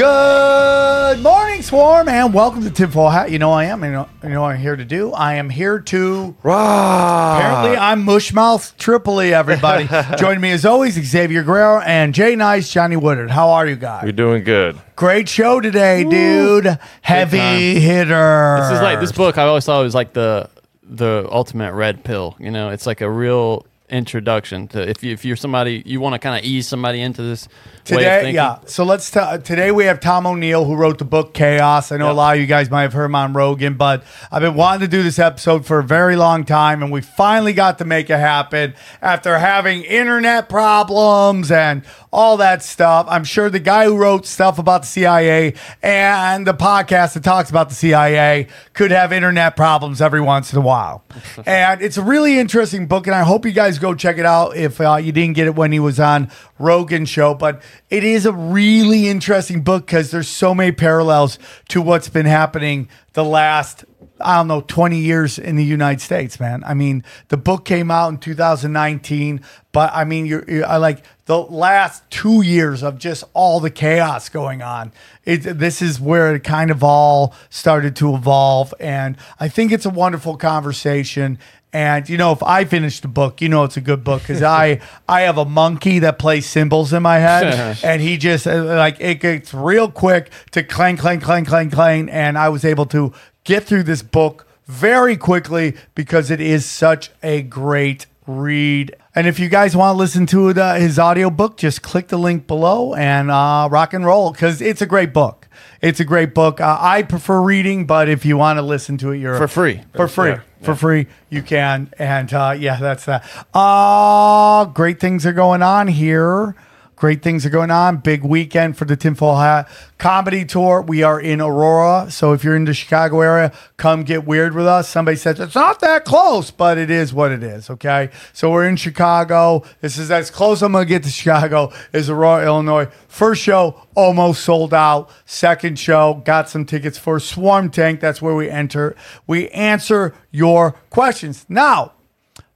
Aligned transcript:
Good 0.00 1.20
morning, 1.22 1.60
Swarm, 1.60 2.08
and 2.08 2.32
welcome 2.32 2.62
to 2.62 2.70
Tinfoil 2.70 3.10
Hat. 3.10 3.30
You 3.30 3.38
know 3.38 3.52
I 3.52 3.64
am. 3.64 3.84
You 3.84 3.90
know, 3.90 4.08
you 4.22 4.30
know 4.30 4.40
what 4.40 4.54
I'm 4.54 4.58
here 4.58 4.74
to 4.74 4.84
do. 4.86 5.12
I 5.12 5.34
am 5.34 5.50
here 5.50 5.78
to. 5.78 6.34
Apparently, 6.38 7.76
I'm 7.76 8.06
Mushmouth 8.06 8.78
Tripoli. 8.78 9.34
Everybody, 9.34 9.86
joining 10.16 10.40
me 10.40 10.52
as 10.52 10.64
always, 10.64 10.94
Xavier 10.94 11.42
Guerrero 11.42 11.82
and 11.82 12.14
Jay 12.14 12.34
Nice, 12.34 12.72
Johnny 12.72 12.96
Woodard. 12.96 13.30
How 13.30 13.50
are 13.50 13.66
you 13.66 13.76
guys? 13.76 14.04
You're 14.04 14.12
doing 14.12 14.42
good. 14.42 14.80
Great 14.96 15.28
show 15.28 15.60
today, 15.60 16.04
dude. 16.04 16.78
Heavy 17.02 17.36
time. 17.36 17.82
hitter. 17.82 18.56
This 18.62 18.76
is 18.78 18.80
like 18.80 19.00
this 19.00 19.12
book. 19.12 19.36
I 19.36 19.42
always 19.42 19.66
thought 19.66 19.82
it 19.82 19.84
was 19.84 19.94
like 19.94 20.14
the 20.14 20.48
the 20.82 21.28
ultimate 21.30 21.74
red 21.74 22.04
pill. 22.04 22.36
You 22.40 22.50
know, 22.50 22.70
it's 22.70 22.86
like 22.86 23.02
a 23.02 23.10
real 23.10 23.66
introduction 23.90 24.68
to 24.68 24.88
if 24.88 25.02
you 25.02 25.12
if 25.12 25.24
you're 25.24 25.36
somebody 25.36 25.82
you 25.84 26.00
want 26.00 26.14
to 26.14 26.18
kind 26.18 26.38
of 26.38 26.44
ease 26.44 26.68
somebody 26.68 27.00
into 27.00 27.22
this 27.22 27.48
Today, 27.84 28.32
yeah. 28.32 28.58
So 28.66 28.84
let's 28.84 29.10
t- 29.10 29.18
uh, 29.18 29.38
today 29.38 29.70
we 29.70 29.84
have 29.84 30.00
Tom 30.00 30.26
O'Neill 30.26 30.64
who 30.64 30.76
wrote 30.76 30.98
the 30.98 31.04
book 31.04 31.34
Chaos. 31.34 31.90
I 31.90 31.96
know 31.96 32.10
a 32.10 32.12
lot 32.12 32.34
of 32.34 32.40
you 32.40 32.46
guys 32.46 32.70
might 32.70 32.82
have 32.82 32.92
heard 32.92 33.06
him 33.06 33.14
on 33.14 33.32
Rogan, 33.32 33.74
but 33.74 34.04
I've 34.30 34.42
been 34.42 34.54
wanting 34.54 34.80
to 34.82 34.88
do 34.88 35.02
this 35.02 35.18
episode 35.18 35.66
for 35.66 35.78
a 35.78 35.84
very 35.84 36.14
long 36.14 36.44
time, 36.44 36.82
and 36.82 36.92
we 36.92 37.00
finally 37.00 37.52
got 37.52 37.78
to 37.78 37.84
make 37.84 38.10
it 38.10 38.18
happen 38.18 38.74
after 39.02 39.38
having 39.38 39.82
internet 39.82 40.48
problems 40.48 41.50
and 41.50 41.82
all 42.12 42.36
that 42.36 42.62
stuff. 42.62 43.06
I'm 43.08 43.24
sure 43.24 43.48
the 43.50 43.60
guy 43.60 43.86
who 43.86 43.96
wrote 43.96 44.26
stuff 44.26 44.58
about 44.58 44.82
the 44.82 44.88
CIA 44.88 45.54
and 45.82 46.46
the 46.46 46.54
podcast 46.54 47.14
that 47.14 47.24
talks 47.24 47.50
about 47.50 47.70
the 47.70 47.74
CIA 47.74 48.46
could 48.72 48.90
have 48.90 49.12
internet 49.12 49.56
problems 49.56 50.00
every 50.00 50.20
once 50.20 50.52
in 50.52 50.58
a 50.58 50.62
while. 50.62 51.02
and 51.46 51.80
it's 51.82 51.96
a 51.96 52.02
really 52.02 52.38
interesting 52.38 52.86
book, 52.86 53.06
and 53.06 53.16
I 53.16 53.22
hope 53.22 53.44
you 53.44 53.52
guys 53.52 53.78
go 53.80 53.94
check 53.94 54.18
it 54.18 54.26
out 54.26 54.56
if 54.56 54.80
uh, 54.80 54.96
you 54.96 55.12
didn't 55.12 55.34
get 55.34 55.46
it 55.46 55.54
when 55.54 55.72
he 55.72 55.80
was 55.80 55.98
on 55.98 56.30
Rogan 56.58 57.04
show. 57.06 57.34
But 57.34 57.62
it 57.88 58.04
is 58.04 58.26
a 58.26 58.32
really 58.32 59.08
interesting 59.08 59.62
book 59.62 59.86
because 59.86 60.10
there's 60.10 60.28
so 60.28 60.54
many 60.54 60.72
parallels 60.72 61.38
to 61.68 61.82
what's 61.82 62.08
been 62.08 62.26
happening 62.26 62.88
the 63.14 63.24
last 63.24 63.84
I 64.20 64.36
don't 64.36 64.48
know, 64.48 64.60
20 64.60 64.98
years 64.98 65.38
in 65.38 65.56
the 65.56 65.64
United 65.64 66.00
States, 66.00 66.38
man. 66.38 66.62
I 66.64 66.74
mean, 66.74 67.04
the 67.28 67.36
book 67.36 67.64
came 67.64 67.90
out 67.90 68.08
in 68.08 68.18
2019, 68.18 69.40
but 69.72 69.90
I 69.94 70.04
mean, 70.04 70.26
you're, 70.26 70.44
you're 70.46 70.66
I 70.66 70.76
like 70.76 71.04
the 71.24 71.38
last 71.38 72.08
two 72.10 72.42
years 72.42 72.82
of 72.82 72.98
just 72.98 73.24
all 73.32 73.60
the 73.60 73.70
chaos 73.70 74.28
going 74.28 74.62
on. 74.62 74.92
It, 75.24 75.38
this 75.38 75.80
is 75.80 76.00
where 76.00 76.34
it 76.34 76.44
kind 76.44 76.70
of 76.70 76.84
all 76.84 77.34
started 77.48 77.96
to 77.96 78.14
evolve. 78.14 78.74
And 78.78 79.16
I 79.38 79.48
think 79.48 79.72
it's 79.72 79.86
a 79.86 79.90
wonderful 79.90 80.36
conversation. 80.36 81.38
And 81.72 82.08
you 82.08 82.16
know, 82.16 82.32
if 82.32 82.42
I 82.42 82.64
finish 82.64 83.00
the 83.00 83.08
book, 83.08 83.40
you 83.40 83.48
know 83.48 83.64
it's 83.64 83.76
a 83.76 83.80
good 83.80 84.02
book 84.02 84.22
because 84.22 84.42
I 84.42 84.80
I 85.08 85.22
have 85.22 85.38
a 85.38 85.44
monkey 85.44 86.00
that 86.00 86.18
plays 86.18 86.46
cymbals 86.46 86.92
in 86.92 87.02
my 87.02 87.18
head, 87.18 87.78
and 87.84 88.02
he 88.02 88.16
just 88.16 88.46
uh, 88.46 88.64
like 88.64 88.96
it 89.00 89.20
gets 89.20 89.54
real 89.54 89.90
quick 89.90 90.30
to 90.50 90.62
clang 90.62 90.96
clang 90.96 91.20
clang 91.20 91.44
clang 91.44 91.70
clang, 91.70 92.08
and 92.08 92.36
I 92.36 92.48
was 92.48 92.64
able 92.64 92.86
to 92.86 93.12
get 93.44 93.64
through 93.64 93.84
this 93.84 94.02
book 94.02 94.46
very 94.66 95.16
quickly 95.16 95.76
because 95.94 96.30
it 96.30 96.40
is 96.40 96.64
such 96.64 97.10
a 97.22 97.42
great 97.42 98.06
read. 98.26 98.96
And 99.14 99.26
if 99.26 99.40
you 99.40 99.48
guys 99.48 99.76
want 99.76 99.94
to 99.94 99.98
listen 99.98 100.26
to 100.26 100.50
uh, 100.50 100.78
his 100.78 100.98
audiobook, 100.98 101.56
just 101.56 101.82
click 101.82 102.08
the 102.08 102.16
link 102.18 102.46
below 102.46 102.94
and 102.94 103.30
uh, 103.30 103.68
rock 103.70 103.92
and 103.92 104.04
roll 104.04 104.30
because 104.30 104.60
it's 104.60 104.80
a 104.80 104.86
great 104.86 105.12
book. 105.12 105.48
It's 105.82 105.98
a 105.98 106.04
great 106.04 106.34
book. 106.34 106.60
Uh, 106.60 106.78
I 106.80 107.02
prefer 107.02 107.40
reading, 107.40 107.86
but 107.86 108.08
if 108.08 108.24
you 108.24 108.36
want 108.36 108.58
to 108.58 108.62
listen 108.62 108.98
to 108.98 109.10
it, 109.10 109.18
you're 109.18 109.36
For 109.36 109.48
free. 109.48 109.80
For 109.94 110.06
free. 110.06 110.30
Yeah, 110.30 110.40
For 110.62 110.74
free, 110.74 111.06
you 111.30 111.42
can. 111.42 111.90
And 111.98 112.32
uh, 112.32 112.54
yeah, 112.58 112.76
that's 112.76 113.06
that. 113.06 113.24
Uh, 113.54 114.66
great 114.66 115.00
things 115.00 115.24
are 115.24 115.32
going 115.32 115.62
on 115.62 115.88
here. 115.88 116.54
Great 117.00 117.22
things 117.22 117.46
are 117.46 117.50
going 117.50 117.70
on. 117.70 117.96
Big 117.96 118.22
weekend 118.22 118.76
for 118.76 118.84
the 118.84 118.94
Tinfoil 118.94 119.36
Hat 119.36 119.66
Comedy 119.96 120.44
Tour. 120.44 120.82
We 120.82 121.02
are 121.02 121.18
in 121.18 121.40
Aurora. 121.40 122.10
So 122.10 122.34
if 122.34 122.44
you're 122.44 122.54
in 122.54 122.66
the 122.66 122.74
Chicago 122.74 123.22
area, 123.22 123.54
come 123.78 124.02
get 124.02 124.26
weird 124.26 124.54
with 124.54 124.66
us. 124.66 124.86
Somebody 124.86 125.16
says 125.16 125.40
it's 125.40 125.54
not 125.54 125.80
that 125.80 126.04
close, 126.04 126.50
but 126.50 126.76
it 126.76 126.90
is 126.90 127.14
what 127.14 127.32
it 127.32 127.42
is. 127.42 127.70
Okay. 127.70 128.10
So 128.34 128.50
we're 128.50 128.68
in 128.68 128.76
Chicago. 128.76 129.64
This 129.80 129.96
is 129.96 130.10
as 130.10 130.30
close 130.30 130.60
I'm 130.60 130.72
going 130.72 130.84
to 130.84 130.88
get 130.90 131.02
to 131.04 131.08
Chicago 131.08 131.72
is 131.94 132.10
Aurora, 132.10 132.44
Illinois. 132.44 132.88
First 133.08 133.40
show 133.40 133.80
almost 133.94 134.44
sold 134.44 134.74
out. 134.74 135.10
Second 135.24 135.78
show 135.78 136.20
got 136.26 136.50
some 136.50 136.66
tickets 136.66 136.98
for 136.98 137.18
Swarm 137.18 137.70
Tank. 137.70 138.00
That's 138.00 138.20
where 138.20 138.34
we 138.34 138.50
enter. 138.50 138.94
We 139.26 139.48
answer 139.48 140.14
your 140.32 140.72
questions. 140.90 141.46
Now, 141.48 141.94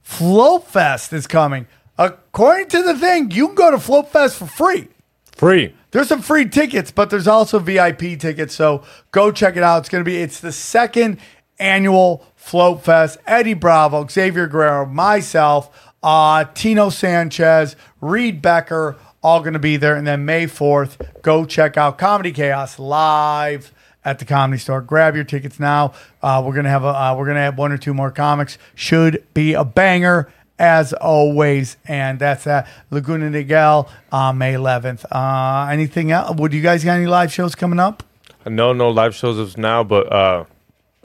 Float 0.03 0.67
Fest 0.67 1.13
is 1.13 1.25
coming. 1.25 1.65
According 1.97 2.67
to 2.69 2.83
the 2.83 2.97
thing, 2.97 3.31
you 3.31 3.47
can 3.47 3.55
go 3.55 3.71
to 3.71 3.79
Float 3.79 4.09
Fest 4.11 4.37
for 4.37 4.47
free. 4.47 4.89
Free. 5.31 5.73
There's 5.91 6.09
some 6.09 6.21
free 6.21 6.47
tickets, 6.47 6.91
but 6.91 7.09
there's 7.09 7.27
also 7.27 7.59
VIP 7.59 8.19
tickets. 8.19 8.53
So 8.53 8.83
go 9.11 9.31
check 9.31 9.55
it 9.55 9.63
out. 9.63 9.79
It's 9.79 9.89
gonna 9.89 10.03
be 10.03 10.17
it's 10.17 10.39
the 10.39 10.51
second 10.51 11.19
annual 11.57 12.25
Float 12.35 12.83
Fest. 12.83 13.17
Eddie 13.25 13.53
Bravo, 13.53 14.05
Xavier 14.07 14.47
Guerrero, 14.47 14.85
myself, 14.85 15.93
uh, 16.03 16.45
Tino 16.53 16.89
Sanchez, 16.89 17.75
Reed 18.01 18.41
Becker, 18.41 18.97
all 19.23 19.41
gonna 19.41 19.59
be 19.59 19.77
there. 19.77 19.95
And 19.95 20.05
then 20.05 20.25
May 20.25 20.47
4th, 20.47 21.21
go 21.21 21.45
check 21.45 21.77
out 21.77 21.97
Comedy 21.97 22.31
Chaos 22.31 22.77
live 22.77 23.71
at 24.05 24.19
the 24.19 24.25
comedy 24.25 24.59
store. 24.59 24.81
Grab 24.81 25.15
your 25.15 25.23
tickets 25.23 25.59
now. 25.59 25.93
Uh, 26.21 26.41
we're 26.45 26.53
gonna 26.53 26.69
have 26.69 26.83
a 26.83 26.87
uh, 26.87 27.15
we're 27.17 27.25
gonna 27.25 27.39
have 27.39 27.57
one 27.57 27.71
or 27.71 27.77
two 27.77 27.93
more 27.93 28.11
comics. 28.11 28.57
Should 28.75 29.25
be 29.33 29.53
a 29.53 29.65
banger 29.65 30.31
as 30.59 30.93
always. 30.93 31.77
And 31.87 32.19
that's 32.19 32.47
at 32.47 32.67
Laguna 32.91 33.29
Niguel 33.29 33.89
on 34.11 34.37
May 34.37 34.53
11th. 34.53 35.05
Uh, 35.11 35.69
anything 35.71 36.11
else? 36.11 36.35
Would 36.37 36.53
you 36.53 36.61
guys 36.61 36.83
got 36.83 36.93
any 36.97 37.07
live 37.07 37.31
shows 37.31 37.55
coming 37.55 37.79
up? 37.79 38.03
No, 38.47 38.73
no 38.73 38.89
live 38.89 39.15
shows 39.15 39.39
as 39.39 39.57
now, 39.57 39.83
but 39.83 40.11
uh, 40.13 40.45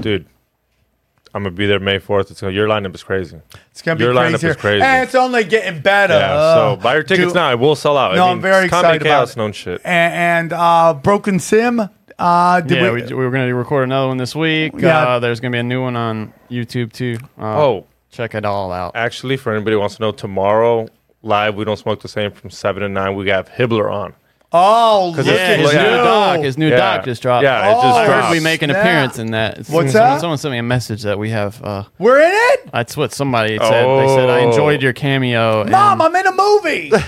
dude, 0.01 0.27
I'm 1.33 1.43
gonna 1.45 1.55
be 1.55 1.67
there 1.67 1.81
May 1.81 1.99
4th. 1.99 2.31
It's 2.31 2.41
gonna, 2.41 2.53
your 2.53 2.69
lineup 2.69 2.95
is 2.95 3.03
crazy. 3.03 3.41
It's 3.71 3.83
gonna 3.83 3.97
be 3.97 4.05
Your 4.05 4.13
lineup 4.13 4.43
is 4.45 4.57
crazy. 4.57 4.83
And 4.83 5.05
it's 5.05 5.15
only 5.15 5.45
getting 5.45 5.81
better. 5.81 6.15
Yeah, 6.15 6.35
Uh, 6.35 6.55
so 6.77 6.83
buy 6.83 6.95
your 6.95 7.03
tickets 7.03 7.29
dude, 7.29 7.35
now. 7.37 7.51
It 7.53 7.59
will 7.59 7.77
sell 7.77 7.97
out. 7.97 8.15
No, 8.15 8.27
I 8.27 8.31
I'm 8.31 8.37
mean, 8.39 8.43
very 8.43 8.65
it's 8.65 8.71
comedy 8.71 8.97
excited 8.97 9.03
about 9.07 9.19
chaos, 9.21 9.31
it. 9.33 9.37
known 9.39 9.53
shit. 9.53 9.81
And, 9.85 10.13
and 10.15 10.53
uh, 10.53 10.95
Broken 10.95 11.39
Sim. 11.39 11.89
Uh, 12.19 12.61
did 12.61 12.77
yeah, 12.79 12.91
we, 12.91 13.01
we, 13.03 13.09
we 13.09 13.15
were 13.15 13.31
going 13.31 13.49
to 13.49 13.55
record 13.55 13.85
another 13.85 14.09
one 14.09 14.19
this 14.19 14.37
week. 14.37 14.75
Yeah. 14.77 14.99
Uh, 14.99 15.19
there's 15.21 15.41
going 15.41 15.53
to 15.53 15.57
be 15.57 15.61
a 15.61 15.63
new 15.63 15.81
one 15.81 15.97
on 15.97 16.35
YouTube 16.51 16.93
too. 16.93 17.17
Uh, 17.39 17.59
Oh. 17.65 17.87
Check 18.11 18.35
it 18.35 18.45
all 18.45 18.73
out. 18.73 18.93
Actually, 18.95 19.37
for 19.37 19.53
anybody 19.55 19.75
who 19.75 19.81
wants 19.81 19.97
to 19.97 20.03
know, 20.03 20.13
tomorrow 20.13 20.89
live, 21.23 21.55
we 21.55 21.65
don't 21.65 21.77
smoke 21.79 22.01
the 22.03 22.09
same 22.09 22.31
from 22.31 22.51
seven 22.51 22.83
to 22.83 22.89
nine. 22.89 23.15
We 23.17 23.29
have 23.29 23.49
Hibbler 23.49 23.91
on. 23.93 24.15
oh, 24.53 25.13
look 25.17 25.27
it's- 25.27 25.59
his 25.61 25.73
new 25.73 25.79
you. 25.81 25.97
doc, 25.97 26.41
his 26.41 26.59
new 26.59 26.69
Yeah. 26.71 26.77
doc 26.77 27.05
just 27.05 27.23
dropped. 27.23 27.45
Yeah, 27.45 27.69
it 27.71 27.75
just 27.75 27.85
Oh, 27.87 27.89
I 27.91 28.07
heard 28.07 28.13
dropped. 28.21 28.31
we 28.33 28.41
make 28.41 28.63
an 28.63 28.71
snap. 28.71 28.83
appearance 28.83 29.19
in 29.19 29.31
that. 29.31 29.53
It's- 29.53 29.71
What's 29.71 29.93
someone, 29.93 30.11
that? 30.11 30.21
Someone 30.21 30.39
sent 30.39 30.53
me 30.53 30.59
a 30.59 30.63
message 30.65 31.03
that 31.03 31.19
we 31.21 31.31
have. 31.31 31.63
Uh, 31.63 31.85
We're 31.99 32.19
in 32.21 32.33
it? 32.33 32.71
that's 32.73 32.97
what 32.97 33.13
somebody 33.13 33.59
said. 33.59 33.69
They 33.71 34.09
said 34.09 34.29
I 34.31 34.41
Oh. 34.41 34.49
enjoyed 34.51 34.83
your 34.83 34.93
cameo. 34.93 35.61
and- 35.63 35.71
Mom, 35.71 36.03
I'm 36.03 36.17
in 36.17 36.27
a 36.27 36.33
movie. 36.33 36.91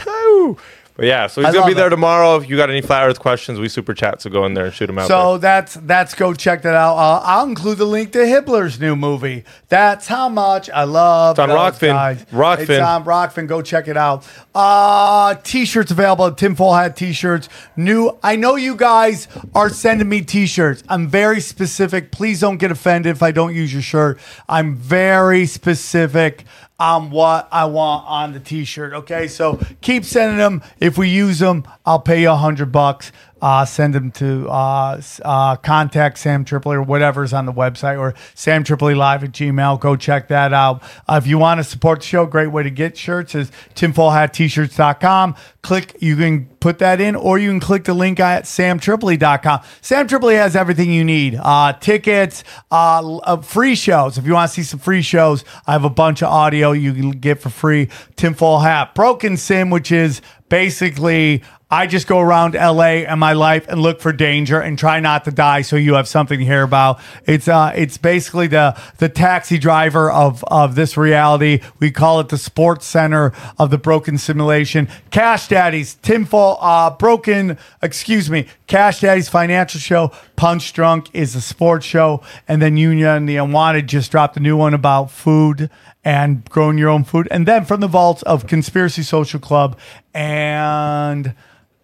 But 0.94 1.06
yeah, 1.06 1.26
so 1.26 1.40
he's 1.40 1.48
I 1.48 1.52
gonna 1.52 1.64
be 1.66 1.72
love 1.72 1.76
there 1.78 1.86
it. 1.86 1.90
tomorrow. 1.90 2.36
If 2.36 2.50
you 2.50 2.56
got 2.56 2.68
any 2.68 2.82
flat 2.82 3.08
Earth 3.08 3.18
questions, 3.18 3.58
we 3.58 3.68
super 3.68 3.94
chat. 3.94 4.20
So 4.20 4.28
go 4.28 4.44
in 4.44 4.52
there 4.54 4.66
and 4.66 4.74
shoot 4.74 4.88
them 4.88 4.98
out. 4.98 5.08
So 5.08 5.38
that's 5.38 5.74
that's 5.74 6.14
go 6.14 6.34
check 6.34 6.62
that 6.62 6.74
out. 6.74 6.96
Uh, 6.96 7.20
I'll 7.24 7.46
include 7.46 7.78
the 7.78 7.86
link 7.86 8.12
to 8.12 8.18
Hibbler's 8.18 8.78
new 8.78 8.94
movie. 8.94 9.44
That's 9.68 10.06
how 10.06 10.28
much 10.28 10.68
I 10.68 10.84
love. 10.84 11.32
It's 11.32 11.38
on 11.38 11.48
those 11.48 11.58
Rokfin. 11.58 11.92
guys. 11.92 12.24
Rokfin. 12.26 12.60
It's 12.68 12.82
on 12.82 13.04
Rokfin. 13.04 13.46
Go 13.46 13.62
check 13.62 13.88
it 13.88 13.96
out. 13.96 14.26
Uh, 14.54 15.34
t-shirts 15.42 15.90
available. 15.90 16.30
Tinfoil 16.32 16.74
hat 16.74 16.94
t-shirts. 16.94 17.48
New. 17.74 18.18
I 18.22 18.36
know 18.36 18.56
you 18.56 18.76
guys 18.76 19.28
are 19.54 19.70
sending 19.70 20.10
me 20.10 20.20
t-shirts. 20.20 20.82
I'm 20.90 21.08
very 21.08 21.40
specific. 21.40 22.12
Please 22.12 22.40
don't 22.40 22.58
get 22.58 22.70
offended 22.70 23.12
if 23.16 23.22
I 23.22 23.30
don't 23.30 23.54
use 23.54 23.72
your 23.72 23.82
shirt. 23.82 24.18
I'm 24.46 24.76
very 24.76 25.46
specific 25.46 26.44
on 26.78 27.10
what 27.10 27.48
I 27.52 27.66
want 27.66 28.06
on 28.08 28.32
the 28.32 28.40
t-shirt. 28.40 28.92
Okay, 28.92 29.28
so 29.28 29.60
keep 29.80 30.04
sending 30.04 30.38
them. 30.38 30.62
If 30.80 30.98
we 30.98 31.08
use 31.08 31.38
them, 31.38 31.64
I'll 31.86 32.00
pay 32.00 32.22
you 32.22 32.30
a 32.30 32.36
hundred 32.36 32.72
bucks. 32.72 33.12
Uh, 33.42 33.64
send 33.64 33.92
them 33.92 34.12
to 34.12 34.48
uh, 34.48 35.02
uh, 35.24 35.56
contact 35.56 36.16
Sam 36.18 36.44
Tripoli 36.44 36.76
or 36.76 36.82
whatever's 36.82 37.32
on 37.32 37.44
the 37.44 37.52
website 37.52 37.98
or 37.98 38.14
Sam 38.34 38.62
Tripoli 38.62 38.94
Live 38.94 39.24
at 39.24 39.32
Gmail. 39.32 39.80
Go 39.80 39.96
check 39.96 40.28
that 40.28 40.52
out. 40.52 40.80
Uh, 41.08 41.20
if 41.20 41.26
you 41.26 41.38
want 41.38 41.58
to 41.58 41.64
support 41.64 42.00
the 42.00 42.06
show, 42.06 42.24
great 42.24 42.46
way 42.46 42.62
to 42.62 42.70
get 42.70 42.96
shirts 42.96 43.34
is 43.34 43.50
tinfoilhattshirts.com. 43.74 45.34
Click, 45.62 45.96
you 46.00 46.16
can 46.16 46.46
put 46.60 46.78
that 46.78 47.00
in, 47.00 47.16
or 47.16 47.38
you 47.38 47.50
can 47.50 47.60
click 47.60 47.84
the 47.84 47.94
link 47.94 48.20
at 48.20 48.44
samtripoli.com. 48.44 49.60
Sam 49.80 50.06
Tripoli 50.06 50.36
has 50.36 50.54
everything 50.54 50.92
you 50.92 51.04
need 51.04 51.38
uh, 51.40 51.72
tickets, 51.74 52.44
uh, 52.70 53.36
free 53.38 53.74
shows. 53.74 54.18
If 54.18 54.26
you 54.26 54.34
want 54.34 54.50
to 54.50 54.54
see 54.54 54.62
some 54.62 54.78
free 54.78 55.02
shows, 55.02 55.44
I 55.66 55.72
have 55.72 55.84
a 55.84 55.90
bunch 55.90 56.22
of 56.22 56.28
audio 56.28 56.70
you 56.70 56.92
can 56.94 57.10
get 57.10 57.40
for 57.40 57.50
free. 57.50 57.88
Tinfoil 58.14 58.60
Hat, 58.60 58.94
Broken 58.94 59.36
Sim, 59.36 59.70
which 59.70 59.90
is 59.90 60.20
basically 60.48 61.42
I 61.72 61.86
just 61.86 62.06
go 62.06 62.20
around 62.20 62.52
LA 62.52 63.06
and 63.08 63.18
my 63.18 63.32
life 63.32 63.66
and 63.66 63.80
look 63.80 64.02
for 64.02 64.12
danger 64.12 64.60
and 64.60 64.78
try 64.78 65.00
not 65.00 65.24
to 65.24 65.30
die 65.30 65.62
so 65.62 65.76
you 65.76 65.94
have 65.94 66.06
something 66.06 66.38
to 66.38 66.44
hear 66.44 66.62
about. 66.62 67.00
It's 67.24 67.48
uh 67.48 67.72
it's 67.74 67.96
basically 67.96 68.46
the 68.46 68.78
the 68.98 69.08
taxi 69.08 69.56
driver 69.56 70.10
of 70.10 70.44
of 70.48 70.74
this 70.74 70.98
reality. 70.98 71.60
We 71.80 71.90
call 71.90 72.20
it 72.20 72.28
the 72.28 72.36
sports 72.36 72.84
center 72.84 73.32
of 73.58 73.70
the 73.70 73.78
broken 73.78 74.18
simulation. 74.18 74.86
Cash 75.10 75.48
Daddies, 75.48 75.94
Tinfoil 75.94 76.58
uh 76.60 76.90
broken, 76.90 77.56
excuse 77.80 78.28
me, 78.28 78.48
Cash 78.66 79.00
Daddy's 79.00 79.30
financial 79.30 79.80
show, 79.80 80.12
Punch 80.36 80.74
Drunk 80.74 81.08
is 81.14 81.34
a 81.34 81.40
sports 81.40 81.86
show, 81.86 82.22
and 82.46 82.60
then 82.60 82.76
Union 82.76 83.08
and 83.08 83.26
the 83.26 83.36
Unwanted 83.36 83.86
just 83.86 84.10
dropped 84.10 84.36
a 84.36 84.40
new 84.40 84.58
one 84.58 84.74
about 84.74 85.10
food 85.10 85.70
and 86.04 86.44
growing 86.50 86.76
your 86.76 86.90
own 86.90 87.04
food. 87.04 87.28
And 87.30 87.48
then 87.48 87.64
from 87.64 87.80
the 87.80 87.88
vaults 87.88 88.20
of 88.24 88.46
Conspiracy 88.46 89.02
Social 89.02 89.40
Club 89.40 89.78
and 90.12 91.34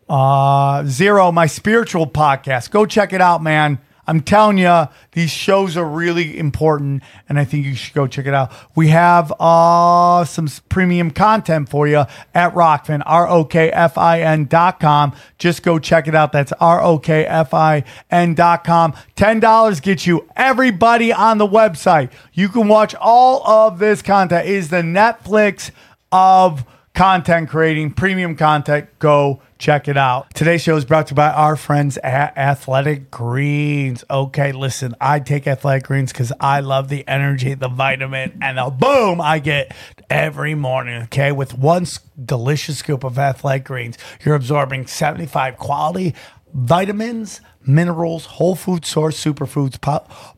uh, 0.09 0.85
Zero, 0.85 1.31
my 1.33 1.47
spiritual 1.47 2.07
podcast. 2.07 2.71
Go 2.71 2.87
check 2.87 3.13
it 3.13 3.21
out, 3.21 3.43
man. 3.43 3.79
I'm 4.09 4.23
telling 4.23 4.57
you, 4.57 4.87
these 5.13 5.31
shows 5.31 5.77
are 5.77 5.85
really 5.85 6.39
important, 6.39 7.03
and 7.29 7.39
I 7.39 7.45
think 7.45 7.67
you 7.67 7.75
should 7.75 7.93
go 7.93 8.07
check 8.07 8.25
it 8.25 8.33
out. 8.33 8.51
We 8.75 8.89
have 8.89 9.31
uh, 9.39 10.25
some 10.25 10.49
premium 10.71 11.11
content 11.11 11.69
for 11.69 11.87
you 11.87 12.05
at 12.35 12.55
Rokfin, 12.55 13.03
R 13.05 13.29
O 13.29 13.45
K 13.45 13.71
F 13.71 13.99
I 13.99 14.23
N 14.23 14.47
dot 14.47 14.81
com. 14.81 15.15
Just 15.37 15.63
go 15.63 15.79
check 15.79 16.09
it 16.09 16.15
out. 16.15 16.33
That's 16.33 16.53
R 16.53 16.83
O 16.83 16.99
K 16.99 17.27
F 17.27 17.53
I 17.53 17.85
N 18.11 18.33
dot 18.33 18.65
com. 18.65 18.95
$10 19.17 19.83
gets 19.83 20.07
you 20.07 20.27
everybody 20.35 21.13
on 21.13 21.37
the 21.37 21.47
website. 21.47 22.11
You 22.33 22.49
can 22.49 22.67
watch 22.67 22.95
all 22.95 23.47
of 23.47 23.79
this 23.79 24.01
content. 24.01 24.47
It 24.47 24.55
is 24.55 24.71
the 24.71 24.81
Netflix 24.81 25.71
of 26.11 26.65
content 26.95 27.49
creating, 27.49 27.93
premium 27.93 28.37
content. 28.37 28.89
Go 28.99 29.41
check 29.59 29.89
it 29.89 29.97
out. 29.97 30.33
Today's 30.35 30.63
show 30.63 30.77
is 30.77 30.85
brought 30.85 31.09
to 31.09 31.13
you 31.13 31.17
by 31.17 31.31
our 31.31 31.57
friends 31.57 31.99
at 31.99 32.37
Athletic 32.37 33.11
Greens. 33.11 34.05
Okay, 34.11 34.53
listen, 34.53 34.95
I 35.01 35.21
take 35.21 35.47
Athletic 35.47 35.85
Greens 35.85 36.13
because 36.13 36.33
I 36.41 36.61
love 36.61 36.89
the 36.89 37.07
energy, 37.09 37.55
the 37.55 37.69
vitamin, 37.69 38.39
and 38.41 38.59
the 38.59 38.71
boom 38.71 39.21
I 39.21 39.39
get 39.39 39.75
every 40.09 40.55
morning. 40.55 41.03
Okay, 41.05 41.33
with 41.33 41.57
one 41.57 41.87
delicious 42.23 42.79
scoop 42.79 43.05
of 43.05 43.19
Athletic 43.19 43.65
Greens, 43.65 43.99
you're 44.25 44.35
absorbing 44.35 44.87
75 44.87 45.57
quality 45.57 46.15
vitamins, 46.55 47.41
minerals, 47.69 48.25
whole 48.27 48.57
food 48.57 48.85
source 48.85 49.23
superfoods, 49.23 49.79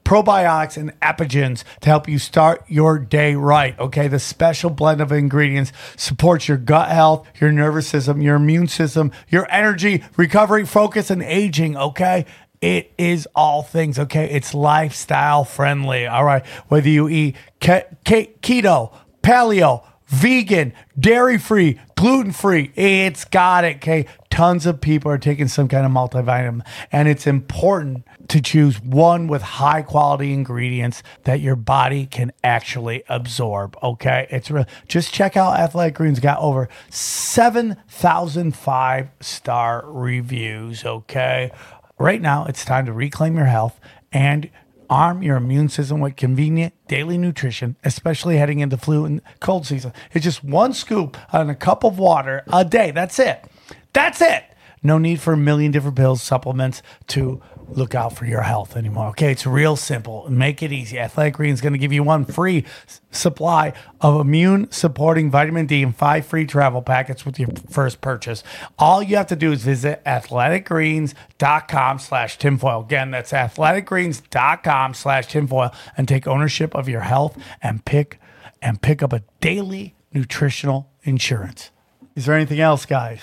probiotics, 0.04 0.76
and 0.76 0.98
epigens 1.00 1.64
to 1.80 1.88
help 1.88 2.08
you 2.08 2.18
start 2.18 2.62
your 2.68 2.98
day 2.98 3.34
right. 3.34 3.78
Okay, 3.78 4.08
the 4.08 4.18
special 4.18 4.70
blend 4.70 5.00
of 5.00 5.12
ingredients 5.12 5.72
supports 5.96 6.48
your 6.48 6.58
gut 6.58 6.90
health, 6.90 7.26
your 7.40 7.52
nervous 7.52 7.86
system, 7.86 8.20
your 8.20 8.36
immune 8.36 8.68
system, 8.68 9.12
your 9.28 9.46
energy, 9.50 10.02
recovery, 10.16 10.66
focus, 10.66 11.10
and 11.10 11.22
aging. 11.22 11.76
Okay. 11.76 12.26
It 12.60 12.92
is 12.98 13.26
all 13.34 13.62
things, 13.62 13.98
okay? 13.98 14.28
It's 14.28 14.52
lifestyle 14.52 15.44
friendly, 15.44 16.06
all 16.06 16.24
right? 16.24 16.44
Whether 16.68 16.90
you 16.90 17.08
eat 17.08 17.36
ke- 17.58 17.88
ke- 18.04 18.36
keto, 18.42 18.92
paleo, 19.22 19.82
vegan, 20.08 20.74
dairy 20.98 21.38
free, 21.38 21.80
gluten 22.00 22.32
free. 22.32 22.72
It's 22.76 23.26
got 23.26 23.64
it. 23.64 23.76
Okay. 23.76 24.06
Tons 24.30 24.64
of 24.64 24.80
people 24.80 25.10
are 25.10 25.18
taking 25.18 25.48
some 25.48 25.68
kind 25.68 25.84
of 25.84 25.92
multivitamin, 25.92 26.64
and 26.90 27.08
it's 27.08 27.26
important 27.26 28.06
to 28.28 28.40
choose 28.40 28.80
one 28.80 29.26
with 29.26 29.42
high 29.42 29.82
quality 29.82 30.32
ingredients 30.32 31.02
that 31.24 31.40
your 31.40 31.56
body 31.56 32.06
can 32.06 32.32
actually 32.42 33.02
absorb. 33.08 33.76
Okay. 33.82 34.26
It's 34.30 34.50
real. 34.50 34.64
Just 34.88 35.12
check 35.12 35.36
out 35.36 35.58
Athletic 35.58 35.94
Greens, 35.94 36.20
got 36.20 36.38
over 36.38 36.70
7,000 36.88 38.56
five 38.56 39.10
star 39.20 39.84
reviews. 39.86 40.84
Okay. 40.84 41.50
Right 41.98 42.22
now, 42.22 42.46
it's 42.46 42.64
time 42.64 42.86
to 42.86 42.94
reclaim 42.94 43.36
your 43.36 43.44
health 43.44 43.78
and 44.10 44.48
arm 44.90 45.22
your 45.22 45.36
immune 45.36 45.68
system 45.68 46.00
with 46.00 46.16
convenient 46.16 46.74
daily 46.88 47.16
nutrition, 47.16 47.76
especially 47.84 48.36
heading 48.36 48.58
into 48.58 48.76
flu 48.76 49.04
and 49.06 49.22
cold 49.38 49.66
season. 49.66 49.92
It's 50.12 50.24
just 50.24 50.44
one 50.44 50.74
scoop 50.74 51.16
on 51.32 51.48
a 51.48 51.54
cup 51.54 51.84
of 51.84 51.98
water 51.98 52.42
a 52.52 52.64
day. 52.64 52.90
That's 52.90 53.18
it. 53.18 53.44
That's 53.92 54.20
it. 54.20 54.44
No 54.82 54.98
need 54.98 55.20
for 55.20 55.34
a 55.34 55.36
million 55.36 55.72
different 55.72 55.96
pills, 55.96 56.22
supplements 56.22 56.82
to 57.08 57.40
look 57.76 57.94
out 57.94 58.16
for 58.16 58.24
your 58.26 58.42
health 58.42 58.76
anymore. 58.76 59.08
Okay, 59.08 59.32
it's 59.32 59.46
real 59.46 59.76
simple. 59.76 60.28
Make 60.30 60.62
it 60.62 60.72
easy. 60.72 60.98
Athletic 60.98 61.34
Greens 61.34 61.58
is 61.58 61.60
going 61.60 61.72
to 61.72 61.78
give 61.78 61.92
you 61.92 62.02
one 62.02 62.24
free 62.24 62.64
supply 63.10 63.72
of 64.00 64.20
immune 64.20 64.70
supporting 64.70 65.30
vitamin 65.30 65.66
D 65.66 65.82
and 65.82 65.96
five 65.96 66.26
free 66.26 66.46
travel 66.46 66.82
packets 66.82 67.24
with 67.24 67.38
your 67.38 67.48
first 67.68 68.00
purchase. 68.00 68.42
All 68.78 69.02
you 69.02 69.16
have 69.16 69.26
to 69.28 69.36
do 69.36 69.52
is 69.52 69.62
visit 69.62 70.02
athleticgreens.com 70.04 71.98
slash 71.98 72.38
tinfoil. 72.38 72.82
Again, 72.82 73.10
that's 73.10 73.32
athleticgreens.com 73.32 74.94
slash 74.94 75.26
tinfoil 75.26 75.72
and 75.96 76.08
take 76.08 76.26
ownership 76.26 76.74
of 76.74 76.88
your 76.88 77.02
health 77.02 77.38
and 77.62 77.84
pick 77.84 78.20
and 78.62 78.80
pick 78.82 79.02
up 79.02 79.12
a 79.12 79.22
daily 79.40 79.94
nutritional 80.12 80.90
insurance. 81.02 81.70
Is 82.14 82.26
there 82.26 82.34
anything 82.34 82.60
else, 82.60 82.84
guys? 82.84 83.20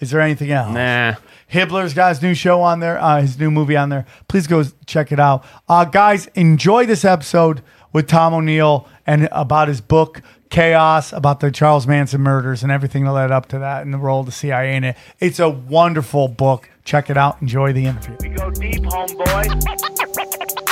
Is 0.00 0.10
there 0.10 0.20
anything 0.20 0.50
else? 0.50 0.72
Nah. 0.72 1.14
Hibbler's 1.52 1.94
got 1.94 2.10
his 2.10 2.22
new 2.22 2.34
show 2.34 2.60
on 2.60 2.80
there, 2.80 2.98
uh, 2.98 3.20
his 3.20 3.38
new 3.38 3.50
movie 3.50 3.76
on 3.76 3.88
there. 3.88 4.06
Please 4.28 4.46
go 4.46 4.62
check 4.86 5.10
it 5.12 5.18
out. 5.18 5.44
Uh, 5.68 5.84
guys, 5.84 6.26
enjoy 6.34 6.86
this 6.86 7.04
episode 7.04 7.62
with 7.92 8.06
Tom 8.06 8.34
O'Neill 8.34 8.86
and 9.06 9.28
about 9.32 9.68
his 9.68 9.80
book, 9.80 10.22
Chaos, 10.50 11.12
about 11.12 11.40
the 11.40 11.50
Charles 11.50 11.86
Manson 11.86 12.20
murders 12.20 12.62
and 12.62 12.70
everything 12.70 13.04
that 13.04 13.12
led 13.12 13.30
up 13.32 13.46
to 13.48 13.58
that 13.58 13.82
and 13.82 13.92
the 13.92 13.98
role 13.98 14.20
of 14.20 14.26
the 14.26 14.32
CIA 14.32 14.76
in 14.76 14.84
it. 14.84 14.96
It's 15.20 15.40
a 15.40 15.48
wonderful 15.48 16.28
book. 16.28 16.68
Check 16.84 17.10
it 17.10 17.16
out. 17.16 17.40
Enjoy 17.42 17.72
the 17.72 17.86
interview. 17.86 18.16
We 18.20 18.28
go 18.30 18.50
deep, 18.50 18.82
homeboy. 18.82 19.48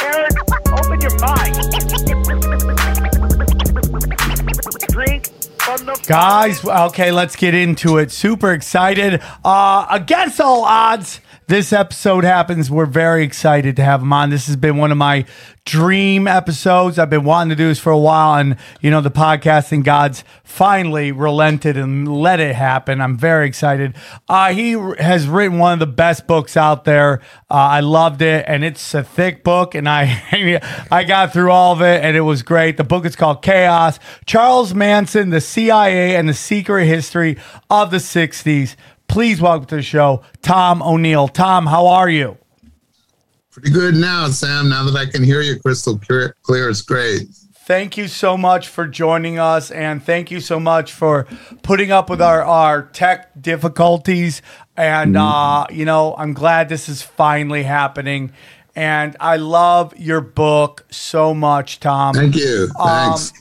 Aaron, 0.03 0.31
open 0.73 1.01
your 1.01 1.19
mind. 1.19 1.55
Drink 4.89 5.27
from 5.27 5.41
the 5.41 5.46
Guys, 6.07 6.65
okay, 6.65 7.11
let's 7.11 7.35
get 7.35 7.53
into 7.55 7.99
it. 7.99 8.13
Super 8.13 8.53
excited. 8.53 9.21
Uh, 9.45 9.87
against 9.91 10.41
all 10.41 10.65
odds, 10.65 11.21
this 11.49 11.73
episode 11.73 12.25
happens. 12.25 12.71
We're 12.71 12.87
very 12.87 13.23
excited 13.23 13.77
to 13.77 13.85
have 13.85 14.03
him 14.03 14.13
on. 14.13 14.31
This 14.31 14.49
has 14.49 14.57
been 14.57 14.77
one 14.77 14.91
of 14.91 14.99
my 14.99 15.25
dream 15.65 16.27
episodes. 16.27 16.99
I've 16.99 17.11
been 17.11 17.25
wanting 17.25 17.51
to 17.51 17.57
do 17.57 17.69
this 17.69 17.79
for 17.79 17.91
a 17.91 17.99
while, 17.99 18.41
and 18.41 18.57
you 18.81 18.91
know, 18.91 19.01
the 19.01 19.13
podcasting 19.13 19.85
gods 19.85 20.25
finally 20.43 21.13
relented 21.13 21.77
and 21.77 22.09
let 22.09 22.41
it 22.41 22.57
happen. 22.57 23.01
I'm 23.01 23.17
very 23.17 23.47
excited. 23.47 23.95
Uh, 24.29 24.53
he 24.53 24.73
has 24.99 25.29
written 25.29 25.59
one 25.59 25.75
of 25.75 25.79
the 25.79 25.87
best 25.87 26.27
books 26.27 26.57
out 26.57 26.85
there. 26.85 27.21
Uh, 27.49 27.55
I 27.55 27.81
loved 27.81 28.23
it, 28.23 28.45
and 28.49 28.65
it's 28.65 28.95
a 28.95 29.05
thick 29.05 29.45
book, 29.45 29.77
and 29.77 29.89
I 29.89 30.23
I 30.91 31.05
got 31.05 31.33
through 31.33 31.53
all 31.53 31.75
of 31.75 31.81
it, 31.81 32.03
and 32.03 32.17
it 32.17 32.23
was 32.23 32.43
great. 32.43 32.77
The 32.77 32.85
book 32.85 33.05
is 33.05 33.15
called 33.15 33.43
Chaos: 33.43 34.01
Charles 34.25 34.75
Manson, 34.75 35.31
the 35.31 35.41
CIA, 35.41 36.17
and 36.17 36.29
the 36.29 36.35
Secret 36.35 36.87
History 36.87 37.39
of 37.71 37.93
the 37.93 37.99
'60s. 37.99 38.75
Please 39.09 39.41
welcome 39.41 39.67
to 39.67 39.77
the 39.77 39.83
show, 39.83 40.23
Tom 40.43 40.83
O'Neill. 40.83 41.29
Tom, 41.29 41.67
how 41.67 41.87
are 41.87 42.09
you? 42.09 42.37
Pretty 43.51 43.71
good 43.71 43.95
now, 43.95 44.29
Sam. 44.29 44.69
Now 44.69 44.85
that 44.85 44.97
I 44.97 45.07
can 45.07 45.23
hear 45.23 45.41
you 45.41 45.59
crystal 45.59 45.99
clear, 45.99 46.37
clear 46.43 46.69
it's 46.69 46.83
great. 46.83 47.29
Thank 47.67 47.97
you 47.97 48.07
so 48.07 48.37
much 48.37 48.69
for 48.69 48.87
joining 48.87 49.39
us, 49.39 49.71
and 49.71 50.01
thank 50.01 50.31
you 50.31 50.41
so 50.41 50.61
much 50.61 50.93
for 50.93 51.27
putting 51.63 51.91
up 51.91 52.09
with 52.09 52.23
our, 52.23 52.45
our 52.45 52.83
tech 52.83 53.43
difficulties. 53.43 54.41
And, 54.77 55.17
uh, 55.17 55.67
you 55.71 55.85
know, 55.85 56.15
I'm 56.17 56.33
glad 56.33 56.69
this 56.69 56.89
is 56.89 57.03
finally 57.03 57.65
happening. 57.65 58.33
And 58.77 59.17
I 59.19 59.37
love 59.37 59.97
your 59.97 60.21
book 60.21 60.85
so 60.91 61.33
much, 61.33 61.81
Tom. 61.81 62.15
Thank 62.15 62.37
you. 62.37 62.69
Um, 62.79 62.89
Thanks. 62.89 63.33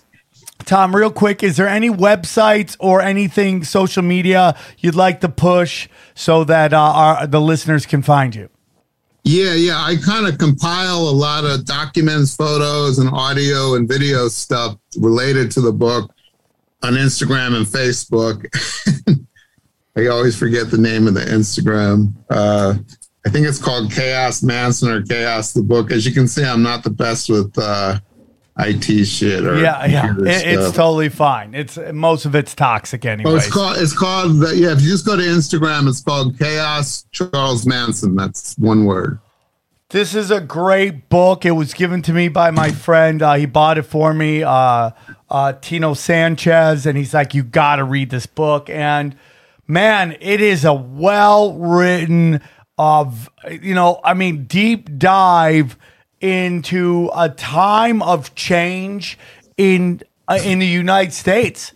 Tom, 0.66 0.96
real 0.96 1.12
quick, 1.12 1.44
is 1.44 1.58
there 1.58 1.68
any 1.68 1.90
websites 1.90 2.76
or 2.80 3.02
anything 3.02 3.64
social 3.64 4.04
media 4.04 4.58
you'd 4.80 4.96
like 4.96 5.22
to 5.22 5.30
push 5.30 5.88
so 6.14 6.44
that 6.44 6.74
uh, 6.74 6.80
our, 6.80 7.28
the 7.28 7.42
listeners 7.42 7.86
can 7.86 8.02
find 8.02 8.36
you? 8.36 8.50
yeah, 9.26 9.56
yeah. 9.56 9.84
I 9.84 9.96
kind 9.98 10.28
of 10.28 10.38
compile 10.38 11.00
a 11.00 11.10
lot 11.10 11.46
of 11.46 11.66
documents, 11.66 12.36
photos, 12.36 13.00
and 13.00 13.10
audio 13.10 13.74
and 13.74 13.90
video 13.90 14.28
stuff 14.28 14.78
related 14.98 15.50
to 15.52 15.62
the 15.62 15.74
book 15.74 16.14
on 16.84 16.94
Instagram 16.94 17.56
and 17.56 17.66
Facebook. 17.66 18.46
I 19.98 20.08
always 20.08 20.38
forget 20.38 20.70
the 20.70 20.78
name 20.78 21.08
of 21.08 21.16
the 21.16 21.22
Instagram. 21.22 22.14
Uh, 22.30 22.76
I 23.26 23.30
think 23.32 23.48
it's 23.48 23.62
called 23.62 23.92
Chaos 23.92 24.44
Manson 24.44 24.92
or 24.92 25.02
Chaos 25.02 25.54
the 25.54 25.64
book. 25.64 25.92
As 25.92 26.06
you 26.06 26.12
can 26.12 26.28
see, 26.28 26.44
I'm 26.44 26.62
not 26.62 26.84
the 26.84 26.92
best 26.92 27.28
with 27.28 27.52
uh, 27.58 28.00
IT 28.58 29.06
shit 29.06 29.44
or 29.44 29.60
Yeah, 29.60 29.86
yeah. 29.86 30.16
It, 30.18 30.48
it's 30.48 30.76
totally 30.76 31.10
fine. 31.10 31.54
It's 31.54 31.78
most 31.94 32.26
of 32.26 32.36
it's 32.36 32.56
toxic 32.56 33.06
anyway. 33.06 33.32
Oh, 33.32 33.36
it's 33.36 33.52
called. 33.52 33.78
It's 33.78 33.98
called. 33.98 34.38
Yeah, 34.54 34.72
if 34.72 34.82
you 34.82 34.90
just 34.90 35.06
go 35.06 35.18
to 35.18 35.22
Instagram, 35.22 35.90
it's 35.90 36.02
called 36.02 36.40
Chaos 36.40 37.06
Charles 37.12 37.66
Manson. 37.66 38.16
That's 38.16 38.58
one 38.58 38.86
word. 38.86 39.20
This 39.90 40.16
is 40.16 40.32
a 40.32 40.42
great 40.42 41.10
book. 41.10 41.46
It 41.46 41.52
was 41.52 41.74
given 41.74 42.02
to 42.04 42.14
me 42.14 42.28
by 42.28 42.50
my 42.52 42.72
friend. 42.72 43.22
Uh, 43.22 43.34
he 43.34 43.46
bought 43.46 43.78
it 43.78 43.84
for 43.84 44.14
me, 44.14 44.42
uh, 44.42 44.92
uh, 45.30 45.54
Tino 45.62 45.94
Sanchez, 45.94 46.86
and 46.86 46.98
he's 46.98 47.14
like, 47.14 47.34
"You 47.34 47.44
got 47.44 47.76
to 47.76 47.84
read 47.84 48.10
this 48.10 48.26
book." 48.26 48.70
And 48.70 49.16
man, 49.68 50.16
it 50.22 50.40
is 50.40 50.64
a 50.64 50.74
well 50.74 51.54
written, 51.54 52.42
of 52.78 53.30
you 53.50 53.74
know, 53.74 54.00
I 54.04 54.14
mean, 54.14 54.46
deep 54.46 54.98
dive 54.98 55.78
into 56.26 57.10
a 57.16 57.30
time 57.30 58.02
of 58.02 58.34
change 58.36 59.18
in 59.58 60.02
uh, 60.28 60.40
in 60.44 60.60
the 60.60 60.66
United 60.66 61.14
States. 61.14 61.72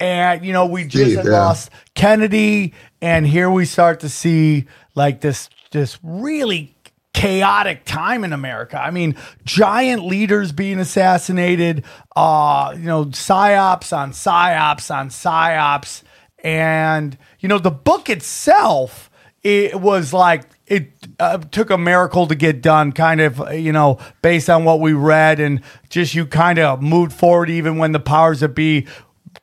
And 0.00 0.44
you 0.44 0.52
know, 0.52 0.66
we 0.66 0.84
just 0.84 1.04
Gee, 1.04 1.14
had 1.16 1.24
yeah. 1.24 1.32
lost 1.32 1.70
Kennedy, 1.94 2.74
and 3.02 3.26
here 3.26 3.50
we 3.50 3.64
start 3.64 4.00
to 4.00 4.08
see 4.08 4.66
like 4.94 5.20
this 5.20 5.50
this 5.72 5.98
really 6.02 6.74
chaotic 7.12 7.84
time 7.84 8.22
in 8.22 8.32
America. 8.32 8.80
I 8.80 8.92
mean, 8.92 9.16
giant 9.44 10.04
leaders 10.04 10.52
being 10.52 10.78
assassinated, 10.78 11.84
uh, 12.14 12.74
you 12.76 12.84
know, 12.84 13.06
psyops 13.06 13.96
on 13.96 14.12
psyops 14.12 14.94
on 14.94 15.08
psyops. 15.08 16.04
And, 16.44 17.18
you 17.40 17.48
know, 17.48 17.58
the 17.58 17.72
book 17.72 18.08
itself, 18.08 19.07
it 19.42 19.80
was 19.80 20.12
like, 20.12 20.44
it 20.66 20.90
uh, 21.18 21.38
took 21.38 21.70
a 21.70 21.78
miracle 21.78 22.26
to 22.26 22.34
get 22.34 22.60
done, 22.60 22.92
kind 22.92 23.20
of, 23.20 23.52
you 23.54 23.72
know, 23.72 23.98
based 24.22 24.50
on 24.50 24.64
what 24.64 24.80
we 24.80 24.92
read. 24.92 25.40
And 25.40 25.62
just 25.88 26.14
you 26.14 26.26
kind 26.26 26.58
of 26.58 26.82
moved 26.82 27.12
forward 27.12 27.48
even 27.48 27.78
when 27.78 27.92
the 27.92 28.00
powers 28.00 28.40
that 28.40 28.50
be 28.50 28.86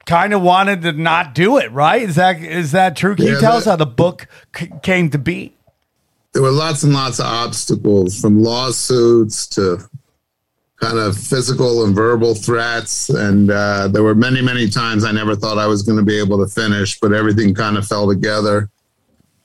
kind 0.05 0.33
of 0.33 0.41
wanted 0.41 0.83
to 0.83 0.91
not 0.91 1.33
do 1.33 1.57
it, 1.57 1.71
right? 1.71 2.03
Is 2.03 2.15
that 2.15 2.39
is 2.39 2.73
that 2.73 2.95
true? 2.95 3.15
Can 3.15 3.25
you 3.25 3.39
tell 3.39 3.53
that- 3.53 3.57
us 3.59 3.65
how 3.65 3.75
the 3.75 3.85
book 3.87 4.27
c- 4.55 4.69
came 4.83 5.09
to 5.09 5.17
be? 5.17 5.53
There 6.33 6.43
were 6.43 6.51
lots 6.51 6.83
and 6.83 6.93
lots 6.93 7.19
of 7.19 7.25
obstacles, 7.27 8.19
from 8.19 8.43
lawsuits 8.43 9.47
to 9.47 9.79
kind 10.81 10.99
of 10.99 11.17
physical 11.17 11.85
and 11.85 11.95
verbal 11.95 12.35
threats, 12.35 13.07
and 13.09 13.49
uh, 13.49 13.87
there 13.87 14.03
were 14.03 14.13
many, 14.13 14.41
many 14.41 14.69
times 14.69 15.05
I 15.05 15.13
never 15.13 15.35
thought 15.37 15.57
I 15.57 15.65
was 15.65 15.81
going 15.81 15.97
to 15.97 16.03
be 16.03 16.19
able 16.19 16.37
to 16.45 16.47
finish, 16.51 16.99
but 16.99 17.13
everything 17.13 17.53
kind 17.55 17.77
of 17.77 17.87
fell 17.87 18.05
together. 18.07 18.69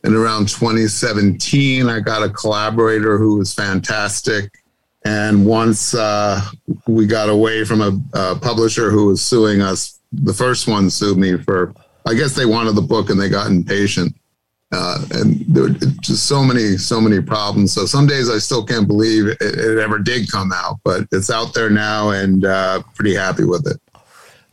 And 0.03 0.15
around 0.15 0.49
2017, 0.49 1.89
I 1.89 2.01
got 2.01 2.23
a 2.23 2.31
collaborator 2.31 3.19
who 3.19 3.37
was 3.37 3.53
fantastic. 3.53 4.63
And 5.05 5.47
once 5.47 5.95
uh, 5.95 6.41
we 6.87 7.07
got 7.07 7.29
away 7.29 7.65
from 7.65 7.81
a, 7.81 8.01
a 8.15 8.37
publisher 8.37 8.91
who 8.91 9.07
was 9.07 9.23
suing 9.23 9.61
us, 9.61 10.01
the 10.13 10.35
first 10.35 10.67
one 10.67 10.91
sued 10.91 11.19
me 11.19 11.37
for, 11.37 11.75
I 12.07 12.15
guess 12.15 12.35
they 12.35 12.47
wanted 12.47 12.75
the 12.75 12.83
book 12.83 13.11
and 13.11 13.21
they 13.21 13.29
got 13.29 13.47
impatient. 13.47 14.15
Uh, 14.73 15.05
and 15.13 15.45
there 15.49 15.65
were 15.65 15.71
just 16.01 16.27
so 16.27 16.45
many, 16.45 16.77
so 16.77 17.01
many 17.01 17.21
problems. 17.21 17.73
So 17.73 17.87
some 17.87 18.07
days 18.07 18.31
I 18.31 18.39
still 18.39 18.65
can't 18.65 18.87
believe 18.87 19.27
it, 19.27 19.39
it 19.41 19.79
ever 19.79 19.99
did 19.99 20.31
come 20.31 20.53
out, 20.53 20.79
but 20.85 21.07
it's 21.13 21.31
out 21.31 21.55
there 21.55 21.71
now 21.71 22.11
and 22.11 22.45
uh, 22.45 22.83
pretty 22.95 23.15
happy 23.15 23.45
with 23.45 23.67
it. 23.67 23.81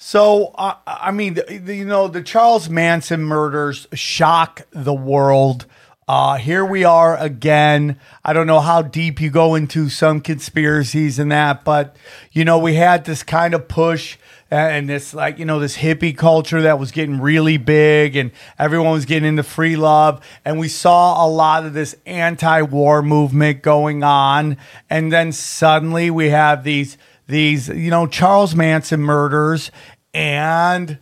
So, 0.10 0.54
uh, 0.56 0.76
I 0.88 1.12
mean, 1.12 1.34
the, 1.34 1.60
the- 1.62 1.76
you 1.76 1.84
know, 1.84 2.08
the 2.08 2.24
Charles 2.24 2.70
Manson 2.70 3.26
murders 3.26 3.88
shock 3.94 4.62
the 4.72 4.94
world. 4.94 5.66
Uh, 6.08 6.38
here 6.38 6.64
we 6.64 6.86
are 6.86 7.18
again. 7.18 8.00
I 8.24 8.32
don't 8.32 8.48
know 8.48 8.62
how 8.62 8.82
deep 8.82 9.20
you 9.20 9.30
go 9.30 9.56
into 9.56 9.90
some 9.90 10.22
conspiracies 10.22 11.20
and 11.20 11.30
that, 11.34 11.66
but 11.66 11.98
you 12.32 12.46
know, 12.46 12.58
we 12.58 12.76
had 12.76 13.04
this 13.04 13.22
kind 13.22 13.54
of 13.54 13.68
push 13.68 14.18
and 14.50 14.88
this 14.88 15.14
like 15.14 15.40
you 15.40 15.44
know 15.44 15.60
this 15.60 15.76
hippie 15.76 16.18
culture 16.18 16.62
that 16.62 16.80
was 16.80 16.92
getting 16.92 17.20
really 17.20 17.58
big 17.58 18.16
and 18.16 18.32
everyone 18.58 18.94
was 18.94 19.04
getting 19.04 19.28
into 19.28 19.44
free 19.44 19.76
love 19.76 20.26
and 20.46 20.58
we 20.58 20.70
saw 20.70 21.26
a 21.26 21.28
lot 21.28 21.66
of 21.66 21.74
this 21.74 21.98
anti-war 22.06 23.02
movement 23.02 23.62
going 23.62 24.04
on 24.04 24.56
and 24.90 25.12
then 25.12 25.34
suddenly 25.34 26.10
we 26.10 26.30
have 26.30 26.64
these 26.64 26.98
these 27.28 27.68
you 27.68 27.90
know 27.92 28.08
Charles 28.08 28.56
Manson 28.56 29.02
murders 29.02 29.72
and 30.18 30.98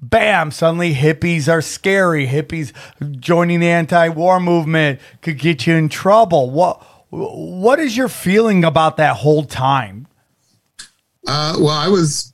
bam 0.00 0.52
suddenly 0.52 0.94
hippies 0.94 1.48
are 1.48 1.60
scary 1.60 2.28
hippies 2.28 2.72
joining 3.18 3.58
the 3.58 3.68
anti-war 3.68 4.38
movement 4.38 5.00
could 5.20 5.36
get 5.36 5.66
you 5.66 5.74
in 5.74 5.88
trouble 5.88 6.48
what 6.50 6.80
what 7.10 7.80
is 7.80 7.96
your 7.96 8.08
feeling 8.08 8.62
about 8.64 8.96
that 8.96 9.16
whole 9.16 9.44
time 9.44 10.06
Uh, 11.26 11.54
well, 11.58 11.68
I 11.70 11.88
was 11.88 12.32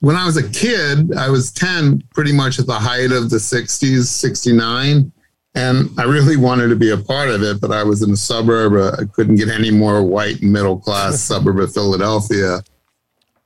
when 0.00 0.16
I 0.16 0.26
was 0.26 0.36
a 0.36 0.48
kid. 0.50 1.14
I 1.16 1.28
was 1.28 1.52
ten, 1.52 2.02
pretty 2.14 2.32
much 2.32 2.58
at 2.58 2.66
the 2.66 2.74
height 2.74 3.12
of 3.12 3.30
the 3.30 3.36
'60s, 3.36 4.06
'69, 4.06 5.12
and 5.54 5.90
I 5.98 6.02
really 6.02 6.36
wanted 6.36 6.68
to 6.68 6.76
be 6.76 6.90
a 6.90 6.96
part 6.96 7.28
of 7.28 7.44
it. 7.44 7.60
But 7.60 7.70
I 7.70 7.84
was 7.84 8.02
in 8.02 8.10
a 8.10 8.16
suburb. 8.16 8.72
Uh, 8.74 8.96
I 9.00 9.04
couldn't 9.14 9.36
get 9.36 9.48
any 9.48 9.70
more 9.70 10.02
white 10.02 10.42
middle 10.42 10.78
class 10.80 11.20
suburb 11.30 11.60
of 11.60 11.72
Philadelphia, 11.72 12.60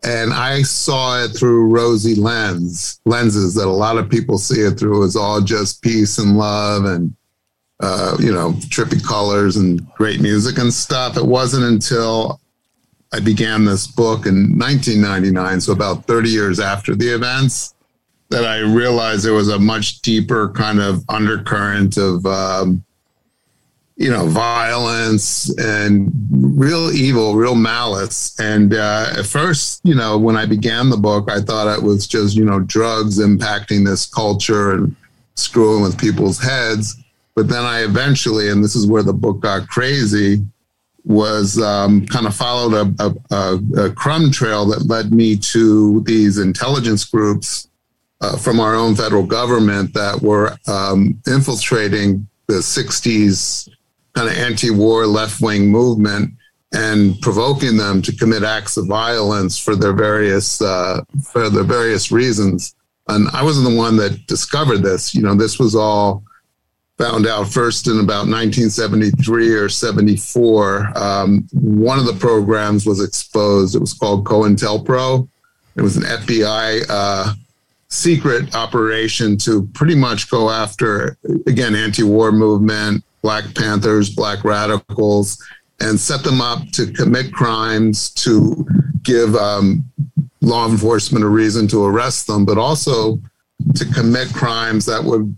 and 0.04 0.32
I 0.32 0.62
saw 0.62 1.22
it 1.22 1.28
through 1.28 1.68
rosy 1.68 2.14
lens 2.14 3.00
lenses 3.04 3.54
that 3.54 3.66
a 3.66 3.70
lot 3.70 3.98
of 3.98 4.10
people 4.10 4.38
see 4.38 4.60
it 4.60 4.78
through. 4.78 5.04
It's 5.04 5.16
all 5.16 5.40
just 5.40 5.82
peace 5.82 6.18
and 6.18 6.36
love 6.36 6.84
and 6.84 7.14
uh, 7.80 8.16
you 8.20 8.32
know 8.32 8.52
trippy 8.52 9.04
colors 9.04 9.56
and 9.56 9.86
great 9.94 10.20
music 10.20 10.58
and 10.58 10.72
stuff. 10.72 11.16
It 11.16 11.26
wasn't 11.26 11.64
until 11.64 12.40
I 13.14 13.20
began 13.20 13.64
this 13.64 13.86
book 13.86 14.26
in 14.26 14.58
1999, 14.58 15.60
so 15.60 15.72
about 15.72 16.06
30 16.06 16.30
years 16.30 16.58
after 16.58 16.94
the 16.94 17.08
events, 17.08 17.74
that 18.30 18.46
I 18.46 18.60
realized 18.60 19.24
there 19.24 19.34
was 19.34 19.50
a 19.50 19.58
much 19.58 20.00
deeper 20.00 20.48
kind 20.50 20.80
of 20.80 21.04
undercurrent 21.10 21.98
of, 21.98 22.24
um, 22.24 22.82
you 23.96 24.10
know, 24.10 24.26
violence 24.26 25.56
and 25.58 26.10
real 26.30 26.90
evil, 26.90 27.34
real 27.34 27.54
malice. 27.54 28.38
And 28.40 28.74
uh, 28.74 29.14
at 29.18 29.26
first, 29.26 29.80
you 29.84 29.94
know, 29.94 30.18
when 30.18 30.36
I 30.36 30.46
began 30.46 30.90
the 30.90 30.96
book, 30.96 31.30
I 31.30 31.40
thought 31.40 31.72
it 31.76 31.82
was 31.82 32.06
just, 32.06 32.34
you 32.34 32.44
know, 32.44 32.60
drugs 32.60 33.18
impacting 33.18 33.84
this 33.84 34.06
culture 34.06 34.72
and 34.72 34.96
screwing 35.34 35.82
with 35.82 35.98
people's 35.98 36.42
heads. 36.42 36.96
But 37.34 37.48
then 37.48 37.64
I 37.64 37.84
eventually, 37.84 38.48
and 38.48 38.62
this 38.62 38.74
is 38.74 38.86
where 38.86 39.02
the 39.02 39.12
book 39.12 39.40
got 39.40 39.68
crazy, 39.68 40.42
was 41.04 41.60
um, 41.60 42.06
kind 42.06 42.26
of 42.26 42.34
followed 42.34 42.94
a, 42.98 43.14
a, 43.34 43.86
a, 43.86 43.90
crumb 43.90 44.30
trail 44.30 44.64
that 44.66 44.86
led 44.86 45.12
me 45.12 45.36
to 45.36 46.00
these 46.02 46.38
intelligence 46.38 47.04
groups 47.04 47.68
uh, 48.20 48.36
from 48.36 48.60
our 48.60 48.76
own 48.76 48.94
federal 48.94 49.24
government 49.24 49.92
that 49.94 50.22
were 50.22 50.56
um, 50.68 51.20
infiltrating 51.26 52.28
the 52.46 52.54
60s 52.54 53.68
kind 54.14 54.28
of 54.28 54.36
anti-war 54.36 55.06
left-wing 55.06 55.70
movement 55.70 56.32
and 56.72 57.20
provoking 57.20 57.76
them 57.76 58.00
to 58.02 58.16
commit 58.16 58.42
acts 58.42 58.76
of 58.76 58.86
violence 58.86 59.58
for 59.58 59.76
their 59.76 59.92
various 59.92 60.60
uh, 60.62 61.02
for 61.22 61.50
their 61.50 61.64
various 61.64 62.10
reasons. 62.10 62.74
And 63.08 63.28
I 63.32 63.42
wasn't 63.42 63.68
the 63.68 63.76
one 63.76 63.96
that 63.96 64.26
discovered 64.26 64.78
this. 64.78 65.14
You 65.14 65.22
know, 65.22 65.34
this 65.34 65.58
was 65.58 65.74
all 65.74 66.24
found 66.98 67.26
out 67.26 67.48
first 67.48 67.88
in 67.88 67.98
about 67.98 68.28
1973 68.28 69.54
or 69.54 69.68
74. 69.68 70.92
Um, 70.96 71.48
one 71.52 71.98
of 71.98 72.06
the 72.06 72.14
programs 72.14 72.86
was 72.86 73.02
exposed. 73.02 73.74
It 73.74 73.80
was 73.80 73.92
called 73.92 74.24
COINTELPRO. 74.24 75.28
It 75.76 75.82
was 75.82 75.96
an 75.96 76.04
FBI 76.04 76.84
uh, 76.88 77.34
secret 77.88 78.54
operation 78.54 79.36
to 79.38 79.66
pretty 79.74 79.94
much 79.94 80.30
go 80.30 80.50
after, 80.50 81.16
again, 81.46 81.74
anti-war 81.74 82.30
movement, 82.30 83.04
Black 83.22 83.44
Panthers, 83.54 84.10
Black 84.10 84.44
radicals, 84.44 85.42
and 85.80 85.98
set 85.98 86.22
them 86.22 86.40
up 86.40 86.68
to 86.72 86.92
commit 86.92 87.32
crimes, 87.32 88.10
to 88.10 88.66
give 89.02 89.34
um, 89.34 89.84
law 90.40 90.68
enforcement 90.68 91.24
a 91.24 91.28
reason 91.28 91.66
to 91.68 91.84
arrest 91.84 92.26
them, 92.26 92.44
but 92.44 92.58
also 92.58 93.20
to 93.74 93.84
commit 93.86 94.32
crimes 94.34 94.84
that 94.86 95.02
would 95.02 95.36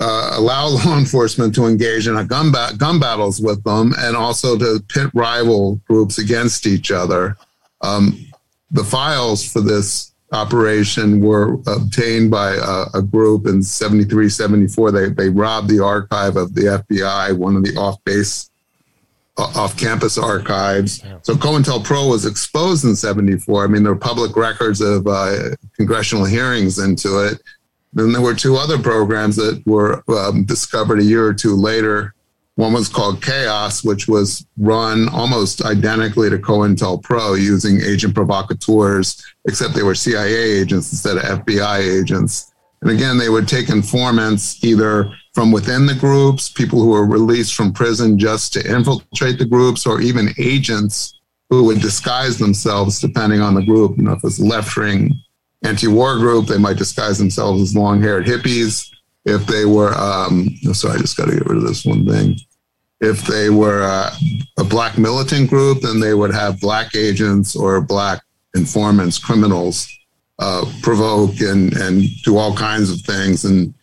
uh, 0.00 0.32
allow 0.34 0.66
law 0.84 0.98
enforcement 0.98 1.54
to 1.54 1.66
engage 1.66 2.08
in 2.08 2.16
a 2.16 2.24
gun, 2.24 2.50
ba- 2.50 2.72
gun 2.76 2.98
battles 2.98 3.40
with 3.40 3.62
them 3.64 3.94
and 3.98 4.16
also 4.16 4.56
to 4.58 4.82
pit 4.88 5.10
rival 5.14 5.80
groups 5.88 6.18
against 6.18 6.66
each 6.66 6.90
other. 6.90 7.36
Um, 7.80 8.26
the 8.70 8.84
files 8.84 9.50
for 9.50 9.60
this 9.60 10.13
operation 10.34 11.20
were 11.20 11.54
obtained 11.66 12.30
by 12.30 12.54
a, 12.54 12.98
a 12.98 13.02
group 13.02 13.46
in 13.46 13.62
73, 13.62 14.28
74. 14.28 14.92
They, 14.92 15.08
they 15.08 15.28
robbed 15.30 15.70
the 15.70 15.82
archive 15.82 16.36
of 16.36 16.54
the 16.54 16.84
FBI, 16.90 17.36
one 17.38 17.56
of 17.56 17.64
the 17.64 17.76
off 17.76 18.02
base, 18.04 18.50
off 19.36 19.76
campus 19.76 20.18
archives. 20.18 21.02
So 21.22 21.34
COINTELPRO 21.34 22.10
was 22.10 22.26
exposed 22.26 22.84
in 22.84 22.94
74. 22.94 23.64
I 23.64 23.66
mean, 23.68 23.82
there 23.82 23.92
were 23.92 23.98
public 23.98 24.36
records 24.36 24.80
of 24.80 25.06
uh, 25.06 25.50
congressional 25.76 26.24
hearings 26.24 26.78
into 26.78 27.26
it. 27.26 27.40
Then 27.94 28.12
there 28.12 28.22
were 28.22 28.34
two 28.34 28.56
other 28.56 28.78
programs 28.78 29.36
that 29.36 29.62
were 29.66 30.02
um, 30.08 30.44
discovered 30.44 30.98
a 30.98 31.04
year 31.04 31.24
or 31.26 31.34
two 31.34 31.54
later 31.54 32.14
One 32.56 32.72
was 32.72 32.88
called 32.88 33.20
Chaos, 33.20 33.82
which 33.82 34.06
was 34.06 34.46
run 34.56 35.08
almost 35.08 35.62
identically 35.64 36.30
to 36.30 36.38
COINTELPRO 36.38 37.40
using 37.40 37.80
agent 37.80 38.14
provocateurs, 38.14 39.24
except 39.46 39.74
they 39.74 39.82
were 39.82 39.96
CIA 39.96 40.60
agents 40.60 40.92
instead 40.92 41.16
of 41.16 41.44
FBI 41.44 42.00
agents. 42.00 42.52
And 42.80 42.92
again, 42.92 43.18
they 43.18 43.28
would 43.28 43.48
take 43.48 43.70
informants 43.70 44.62
either 44.62 45.10
from 45.32 45.50
within 45.50 45.86
the 45.86 45.94
groups, 45.94 46.48
people 46.48 46.80
who 46.80 46.90
were 46.90 47.06
released 47.06 47.54
from 47.54 47.72
prison 47.72 48.18
just 48.18 48.52
to 48.52 48.72
infiltrate 48.72 49.38
the 49.38 49.46
groups, 49.46 49.84
or 49.84 50.00
even 50.00 50.28
agents 50.38 51.18
who 51.50 51.64
would 51.64 51.80
disguise 51.80 52.38
themselves 52.38 53.00
depending 53.00 53.40
on 53.40 53.54
the 53.54 53.62
group. 53.62 53.96
You 53.96 54.04
know, 54.04 54.12
if 54.12 54.22
it's 54.22 54.38
left 54.38 54.76
wing 54.76 55.12
anti 55.64 55.88
war 55.88 56.18
group, 56.18 56.46
they 56.46 56.58
might 56.58 56.76
disguise 56.76 57.18
themselves 57.18 57.62
as 57.62 57.74
long 57.74 58.00
haired 58.00 58.26
hippies. 58.26 58.93
If 59.24 59.46
they 59.46 59.64
were, 59.64 59.94
um, 59.94 60.48
oh, 60.66 60.72
sorry, 60.72 60.98
I 60.98 61.00
just 61.00 61.16
got 61.16 61.26
to 61.26 61.32
get 61.32 61.46
rid 61.46 61.58
of 61.58 61.66
this 61.66 61.84
one 61.84 62.06
thing. 62.06 62.36
If 63.00 63.22
they 63.26 63.50
were 63.50 63.82
uh, 63.82 64.14
a 64.58 64.64
black 64.64 64.98
militant 64.98 65.50
group, 65.50 65.80
then 65.80 66.00
they 66.00 66.14
would 66.14 66.32
have 66.32 66.60
black 66.60 66.94
agents 66.94 67.56
or 67.56 67.80
black 67.80 68.22
informants, 68.54 69.18
criminals, 69.18 69.88
uh, 70.38 70.64
provoke 70.82 71.40
and, 71.40 71.72
and 71.76 72.04
do 72.22 72.36
all 72.36 72.54
kinds 72.54 72.90
of 72.90 73.00
things. 73.00 73.44
And 73.44 73.74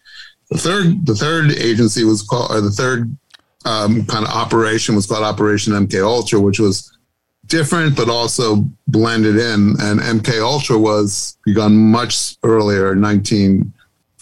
the 0.50 0.58
third, 0.58 1.06
the 1.06 1.16
third 1.16 1.52
agency 1.52 2.04
was 2.04 2.22
called, 2.22 2.52
or 2.52 2.62
the 2.62 2.72
third 2.72 3.16
um, 3.66 4.06
kind 4.06 4.26
of 4.26 4.34
operation 4.34 4.96
was 4.96 5.06
called 5.06 5.24
Operation 5.24 5.74
MK 5.74 6.04
Ultra, 6.04 6.40
which 6.40 6.60
was 6.60 6.98
different 7.48 7.96
but 7.96 8.10
also 8.10 8.66
blended 8.88 9.38
in. 9.38 9.76
And 9.80 10.00
MK 10.00 10.42
Ultra 10.42 10.78
was 10.78 11.38
begun 11.46 11.76
much 11.76 12.38
earlier, 12.44 12.96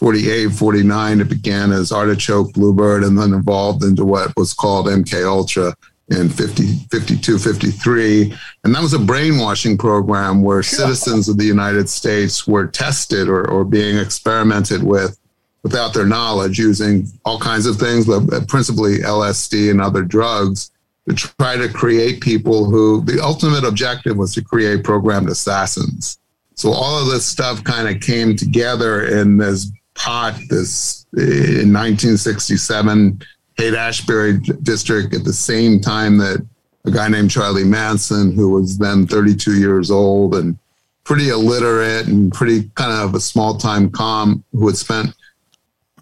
1948, 0.01 0.57
49. 0.57 1.21
It 1.21 1.29
began 1.29 1.71
as 1.71 1.91
Artichoke, 1.91 2.53
Bluebird, 2.53 3.03
and 3.03 3.17
then 3.17 3.33
evolved 3.33 3.83
into 3.83 4.05
what 4.05 4.35
was 4.37 4.53
called 4.53 4.87
MK 4.87 5.25
Ultra 5.25 5.75
in 6.09 6.29
50, 6.29 6.77
52, 6.89 7.37
53. 7.37 8.33
And 8.63 8.73
that 8.73 8.81
was 8.81 8.93
a 8.93 8.99
brainwashing 8.99 9.77
program 9.77 10.41
where 10.41 10.63
citizens 10.63 11.27
of 11.27 11.37
the 11.37 11.45
United 11.45 11.89
States 11.89 12.47
were 12.47 12.67
tested 12.67 13.27
or, 13.27 13.49
or 13.49 13.63
being 13.65 13.97
experimented 13.97 14.83
with 14.83 15.19
without 15.63 15.93
their 15.93 16.05
knowledge 16.05 16.57
using 16.57 17.05
all 17.25 17.37
kinds 17.37 17.65
of 17.65 17.75
things, 17.75 18.05
but 18.05 18.47
principally 18.47 18.99
LSD 18.99 19.69
and 19.69 19.81
other 19.81 20.03
drugs 20.03 20.71
to 21.09 21.13
try 21.13 21.57
to 21.57 21.67
create 21.67 22.21
people 22.21 22.65
who 22.65 23.01
the 23.01 23.21
ultimate 23.21 23.65
objective 23.65 24.15
was 24.15 24.33
to 24.33 24.43
create 24.43 24.83
programmed 24.83 25.27
assassins. 25.27 26.17
So 26.55 26.71
all 26.71 27.01
of 27.01 27.07
this 27.07 27.25
stuff 27.25 27.63
kind 27.63 27.93
of 27.93 28.01
came 28.01 28.35
together 28.35 29.05
in 29.05 29.37
this 29.37 29.69
pot, 29.99 30.39
this 30.49 31.05
in 31.13 31.73
1967 31.73 33.21
Haight 33.57 33.73
Ashbury 33.73 34.39
district 34.63 35.13
at 35.13 35.25
the 35.25 35.33
same 35.33 35.81
time 35.81 36.17
that 36.17 36.45
a 36.85 36.91
guy 36.91 37.09
named 37.09 37.29
Charlie 37.29 37.65
Manson, 37.65 38.31
who 38.31 38.49
was 38.49 38.77
then 38.77 39.05
32 39.05 39.59
years 39.59 39.91
old 39.91 40.35
and 40.35 40.57
pretty 41.03 41.29
illiterate 41.29 42.07
and 42.07 42.31
pretty 42.31 42.69
kind 42.75 42.93
of 42.93 43.13
a 43.15 43.19
small 43.19 43.57
time 43.57 43.89
com, 43.89 44.43
who 44.53 44.67
had 44.67 44.77
spent 44.77 45.13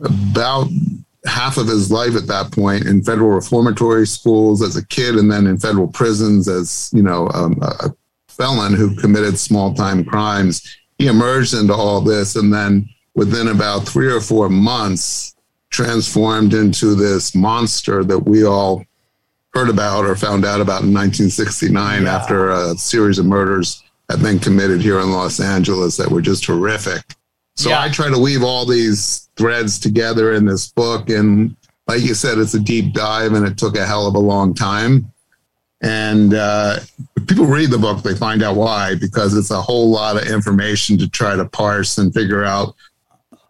about 0.02 0.68
half 1.26 1.58
of 1.58 1.68
his 1.68 1.92
life 1.92 2.16
at 2.16 2.28
that 2.28 2.52
point 2.52 2.86
in 2.86 3.04
federal 3.04 3.32
reformatory 3.32 4.06
schools 4.06 4.62
as 4.62 4.76
a 4.76 4.86
kid 4.86 5.16
and 5.16 5.32
then 5.32 5.48
in 5.48 5.58
federal 5.58 5.88
prisons 5.88 6.48
as 6.48 6.92
you 6.94 7.02
know 7.02 7.28
um, 7.34 7.58
a 7.62 7.90
felon 8.28 8.74
who 8.74 8.96
committed 8.96 9.40
small 9.40 9.74
time 9.74 10.06
crimes. 10.06 10.78
He 11.00 11.08
emerged 11.08 11.56
into 11.56 11.74
all 11.74 12.02
this 12.02 12.36
and 12.36 12.54
then 12.54 12.88
within 13.18 13.48
about 13.48 13.80
three 13.80 14.14
or 14.14 14.22
four 14.22 14.48
months 14.48 15.36
transformed 15.72 16.54
into 16.54 16.94
this 16.94 17.34
monster 17.34 18.04
that 18.04 18.20
we 18.20 18.46
all 18.46 18.86
heard 19.56 19.70
about 19.70 20.06
or 20.06 20.16
found 20.16 20.46
out 20.46 20.62
about 20.62 20.84
in 20.84 20.94
1969 20.94 22.04
yeah. 22.04 22.16
after 22.16 22.52
a 22.52 22.76
series 22.76 23.18
of 23.18 23.26
murders 23.26 23.84
had 24.08 24.22
been 24.22 24.38
committed 24.38 24.82
here 24.82 25.00
in 25.00 25.12
Los 25.12 25.40
Angeles 25.40 25.98
that 25.98 26.12
were 26.12 26.22
just 26.22 26.46
horrific. 26.46 27.02
So 27.56 27.70
yeah. 27.70 27.82
I 27.82 27.90
try 27.90 28.08
to 28.12 28.20
weave 28.20 28.44
all 28.44 28.68
these 28.68 29.30
threads 29.36 29.80
together 29.80 30.34
in 30.34 30.46
this 30.46 30.70
book. 30.72 31.10
And 31.10 31.56
like 31.88 32.02
you 32.02 32.14
said, 32.14 32.38
it's 32.38 32.54
a 32.54 32.60
deep 32.60 32.94
dive 32.94 33.34
and 33.34 33.48
it 33.48 33.58
took 33.58 33.76
a 33.76 33.86
hell 33.86 34.06
of 34.06 34.14
a 34.14 34.20
long 34.20 34.54
time. 34.54 35.12
And 35.82 36.36
uh, 36.36 36.78
if 37.16 37.26
people 37.26 37.48
read 37.48 37.72
the 37.72 37.80
book, 37.80 38.04
they 38.04 38.16
find 38.16 38.44
out 38.44 38.56
why, 38.56 38.94
because 38.94 39.36
it's 39.36 39.52
a 39.52 39.62
whole 39.62 39.90
lot 39.90 40.18
of 40.18 40.28
information 40.28 41.00
to 41.00 41.10
try 41.10 41.36
to 41.36 41.46
parse 41.46 41.98
and 41.98 42.14
figure 42.14 42.44
out 42.44 42.76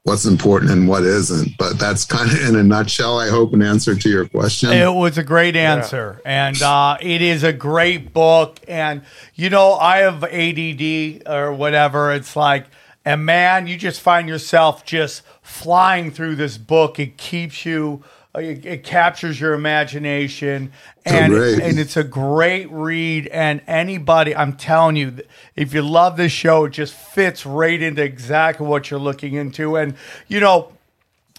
what's 0.08 0.26
important 0.26 0.72
and 0.72 0.88
what 0.88 1.04
isn't. 1.04 1.58
But 1.58 1.78
that's 1.78 2.06
kind 2.06 2.32
of 2.32 2.42
in 2.48 2.56
a 2.56 2.64
nutshell, 2.64 3.20
I 3.20 3.28
hope, 3.28 3.54
an 3.54 3.62
answer 3.62 3.94
to 3.94 4.10
your 4.10 4.26
question. 4.26 4.72
It 4.72 4.94
was 4.94 5.18
a 5.18 5.24
great 5.24 5.58
answer. 5.58 6.22
Yeah. 6.24 6.48
And 6.48 6.62
uh, 6.62 6.98
it 7.02 7.22
is 7.22 7.44
a 7.44 7.52
great 7.52 8.14
book. 8.14 8.58
And, 8.70 9.02
you 9.36 9.50
know, 9.50 9.74
I 9.74 9.98
have 9.98 10.24
ADD 10.24 11.28
or 11.28 11.52
whatever. 11.52 12.14
It's 12.14 12.38
like, 12.38 12.68
and 13.04 13.26
man, 13.26 13.68
you 13.68 13.76
just 13.78 14.00
find 14.00 14.30
yourself 14.30 14.86
just 14.86 15.24
flying 15.42 16.12
through 16.12 16.38
this 16.38 16.58
book. 16.58 17.00
It 17.00 17.18
keeps 17.18 17.66
you. 17.66 18.02
It, 18.38 18.66
it 18.66 18.84
captures 18.84 19.40
your 19.40 19.54
imagination, 19.54 20.72
and 21.06 21.34
and 21.34 21.80
it's 21.80 21.98
a 21.98 22.04
great 22.04 22.72
read. 22.72 23.28
And 23.28 23.62
anybody, 23.68 24.36
I'm 24.36 24.54
telling 24.54 24.96
you, 24.96 25.18
if 25.56 25.74
you 25.74 25.82
love 25.82 26.18
this 26.18 26.32
show, 26.32 26.66
it 26.66 26.72
just 26.72 26.94
fits 26.94 27.46
right 27.46 27.82
into 27.82 28.04
exactly 28.04 28.66
what 28.66 28.90
you're 28.90 29.00
looking 29.00 29.34
into. 29.34 29.76
And 29.76 29.96
you 30.28 30.40
know, 30.40 30.72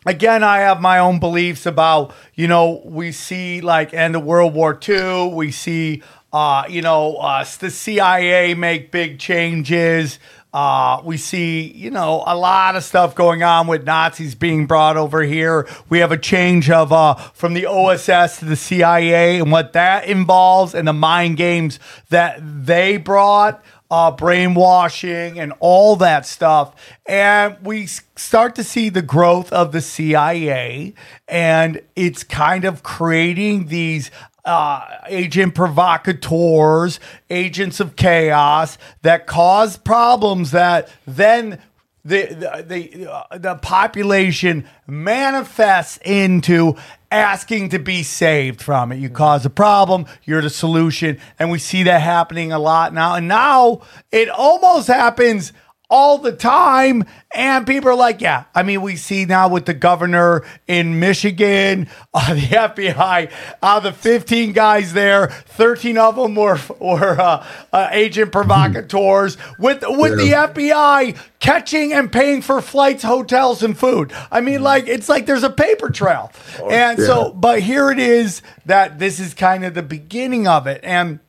again, 0.06 0.42
I 0.42 0.58
have 0.60 0.80
my 0.80 0.98
own 0.98 1.20
beliefs 1.20 1.66
about, 1.66 2.14
you 2.34 2.48
know, 2.48 2.82
we 2.84 3.12
see 3.12 3.60
like 3.60 3.94
end 3.94 4.16
of 4.16 4.24
World 4.24 4.54
War 4.54 4.78
II, 4.86 5.32
we 5.34 5.50
see, 5.50 6.02
uh, 6.32 6.64
you 6.68 6.82
know, 6.82 7.16
uh, 7.16 7.44
the 7.58 7.70
CIA 7.70 8.54
make 8.54 8.90
big 8.90 9.18
changes. 9.18 10.18
Uh, 10.60 11.00
we 11.04 11.16
see, 11.16 11.70
you 11.70 11.88
know, 11.88 12.24
a 12.26 12.36
lot 12.36 12.74
of 12.74 12.82
stuff 12.82 13.14
going 13.14 13.44
on 13.44 13.68
with 13.68 13.84
Nazis 13.84 14.34
being 14.34 14.66
brought 14.66 14.96
over 14.96 15.22
here. 15.22 15.68
We 15.88 16.00
have 16.00 16.10
a 16.10 16.18
change 16.18 16.68
of 16.68 16.92
uh, 16.92 17.14
from 17.14 17.54
the 17.54 17.66
OSS 17.66 18.40
to 18.40 18.44
the 18.44 18.56
CIA 18.56 19.38
and 19.38 19.52
what 19.52 19.74
that 19.74 20.06
involves 20.06 20.74
and 20.74 20.88
the 20.88 20.92
mind 20.92 21.36
games 21.36 21.78
that 22.08 22.40
they 22.42 22.96
brought. 22.96 23.64
Uh, 23.90 24.10
brainwashing 24.10 25.40
and 25.40 25.50
all 25.60 25.96
that 25.96 26.26
stuff. 26.26 26.74
And 27.06 27.56
we 27.62 27.86
start 27.86 28.54
to 28.56 28.64
see 28.64 28.90
the 28.90 29.00
growth 29.00 29.50
of 29.50 29.72
the 29.72 29.80
CIA, 29.80 30.92
and 31.26 31.80
it's 31.96 32.22
kind 32.22 32.66
of 32.66 32.82
creating 32.82 33.68
these 33.68 34.10
uh, 34.48 35.00
agent 35.08 35.54
provocateurs, 35.54 36.98
agents 37.28 37.80
of 37.80 37.96
chaos 37.96 38.78
that 39.02 39.26
cause 39.26 39.76
problems 39.76 40.52
that 40.52 40.88
then 41.06 41.60
the 42.04 42.26
the 42.26 42.64
the, 42.66 43.12
uh, 43.12 43.38
the 43.38 43.54
population 43.56 44.66
manifests 44.86 45.98
into 46.04 46.76
asking 47.10 47.68
to 47.70 47.78
be 47.78 48.02
saved 48.02 48.62
from 48.62 48.90
it. 48.92 48.96
You 48.96 49.10
cause 49.10 49.44
a 49.44 49.50
problem, 49.50 50.06
you're 50.24 50.42
the 50.42 50.50
solution, 50.50 51.18
and 51.38 51.50
we 51.50 51.58
see 51.58 51.82
that 51.82 52.00
happening 52.00 52.50
a 52.50 52.58
lot 52.58 52.94
now. 52.94 53.14
And 53.16 53.28
now 53.28 53.82
it 54.10 54.30
almost 54.30 54.88
happens 54.88 55.52
all 55.90 56.18
the 56.18 56.32
time. 56.32 57.04
And 57.34 57.66
people 57.66 57.90
are 57.90 57.94
like, 57.94 58.20
yeah. 58.20 58.44
I 58.54 58.62
mean, 58.62 58.82
we 58.82 58.96
see 58.96 59.24
now 59.24 59.48
with 59.48 59.66
the 59.66 59.74
governor 59.74 60.44
in 60.66 60.98
Michigan, 60.98 61.88
uh, 62.14 62.34
the 62.34 62.40
FBI, 62.40 63.30
uh, 63.62 63.80
the 63.80 63.92
15 63.92 64.52
guys 64.52 64.92
there, 64.92 65.28
13 65.28 65.98
of 65.98 66.16
them 66.16 66.34
were, 66.34 66.58
were 66.80 67.20
uh, 67.20 67.46
uh 67.72 67.88
agent 67.92 68.32
provocateurs 68.32 69.36
with, 69.58 69.84
with 69.86 70.18
yeah. 70.20 70.46
the 70.46 70.52
FBI 70.52 71.16
catching 71.38 71.92
and 71.92 72.10
paying 72.10 72.42
for 72.42 72.60
flights, 72.60 73.02
hotels, 73.02 73.62
and 73.62 73.78
food. 73.78 74.12
I 74.30 74.40
mean, 74.40 74.62
like, 74.62 74.88
it's 74.88 75.08
like 75.08 75.26
there's 75.26 75.44
a 75.44 75.50
paper 75.50 75.90
trail. 75.90 76.32
Oh, 76.60 76.68
and 76.68 76.98
yeah. 76.98 77.06
so, 77.06 77.32
but 77.32 77.60
here 77.60 77.90
it 77.90 77.98
is 77.98 78.42
that 78.66 78.98
this 78.98 79.20
is 79.20 79.34
kind 79.34 79.64
of 79.64 79.74
the 79.74 79.82
beginning 79.82 80.48
of 80.48 80.66
it. 80.66 80.80
And, 80.82 81.20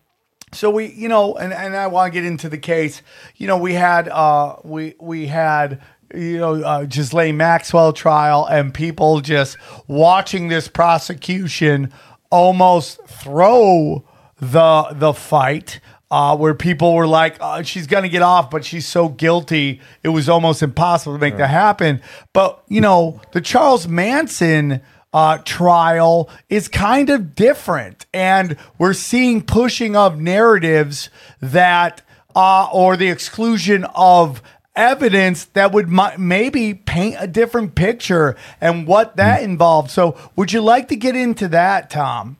so 0.52 0.70
we, 0.70 0.88
you 0.88 1.08
know, 1.08 1.36
and, 1.36 1.54
and 1.54 1.76
I 1.76 1.88
want 1.88 2.14
to 2.14 2.20
get 2.20 2.26
into 2.26 2.50
the 2.50 2.58
case. 2.58 3.02
You 3.36 3.48
know, 3.48 3.58
we 3.58 3.74
had 3.74 4.08
uh, 4.08 4.56
we 4.64 4.96
we 5.00 5.28
had 5.28 5.82
you 6.14 6.38
know 6.38 6.56
uh, 6.56 6.86
Ghislaine 6.86 7.38
Maxwell 7.38 7.94
trial, 7.94 8.46
and 8.46 8.74
people 8.74 9.22
just 9.22 9.58
watching 9.88 10.48
this 10.48 10.68
prosecution 10.68 11.94
almost 12.32 13.00
throw 13.08 14.04
the 14.40 14.88
the 14.94 15.14
fight. 15.14 15.80
Uh, 16.12 16.36
where 16.36 16.56
people 16.56 16.96
were 16.96 17.06
like, 17.06 17.38
oh, 17.40 17.62
she's 17.62 17.86
going 17.86 18.02
to 18.02 18.10
get 18.10 18.24
off, 18.24 18.50
but 18.50 18.66
she's 18.66 18.88
so 18.88 19.10
guilty, 19.10 19.80
it 20.02 20.10
was 20.10 20.28
almost 20.28 20.64
impossible 20.64 21.14
to 21.14 21.20
make 21.20 21.38
that 21.38 21.52
happen. 21.52 22.02
But, 22.34 22.64
you 22.68 22.82
know, 22.82 23.22
the 23.32 23.42
Charles 23.42 23.88
Manson 23.88 24.82
uh, 25.13 25.39
trial 25.39 26.30
is 26.50 26.67
kind 26.67 27.10
of 27.10 27.36
different. 27.36 28.06
And 28.13 28.58
we're 28.78 28.93
seeing 28.93 29.41
pushing 29.41 29.95
of 29.95 30.19
narratives 30.19 31.10
that, 31.41 32.02
uh, 32.36 32.69
or 32.72 32.95
the 32.95 33.10
exclusion 33.10 33.86
of 33.95 34.41
evidence 34.76 35.45
that 35.45 35.72
would 35.72 35.89
mi- 35.89 36.17
maybe 36.17 36.74
paint 36.74 37.17
a 37.19 37.28
different 37.28 37.76
picture 37.76 38.36
and 38.62 38.88
what 38.88 39.17
that 39.17 39.43
involved. 39.43 39.91
So, 39.91 40.17
would 40.36 40.54
you 40.54 40.62
like 40.62 40.88
to 40.89 40.95
get 40.95 41.15
into 41.15 41.48
that, 41.50 41.89
Tom? 41.89 42.38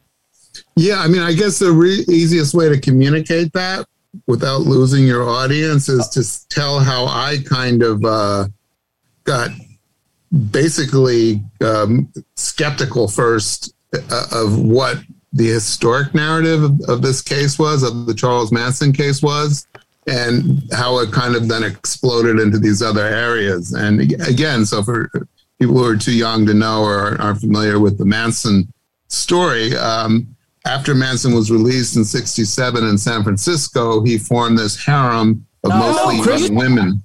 Yeah, 0.76 1.00
I 1.00 1.08
mean, 1.08 1.22
I 1.22 1.34
guess 1.34 1.60
the 1.60 1.72
re- 1.72 2.06
easiest 2.08 2.54
way 2.54 2.70
to 2.70 2.80
communicate 2.80 3.52
that 3.54 3.86
without 4.28 4.62
losing 4.62 5.06
your 5.06 5.28
audience 5.28 5.90
is 5.90 6.08
to 6.10 6.50
tell 6.50 6.80
how 6.80 7.06
I 7.06 7.38
kind 7.46 7.84
of 7.84 8.04
uh, 8.04 8.48
got 9.24 9.52
basically 10.52 11.42
um, 11.62 12.12
skeptical 12.36 13.08
first 13.08 13.74
uh, 13.94 14.26
of 14.32 14.60
what 14.60 14.98
the 15.34 15.48
historic 15.48 16.14
narrative 16.14 16.64
of, 16.64 16.82
of 16.88 17.02
this 17.02 17.22
case 17.22 17.60
was, 17.60 17.84
of 17.84 18.06
the 18.06 18.14
Charles 18.14 18.52
Manson 18.52 18.94
case 18.94 19.22
was, 19.22 19.68
and 20.08 20.64
how 20.74 21.00
it 21.00 21.12
kind 21.12 21.36
of 21.36 21.48
then 21.48 21.64
exploded 21.64 22.40
into 22.40 22.58
these 22.58 22.82
other 22.82 23.06
areas. 23.06 23.74
And 23.74 24.02
again, 24.02 24.66
so 24.66 24.82
for 24.82 25.10
people 25.60 25.78
who 25.78 25.86
are 25.86 25.98
too 25.98 26.14
young 26.14 26.46
to 26.46 26.54
know 26.54 26.84
or 26.84 27.20
aren't 27.22 27.42
familiar 27.42 27.80
with 27.80 27.98
the 27.98 28.06
Manson 28.06 28.72
story, 29.08 29.76
um, 29.76 30.36
after 30.66 30.94
Manson 30.94 31.34
was 31.34 31.52
released 31.52 31.96
in 31.96 32.04
67 32.04 32.84
in 32.84 32.98
San 32.98 33.24
Francisco, 33.24 34.04
he 34.04 34.18
formed 34.18 34.58
this 34.58 34.84
harem 34.84 35.46
of 35.64 35.70
mostly 35.70 36.22
Chris- 36.22 36.48
young 36.48 36.56
women. 36.56 37.04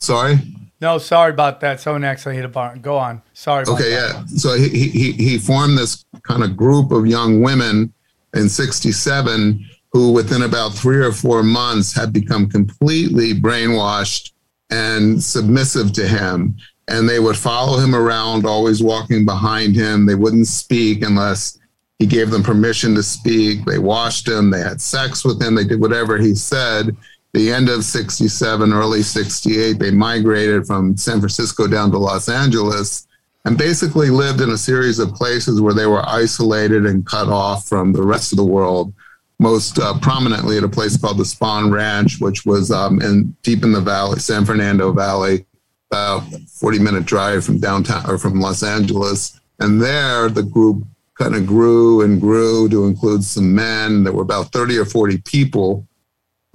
Sorry? 0.00 0.38
No, 0.80 0.98
sorry 0.98 1.30
about 1.30 1.60
that. 1.60 1.80
Someone 1.80 2.04
actually 2.04 2.36
hit 2.36 2.44
a 2.44 2.48
barn. 2.48 2.80
Go 2.80 2.98
on. 2.98 3.22
Sorry. 3.32 3.62
About 3.62 3.78
that. 3.78 3.84
Okay, 3.84 3.90
that. 3.90 4.14
yeah. 4.14 4.36
So 4.36 4.54
he, 4.56 4.88
he, 4.88 5.12
he 5.12 5.38
formed 5.38 5.78
this 5.78 6.04
kind 6.22 6.42
of 6.42 6.56
group 6.56 6.92
of 6.92 7.06
young 7.06 7.40
women 7.40 7.92
in 8.34 8.48
67 8.48 9.64
who, 9.92 10.12
within 10.12 10.42
about 10.42 10.74
three 10.74 10.98
or 10.98 11.12
four 11.12 11.42
months, 11.42 11.94
had 11.94 12.12
become 12.12 12.48
completely 12.48 13.32
brainwashed 13.32 14.32
and 14.70 15.22
submissive 15.22 15.92
to 15.94 16.06
him. 16.06 16.56
And 16.88 17.08
they 17.08 17.18
would 17.18 17.36
follow 17.36 17.78
him 17.78 17.94
around, 17.94 18.44
always 18.44 18.82
walking 18.82 19.24
behind 19.24 19.74
him. 19.74 20.06
They 20.06 20.14
wouldn't 20.14 20.46
speak 20.46 21.02
unless 21.02 21.58
he 21.98 22.06
gave 22.06 22.30
them 22.30 22.42
permission 22.42 22.94
to 22.94 23.02
speak. 23.02 23.64
They 23.64 23.78
washed 23.78 24.28
him, 24.28 24.50
they 24.50 24.60
had 24.60 24.80
sex 24.80 25.24
with 25.24 25.42
him, 25.42 25.54
they 25.54 25.64
did 25.64 25.80
whatever 25.80 26.18
he 26.18 26.34
said. 26.34 26.96
The 27.36 27.52
end 27.52 27.68
of 27.68 27.84
67, 27.84 28.72
early 28.72 29.02
68, 29.02 29.78
they 29.78 29.90
migrated 29.90 30.66
from 30.66 30.96
San 30.96 31.18
Francisco 31.18 31.66
down 31.66 31.90
to 31.90 31.98
Los 31.98 32.30
Angeles 32.30 33.06
and 33.44 33.58
basically 33.58 34.08
lived 34.08 34.40
in 34.40 34.48
a 34.48 34.56
series 34.56 34.98
of 34.98 35.12
places 35.12 35.60
where 35.60 35.74
they 35.74 35.84
were 35.84 36.02
isolated 36.08 36.86
and 36.86 37.04
cut 37.04 37.28
off 37.28 37.68
from 37.68 37.92
the 37.92 38.02
rest 38.02 38.32
of 38.32 38.38
the 38.38 38.44
world. 38.44 38.94
Most 39.38 39.78
uh, 39.78 39.98
prominently 40.00 40.56
at 40.56 40.64
a 40.64 40.68
place 40.68 40.96
called 40.96 41.18
the 41.18 41.24
Spahn 41.24 41.70
Ranch, 41.70 42.22
which 42.22 42.46
was 42.46 42.70
um, 42.70 43.02
in 43.02 43.36
deep 43.42 43.64
in 43.64 43.72
the 43.72 43.82
valley, 43.82 44.18
San 44.18 44.46
Fernando 44.46 44.90
Valley, 44.92 45.44
about 45.90 46.22
40 46.48 46.78
minute 46.78 47.04
drive 47.04 47.44
from 47.44 47.60
downtown 47.60 48.08
or 48.08 48.16
from 48.16 48.40
Los 48.40 48.62
Angeles. 48.62 49.38
And 49.60 49.82
there, 49.82 50.30
the 50.30 50.42
group 50.42 50.86
kind 51.18 51.34
of 51.34 51.46
grew 51.46 52.00
and 52.00 52.18
grew 52.18 52.70
to 52.70 52.86
include 52.86 53.24
some 53.24 53.54
men. 53.54 54.04
There 54.04 54.14
were 54.14 54.22
about 54.22 54.52
30 54.52 54.78
or 54.78 54.86
40 54.86 55.18
people 55.18 55.86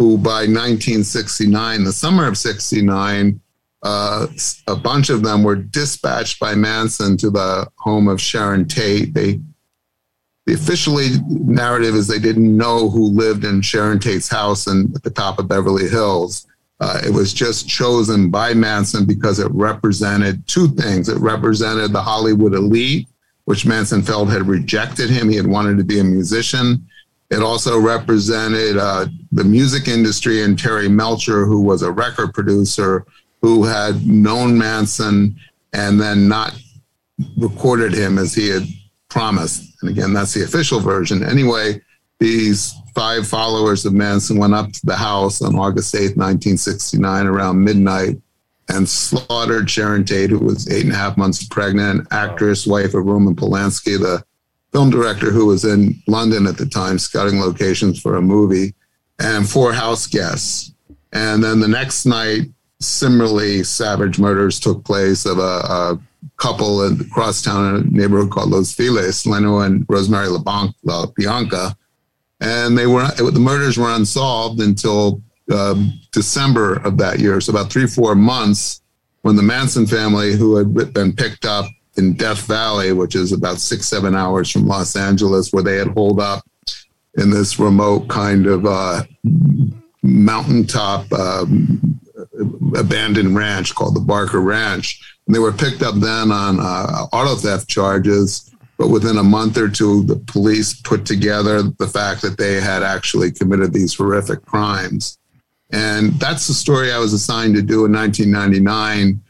who, 0.01 0.17
by 0.17 0.47
1969, 0.47 1.83
the 1.83 1.93
summer 1.93 2.27
of 2.27 2.35
69, 2.35 3.39
uh, 3.83 4.25
a 4.65 4.75
bunch 4.75 5.11
of 5.11 5.21
them 5.21 5.43
were 5.43 5.55
dispatched 5.55 6.39
by 6.39 6.55
Manson 6.55 7.17
to 7.17 7.29
the 7.29 7.69
home 7.77 8.07
of 8.07 8.19
Sharon 8.19 8.67
Tate. 8.67 9.13
They, 9.13 9.39
the 10.47 10.55
officially 10.55 11.09
narrative 11.29 11.93
is 11.93 12.07
they 12.07 12.17
didn't 12.17 12.57
know 12.57 12.89
who 12.89 13.09
lived 13.09 13.45
in 13.45 13.61
Sharon 13.61 13.99
Tate's 13.99 14.27
house 14.27 14.65
and 14.65 14.95
at 14.95 15.03
the 15.03 15.11
top 15.11 15.37
of 15.37 15.47
Beverly 15.47 15.87
Hills. 15.87 16.47
Uh, 16.79 16.99
it 17.05 17.13
was 17.13 17.31
just 17.31 17.69
chosen 17.69 18.31
by 18.31 18.55
Manson 18.55 19.05
because 19.05 19.37
it 19.37 19.51
represented 19.51 20.47
two 20.47 20.67
things. 20.69 21.09
It 21.09 21.19
represented 21.19 21.93
the 21.93 22.01
Hollywood 22.01 22.55
elite, 22.55 23.07
which 23.45 23.67
Manson 23.67 24.01
felt 24.01 24.29
had 24.29 24.47
rejected 24.47 25.11
him. 25.11 25.29
He 25.29 25.35
had 25.35 25.45
wanted 25.45 25.77
to 25.77 25.83
be 25.83 25.99
a 25.99 26.03
musician. 26.03 26.87
It 27.31 27.41
also 27.41 27.79
represented 27.79 28.77
uh, 28.77 29.07
the 29.31 29.45
music 29.45 29.87
industry 29.87 30.43
and 30.43 30.59
Terry 30.59 30.89
Melcher, 30.89 31.45
who 31.45 31.61
was 31.61 31.81
a 31.81 31.91
record 31.91 32.33
producer 32.33 33.05
who 33.41 33.63
had 33.63 34.05
known 34.05 34.57
Manson 34.57 35.39
and 35.71 35.99
then 35.99 36.27
not 36.27 36.53
recorded 37.37 37.93
him 37.93 38.17
as 38.17 38.35
he 38.35 38.49
had 38.49 38.63
promised. 39.09 39.81
And 39.81 39.89
again, 39.89 40.11
that's 40.11 40.33
the 40.33 40.43
official 40.43 40.81
version. 40.81 41.23
Anyway, 41.23 41.81
these 42.19 42.75
five 42.93 43.25
followers 43.25 43.85
of 43.85 43.93
Manson 43.93 44.37
went 44.37 44.53
up 44.53 44.69
to 44.73 44.85
the 44.85 44.95
house 44.95 45.41
on 45.41 45.57
August 45.57 45.93
8th, 45.95 46.17
1969, 46.17 47.27
around 47.27 47.63
midnight, 47.63 48.21
and 48.67 48.87
slaughtered 48.87 49.69
Sharon 49.69 50.03
Tate, 50.03 50.31
who 50.31 50.39
was 50.39 50.69
eight 50.69 50.83
and 50.83 50.93
a 50.93 50.97
half 50.97 51.15
months 51.15 51.45
pregnant, 51.45 52.07
actress, 52.11 52.67
wife 52.67 52.93
of 52.93 53.05
Roman 53.05 53.35
Polanski, 53.35 53.97
the 53.97 54.23
film 54.71 54.89
director 54.89 55.31
who 55.31 55.45
was 55.45 55.65
in 55.65 56.01
London 56.07 56.47
at 56.47 56.57
the 56.57 56.65
time, 56.65 56.97
scouting 56.97 57.39
locations 57.39 57.99
for 58.01 58.15
a 58.15 58.21
movie, 58.21 58.73
and 59.19 59.49
four 59.49 59.73
house 59.73 60.07
guests. 60.07 60.73
And 61.13 61.43
then 61.43 61.59
the 61.59 61.67
next 61.67 62.05
night, 62.05 62.43
similarly 62.79 63.63
savage 63.63 64.17
murders 64.17 64.59
took 64.59 64.83
place 64.83 65.25
of 65.25 65.37
a, 65.37 65.41
a 65.41 65.99
couple 66.37 66.83
in 66.85 66.99
across 67.01 67.41
town 67.41 67.75
in 67.75 67.81
a 67.81 67.85
neighborhood 67.91 68.31
called 68.31 68.49
Los 68.49 68.73
Feliz, 68.73 69.25
Leno 69.25 69.59
and 69.59 69.85
Rosemary 69.89 70.27
LeBon- 70.27 70.73
La 70.83 71.05
Bianca. 71.15 71.75
And 72.39 72.77
they 72.77 72.87
were 72.87 73.07
the 73.11 73.39
murders 73.39 73.77
were 73.77 73.93
unsolved 73.93 74.61
until 74.61 75.21
um, 75.53 75.99
December 76.11 76.75
of 76.75 76.97
that 76.97 77.19
year. 77.19 77.39
So 77.39 77.51
about 77.51 77.71
three, 77.71 77.85
four 77.85 78.15
months 78.15 78.81
when 79.21 79.35
the 79.35 79.43
Manson 79.43 79.85
family, 79.85 80.33
who 80.33 80.55
had 80.55 80.93
been 80.93 81.13
picked 81.13 81.45
up 81.45 81.65
in 81.97 82.13
Death 82.13 82.45
Valley, 82.45 82.93
which 82.93 83.15
is 83.15 83.31
about 83.31 83.59
six, 83.59 83.87
seven 83.87 84.15
hours 84.15 84.49
from 84.49 84.67
Los 84.67 84.95
Angeles, 84.95 85.51
where 85.51 85.63
they 85.63 85.77
had 85.77 85.89
holed 85.89 86.19
up 86.19 86.43
in 87.15 87.29
this 87.29 87.59
remote 87.59 88.07
kind 88.07 88.47
of 88.47 88.65
uh, 88.65 89.03
mountaintop 90.01 91.11
um, 91.11 91.99
abandoned 92.75 93.35
ranch 93.35 93.75
called 93.75 93.95
the 93.95 94.01
Barker 94.01 94.41
Ranch. 94.41 95.17
And 95.27 95.35
they 95.35 95.39
were 95.39 95.51
picked 95.51 95.81
up 95.81 95.95
then 95.95 96.31
on 96.31 96.59
uh, 96.59 97.07
auto 97.11 97.35
theft 97.35 97.67
charges. 97.67 98.49
But 98.77 98.89
within 98.89 99.17
a 99.17 99.23
month 99.23 99.57
or 99.57 99.69
two, 99.69 100.03
the 100.03 100.15
police 100.15 100.81
put 100.81 101.05
together 101.05 101.61
the 101.61 101.87
fact 101.87 102.21
that 102.23 102.37
they 102.37 102.59
had 102.59 102.81
actually 102.81 103.31
committed 103.31 103.73
these 103.73 103.93
horrific 103.93 104.43
crimes. 104.45 105.19
And 105.71 106.13
that's 106.13 106.47
the 106.47 106.53
story 106.53 106.91
I 106.91 106.97
was 106.97 107.13
assigned 107.13 107.55
to 107.55 107.61
do 107.61 107.85
in 107.85 107.93
1999, 107.93 109.21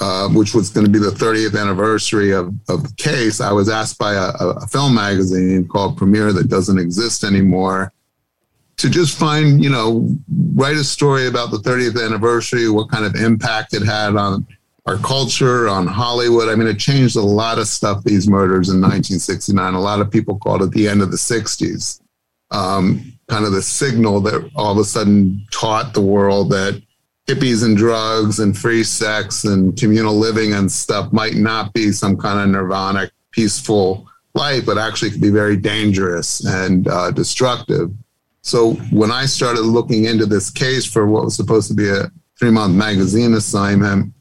uh, 0.00 0.28
which 0.28 0.54
was 0.54 0.70
going 0.70 0.84
to 0.84 0.92
be 0.92 0.98
the 0.98 1.10
30th 1.10 1.58
anniversary 1.60 2.32
of, 2.32 2.52
of 2.68 2.82
the 2.82 2.94
case. 2.96 3.40
I 3.40 3.52
was 3.52 3.68
asked 3.68 3.98
by 3.98 4.14
a, 4.14 4.32
a 4.40 4.66
film 4.66 4.94
magazine 4.94 5.68
called 5.68 5.96
Premiere 5.96 6.32
that 6.32 6.48
doesn't 6.48 6.78
exist 6.78 7.24
anymore 7.24 7.92
to 8.76 8.90
just 8.90 9.16
find, 9.16 9.62
you 9.62 9.70
know, 9.70 10.08
write 10.54 10.76
a 10.76 10.84
story 10.84 11.28
about 11.28 11.50
the 11.50 11.58
30th 11.58 12.04
anniversary, 12.04 12.68
what 12.68 12.90
kind 12.90 13.04
of 13.04 13.14
impact 13.14 13.72
it 13.72 13.82
had 13.82 14.16
on 14.16 14.46
our 14.86 14.98
culture, 14.98 15.68
on 15.68 15.86
Hollywood. 15.86 16.48
I 16.48 16.56
mean, 16.56 16.66
it 16.66 16.78
changed 16.78 17.16
a 17.16 17.22
lot 17.22 17.58
of 17.58 17.68
stuff, 17.68 18.04
these 18.04 18.28
murders 18.28 18.68
in 18.68 18.80
1969. 18.80 19.74
A 19.74 19.80
lot 19.80 20.00
of 20.00 20.10
people 20.10 20.38
called 20.38 20.62
it 20.62 20.72
the 20.72 20.88
end 20.88 21.02
of 21.02 21.10
the 21.10 21.16
60s. 21.16 22.00
Um, 22.50 23.12
kind 23.28 23.44
of 23.44 23.52
the 23.52 23.62
signal 23.62 24.20
that 24.20 24.50
all 24.54 24.72
of 24.72 24.78
a 24.78 24.84
sudden 24.84 25.46
taught 25.50 25.94
the 25.94 26.00
world 26.00 26.50
that 26.50 26.82
hippies 27.26 27.64
and 27.64 27.76
drugs 27.76 28.38
and 28.40 28.56
free 28.56 28.84
sex 28.84 29.44
and 29.44 29.76
communal 29.78 30.14
living 30.14 30.52
and 30.52 30.70
stuff 30.70 31.12
might 31.12 31.34
not 31.34 31.72
be 31.72 31.90
some 31.90 32.16
kind 32.16 32.40
of 32.40 32.48
nirvanic, 32.48 33.10
peaceful 33.30 34.06
life, 34.34 34.66
but 34.66 34.78
actually 34.78 35.10
could 35.10 35.20
be 35.20 35.30
very 35.30 35.56
dangerous 35.56 36.44
and 36.44 36.88
uh, 36.88 37.10
destructive. 37.10 37.90
So 38.42 38.74
when 38.90 39.10
I 39.10 39.24
started 39.24 39.62
looking 39.62 40.04
into 40.04 40.26
this 40.26 40.50
case 40.50 40.84
for 40.84 41.06
what 41.06 41.24
was 41.24 41.34
supposed 41.34 41.68
to 41.68 41.74
be 41.74 41.88
a 41.88 42.10
three 42.38 42.50
month 42.50 42.74
magazine 42.74 43.34
assignment, 43.34 44.12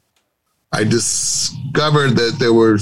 I 0.72 0.86
discovered 0.86 2.12
that 2.12 2.38
there 2.39 2.54
were 2.54 2.80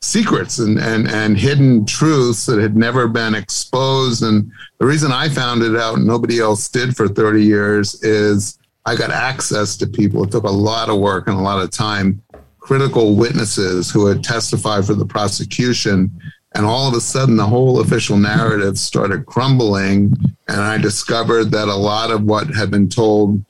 secrets 0.00 0.58
and, 0.58 0.78
and, 0.78 1.08
and 1.08 1.36
hidden 1.36 1.84
truths 1.84 2.46
that 2.46 2.58
had 2.58 2.76
never 2.76 3.08
been 3.08 3.34
exposed. 3.34 4.22
And 4.22 4.50
the 4.78 4.86
reason 4.86 5.12
I 5.12 5.28
found 5.28 5.62
it 5.62 5.76
out 5.76 5.96
and 5.96 6.06
nobody 6.06 6.40
else 6.40 6.68
did 6.68 6.96
for 6.96 7.08
30 7.08 7.44
years 7.44 8.02
is 8.02 8.58
I 8.90 8.96
got 8.96 9.12
access 9.12 9.76
to 9.76 9.86
people. 9.86 10.24
It 10.24 10.32
took 10.32 10.42
a 10.42 10.50
lot 10.50 10.88
of 10.88 10.98
work 10.98 11.28
and 11.28 11.38
a 11.38 11.40
lot 11.40 11.62
of 11.62 11.70
time, 11.70 12.20
critical 12.58 13.14
witnesses 13.14 13.88
who 13.88 14.06
had 14.06 14.24
testified 14.24 14.84
for 14.84 14.94
the 14.94 15.06
prosecution. 15.06 16.10
And 16.56 16.66
all 16.66 16.88
of 16.88 16.94
a 16.94 17.00
sudden, 17.00 17.36
the 17.36 17.46
whole 17.46 17.78
official 17.78 18.16
narrative 18.16 18.76
started 18.76 19.26
crumbling. 19.26 20.16
And 20.48 20.60
I 20.60 20.76
discovered 20.76 21.52
that 21.52 21.68
a 21.68 21.74
lot 21.74 22.10
of 22.10 22.24
what 22.24 22.48
had 22.48 22.72
been 22.72 22.88
told 22.88 23.44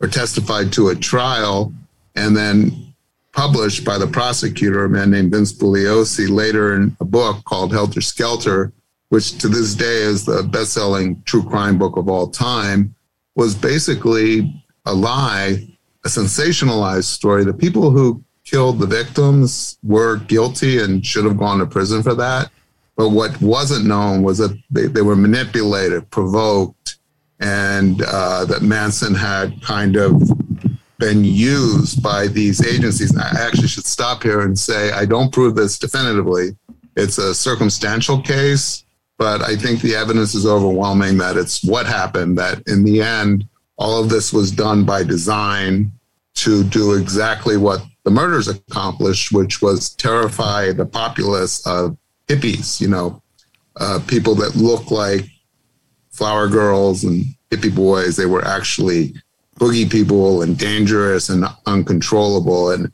or 0.00 0.08
testified 0.08 0.72
to 0.72 0.88
at 0.88 1.02
trial 1.02 1.74
and 2.14 2.34
then 2.34 2.94
published 3.32 3.84
by 3.84 3.98
the 3.98 4.06
prosecutor, 4.06 4.86
a 4.86 4.88
man 4.88 5.10
named 5.10 5.30
Vince 5.30 5.52
Bugliosi, 5.52 6.30
later 6.30 6.74
in 6.74 6.96
a 7.00 7.04
book 7.04 7.44
called 7.44 7.70
Helter 7.70 8.00
Skelter, 8.00 8.72
which 9.10 9.36
to 9.40 9.48
this 9.48 9.74
day 9.74 9.84
is 9.84 10.24
the 10.24 10.42
best 10.42 10.72
selling 10.72 11.22
true 11.26 11.42
crime 11.42 11.76
book 11.76 11.98
of 11.98 12.08
all 12.08 12.28
time, 12.28 12.94
was 13.34 13.54
basically 13.54 14.62
a 14.86 14.94
lie 14.94 15.66
a 16.06 16.08
sensationalized 16.08 17.04
story. 17.04 17.44
The 17.44 17.52
people 17.52 17.90
who 17.90 18.22
killed 18.44 18.78
the 18.78 18.86
victims 18.86 19.76
were 19.82 20.18
guilty 20.18 20.78
and 20.80 21.04
should 21.04 21.24
have 21.24 21.36
gone 21.36 21.58
to 21.58 21.66
prison 21.66 22.02
for 22.02 22.14
that. 22.14 22.50
But 22.96 23.10
what 23.10 23.38
wasn't 23.42 23.86
known 23.86 24.22
was 24.22 24.38
that 24.38 24.56
they, 24.70 24.86
they 24.86 25.02
were 25.02 25.16
manipulated, 25.16 26.08
provoked, 26.10 26.96
and 27.40 28.00
uh, 28.06 28.46
that 28.46 28.62
Manson 28.62 29.14
had 29.14 29.60
kind 29.62 29.96
of 29.96 30.22
been 30.98 31.24
used 31.24 32.02
by 32.02 32.28
these 32.28 32.64
agencies. 32.66 33.14
I 33.18 33.28
actually 33.38 33.68
should 33.68 33.84
stop 33.84 34.22
here 34.22 34.40
and 34.40 34.58
say 34.58 34.92
I 34.92 35.04
don't 35.04 35.32
prove 35.32 35.56
this 35.56 35.78
definitively. 35.78 36.56
It's 36.96 37.18
a 37.18 37.34
circumstantial 37.34 38.22
case, 38.22 38.84
but 39.18 39.42
I 39.42 39.56
think 39.56 39.82
the 39.82 39.94
evidence 39.94 40.34
is 40.34 40.46
overwhelming 40.46 41.18
that 41.18 41.36
it's 41.36 41.62
what 41.62 41.84
happened, 41.84 42.38
that 42.38 42.62
in 42.66 42.84
the 42.84 43.02
end, 43.02 43.46
all 43.76 44.02
of 44.02 44.08
this 44.08 44.32
was 44.32 44.50
done 44.50 44.84
by 44.84 45.02
design 45.02 45.92
to 46.34 46.64
do 46.64 46.94
exactly 46.94 47.56
what 47.56 47.82
the 48.04 48.10
murders 48.10 48.48
accomplished, 48.48 49.32
which 49.32 49.60
was 49.60 49.90
terrify 49.90 50.72
the 50.72 50.86
populace 50.86 51.66
of 51.66 51.96
hippies, 52.28 52.80
you 52.80 52.88
know, 52.88 53.22
uh, 53.76 54.00
people 54.06 54.34
that 54.34 54.56
look 54.56 54.90
like 54.90 55.24
flower 56.10 56.48
girls 56.48 57.04
and 57.04 57.24
hippie 57.50 57.74
boys. 57.74 58.16
They 58.16 58.26
were 58.26 58.44
actually 58.44 59.14
boogie 59.58 59.90
people 59.90 60.42
and 60.42 60.56
dangerous 60.56 61.28
and 61.28 61.44
uncontrollable. 61.66 62.70
And 62.70 62.92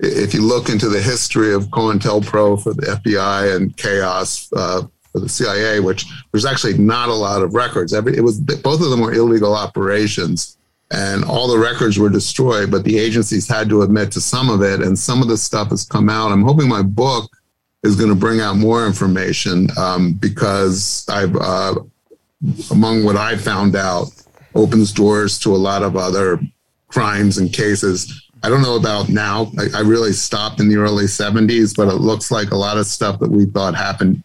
if 0.00 0.34
you 0.34 0.42
look 0.42 0.68
into 0.68 0.88
the 0.88 1.00
history 1.00 1.52
of 1.54 1.68
COINTELPRO 1.68 2.62
for 2.62 2.74
the 2.74 2.82
FBI 2.82 3.56
and 3.56 3.76
chaos 3.76 4.48
uh, 4.54 4.82
for 5.12 5.20
the 5.20 5.28
CIA, 5.28 5.80
which 5.80 6.06
there's 6.30 6.46
actually 6.46 6.78
not 6.78 7.08
a 7.08 7.14
lot 7.14 7.42
of 7.42 7.54
records. 7.54 7.92
Every, 7.92 8.16
it 8.16 8.22
was 8.22 8.40
both 8.40 8.80
of 8.80 8.90
them 8.90 9.00
were 9.00 9.12
illegal 9.12 9.54
operations, 9.54 10.56
and 10.90 11.24
all 11.24 11.48
the 11.48 11.58
records 11.58 11.98
were 11.98 12.08
destroyed. 12.08 12.70
But 12.70 12.84
the 12.84 12.98
agencies 12.98 13.48
had 13.48 13.68
to 13.68 13.82
admit 13.82 14.10
to 14.12 14.20
some 14.20 14.50
of 14.50 14.62
it, 14.62 14.80
and 14.80 14.98
some 14.98 15.22
of 15.22 15.28
the 15.28 15.36
stuff 15.36 15.70
has 15.70 15.84
come 15.84 16.08
out. 16.08 16.32
I'm 16.32 16.42
hoping 16.42 16.68
my 16.68 16.82
book 16.82 17.30
is 17.82 17.96
going 17.96 18.10
to 18.10 18.16
bring 18.16 18.40
out 18.40 18.56
more 18.56 18.86
information 18.86 19.68
um, 19.76 20.12
because 20.14 21.04
I've, 21.08 21.34
uh, 21.36 21.74
among 22.70 23.04
what 23.04 23.16
I 23.16 23.36
found 23.36 23.76
out, 23.76 24.08
opens 24.54 24.92
doors 24.92 25.38
to 25.40 25.54
a 25.54 25.56
lot 25.56 25.82
of 25.82 25.96
other 25.96 26.40
crimes 26.88 27.38
and 27.38 27.52
cases. 27.52 28.28
I 28.42 28.48
don't 28.48 28.62
know 28.62 28.76
about 28.76 29.08
now. 29.08 29.50
I, 29.58 29.78
I, 29.78 29.80
really 29.80 30.12
stopped 30.12 30.60
in 30.60 30.68
the 30.68 30.76
early 30.76 31.04
70s, 31.04 31.76
but 31.76 31.88
it 31.88 32.00
looks 32.00 32.30
like 32.30 32.50
a 32.50 32.56
lot 32.56 32.76
of 32.76 32.86
stuff 32.86 33.18
that 33.20 33.30
we 33.30 33.46
thought 33.46 33.74
happened, 33.74 34.24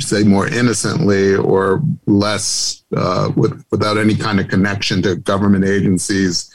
say, 0.00 0.22
more 0.22 0.46
innocently 0.46 1.34
or 1.34 1.82
less 2.06 2.82
uh, 2.96 3.30
with, 3.36 3.64
without 3.70 3.98
any 3.98 4.14
kind 4.14 4.40
of 4.40 4.48
connection 4.48 5.02
to 5.02 5.16
government 5.16 5.64
agencies 5.64 6.48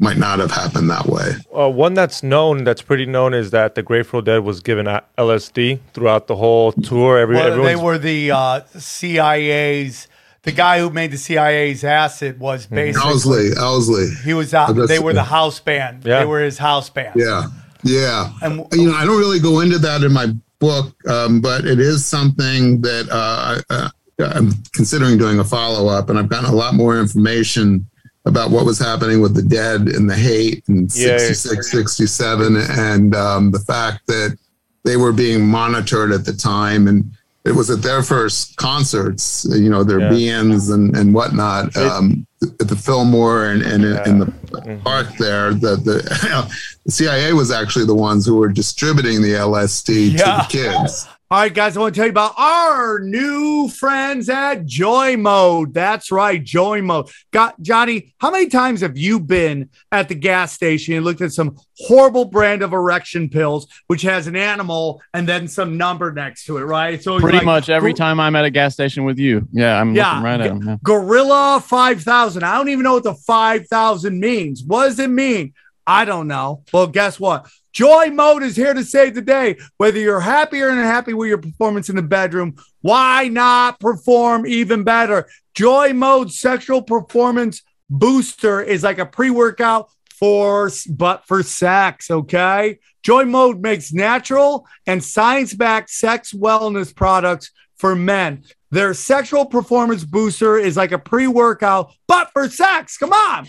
might 0.00 0.16
not 0.16 0.40
have 0.40 0.50
happened 0.50 0.90
that 0.90 1.06
way. 1.06 1.32
Uh, 1.56 1.70
one 1.70 1.94
that's 1.94 2.22
known, 2.22 2.64
that's 2.64 2.82
pretty 2.82 3.06
known, 3.06 3.32
is 3.32 3.50
that 3.52 3.74
the 3.76 3.82
Grateful 3.82 4.20
Dead 4.22 4.38
was 4.44 4.60
given 4.60 4.86
LSD 4.86 5.78
throughout 5.92 6.26
the 6.26 6.34
whole 6.36 6.72
tour. 6.72 7.16
Every, 7.18 7.36
well, 7.36 7.62
they 7.62 7.76
were 7.76 7.96
the 7.98 8.30
uh, 8.32 8.60
CIA's. 8.78 10.08
The 10.42 10.52
guy 10.52 10.78
who 10.78 10.90
made 10.90 11.10
the 11.10 11.16
CIA's 11.16 11.84
acid 11.84 12.38
was 12.38 12.66
Mm-hmm. 12.66 12.74
basically 12.74 13.10
Owsley. 13.10 13.50
Owsley. 13.58 14.08
he 14.24 14.34
was 14.34 14.52
out. 14.52 14.68
That's- 14.68 14.88
They 14.88 14.98
were 14.98 15.14
the 15.14 15.22
house 15.24 15.58
band. 15.60 16.04
Yeah. 16.04 16.18
They 16.20 16.26
were 16.26 16.40
his 16.42 16.58
house 16.58 16.90
band. 16.90 17.14
Yeah, 17.16 17.44
yeah. 17.82 18.30
And- 18.42 18.66
you 18.72 18.90
know, 18.90 18.94
I 18.94 19.06
don't 19.06 19.18
really 19.18 19.38
go 19.40 19.60
into 19.60 19.78
that 19.78 20.02
in 20.02 20.12
my 20.12 20.26
book, 20.64 20.94
um, 21.08 21.40
but 21.40 21.64
it 21.66 21.78
is 21.78 22.04
something 22.04 22.80
that 22.80 23.06
uh, 23.10 23.60
I, 23.70 23.74
uh, 23.74 23.88
I'm 24.34 24.50
considering 24.72 25.18
doing 25.18 25.38
a 25.40 25.44
follow 25.44 25.88
up, 25.88 26.08
and 26.08 26.18
I've 26.18 26.28
gotten 26.28 26.48
a 26.50 26.54
lot 26.56 26.74
more 26.74 26.98
information 26.98 27.86
about 28.26 28.50
what 28.50 28.64
was 28.64 28.78
happening 28.78 29.20
with 29.20 29.34
the 29.34 29.42
dead 29.42 29.80
and 29.88 30.08
the 30.08 30.14
Haight 30.16 30.64
in 30.68 30.88
Yeah. 30.94 31.18
66, 31.18 31.70
67, 31.70 32.56
and 32.56 33.14
um, 33.14 33.50
the 33.50 33.58
fact 33.60 34.06
that 34.06 34.38
they 34.84 34.96
were 34.96 35.12
being 35.12 35.46
monitored 35.46 36.10
at 36.12 36.24
the 36.24 36.32
time 36.32 36.88
and 36.88 37.04
it 37.44 37.52
was 37.54 37.68
at 37.68 37.82
their 37.82 38.02
first 38.02 38.56
concerts, 38.56 39.46
you 39.50 39.68
know, 39.68 39.84
their 39.84 40.00
Yeah. 40.00 40.08
bands 40.10 40.70
and, 40.70 40.96
and 40.96 41.12
whatnot, 41.12 41.76
um, 41.76 42.26
at 42.60 42.68
the 42.68 42.76
Fillmore 42.76 43.46
and, 43.46 43.62
and 43.62 43.84
in 44.06 44.18
the 44.20 44.26
Mm-hmm. 44.54 44.82
park 44.84 45.08
there. 45.18 45.52
The, 45.52 45.76
the, 45.88 46.54
the 46.84 46.90
CIA 46.92 47.32
was 47.32 47.50
actually 47.50 47.86
the 47.86 47.94
ones 47.94 48.24
who 48.24 48.36
were 48.36 48.48
distributing 48.48 49.20
the 49.20 49.32
LSD 49.32 50.12
Yeah. 50.12 50.18
to 50.18 50.24
the 50.24 50.46
kids. 50.48 51.08
All 51.34 51.40
right, 51.40 51.52
guys, 51.52 51.76
I 51.76 51.80
want 51.80 51.96
to 51.96 51.98
tell 51.98 52.06
you 52.06 52.12
about 52.12 52.38
our 52.38 53.00
new 53.00 53.68
friends 53.68 54.28
at 54.28 54.66
Joy 54.66 55.16
Mode. 55.16 55.74
That's 55.74 56.12
right, 56.12 56.40
Joy 56.40 56.80
Mode. 56.80 57.10
Got 57.32 57.60
Johnny, 57.60 58.14
how 58.20 58.30
many 58.30 58.46
times 58.46 58.82
have 58.82 58.96
you 58.96 59.18
been 59.18 59.68
at 59.90 60.08
the 60.08 60.14
gas 60.14 60.52
station 60.52 60.94
and 60.94 61.04
looked 61.04 61.22
at 61.22 61.32
some 61.32 61.58
horrible 61.76 62.24
brand 62.24 62.62
of 62.62 62.72
erection 62.72 63.28
pills, 63.28 63.66
which 63.88 64.02
has 64.02 64.28
an 64.28 64.36
animal 64.36 65.02
and 65.12 65.28
then 65.28 65.48
some 65.48 65.76
number 65.76 66.12
next 66.12 66.44
to 66.44 66.58
it, 66.58 66.62
right? 66.62 67.02
So 67.02 67.18
Pretty 67.18 67.38
like, 67.38 67.46
much 67.46 67.68
every 67.68 67.94
time 67.94 68.20
I'm 68.20 68.36
at 68.36 68.44
a 68.44 68.50
gas 68.50 68.74
station 68.74 69.02
with 69.02 69.18
you. 69.18 69.48
Yeah, 69.50 69.80
I'm 69.80 69.92
Yeah, 69.92 70.10
looking 70.10 70.24
right 70.24 70.40
at 70.40 70.48
them. 70.50 70.62
Yeah. 70.68 70.76
Gorilla 70.84 71.60
5000. 71.66 72.44
I 72.44 72.56
don't 72.56 72.68
even 72.68 72.84
know 72.84 72.94
what 72.94 73.02
the 73.02 73.14
5000 73.14 74.20
means. 74.20 74.62
What 74.62 74.84
does 74.84 75.00
it 75.00 75.10
mean? 75.10 75.52
I 75.84 76.04
don't 76.04 76.28
know. 76.28 76.62
Well, 76.72 76.86
guess 76.86 77.18
what? 77.18 77.48
Joy 77.74 78.10
Mode 78.10 78.44
is 78.44 78.54
here 78.54 78.72
to 78.72 78.84
save 78.84 79.14
the 79.14 79.20
day. 79.20 79.58
Whether 79.78 79.98
you're 79.98 80.20
happy 80.20 80.62
or 80.62 80.68
unhappy 80.68 81.12
with 81.12 81.28
your 81.28 81.38
performance 81.38 81.88
in 81.88 81.96
the 81.96 82.02
bedroom, 82.02 82.54
why 82.82 83.28
not 83.28 83.80
perform 83.80 84.46
even 84.46 84.84
better? 84.84 85.28
Joy 85.54 85.92
Mode 85.92 86.32
Sexual 86.32 86.82
Performance 86.82 87.62
Booster 87.90 88.62
is 88.62 88.82
like 88.84 88.98
a 88.98 89.06
pre 89.06 89.28
workout 89.28 89.90
for, 90.18 90.70
but 90.88 91.26
for 91.26 91.42
sex, 91.42 92.10
okay? 92.10 92.78
Joy 93.02 93.24
Mode 93.24 93.60
makes 93.60 93.92
natural 93.92 94.66
and 94.86 95.02
science 95.02 95.52
backed 95.52 95.90
sex 95.90 96.32
wellness 96.32 96.94
products 96.94 97.50
for 97.76 97.96
men. 97.96 98.44
Their 98.70 98.94
sexual 98.94 99.46
performance 99.46 100.04
booster 100.04 100.56
is 100.56 100.76
like 100.76 100.92
a 100.92 100.98
pre 100.98 101.26
workout, 101.26 101.92
but 102.06 102.30
for 102.32 102.48
sex. 102.48 102.96
Come 102.96 103.12
on. 103.12 103.48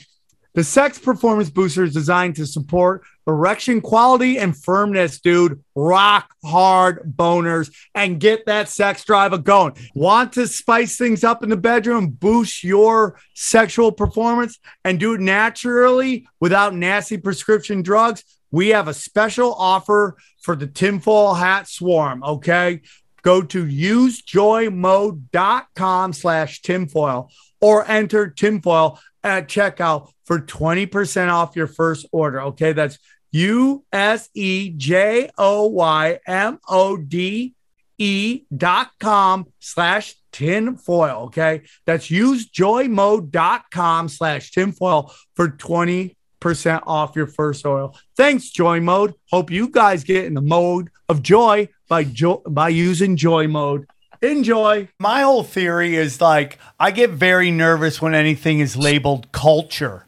The 0.55 0.63
sex 0.63 0.97
performance 0.97 1.49
booster 1.49 1.83
is 1.83 1.93
designed 1.93 2.37
to 2.37 2.47
support 2.47 3.03
erection 3.27 3.81
quality 3.81 4.37
and 4.37 4.57
firmness, 4.57 5.19
dude. 5.19 5.61
Rock 5.75 6.33
hard 6.45 7.13
boners 7.17 7.75
and 7.93 8.21
get 8.21 8.45
that 8.45 8.69
sex 8.69 9.03
drive 9.03 9.43
going. 9.43 9.73
Want 9.95 10.31
to 10.33 10.45
spice 10.47 10.97
things 10.97 11.25
up 11.25 11.43
in 11.43 11.49
the 11.49 11.57
bedroom, 11.57 12.07
boost 12.07 12.63
your 12.63 13.19
sexual 13.33 13.91
performance, 13.91 14.57
and 14.85 14.97
do 14.97 15.15
it 15.15 15.19
naturally 15.19 16.25
without 16.39 16.73
nasty 16.73 17.17
prescription 17.17 17.81
drugs? 17.81 18.23
We 18.49 18.69
have 18.69 18.87
a 18.87 18.93
special 18.93 19.53
offer 19.55 20.15
for 20.41 20.55
the 20.55 20.67
tinfoil 20.67 21.33
hat 21.33 21.67
swarm. 21.67 22.23
Okay. 22.23 22.79
Go 23.23 23.41
to 23.41 23.65
usejoymode.com 23.65 26.13
slash 26.13 26.61
tinfoil 26.61 27.29
or 27.59 27.85
enter 27.89 28.29
tinfoil 28.29 29.01
at 29.21 29.49
checkout 29.49 30.11
for 30.25 30.39
20% 30.39 31.31
off 31.31 31.55
your 31.55 31.67
first 31.67 32.07
order. 32.11 32.41
Okay, 32.41 32.73
that's 32.73 32.97
U 33.31 33.85
S 33.91 34.29
E 34.33 34.73
J 34.75 35.29
O 35.37 35.67
Y 35.67 36.19
M 36.25 36.59
O 36.67 36.97
D 36.97 37.53
E 37.97 38.41
dot 38.55 38.91
com 38.99 39.47
slash 39.59 40.13
tinfoil. 40.31 41.23
Okay, 41.25 41.63
that's 41.85 42.07
usejoymode.com 42.07 44.09
slash 44.09 44.51
tinfoil 44.51 45.11
for 45.35 45.49
20% 45.49 46.13
off 46.85 47.15
your 47.15 47.25
first 47.27 47.65
oil. 47.65 47.97
Thanks, 48.17 48.49
Joy 48.49 48.81
Mode. 48.81 49.13
Hope 49.31 49.49
you 49.51 49.69
guys 49.69 50.03
get 50.03 50.25
in 50.25 50.33
the 50.33 50.41
mode 50.41 50.89
of 51.09 51.21
joy 51.21 51.69
by 51.87 52.03
jo- 52.03 52.41
by 52.47 52.69
using 52.69 53.15
Joy 53.15 53.47
Mode. 53.47 53.85
Enjoy. 54.21 54.87
My 54.99 55.21
whole 55.21 55.43
theory 55.43 55.95
is 55.95 56.21
like 56.21 56.57
I 56.79 56.91
get 56.91 57.09
very 57.11 57.51
nervous 57.51 58.01
when 58.01 58.15
anything 58.15 58.59
is 58.59 58.77
labeled 58.77 59.31
culture, 59.31 60.04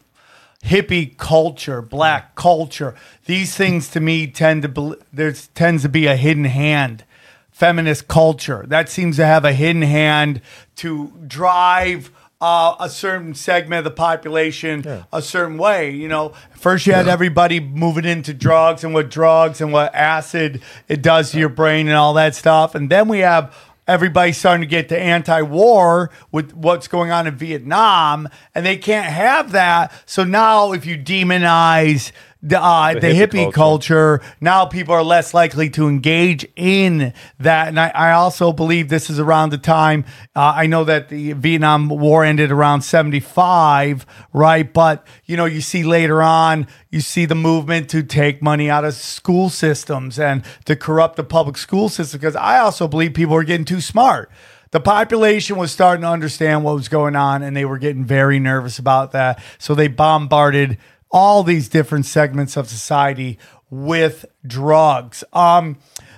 hippie 0.68 1.18
culture, 1.18 1.82
black 1.82 2.36
culture. 2.36 2.96
These 3.26 3.56
things 3.56 3.90
to 3.90 4.00
me 4.00 4.28
tend 4.28 4.62
to 4.64 4.70
bel 4.70 4.96
there 5.12 5.34
tends 5.56 5.84
to 5.84 5.90
be 5.90 6.06
a 6.06 6.16
hidden 6.16 6.46
hand. 6.46 7.04
Feminist 7.52 8.08
culture 8.08 8.66
that 8.68 8.88
seems 8.88 9.16
to 9.16 9.26
have 9.26 9.44
a 9.44 9.52
hidden 9.52 9.82
hand 9.82 10.42
to 10.76 11.12
drive 11.26 12.12
uh, 12.40 12.76
a 12.80 12.88
certain 12.88 13.34
segment 13.34 13.80
of 13.80 13.84
the 13.86 13.92
population 13.98 14.84
a 15.12 15.22
certain 15.22 15.58
way. 15.58 15.90
You 15.90 16.08
know, 16.08 16.34
first 16.52 16.86
you 16.86 16.94
had 16.94 17.08
everybody 17.08 17.60
moving 17.60 18.06
into 18.06 18.34
drugs 18.34 18.84
and 18.84 18.94
what 18.94 19.10
drugs 19.10 19.60
and 19.60 19.74
what 19.74 19.94
acid 19.96 20.62
it 20.88 21.02
does 21.02 21.32
to 21.32 21.40
your 21.40 21.50
brain 21.50 21.88
and 21.88 21.96
all 21.96 22.14
that 22.14 22.36
stuff, 22.36 22.76
and 22.76 22.90
then 22.90 23.08
we 23.08 23.20
have 23.20 23.56
everybody's 23.88 24.38
starting 24.38 24.62
to 24.62 24.68
get 24.68 24.90
to 24.90 25.00
anti-war 25.00 26.12
with 26.32 26.54
what's 26.54 26.88
going 26.88 27.12
on 27.12 27.28
in 27.28 27.36
Vietnam, 27.36 28.28
and 28.54 28.66
they 28.66 28.78
can't 28.78 29.12
have 29.12 29.52
that. 29.54 29.92
So 30.06 30.24
now, 30.24 30.74
if 30.74 30.86
you 30.86 30.98
demonize 30.98 32.12
the, 32.42 32.62
uh, 32.62 32.94
the, 32.94 33.00
The 33.00 33.08
hippie, 33.08 33.46
hippie 33.46 33.54
culture. 33.54 34.22
Now 34.40 34.66
people 34.66 34.94
are 34.94 35.04
less 35.04 35.34
likely 35.34 35.70
to 35.72 35.88
engage 35.88 36.48
in 36.56 37.14
that. 37.40 37.68
And 37.70 37.80
I, 37.80 37.90
I 37.90 38.12
also 38.12 38.54
believe 38.54 38.90
this 38.90 39.10
is 39.10 39.20
around 39.20 39.50
the 39.50 39.58
time, 39.58 40.06
uh, 40.36 40.54
I 40.56 40.68
know 40.68 40.84
that 40.84 41.10
the 41.10 41.34
Vietnam 41.34 41.90
War 41.90 42.24
ended 42.24 42.52
around 42.52 42.82
75, 42.82 44.06
right? 44.34 44.72
But, 44.72 45.06
you 45.26 45.36
know, 45.36 45.46
you 45.46 45.62
see 45.62 45.84
later 45.84 46.22
on, 46.22 46.68
you 46.92 47.02
see 47.02 47.26
the 47.26 47.36
movement 47.36 47.90
to 47.90 48.04
take 48.04 48.42
money 48.42 48.70
out 48.70 48.86
of 48.86 48.94
school 48.94 49.50
systems 49.50 50.20
and 50.20 50.44
to 50.66 50.76
corrupt 50.76 51.16
the 51.16 51.24
public 51.24 51.58
school 51.58 51.90
system 51.90 52.20
because 52.20 52.36
I 52.36 52.60
also 52.60 52.88
believe 52.88 53.14
people 53.14 53.36
are 53.36 53.44
getting 53.44 53.66
too 53.66 53.82
smart. 53.82 54.32
The 54.72 54.80
population 54.82 55.56
was 55.56 55.72
starting 55.72 56.02
to 56.02 56.10
understand 56.10 56.64
what 56.64 56.76
was 56.76 56.90
going 56.90 57.16
on 57.16 57.42
and 57.42 57.56
they 57.56 57.66
were 57.66 57.78
getting 57.78 58.04
very 58.04 58.38
nervous 58.38 58.80
about 58.80 59.12
that. 59.14 59.42
So 59.58 59.74
they 59.74 59.88
bombarded 59.88 60.78
all 61.12 61.44
these 61.44 61.70
different 61.70 62.06
segments 62.06 62.58
of 62.58 62.70
society 62.70 63.40
with 63.70 64.26
drugs. 64.46 65.24
Um, 65.34 65.78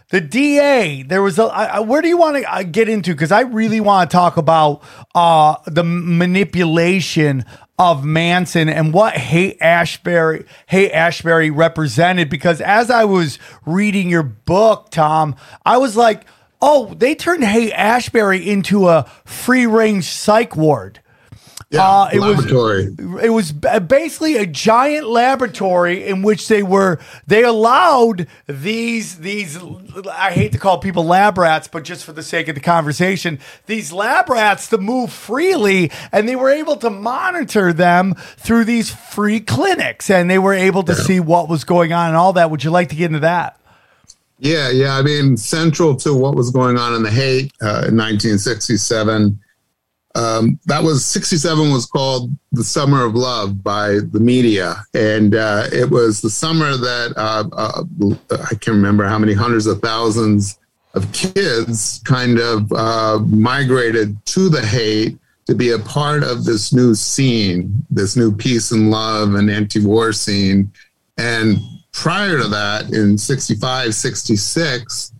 the 0.10 0.22
DA, 0.22 1.04
there 1.04 1.22
was 1.22 1.38
a. 1.38 1.44
I, 1.44 1.80
where 1.82 2.02
do 2.02 2.08
you 2.08 2.18
want 2.18 2.38
to 2.38 2.52
uh, 2.52 2.64
get 2.64 2.90
into? 2.90 3.12
Because 3.12 3.32
I 3.32 3.42
really 3.42 3.80
want 3.80 4.10
to 4.10 4.16
talk 4.16 4.38
about 4.38 4.82
uh, 5.14 5.56
the 5.68 5.84
manipulation 5.84 7.46
of 7.78 8.04
Manson 8.04 8.70
and 8.70 8.92
what 8.94 9.16
Haight 9.16 9.58
Ashbury, 9.62 10.46
Haight 10.68 10.92
Ashbury 10.92 11.52
represented. 11.52 12.30
Because 12.30 12.60
as 12.60 12.90
I 12.90 13.06
was 13.06 13.38
reading 13.66 14.10
your 14.10 14.24
book, 14.24 14.90
Tom, 14.90 15.36
I 15.64 15.78
was 15.78 15.96
like, 15.96 16.26
oh, 16.60 16.94
they 16.96 17.14
turned 17.14 17.44
Haight 17.44 17.72
Ashbury 17.74 18.50
into 18.50 18.88
a 18.88 19.04
free 19.26 19.68
range 19.68 20.06
psych 20.06 20.56
ward. 20.56 21.02
Yeah, 21.72 21.84
Uh, 21.88 22.10
it 22.12 22.20
was- 22.20 22.46
It 23.22 23.30
was 23.30 23.52
basically 23.52 24.38
a 24.38 24.48
giant 24.48 25.08
laboratory 25.08 26.04
in 26.08 26.24
which 26.24 26.48
they 26.48 26.64
were 26.64 26.98
they 27.28 27.44
allowed 27.44 28.26
these 28.48 29.18
these 29.18 29.60
I 30.12 30.32
hate 30.32 30.52
to 30.54 30.58
call 30.58 30.80
people 30.80 31.06
lab 31.06 31.38
rats, 31.38 31.68
but 31.68 31.84
just 31.84 32.06
for 32.06 32.12
the 32.12 32.24
sake 32.24 32.48
of 32.48 32.56
the 32.56 32.62
conversation, 32.62 33.38
these 33.68 33.92
lab 33.94 34.30
rats 34.30 34.68
to 34.70 34.80
move 34.80 35.12
freely, 35.12 35.92
and 36.12 36.28
they 36.28 36.36
were 36.36 36.50
able 36.50 36.76
to 36.78 36.90
monitor 36.90 37.72
them 37.72 38.16
through 38.38 38.66
these 38.66 38.90
free 38.90 39.40
clinics, 39.40 40.10
and 40.10 40.28
they 40.28 40.40
were 40.40 40.56
able 40.56 40.82
to 40.84 40.96
see 40.96 41.20
what 41.20 41.50
was 41.50 41.64
going 41.66 41.94
on 41.94 42.08
and 42.08 42.18
all 42.18 42.34
that. 42.34 42.50
Would 42.50 42.64
you 42.64 42.72
like 42.72 42.90
to 42.90 42.96
get 42.96 43.06
into 43.08 43.20
that? 43.20 43.58
Yeah, 44.40 44.70
yeah. 44.72 44.96
I 44.98 45.04
mean, 45.04 45.38
central 45.38 45.96
to 45.98 46.16
what 46.16 46.34
was 46.36 46.50
going 46.50 46.78
on 46.80 46.96
in 46.96 47.04
the 47.04 47.12
Haight 47.12 47.52
uh, 47.62 47.86
in 47.90 47.96
1967, 47.98 49.38
um, 50.16 50.60
that 50.66 50.82
was 50.82 51.06
67 51.06 51.72
was 51.72 51.86
called 51.86 52.32
the 52.52 52.64
Summer 52.64 53.06
of 53.06 53.16
Love 53.16 53.64
by 53.64 54.00
the 54.12 54.20
media, 54.20 54.84
and 54.94 55.36
uh, 55.36 55.68
it 55.72 55.90
was 55.90 56.22
the 56.22 56.30
summer 56.30 56.76
that 56.78 57.14
uh, 57.16 57.44
uh, 57.54 57.84
I 58.32 58.56
can't 58.56 58.76
remember 58.76 59.06
how 59.06 59.20
many 59.20 59.34
hundreds 59.34 59.68
of 59.68 59.82
thousands 59.82 60.60
of 60.96 61.12
kids 61.14 62.02
kind 62.06 62.40
of 62.40 62.72
uh, 62.74 63.20
migrated 63.28 64.18
to 64.28 64.50
the 64.50 64.66
Haight 64.66 65.18
to 65.46 65.54
be 65.54 65.72
a 65.72 65.80
part 65.80 66.24
of 66.24 66.44
this 66.44 66.74
new 66.74 66.96
scene, 66.96 67.86
this 67.92 68.16
new 68.16 68.32
peace 68.32 68.72
and 68.72 68.90
love 68.90 69.36
and 69.36 69.50
anti-war 69.50 70.12
scene, 70.12 70.72
and 71.18 71.60
prior 71.92 72.38
to 72.38 72.48
that 72.48 72.92
in 72.94 73.18
65 73.18 73.94
66 73.94 75.14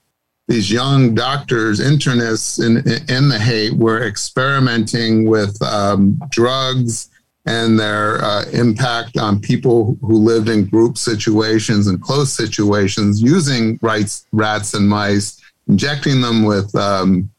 these 0.50 0.72
young 0.72 1.14
doctors 1.14 1.80
internists 1.80 2.58
in, 2.60 2.78
in 3.16 3.30
the 3.30 3.38
Haight 3.38 3.74
were 3.74 4.02
experimenting 4.02 5.30
with 5.30 5.62
um, 5.62 6.20
drugs 6.32 7.12
and 7.46 7.80
their 7.80 8.20
uh, 8.24 8.46
impact 8.52 9.16
on 9.16 9.40
people 9.40 9.96
who 10.02 10.16
lived 10.16 10.50
in 10.50 10.66
group 10.66 10.98
situations 10.98 11.86
and 11.86 12.02
close 12.02 12.34
situations 12.34 13.22
using 13.22 13.78
rights, 13.84 14.26
rats 14.32 14.74
and 14.74 14.90
mice 14.90 15.40
injecting 15.68 16.20
them 16.20 16.44
with 16.44 16.74
um, 16.74 17.30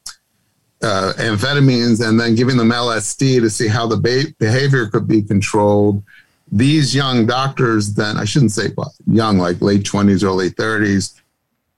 uh, 0.81 1.13
amphetamines 1.17 2.07
and 2.09 2.19
then 2.19 2.37
giving 2.37 2.57
them 2.57 2.71
lsd 2.71 3.41
to 3.41 3.51
see 3.51 3.67
how 3.67 3.89
the 3.89 3.97
ba- 3.97 4.33
behavior 4.39 4.87
could 4.87 5.09
be 5.09 5.21
controlled. 5.21 6.01
These 6.53 6.95
young 6.95 7.27
doctors 7.27 7.93
then 7.93 8.17
i 8.17 8.25
shouldn't 8.25 8.53
say 8.53 8.69
well, 8.77 8.95
young 9.07 9.39
like 9.39 9.61
late 9.61 9.83
20s 9.83 10.25
early 10.25 10.51
30s 10.51 11.21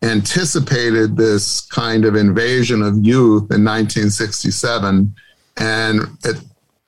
anticipated 0.02 1.16
this 1.16 1.62
kind 1.62 2.04
of 2.04 2.16
invasion 2.16 2.82
of 2.82 2.94
youth 3.04 3.42
in 3.52 3.64
1967 3.64 5.14
and 5.58 6.00
at 6.24 6.36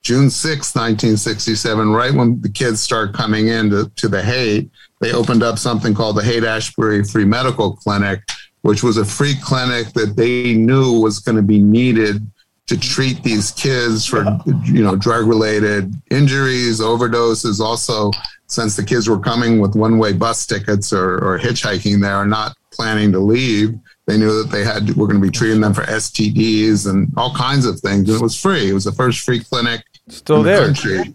june 0.03 0.29
6 0.31 0.75
1967 0.75 1.91
right 1.91 2.13
when 2.13 2.41
the 2.41 2.49
kids 2.49 2.81
start 2.81 3.15
coming 3.15 3.49
in 3.49 3.71
to, 3.71 3.91
to 3.97 4.09
the 4.09 4.23
haight 4.23 4.69
they 5.01 5.13
opened 5.13 5.43
up 5.43 5.59
something 5.59 5.95
called 5.95 6.17
the 6.17 6.25
haight 6.25 6.45
ashbury 6.45 7.05
free 7.05 7.25
medical 7.25 7.77
clinic 7.77 8.21
which 8.65 8.83
was 8.83 8.97
a 8.97 9.05
free 9.05 9.35
clinic 9.43 9.93
that 9.93 10.17
they 10.17 10.55
knew 10.55 10.99
was 10.99 11.19
going 11.19 11.37
to 11.37 11.43
be 11.43 11.61
needed 11.61 12.27
to 12.67 12.79
treat 12.79 13.23
these 13.23 13.51
kids 13.51 14.07
for 14.07 14.25
you 14.65 14.83
know 14.83 14.97
drug 14.97 15.27
related 15.27 15.93
injuries 16.11 16.81
overdoses. 16.81 17.61
Also 17.61 18.11
since 18.47 18.75
the 18.75 18.83
kids 18.83 19.07
were 19.07 19.19
coming 19.19 19.61
with 19.61 19.77
one 19.77 19.99
way 19.99 20.15
bus 20.15 20.47
tickets 20.47 20.95
or, 20.95 21.17
or 21.17 21.39
hitchhiking 21.39 22.01
there 22.01 22.23
and 22.23 22.31
not 22.31 22.57
planning 22.75 23.11
to 23.13 23.19
leave 23.21 23.75
they 24.07 24.19
knew 24.19 24.43
that 24.43 24.51
they 24.51 24.63
had 24.65 24.89
were 24.97 25.07
going 25.07 25.21
to 25.21 25.27
be 25.27 25.31
treating 25.31 25.61
them 25.61 25.73
for 25.73 25.83
stds 25.85 26.89
and 26.91 27.13
all 27.17 27.35
kinds 27.35 27.65
of 27.67 27.79
things 27.81 28.09
and 28.09 28.19
it 28.19 28.23
was 28.23 28.39
free 28.39 28.69
it 28.71 28.75
was 28.75 28.85
the 28.85 28.93
first 28.93 29.21
free 29.21 29.41
clinic 29.43 29.83
Still 30.09 30.39
in 30.39 30.43
the 30.43 30.51
there. 30.51 30.65
country. 30.67 31.15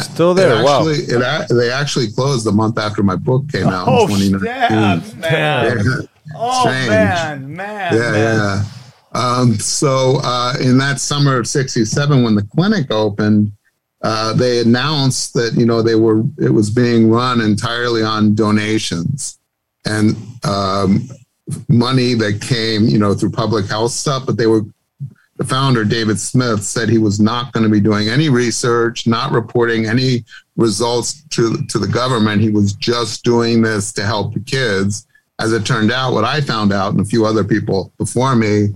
Still 0.00 0.32
It 0.32 0.36
there. 0.36 0.64
Wow. 0.64 0.84
it, 0.88 1.48
they 1.50 1.70
actually 1.70 2.10
closed 2.10 2.46
the 2.46 2.52
month 2.52 2.78
after 2.78 3.02
my 3.02 3.16
book 3.16 3.46
came 3.50 3.66
out 3.66 3.86
Oh, 3.88 4.04
in 4.08 4.30
2019 4.40 4.40
snap, 5.10 5.20
man. 5.20 5.76
Yeah. 5.76 6.06
Oh 6.34 6.60
Strange. 6.60 6.88
man, 6.88 7.56
man, 7.56 7.94
yeah, 7.94 8.10
man. 8.10 8.36
yeah. 8.38 8.64
Um, 9.12 9.54
so 9.58 10.18
uh, 10.22 10.54
in 10.60 10.76
that 10.78 10.98
summer 11.00 11.36
of 11.38 11.46
'67, 11.46 12.22
when 12.22 12.34
the 12.34 12.42
clinic 12.54 12.90
opened, 12.90 13.52
uh, 14.02 14.32
they 14.34 14.60
announced 14.60 15.32
that 15.34 15.54
you 15.54 15.64
know 15.66 15.80
they 15.82 15.94
were 15.94 16.22
it 16.38 16.50
was 16.50 16.68
being 16.70 17.10
run 17.10 17.40
entirely 17.40 18.02
on 18.02 18.34
donations 18.34 19.35
and 19.86 20.16
um, 20.44 21.08
money 21.68 22.14
that 22.14 22.40
came 22.42 22.86
you 22.86 22.98
know 22.98 23.14
through 23.14 23.30
public 23.30 23.66
health 23.66 23.92
stuff, 23.92 24.26
but 24.26 24.36
they 24.36 24.46
were 24.46 24.62
the 25.36 25.44
founder 25.44 25.84
David 25.84 26.18
Smith 26.18 26.62
said 26.62 26.88
he 26.88 26.98
was 26.98 27.20
not 27.20 27.52
going 27.52 27.64
to 27.64 27.70
be 27.70 27.80
doing 27.80 28.08
any 28.08 28.30
research, 28.30 29.06
not 29.06 29.32
reporting 29.32 29.86
any 29.86 30.24
results 30.56 31.22
to 31.30 31.64
to 31.68 31.78
the 31.78 31.88
government. 31.88 32.42
He 32.42 32.50
was 32.50 32.72
just 32.72 33.24
doing 33.24 33.62
this 33.62 33.92
to 33.94 34.04
help 34.04 34.34
the 34.34 34.40
kids. 34.40 35.06
As 35.38 35.52
it 35.52 35.66
turned 35.66 35.92
out, 35.92 36.14
what 36.14 36.24
I 36.24 36.40
found 36.40 36.72
out 36.72 36.92
and 36.92 37.00
a 37.00 37.04
few 37.04 37.26
other 37.26 37.44
people 37.44 37.92
before 37.98 38.34
me, 38.34 38.68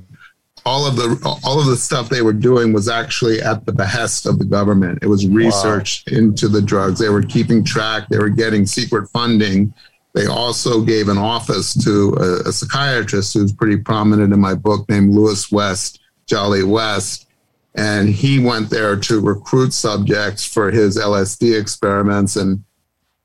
all 0.66 0.86
of 0.86 0.96
the 0.96 1.40
all 1.42 1.58
of 1.58 1.66
the 1.66 1.76
stuff 1.76 2.10
they 2.10 2.20
were 2.20 2.34
doing 2.34 2.72
was 2.72 2.88
actually 2.88 3.40
at 3.40 3.64
the 3.64 3.72
behest 3.72 4.26
of 4.26 4.38
the 4.38 4.44
government. 4.44 4.98
It 5.02 5.06
was 5.06 5.26
research 5.26 6.04
into 6.08 6.48
the 6.48 6.60
drugs. 6.60 7.00
They 7.00 7.08
were 7.08 7.22
keeping 7.22 7.64
track. 7.64 8.08
They 8.08 8.18
were 8.18 8.28
getting 8.28 8.66
secret 8.66 9.08
funding. 9.08 9.72
They 10.12 10.26
also 10.26 10.82
gave 10.82 11.08
an 11.08 11.18
office 11.18 11.72
to 11.84 12.14
a, 12.18 12.48
a 12.48 12.52
psychiatrist 12.52 13.34
who's 13.34 13.52
pretty 13.52 13.76
prominent 13.76 14.32
in 14.32 14.40
my 14.40 14.54
book 14.54 14.88
named 14.88 15.14
Louis 15.14 15.50
West, 15.52 16.00
Jolly 16.26 16.64
West. 16.64 17.26
And 17.76 18.08
he 18.08 18.44
went 18.44 18.70
there 18.70 18.96
to 18.96 19.20
recruit 19.20 19.72
subjects 19.72 20.44
for 20.44 20.70
his 20.72 20.98
LSD 20.98 21.58
experiments. 21.58 22.34
And 22.34 22.64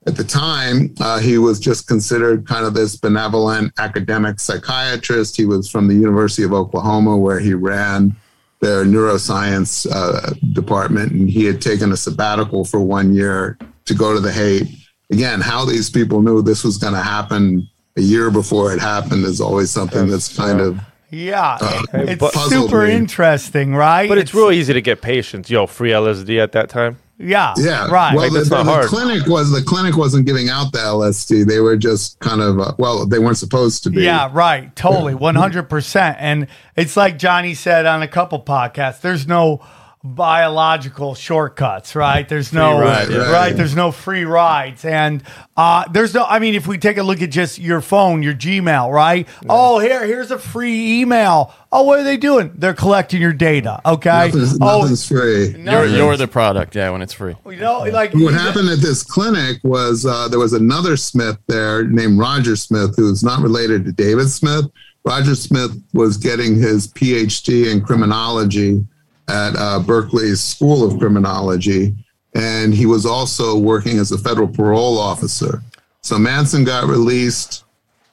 at 0.05 0.15
the 0.15 0.23
time, 0.23 0.93
uh, 0.99 1.19
he 1.19 1.39
was 1.39 1.59
just 1.59 1.87
considered 1.87 2.47
kind 2.47 2.63
of 2.63 2.75
this 2.75 2.95
benevolent 2.95 3.73
academic 3.79 4.39
psychiatrist. 4.39 5.35
He 5.35 5.45
was 5.45 5.67
from 5.67 5.87
the 5.87 5.95
University 5.95 6.43
of 6.43 6.53
Oklahoma, 6.53 7.17
where 7.17 7.39
he 7.39 7.55
ran 7.55 8.15
their 8.59 8.85
neuroscience 8.85 9.87
uh, 9.91 10.33
department, 10.53 11.11
and 11.11 11.29
he 11.29 11.45
had 11.45 11.61
taken 11.61 11.91
a 11.91 11.97
sabbatical 11.97 12.63
for 12.63 12.79
one 12.79 13.13
year 13.13 13.57
to 13.85 13.93
go 13.95 14.13
to 14.13 14.19
the 14.19 14.31
Haight. 14.31 14.84
Again, 15.11 15.41
how 15.41 15.65
these 15.65 15.89
people 15.89 16.21
knew 16.21 16.41
this 16.41 16.63
was 16.63 16.77
going 16.77 16.93
to 16.93 17.01
happen 17.01 17.67
a 17.97 18.01
year 18.01 18.31
before 18.31 18.73
it 18.73 18.79
happened 18.79 19.23
is 19.25 19.39
always 19.39 19.69
something 19.71 20.07
that's 20.07 20.35
kind 20.35 20.59
of 20.59 20.79
Yeah, 21.11 21.57
it's 21.93 22.19
but- 22.19 22.33
super 22.33 22.85
me. 22.87 22.93
interesting, 22.93 23.73
right? 23.75 24.09
But 24.09 24.17
it's 24.17 24.33
real 24.33 24.51
easy 24.51 24.73
to 24.73 24.81
get 24.81 25.01
patients. 25.01 25.49
Yo, 25.49 25.67
free 25.67 25.91
LSD 25.91 26.39
at 26.41 26.51
that 26.53 26.69
time. 26.69 26.97
yeah, 27.17 27.53
Yeah, 27.57 27.87
right. 27.89 28.13
Well, 28.15 28.29
the, 28.29 28.37
that's 28.39 28.49
the- 28.49 28.55
not 28.57 28.65
the 28.65 28.71
hard. 28.71 28.87
clinic 28.87 29.25
was 29.27 29.49
the 29.51 29.61
clinic 29.61 29.95
wasn't 29.95 30.25
giving 30.25 30.49
out 30.49 30.73
the 30.73 30.79
LSD. 30.79 31.45
They 31.47 31.59
were 31.61 31.77
just 31.77 32.19
kind 32.19 32.41
of 32.41 32.59
uh, 32.59 32.73
well, 32.77 33.05
they 33.05 33.19
weren't 33.19 33.37
supposed 33.37 33.83
to 33.83 33.89
be. 33.91 34.01
Yeah, 34.03 34.29
right. 34.33 34.75
Totally. 34.75 35.13
100%. 35.13 36.15
And 36.19 36.47
it's 36.75 36.97
like 36.97 37.17
Johnny 37.17 37.53
said 37.53 37.85
on 37.85 38.01
a 38.01 38.07
couple 38.07 38.41
podcasts 38.43 38.99
there's 39.01 39.25
no 39.27 39.61
biological 40.05 41.15
shortcuts, 41.15 41.95
right? 41.95 42.27
There's 42.29 42.53
no 42.53 42.79
ride, 42.79 43.09
right, 43.09 43.31
right. 43.31 43.55
There's 43.55 43.75
no 43.75 43.91
free 43.91 44.23
rides, 44.23 44.85
and 44.85 45.23
uh, 45.57 45.85
there's 45.91 46.13
no. 46.13 46.23
I 46.23 46.39
mean, 46.39 46.55
if 46.55 46.67
we 46.67 46.77
take 46.77 46.97
a 46.97 47.03
look 47.03 47.21
at 47.21 47.31
just 47.31 47.57
your 47.59 47.81
phone, 47.81 48.21
your 48.23 48.33
Gmail, 48.33 48.91
right? 48.91 49.27
Oh, 49.49 49.79
here, 49.79 50.05
here's 50.05 50.31
a 50.31 50.37
free 50.37 51.01
email. 51.01 51.53
Oh, 51.71 51.83
what 51.83 51.99
are 51.99 52.03
they 52.03 52.17
doing? 52.17 52.51
They're 52.55 52.73
collecting 52.73 53.21
your 53.21 53.33
data. 53.33 53.81
Okay. 53.85 54.27
Nothing's, 54.27 54.57
oh, 54.61 54.81
nothing's 54.81 55.07
free. 55.07 55.55
You're, 55.57 55.85
you're 55.87 56.17
the 56.17 56.27
product, 56.27 56.75
yeah, 56.75 56.89
when 56.91 57.01
it's 57.01 57.13
free. 57.13 57.35
you 57.45 57.57
know, 57.57 57.79
like 57.79 58.13
What 58.13 58.33
happened 58.33 58.69
at 58.69 58.79
this 58.79 59.03
clinic 59.03 59.57
was 59.63 60.05
uh, 60.05 60.27
there 60.29 60.39
was 60.39 60.53
another 60.53 60.95
Smith 60.95 61.37
there 61.47 61.83
named 61.83 62.17
Roger 62.19 62.55
Smith, 62.55 62.95
who's 62.95 63.23
not 63.23 63.41
related 63.41 63.83
to 63.85 63.91
David 63.91 64.29
Smith. 64.29 64.65
Roger 65.03 65.35
Smith 65.35 65.71
was 65.93 66.17
getting 66.17 66.55
his 66.55 66.87
PhD 66.87 67.71
in 67.71 67.81
criminology 67.81 68.85
at 69.27 69.55
uh, 69.57 69.79
Berkeley's 69.79 70.41
School 70.41 70.83
of 70.83 70.99
Criminology, 70.99 71.95
and 72.33 72.73
he 72.73 72.85
was 72.85 73.05
also 73.05 73.57
working 73.57 73.97
as 73.99 74.11
a 74.11 74.17
federal 74.17 74.47
parole 74.47 74.99
officer. 74.99 75.61
So 76.01 76.19
Manson 76.19 76.63
got 76.63 76.85
released 76.87 77.63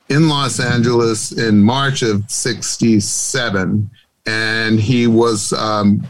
in 0.09 0.29
Los 0.29 0.61
Angeles 0.61 1.33
in 1.33 1.63
March 1.63 2.03
of 2.03 2.31
67, 2.31 3.91
and 4.27 4.81
he 4.81 5.07
was. 5.07 5.53
Um, 5.53 6.07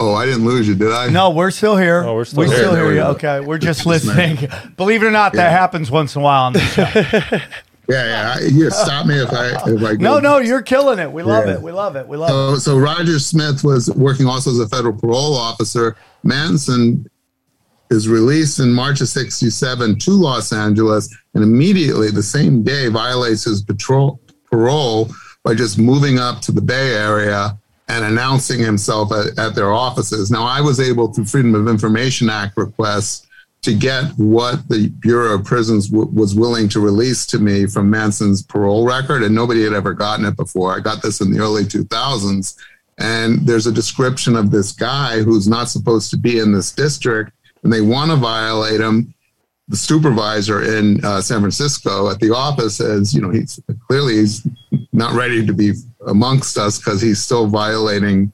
oh, 0.00 0.14
I 0.14 0.26
didn't 0.26 0.44
lose 0.44 0.66
you, 0.68 0.74
did 0.74 0.92
I? 0.92 1.08
No, 1.08 1.30
we're 1.30 1.50
still 1.50 1.76
here. 1.76 2.02
Oh, 2.02 2.14
we're 2.14 2.24
still 2.24 2.40
we 2.40 2.46
here. 2.46 2.56
still 2.56 2.72
There 2.72 2.84
hear 2.84 2.92
we 2.92 2.98
you. 2.98 3.06
Okay, 3.14 3.40
we're 3.40 3.58
just 3.58 3.86
listening. 3.86 4.48
Believe 4.76 5.02
it 5.02 5.06
or 5.06 5.10
not, 5.10 5.32
that 5.34 5.50
happens 5.50 5.90
once 5.90 6.14
in 6.16 6.22
a 6.22 6.24
while 6.24 6.44
on 6.44 6.52
the 6.54 6.60
show. 6.60 7.38
Yeah, 7.88 8.04
yeah. 8.04 8.34
I- 8.36 8.40
You 8.46 8.70
stop 8.70 9.06
me 9.06 9.14
if 9.16 9.32
I 9.32 9.46
if 9.70 9.82
I 9.82 9.92
no, 10.00 10.14
go- 10.16 10.20
no, 10.20 10.38
you're 10.38 10.62
killing 10.62 10.98
it. 10.98 11.10
We 11.10 11.22
love 11.22 11.46
Yeah. 11.46 11.54
it. 11.54 11.62
We 11.62 11.72
love 11.72 11.96
it. 11.96 12.06
We 12.08 12.16
love 12.16 12.28
it. 12.56 12.60
So, 12.60 12.72
so 12.72 12.78
Roger 12.78 13.18
Smith 13.18 13.62
was 13.64 13.90
working 13.94 14.26
also 14.26 14.50
as 14.50 14.58
a 14.58 14.68
federal 14.68 14.94
parole 14.94 15.34
officer. 15.34 15.96
Manson 16.24 17.08
is 17.90 18.08
released 18.08 18.58
in 18.58 18.72
March 18.72 19.00
of 19.00 19.08
67 19.08 19.98
to 20.00 20.10
Los 20.10 20.52
Angeles 20.52 21.14
and 21.34 21.44
immediately 21.44 22.10
the 22.10 22.22
same 22.22 22.62
day 22.64 22.88
violates 22.88 23.44
his 23.44 23.62
patrol, 23.62 24.20
parole 24.50 25.08
by 25.44 25.54
just 25.54 25.78
moving 25.78 26.18
up 26.18 26.40
to 26.42 26.50
the 26.50 26.60
Bay 26.60 26.94
Area 26.96 27.56
and 27.88 28.04
announcing 28.04 28.58
himself 28.58 29.12
at, 29.12 29.38
at 29.38 29.54
their 29.54 29.70
offices. 29.72 30.32
Now, 30.32 30.42
I 30.44 30.60
was 30.60 30.80
able, 30.80 31.12
through 31.12 31.26
Freedom 31.26 31.54
of 31.54 31.68
Information 31.68 32.28
Act 32.28 32.56
requests, 32.56 33.24
to 33.66 33.74
get 33.74 34.04
what 34.16 34.68
the 34.68 34.88
Bureau 35.00 35.34
of 35.34 35.44
Prisons 35.44 35.88
w- 35.88 36.08
was 36.12 36.36
willing 36.36 36.68
to 36.68 36.78
release 36.78 37.26
to 37.26 37.40
me 37.40 37.66
from 37.66 37.90
Manson's 37.90 38.40
parole 38.40 38.86
record, 38.86 39.24
and 39.24 39.34
nobody 39.34 39.64
had 39.64 39.72
ever 39.72 39.92
gotten 39.92 40.24
it 40.24 40.36
before. 40.36 40.72
I 40.72 40.78
got 40.78 41.02
this 41.02 41.20
in 41.20 41.32
the 41.32 41.40
early 41.40 41.64
2000s, 41.64 42.56
and 42.98 43.44
there's 43.44 43.66
a 43.66 43.72
description 43.72 44.36
of 44.36 44.52
this 44.52 44.70
guy 44.70 45.18
who's 45.18 45.48
not 45.48 45.68
supposed 45.68 46.10
to 46.12 46.16
be 46.16 46.38
in 46.38 46.52
this 46.52 46.70
district, 46.70 47.32
and 47.64 47.72
they 47.72 47.80
want 47.80 48.12
to 48.12 48.16
violate 48.16 48.80
him. 48.80 49.12
The 49.66 49.76
supervisor 49.76 50.62
in 50.62 51.04
uh, 51.04 51.20
San 51.20 51.40
Francisco 51.40 52.08
at 52.08 52.20
the 52.20 52.32
office 52.32 52.76
says, 52.76 53.12
you 53.12 53.20
know, 53.20 53.30
he's 53.30 53.58
clearly 53.88 54.14
he's 54.14 54.46
not 54.92 55.12
ready 55.14 55.44
to 55.44 55.52
be 55.52 55.72
amongst 56.06 56.56
us 56.56 56.78
because 56.78 57.02
he's 57.02 57.20
still 57.20 57.48
violating 57.48 58.32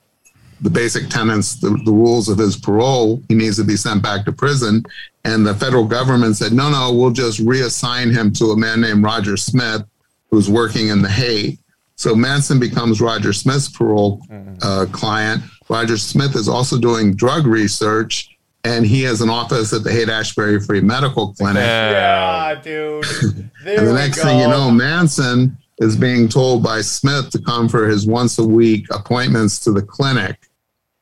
the 0.62 0.70
basic 0.70 1.08
tenets, 1.08 1.56
the, 1.56 1.70
the 1.84 1.92
rules 1.92 2.28
of 2.28 2.38
his 2.38 2.56
parole, 2.56 3.20
he 3.28 3.34
needs 3.34 3.56
to 3.56 3.64
be 3.64 3.76
sent 3.76 4.02
back 4.02 4.24
to 4.24 4.32
prison. 4.32 4.84
And 5.24 5.46
the 5.46 5.54
federal 5.54 5.84
government 5.84 6.36
said, 6.36 6.52
no, 6.52 6.70
no, 6.70 6.92
we'll 6.92 7.12
just 7.12 7.40
reassign 7.40 8.12
him 8.12 8.32
to 8.34 8.46
a 8.46 8.56
man 8.56 8.80
named 8.80 9.04
Roger 9.04 9.36
Smith, 9.36 9.82
who's 10.30 10.50
working 10.50 10.88
in 10.88 11.00
the 11.02 11.08
Haight. 11.08 11.58
So 11.94 12.16
Manson 12.16 12.58
becomes 12.58 13.00
Roger 13.00 13.32
Smith's 13.32 13.68
parole 13.68 14.20
uh, 14.62 14.86
client. 14.90 15.42
Roger 15.68 15.96
Smith 15.96 16.34
is 16.34 16.48
also 16.48 16.76
doing 16.78 17.14
drug 17.14 17.46
research, 17.46 18.36
and 18.64 18.84
he 18.84 19.02
has 19.02 19.20
an 19.20 19.30
office 19.30 19.72
at 19.72 19.84
the 19.84 19.92
Haight 19.92 20.08
Ashbury 20.08 20.58
Free 20.58 20.80
Medical 20.80 21.32
Clinic. 21.34 21.62
Yeah, 21.62 22.54
dude. 22.62 23.04
There 23.64 23.78
And 23.78 23.86
the 23.86 23.92
next 23.92 24.16
go. 24.16 24.24
thing 24.24 24.40
you 24.40 24.48
know, 24.48 24.72
Manson 24.72 25.56
is 25.78 25.96
being 25.96 26.28
told 26.28 26.64
by 26.64 26.80
Smith 26.80 27.30
to 27.30 27.38
come 27.40 27.68
for 27.68 27.86
his 27.86 28.08
once 28.08 28.38
a 28.40 28.44
week 28.44 28.86
appointments 28.92 29.60
to 29.60 29.70
the 29.70 29.82
clinic, 29.82 30.50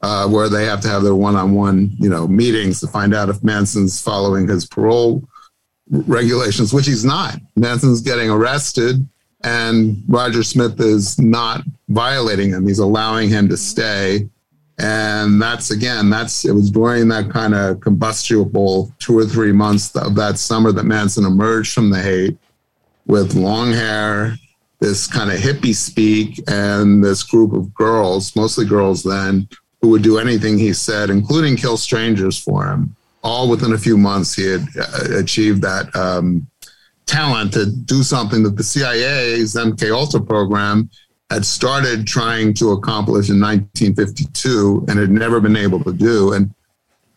uh, 0.02 0.26
where 0.28 0.48
they 0.48 0.64
have 0.64 0.80
to 0.80 0.88
have 0.88 1.02
their 1.02 1.14
one 1.14 1.36
on 1.36 1.52
one, 1.52 1.90
you 1.98 2.08
know, 2.08 2.26
meetings 2.26 2.80
to 2.80 2.86
find 2.86 3.14
out 3.14 3.28
if 3.28 3.42
Manson's 3.42 4.00
following 4.00 4.48
his 4.48 4.66
parole 4.66 5.22
regulations, 5.90 6.72
which 6.72 6.86
he's 6.86 7.04
not. 7.04 7.38
Manson's 7.56 8.00
getting 8.00 8.30
arrested, 8.30 9.06
and 9.42 10.02
Roger 10.08 10.42
Smith 10.42 10.80
is 10.80 11.18
not 11.18 11.62
violating 11.88 12.50
him. 12.50 12.66
He's 12.66 12.78
allowing 12.78 13.28
him 13.28 13.48
to 13.48 13.56
stay. 13.56 14.28
And 14.78 15.42
that's 15.42 15.70
again, 15.70 16.08
that's 16.08 16.46
it 16.46 16.52
was 16.52 16.70
during 16.70 17.08
that 17.08 17.30
kind 17.30 17.54
of 17.54 17.80
combustible 17.80 18.90
two 18.98 19.18
or 19.18 19.26
three 19.26 19.52
months 19.52 19.94
of 19.94 20.14
that 20.14 20.38
summer 20.38 20.72
that 20.72 20.84
Manson 20.84 21.26
emerged 21.26 21.74
from 21.74 21.90
the 21.90 22.00
Haight 22.00 22.38
with 23.06 23.34
long 23.34 23.72
hair, 23.72 24.36
this 24.78 25.06
kind 25.06 25.30
of 25.30 25.38
hippie 25.38 25.74
speak, 25.74 26.40
and 26.48 27.04
this 27.04 27.22
group 27.22 27.52
of 27.52 27.74
girls, 27.74 28.34
mostly 28.34 28.64
girls 28.64 29.02
then, 29.02 29.46
who 29.80 29.88
would 29.88 30.02
do 30.02 30.18
anything 30.18 30.58
he 30.58 30.72
said, 30.72 31.10
including 31.10 31.56
kill 31.56 31.76
strangers 31.76 32.38
for 32.38 32.66
him. 32.66 32.94
All 33.22 33.48
within 33.48 33.72
a 33.72 33.78
few 33.78 33.96
months, 33.98 34.34
he 34.34 34.46
had 34.46 34.66
uh, 34.78 35.18
achieved 35.18 35.62
that 35.62 35.94
um, 35.94 36.46
talent 37.06 37.52
to 37.54 37.66
do 37.66 38.02
something 38.02 38.42
that 38.42 38.56
the 38.56 38.62
CIA's 38.62 39.54
MK 39.54 39.92
Ultra 39.92 40.20
program 40.20 40.90
had 41.30 41.44
started 41.44 42.06
trying 42.06 42.54
to 42.54 42.72
accomplish 42.72 43.30
in 43.30 43.40
1952 43.40 44.86
and 44.88 44.98
had 44.98 45.10
never 45.10 45.40
been 45.40 45.56
able 45.56 45.82
to 45.84 45.92
do. 45.92 46.32
And 46.32 46.52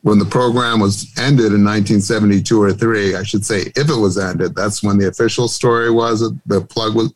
when 0.01 0.19
the 0.19 0.25
program 0.25 0.79
was 0.79 1.11
ended 1.17 1.53
in 1.53 1.63
1972 1.63 2.61
or 2.61 2.73
three, 2.73 3.15
I 3.15 3.23
should 3.23 3.45
say, 3.45 3.71
if 3.75 3.89
it 3.89 3.95
was 3.95 4.17
ended, 4.17 4.55
that's 4.55 4.83
when 4.83 4.97
the 4.97 5.07
official 5.07 5.47
story 5.47 5.89
was 5.89 6.19
the 6.45 6.61
plug 6.61 6.95
was 6.95 7.13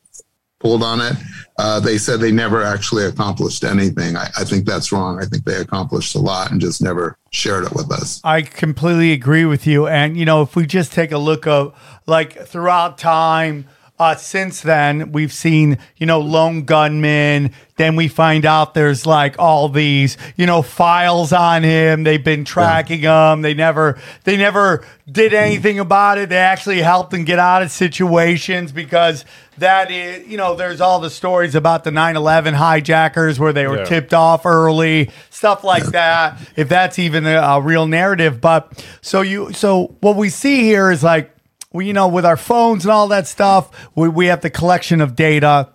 pulled 0.60 0.84
on 0.84 1.02
it. 1.02 1.14
Uh, 1.60 1.80
they 1.80 1.98
said 1.98 2.20
they 2.20 2.32
never 2.32 2.64
actually 2.64 3.06
accomplished 3.06 3.64
anything. 3.64 4.16
I, 4.16 4.26
I 4.38 4.44
think 4.44 4.66
that's 4.66 4.92
wrong. 4.92 5.20
I 5.22 5.26
think 5.26 5.44
they 5.44 5.56
accomplished 5.56 6.16
a 6.16 6.20
lot 6.20 6.52
and 6.52 6.62
just 6.62 6.82
never 6.82 7.18
shared 7.32 7.66
it 7.66 7.74
with 7.74 7.92
us. 7.92 8.22
I 8.24 8.42
completely 8.42 9.12
agree 9.12 9.46
with 9.46 9.68
you. 9.68 9.88
And, 9.88 10.18
you 10.18 10.26
know, 10.26 10.42
if 10.42 10.56
we 10.56 10.66
just 10.66 10.94
take 10.94 11.12
a 11.12 11.18
look 11.18 11.48
of 11.48 11.76
like 12.06 12.48
throughout 12.48 12.98
time, 12.98 13.68
uh, 14.00 14.16
since 14.16 14.62
then, 14.62 15.12
we've 15.12 15.34
seen, 15.34 15.78
you 15.98 16.06
know, 16.06 16.20
lone 16.20 16.66
gunmen. 16.66 17.52
Then 17.78 17.96
we 17.96 18.08
find 18.08 18.46
out 18.46 18.74
there's 18.74 19.06
like 19.06 19.36
all 19.40 19.70
these, 19.70 20.18
you 20.36 20.46
know, 20.46 20.62
files 20.62 21.34
on 21.34 21.64
him. 21.64 22.04
They've 22.04 22.24
been 22.24 22.44
tracking 22.46 23.00
him. 23.02 23.42
They 23.42 23.54
never, 23.56 24.00
they 24.24 24.38
never 24.38 24.86
did 25.12 25.34
anything 25.34 25.80
about 25.80 26.18
it. 26.20 26.30
They 26.30 26.38
actually 26.38 26.82
helped 26.82 27.14
him 27.14 27.24
get 27.24 27.40
out 27.40 27.64
of 27.64 27.72
situations 27.72 28.72
because 28.72 29.26
that 29.58 29.90
is, 29.90 30.28
you 30.28 30.38
know, 30.38 30.56
there's 30.56 30.82
all 30.82 31.00
the 31.00 31.10
stories 31.10 31.56
about 31.56 31.84
the 31.84 31.92
9 31.92 32.16
11 32.16 32.54
hijackers 32.56 33.40
where 33.40 33.54
they 33.54 33.66
were 33.68 33.78
Yeah. 33.80 33.86
tipped 33.86 34.14
off 34.14 34.46
early, 34.46 35.10
stuff 35.32 35.64
like 35.64 35.86
that. 35.86 36.40
If 36.56 36.70
that's 36.70 37.00
even 37.00 37.26
a, 37.26 37.38
a 37.38 37.62
real 37.62 37.88
narrative. 37.88 38.42
But 38.42 38.84
so 39.02 39.22
you, 39.22 39.54
so 39.54 39.96
what 40.02 40.16
we 40.16 40.30
see 40.30 40.62
here 40.62 40.92
is 40.92 41.04
like, 41.04 41.32
we, 41.74 41.88
you 41.88 41.94
know, 41.94 42.08
with 42.08 42.26
our 42.26 42.38
phones 42.38 42.86
and 42.86 42.92
all 42.92 43.08
that 43.10 43.28
stuff, 43.28 43.90
we, 43.96 44.10
we 44.10 44.26
have 44.28 44.42
the 44.42 44.50
collection 44.50 45.02
of 45.02 45.16
data. 45.16 45.74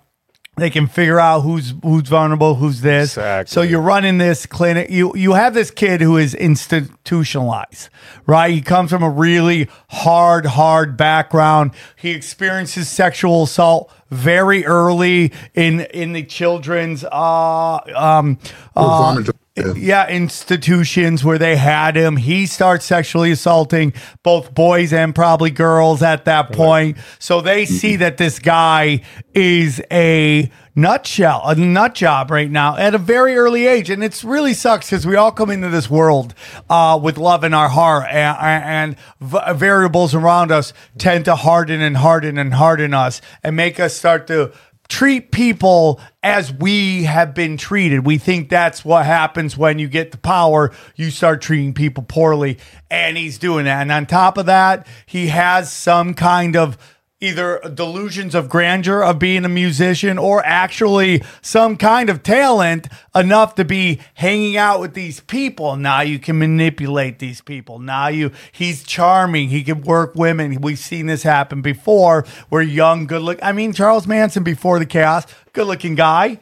They 0.57 0.69
can 0.69 0.87
figure 0.87 1.19
out 1.19 1.41
who's 1.41 1.73
who's 1.83 2.09
vulnerable, 2.09 2.57
who's 2.57 2.83
this. 2.83 3.13
Exactly. 3.13 3.51
So 3.51 3.63
you're 3.63 3.81
running 3.81 4.19
this 4.19 4.45
clinic. 4.45 4.91
You 4.91 5.17
you 5.17 5.33
have 5.33 5.55
this 5.55 5.71
kid 5.71 6.03
who 6.03 6.19
is 6.19 6.35
institutionalized, 6.35 7.89
right? 8.27 8.53
He 8.53 8.61
comes 8.61 8.91
from 8.91 9.03
a 9.03 9.09
really 9.09 9.69
hard, 9.89 10.45
hard 10.45 10.99
background. 10.99 11.71
He 11.97 12.11
experiences 12.11 12.91
sexual 12.91 13.45
assault 13.45 13.91
very 14.11 14.67
early 14.67 15.33
in 15.55 15.81
in 15.81 16.13
the 16.13 16.23
children's 16.23 17.03
uh 17.03 17.79
um 17.97 18.39
uh, 18.77 19.23
Yeah, 19.55 20.09
institutions 20.09 21.23
where 21.25 21.37
they 21.37 21.57
had 21.57 21.95
him. 21.95 22.17
He 22.17 22.47
starts 22.47 22.87
sexually 22.87 23.33
assaulting 23.33 23.93
both 24.23 24.55
boys 24.55 24.95
and 24.95 25.15
probably 25.15 25.51
girls 25.51 26.03
at 26.03 26.25
that 26.25 26.53
point. 26.53 26.97
So 27.19 27.43
they 27.43 27.67
see 27.67 27.97
that 27.97 28.17
this 28.17 28.39
guy 28.39 29.03
is 29.35 29.83
a 29.91 30.51
nutshell, 30.75 31.43
a 31.45 31.55
nut 31.55 31.95
job 31.95 32.31
right 32.31 32.51
now 32.51 32.79
at 32.79 32.95
a 32.95 32.99
very 32.99 33.37
early 33.37 33.67
age. 33.67 33.91
And 33.91 34.03
it's 34.03 34.25
really 34.25 34.55
sucks 34.55 34.89
because 34.89 35.07
we 35.07 35.17
all 35.17 35.33
come 35.33 35.51
into 35.51 35.69
this 35.69 35.91
world 35.91 36.35
uh, 36.71 36.99
with 37.03 37.19
love 37.19 37.45
in 37.45 37.53
our 37.53 37.69
heart 37.69 38.07
and, 38.09 38.39
and 38.41 38.97
v- 39.21 39.53
variables 39.55 40.15
around 40.15 40.51
us 40.51 40.73
tend 40.97 41.27
to 41.27 41.37
harden 41.37 41.83
and 41.83 41.99
harden 41.99 42.39
and 42.39 42.55
harden 42.55 42.95
us 42.95 43.21
and 43.43 43.55
make 43.55 43.79
us 43.79 43.95
start 43.95 44.27
to 44.29 44.51
treat 44.93 45.31
people 45.31 45.99
as 46.23 46.53
we 46.53 47.05
have 47.05 47.35
been 47.35 47.57
treated. 47.57 48.05
We 48.05 48.19
think 48.19 48.51
that's 48.51 48.85
what 48.85 49.07
happens 49.07 49.57
when 49.57 49.79
you 49.79 49.89
get 49.89 50.11
the 50.11 50.19
power. 50.19 50.71
You 50.97 51.11
start 51.11 51.41
treating 51.41 51.73
people 51.73 52.03
poorly. 52.03 52.59
And 52.91 53.17
he's 53.17 53.39
doing 53.39 53.65
that. 53.65 53.81
And 53.81 53.91
on 53.91 54.05
top 54.05 54.37
of 54.37 54.45
that, 54.47 54.87
he 55.07 55.29
has 55.29 55.73
some 55.73 56.13
kind 56.13 56.57
of 56.57 56.77
either 57.23 57.61
delusions 57.73 58.35
of 58.35 58.49
grandeur 58.49 59.03
of 59.03 59.19
being 59.19 59.45
a 59.45 59.49
musician 59.49 60.19
or 60.19 60.45
actually 60.45 61.23
some 61.41 61.77
kind 61.77 62.11
of 62.11 62.23
talent 62.23 62.89
enough 63.15 63.55
to 63.55 63.65
be 63.65 64.01
hanging 64.15 64.57
out 64.57 64.81
with 64.81 64.95
these 64.95 65.21
people. 65.21 65.77
Now 65.77 66.01
you 66.01 66.19
can 66.19 66.39
manipulate 66.39 67.21
these 67.21 67.41
people. 67.41 67.79
Now 67.79 68.09
you 68.09 68.33
he's 68.51 68.83
charming. 68.83 69.49
He 69.49 69.63
can 69.63 69.83
work 69.83 70.15
women. 70.17 70.61
We've 70.61 70.79
seen 70.79 71.07
this 71.07 71.23
happen 71.23 71.63
before 71.63 72.27
where 72.49 72.63
young, 72.63 73.07
good 73.07 73.23
look. 73.23 73.39
I 73.41 73.53
mean, 73.53 73.73
Charles 73.73 74.07
Manson 74.07 74.43
before 74.43 74.81
the 74.81 74.87
chaos, 74.87 75.25
good 75.53 75.69
looking 75.69 75.95
guy 75.95 76.41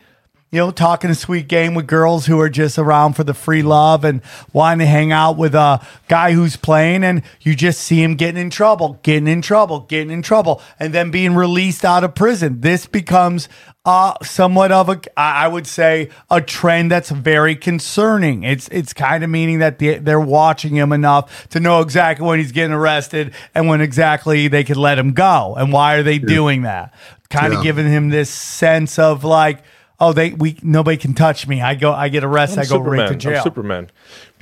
you 0.53 0.59
know, 0.59 0.71
talking 0.73 1.11
a 1.11 1.15
sweet 1.15 1.47
game 1.47 1.75
with 1.75 1.87
girls 1.87 2.27
who 2.27 2.41
are 2.41 2.49
just 2.49 2.77
around 2.79 3.13
for 3.15 3.23
the 3.23 3.35
free 3.35 3.63
love 3.63 4.05
and 4.05 4.21
wanting 4.53 4.81
to 4.81 4.87
hang 4.87 5.13
out 5.13 5.37
with 5.37 5.55
a 5.55 5.81
guy 6.09 6.33
who's 6.33 6.57
playing, 6.57 7.05
and 7.05 7.23
you 7.41 7.55
just 7.55 7.81
see 7.81 8.03
him 8.03 8.17
getting 8.17 8.41
in 8.41 8.51
trouble, 8.51 8.99
getting 9.05 9.29
in 9.29 9.43
trouble, 9.43 9.81
getting 9.81 10.11
in 10.11 10.23
trouble, 10.23 10.61
and 10.81 10.93
then 10.93 11.11
being 11.13 11.35
released 11.37 11.85
out 11.85 12.03
of 12.03 12.15
prison. 12.17 12.63
This 12.63 12.87
becomes 12.87 13.49
uh, 13.85 14.15
somewhat 14.23 14.73
of 14.73 14.89
a, 14.89 15.01
I 15.17 15.47
would 15.47 15.67
say, 15.69 16.11
a 16.31 16.41
trend 16.41 16.91
that's 16.91 17.11
very 17.11 17.55
concerning. 17.57 18.43
It's 18.43 18.69
it's 18.69 18.93
kind 18.93 19.23
of 19.23 19.31
meaning 19.31 19.61
that 19.61 19.79
they, 19.79 19.99
they're 19.99 20.19
watching 20.21 20.75
him 20.75 20.93
enough 20.93 21.49
to 21.51 21.61
know 21.61 21.81
exactly 21.81 22.27
when 22.27 22.41
he's 22.41 22.53
getting 22.53 22.73
arrested 22.75 23.33
and 23.55 23.69
when 23.69 23.81
exactly 23.81 24.49
they 24.49 24.65
could 24.65 24.77
let 24.77 24.99
him 24.99 25.13
go, 25.13 25.55
and 25.57 25.73
why 25.73 25.95
are 25.95 26.03
they 26.03 26.19
doing 26.19 26.63
that? 26.63 26.93
Kind 27.31 27.53
of 27.55 27.61
Yeah. 27.61 27.63
giving 27.63 27.87
him 27.89 28.09
this 28.09 28.29
sense 28.29 28.99
of 28.99 29.23
like 29.23 29.63
oh 30.01 30.13
they 30.13 30.31
we 30.33 30.59
nobody 30.63 30.97
can 30.97 31.15
touch 31.15 31.47
me 31.47 31.61
i 31.61 31.75
go 31.75 31.93
i 31.93 32.09
get 32.09 32.25
arrested 32.25 32.59
i 32.59 32.63
I'm 32.63 32.69
go 32.69 32.79
right 32.79 32.97
to 32.99 33.07
Superman. 33.09 33.19
jail 33.21 33.37
I'm 33.39 33.43
Superman. 33.45 33.91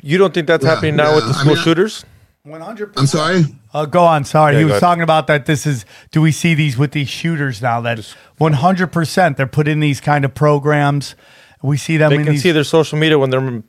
You 0.03 0.17
don't 0.19 0.33
think 0.33 0.47
that's 0.47 0.65
Yeah, 0.65 0.75
happening 0.75 0.97
now 0.97 1.15
with 1.15 1.25
yeah, 1.25 1.33
the 1.33 1.37
I 1.39 1.41
school 1.41 1.55
mean, 1.55 1.65
shooters? 1.65 2.05
100 2.45 2.93
I'm 2.97 3.07
sorry. 3.07 3.45
uh, 3.75 3.85
go 3.87 4.05
on 4.05 4.25
sorry 4.25 4.55
Yeah, 4.55 4.61
he 4.61 4.65
was 4.65 4.81
talking 4.81 5.03
about 5.03 5.27
that 5.27 5.47
this 5.47 5.67
is 5.67 5.85
do 6.13 6.23
we 6.23 6.33
see 6.33 6.55
these 6.55 6.79
with 6.79 6.93
these 6.93 7.09
shooters 7.09 7.61
now 7.61 7.81
that 7.83 7.99
100% 8.41 9.37
they're 9.37 9.47
put 9.47 9.69
in 9.69 9.81
these 9.81 10.01
kind 10.01 10.25
of 10.25 10.35
programs 10.35 11.15
we 11.63 11.77
see 11.77 11.97
them 11.97 12.11
They 12.11 12.17
in 12.17 12.25
can 12.25 12.33
these 12.35 12.43
see 12.43 12.53
their 12.53 12.65
social 12.65 12.99
media 12.99 13.19
when 13.19 13.31
they're 13.31 13.63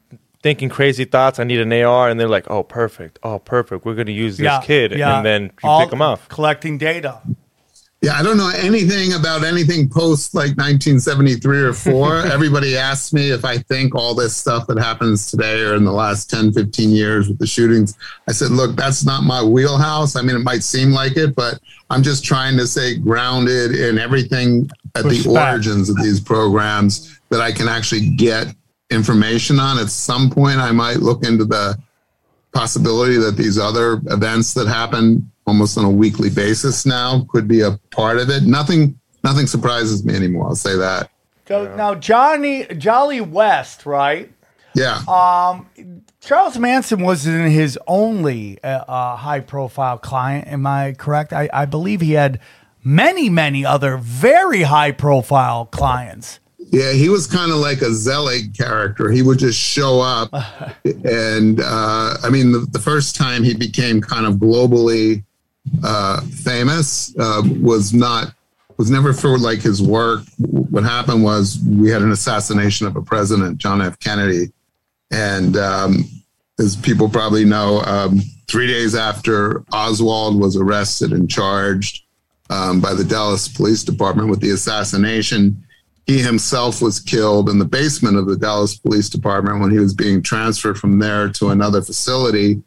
thinking 0.43 0.69
crazy 0.69 1.05
thoughts. 1.05 1.39
I 1.39 1.43
need 1.43 1.59
an 1.59 1.73
AR, 1.73 2.07
and 2.07 2.19
they're 2.19 2.29
like, 2.29 2.49
"Oh, 2.49 2.61
perfect. 2.63 3.17
Oh, 3.23 3.39
perfect. 3.39 3.83
We're 3.83 3.95
going 3.95 4.05
to 4.07 4.13
use 4.13 4.37
this 4.37 4.63
kid," 4.63 4.93
and 4.93 5.25
then 5.25 5.43
you 5.63 5.67
all 5.69 5.81
pick 5.81 5.89
them 5.89 6.01
off. 6.01 6.29
collecting 6.29 6.77
data 6.77 7.19
Yeah, 8.01 8.13
I 8.13 8.23
don't 8.23 8.37
know 8.37 8.49
anything 8.55 9.11
about 9.13 9.43
anything 9.43 9.89
post 9.89 10.33
like 10.33 10.55
1973 10.55 11.61
or 11.63 11.73
4. 11.73 12.15
Everybody 12.31 12.77
asks 12.77 13.11
me 13.11 13.31
if 13.31 13.43
I 13.43 13.57
think 13.57 13.93
all 13.93 14.15
this 14.15 14.33
stuff 14.33 14.67
that 14.67 14.79
happens 14.79 15.29
today 15.29 15.61
or 15.63 15.75
in 15.75 15.83
the 15.83 15.91
last 15.91 16.29
10, 16.29 16.53
15 16.53 16.91
years 16.91 17.27
with 17.27 17.39
the 17.39 17.47
shootings. 17.47 17.97
I 18.29 18.31
said, 18.31 18.51
look, 18.51 18.77
that's 18.77 19.03
not 19.03 19.23
my 19.23 19.43
wheelhouse. 19.43 20.15
I 20.15 20.21
mean, 20.21 20.37
it 20.37 20.43
might 20.43 20.63
seem 20.63 20.91
like 20.91 21.17
it, 21.17 21.35
but 21.35 21.59
I'm 21.89 22.01
just 22.01 22.23
trying 22.23 22.55
to 22.55 22.67
say 22.67 22.97
grounded 22.97 23.75
in 23.75 23.99
everything 23.99 24.69
at 24.95 25.03
the 25.03 25.09
Respect. 25.09 25.51
origins 25.51 25.89
of 25.89 25.97
these 25.97 26.21
programs 26.21 27.19
that 27.29 27.41
I 27.41 27.51
can 27.51 27.67
actually 27.67 28.11
get 28.11 28.55
information 28.91 29.59
on. 29.59 29.77
At 29.77 29.89
some 29.89 30.29
point, 30.29 30.59
I 30.59 30.71
might 30.71 30.97
look 30.97 31.25
into 31.25 31.43
the 31.43 31.77
possibility 32.53 33.17
that 33.17 33.35
these 33.35 33.57
other 33.57 34.01
events 34.07 34.53
that 34.53 34.67
happen 34.67 35.29
almost 35.49 35.77
on 35.77 35.83
a 35.83 35.89
weekly 35.89 36.29
basis 36.29 36.85
now 36.85 37.25
could 37.29 37.47
be 37.47 37.61
a 37.61 37.77
part 37.91 38.17
of 38.17 38.29
it. 38.29 38.43
Nothing, 38.43 38.97
nothing 39.23 39.47
surprises 39.47 40.05
me 40.05 40.15
anymore. 40.15 40.47
I'll 40.47 40.55
say 40.55 40.77
that. 40.77 41.09
so 41.47 41.75
now 41.75 41.95
johnny 41.95 42.65
jolly 42.77 43.19
west 43.21 43.85
right 43.85 44.31
Yeah. 44.75 45.01
Um, 45.07 45.67
Charles 46.21 46.57
Manson 46.57 47.01
wasn't 47.01 47.51
his 47.51 47.77
only 47.87 48.61
uh, 48.63 48.83
uh, 48.87 49.15
high 49.15 49.39
profile 49.39 49.97
client. 49.97 50.47
Am 50.47 50.67
I 50.67 50.93
correct? 50.93 51.33
I, 51.33 51.49
I 51.53 51.65
believe 51.65 52.01
he 52.01 52.13
had 52.13 52.39
many, 52.83 53.29
many 53.29 53.65
other 53.65 53.97
very 53.97 54.63
high 54.63 54.91
profile 54.91 55.65
clients. 55.65 56.39
Yeah, 56.57 56.91
he 56.91 57.09
was 57.09 57.25
kind 57.25 57.51
of 57.51 57.57
like 57.57 57.81
a 57.81 57.91
Zelig 57.93 58.55
character. 58.55 59.09
He 59.09 59.23
would 59.23 59.39
just 59.39 59.59
show 59.59 60.01
up, 60.01 60.29
and 61.03 61.61
uh, 61.61 62.17
I 62.21 62.29
mean, 62.29 62.51
the, 62.51 62.59
the 62.59 62.79
first 62.79 63.15
time 63.15 63.43
he 63.43 63.55
became 63.55 64.01
kind 64.01 64.25
of 64.27 64.35
globally 64.35 65.23
uh, 65.83 66.21
famous 66.21 67.15
uh, 67.17 67.41
was 67.61 67.93
not 67.93 68.33
was 68.77 68.89
never 68.89 69.11
for 69.11 69.37
like 69.37 69.59
his 69.59 69.81
work. 69.81 70.21
What 70.37 70.83
happened 70.83 71.23
was 71.23 71.59
we 71.67 71.89
had 71.89 72.01
an 72.01 72.11
assassination 72.11 72.87
of 72.87 72.95
a 72.95 73.01
president, 73.01 73.57
John 73.57 73.81
F. 73.81 73.99
Kennedy, 73.99 74.53
and 75.11 75.57
um, 75.57 76.05
as 76.59 76.77
people 76.77 77.09
probably 77.09 77.43
know, 77.43 77.81
um, 77.81 78.21
three 78.47 78.67
days 78.67 78.95
after 78.95 79.63
Oswald 79.73 80.39
was 80.39 80.55
arrested 80.55 81.11
and 81.11 81.29
charged 81.29 82.03
um, 82.49 82.79
by 82.79 82.93
the 82.93 83.03
Dallas 83.03 83.49
Police 83.49 83.83
Department 83.83 84.29
with 84.29 84.39
the 84.39 84.51
assassination 84.51 85.61
he 86.09 86.23
himself 86.23 86.81
was 86.81 86.99
killed 86.99 87.49
in 87.49 87.59
the 87.59 87.65
basement 87.65 88.17
of 88.17 88.25
the 88.25 88.35
Dallas 88.35 88.75
Police 88.75 89.09
Department 89.09 89.59
when 89.59 89.69
he 89.69 89.77
was 89.77 89.93
being 89.93 90.23
transferred 90.23 90.79
from 90.79 90.97
there 90.97 91.29
to 91.33 91.49
another 91.49 91.83
facility 91.83 92.63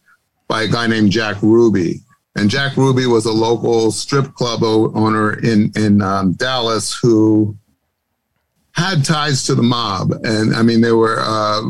by 0.46 0.62
a 0.62 0.68
guy 0.68 0.86
named 0.86 1.10
Jack 1.10 1.42
Ruby. 1.42 2.02
And 2.34 2.48
Jack 2.48 2.76
Ruby 2.76 3.06
was 3.06 3.26
a 3.26 3.32
local 3.32 3.90
strip 3.90 4.34
club 4.34 4.62
owner 4.62 5.38
in 5.40 5.70
in 5.76 6.00
um, 6.00 6.32
Dallas 6.32 6.94
who 6.94 7.56
had 8.72 9.04
ties 9.04 9.44
to 9.44 9.54
the 9.54 9.62
mob, 9.62 10.12
and 10.24 10.54
I 10.54 10.62
mean 10.62 10.80
they 10.80 10.92
were. 10.92 11.18
Uh, 11.20 11.62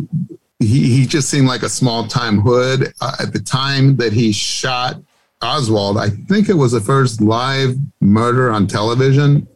he 0.61 0.95
he 0.95 1.07
just 1.07 1.29
seemed 1.29 1.49
like 1.49 1.65
a 1.65 1.69
small 1.69 2.07
time 2.07 2.39
hood 2.39 2.93
uh, 3.01 3.17
at 3.21 3.33
the 3.33 3.41
time 3.41 3.97
that 3.97 4.13
he 4.13 4.31
shot 4.31 5.03
Oswald. 5.43 5.99
I 5.99 6.11
think 6.11 6.49
it 6.49 6.55
was 6.55 6.73
the 6.73 6.81
first 6.81 7.21
live 7.21 7.77
murder 8.01 8.53
on 8.53 8.69
television 8.69 9.49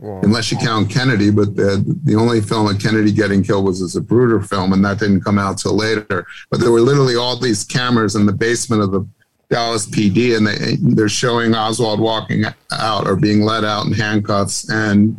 unless 0.00 0.50
you 0.50 0.56
count 0.56 0.90
Kennedy. 0.90 1.30
But 1.30 1.56
the 1.56 1.84
the 2.04 2.16
only 2.16 2.40
film 2.40 2.66
of 2.68 2.80
Kennedy 2.80 3.12
getting 3.12 3.42
killed 3.42 3.64
was 3.64 3.82
as 3.82 3.96
a 3.96 4.00
Zapruder 4.00 4.46
film, 4.46 4.72
and 4.72 4.84
that 4.84 4.98
didn't 4.98 5.22
come 5.22 5.38
out 5.38 5.58
till 5.58 5.76
later. 5.76 6.26
But 6.50 6.60
there 6.60 6.72
were 6.72 6.80
literally 6.80 7.16
all 7.16 7.36
these 7.36 7.64
cameras 7.64 8.16
in 8.16 8.26
the 8.26 8.32
basement 8.32 8.82
of 8.82 8.90
the 8.92 9.06
Dallas 9.50 9.86
PD, 9.86 10.36
and 10.36 10.46
they 10.46 10.76
they're 10.94 11.08
showing 11.08 11.54
Oswald 11.54 12.00
walking 12.00 12.44
out 12.72 13.06
or 13.06 13.16
being 13.16 13.42
led 13.42 13.64
out 13.64 13.86
in 13.86 13.92
handcuffs, 13.92 14.70
and 14.70 15.16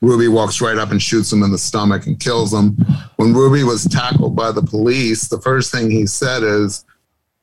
Ruby 0.00 0.28
walks 0.28 0.60
right 0.60 0.78
up 0.78 0.90
and 0.90 1.00
shoots 1.00 1.32
him 1.32 1.42
in 1.42 1.52
the 1.52 1.58
stomach 1.58 2.06
and 2.06 2.18
kills 2.18 2.52
him. 2.52 2.76
When 3.16 3.34
Ruby 3.34 3.62
was 3.62 3.84
tackled 3.84 4.34
by 4.34 4.52
the 4.52 4.62
police, 4.62 5.28
the 5.28 5.40
first 5.40 5.70
thing 5.70 5.90
he 5.90 6.06
said 6.06 6.42
is. 6.42 6.84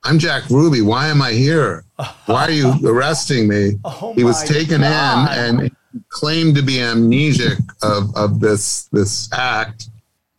I'm 0.03 0.17
Jack 0.17 0.49
Ruby. 0.49 0.81
Why 0.81 1.09
am 1.09 1.21
I 1.21 1.31
here? 1.31 1.85
Why 2.25 2.45
are 2.45 2.49
you 2.49 2.73
arresting 2.85 3.47
me? 3.47 3.73
Oh 3.85 4.13
he 4.15 4.23
was 4.23 4.43
taken 4.43 4.81
God. 4.81 5.37
in 5.37 5.59
and 5.59 5.75
claimed 6.09 6.55
to 6.55 6.63
be 6.63 6.77
amnesic 6.77 7.59
of, 7.83 8.15
of 8.15 8.39
this 8.39 8.85
this 8.91 9.31
act. 9.31 9.89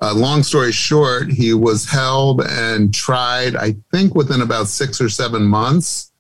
Uh, 0.03 0.13
long 0.13 0.43
story 0.43 0.73
short, 0.73 1.31
he 1.31 1.55
was 1.55 1.89
held 1.89 2.43
and 2.45 2.93
tried, 2.93 3.55
I 3.55 3.77
think, 3.93 4.17
within 4.17 4.43
about 4.43 4.67
six 4.67 5.01
or 5.01 5.09
seven 5.09 5.45
months, 5.45 6.11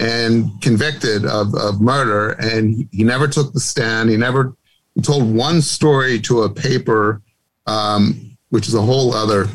and 0.00 0.50
convicted 0.60 1.24
of, 1.24 1.54
of 1.54 1.80
murder. 1.80 2.30
And 2.30 2.88
he, 2.90 3.04
never 3.04 3.28
took 3.28 3.52
the 3.52 3.60
stand. 3.60 4.10
He 4.10 4.16
never 4.16 4.56
he 4.96 5.02
told 5.02 5.32
one 5.32 5.62
story 5.62 6.18
to 6.22 6.42
a 6.42 6.50
paper, 6.50 7.22
um, 7.68 8.36
which 8.48 8.66
is 8.66 8.74
a 8.74 8.82
whole 8.82 9.14
other. 9.14 9.46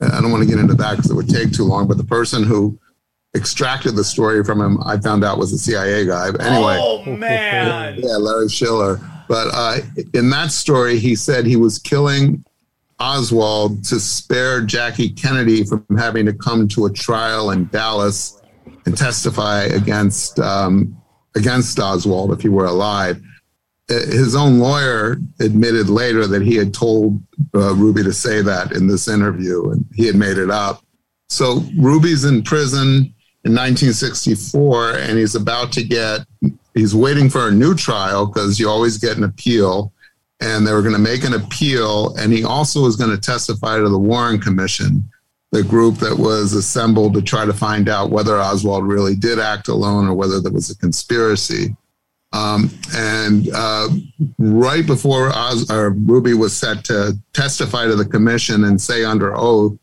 I 0.00 0.20
don't 0.20 0.32
want 0.32 0.42
to 0.42 0.48
get 0.48 0.58
into 0.58 0.74
that 0.74 0.96
because 0.96 1.12
it 1.12 1.14
would 1.14 1.28
take 1.28 1.52
too 1.52 1.64
long. 1.64 1.86
But 1.86 1.98
the 1.98 2.04
person 2.04 2.42
who 2.42 2.76
extracted 3.36 3.94
the 3.94 4.02
story 4.02 4.42
from 4.42 4.60
him, 4.60 4.78
I 4.84 4.98
found 4.98 5.24
out 5.24 5.38
was 5.38 5.52
a 5.52 5.58
CIA 5.58 6.04
guy. 6.04 6.32
But 6.32 6.40
anyway. 6.40 6.78
Oh, 6.80 7.04
man. 7.04 8.00
Yeah, 8.00 8.16
Larry 8.16 8.48
Schiller. 8.48 9.00
But 9.28 9.48
uh, 9.52 9.78
in 10.14 10.30
that 10.30 10.50
story, 10.50 10.98
he 10.98 11.14
said 11.14 11.46
he 11.46 11.56
was 11.56 11.78
killing 11.78 12.44
Oswald 13.00 13.84
to 13.84 14.00
spare 14.00 14.60
Jackie 14.62 15.10
Kennedy 15.10 15.64
from 15.64 15.84
having 15.96 16.26
to 16.26 16.32
come 16.32 16.66
to 16.68 16.86
a 16.86 16.92
trial 16.92 17.50
in 17.52 17.66
Dallas 17.68 18.40
and 18.86 18.96
testify 18.96 19.64
against 19.64 20.38
um, 20.40 20.96
against 21.36 21.78
Oswald 21.78 22.32
if 22.32 22.40
he 22.40 22.48
were 22.48 22.66
alive. 22.66 23.20
Uh, 23.90 23.94
His 23.94 24.34
own 24.34 24.58
lawyer 24.58 25.16
admitted 25.40 25.88
later 25.88 26.26
that 26.26 26.42
he 26.42 26.56
had 26.56 26.74
told 26.74 27.22
uh, 27.54 27.74
Ruby 27.74 28.02
to 28.02 28.12
say 28.12 28.42
that 28.42 28.72
in 28.72 28.86
this 28.86 29.08
interview, 29.08 29.70
and 29.70 29.84
he 29.94 30.06
had 30.06 30.16
made 30.16 30.38
it 30.38 30.50
up. 30.50 30.82
So 31.28 31.62
Ruby's 31.78 32.24
in 32.24 32.42
prison 32.42 33.14
in 33.44 33.54
1964, 33.54 34.94
and 34.96 35.18
he's 35.18 35.34
about 35.34 35.72
to 35.72 35.84
get. 35.84 36.26
He's 36.74 36.94
waiting 36.94 37.28
for 37.28 37.48
a 37.48 37.50
new 37.50 37.74
trial 37.74 38.26
because 38.26 38.58
you 38.58 38.68
always 38.68 38.98
get 38.98 39.16
an 39.16 39.24
appeal, 39.24 39.92
and 40.40 40.66
they 40.66 40.72
were 40.72 40.82
going 40.82 40.94
to 40.94 41.00
make 41.00 41.24
an 41.24 41.34
appeal, 41.34 42.14
and 42.16 42.32
he 42.32 42.44
also 42.44 42.82
was 42.82 42.96
going 42.96 43.10
to 43.10 43.20
testify 43.20 43.78
to 43.78 43.88
the 43.88 43.98
Warren 43.98 44.40
Commission, 44.40 45.08
the 45.50 45.64
group 45.64 45.96
that 45.96 46.16
was 46.16 46.52
assembled 46.52 47.14
to 47.14 47.22
try 47.22 47.44
to 47.44 47.52
find 47.52 47.88
out 47.88 48.10
whether 48.10 48.38
Oswald 48.38 48.86
really 48.86 49.16
did 49.16 49.38
act 49.38 49.68
alone 49.68 50.06
or 50.06 50.14
whether 50.14 50.40
there 50.40 50.52
was 50.52 50.70
a 50.70 50.76
conspiracy. 50.76 51.74
Um, 52.32 52.70
and 52.94 53.48
uh, 53.54 53.88
right 54.38 54.86
before 54.86 55.32
Ruby 55.70 56.34
was 56.34 56.54
set 56.54 56.84
to 56.84 57.18
testify 57.32 57.86
to 57.86 57.96
the 57.96 58.04
commission 58.04 58.64
and 58.64 58.80
say 58.80 59.02
under 59.04 59.34
oath 59.34 59.78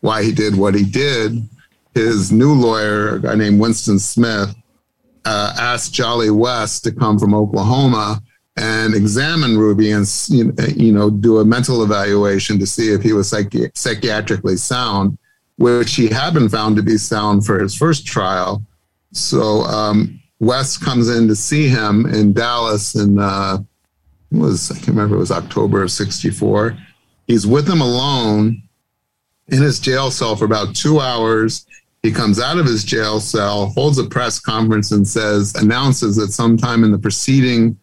why 0.00 0.22
he 0.22 0.30
did 0.30 0.56
what 0.56 0.74
he 0.74 0.84
did, 0.84 1.48
his 1.94 2.30
new 2.30 2.52
lawyer, 2.52 3.16
a 3.16 3.20
guy 3.20 3.34
named 3.34 3.60
Winston 3.60 3.98
Smith, 3.98 4.54
uh, 5.24 5.54
asked 5.58 5.92
Jolly 5.92 6.30
West 6.30 6.84
to 6.84 6.92
come 6.92 7.18
from 7.18 7.34
Oklahoma 7.34 8.22
and 8.58 8.94
examine 8.94 9.56
Ruby 9.56 9.92
and 9.92 10.06
you 10.28 10.92
know 10.92 11.10
do 11.10 11.38
a 11.38 11.44
mental 11.44 11.82
evaluation 11.82 12.58
to 12.58 12.66
see 12.66 12.92
if 12.92 13.02
he 13.02 13.12
was 13.12 13.30
psychi- 13.30 13.72
psychiatrically 13.72 14.58
sound, 14.58 15.16
which 15.56 15.94
he 15.94 16.08
had 16.08 16.34
been 16.34 16.48
found 16.48 16.76
to 16.76 16.82
be 16.82 16.98
sound 16.98 17.46
for 17.46 17.60
his 17.60 17.74
first 17.74 18.06
trial. 18.06 18.62
So 19.12 19.62
um, 19.62 20.20
West 20.40 20.84
comes 20.84 21.08
in 21.08 21.28
to 21.28 21.36
see 21.36 21.68
him 21.68 22.06
in 22.06 22.32
Dallas, 22.32 22.96
and 22.96 23.20
uh, 23.20 23.58
was 24.32 24.70
I 24.72 24.74
can't 24.74 24.88
remember 24.88 25.16
it 25.16 25.20
was 25.20 25.30
October 25.30 25.82
of 25.82 25.92
'64. 25.92 26.76
He's 27.26 27.46
with 27.46 27.68
him 27.68 27.80
alone 27.80 28.62
in 29.48 29.62
his 29.62 29.78
jail 29.78 30.10
cell 30.10 30.34
for 30.34 30.46
about 30.46 30.74
two 30.74 31.00
hours. 31.00 31.64
He 32.02 32.12
comes 32.12 32.40
out 32.40 32.58
of 32.58 32.66
his 32.66 32.84
jail 32.84 33.20
cell, 33.20 33.66
holds 33.70 33.98
a 33.98 34.04
press 34.04 34.38
conference, 34.38 34.92
and 34.92 35.06
says, 35.06 35.54
announces 35.56 36.16
that 36.16 36.32
sometime 36.32 36.84
in 36.84 36.92
the 36.92 36.98
preceding 36.98 37.76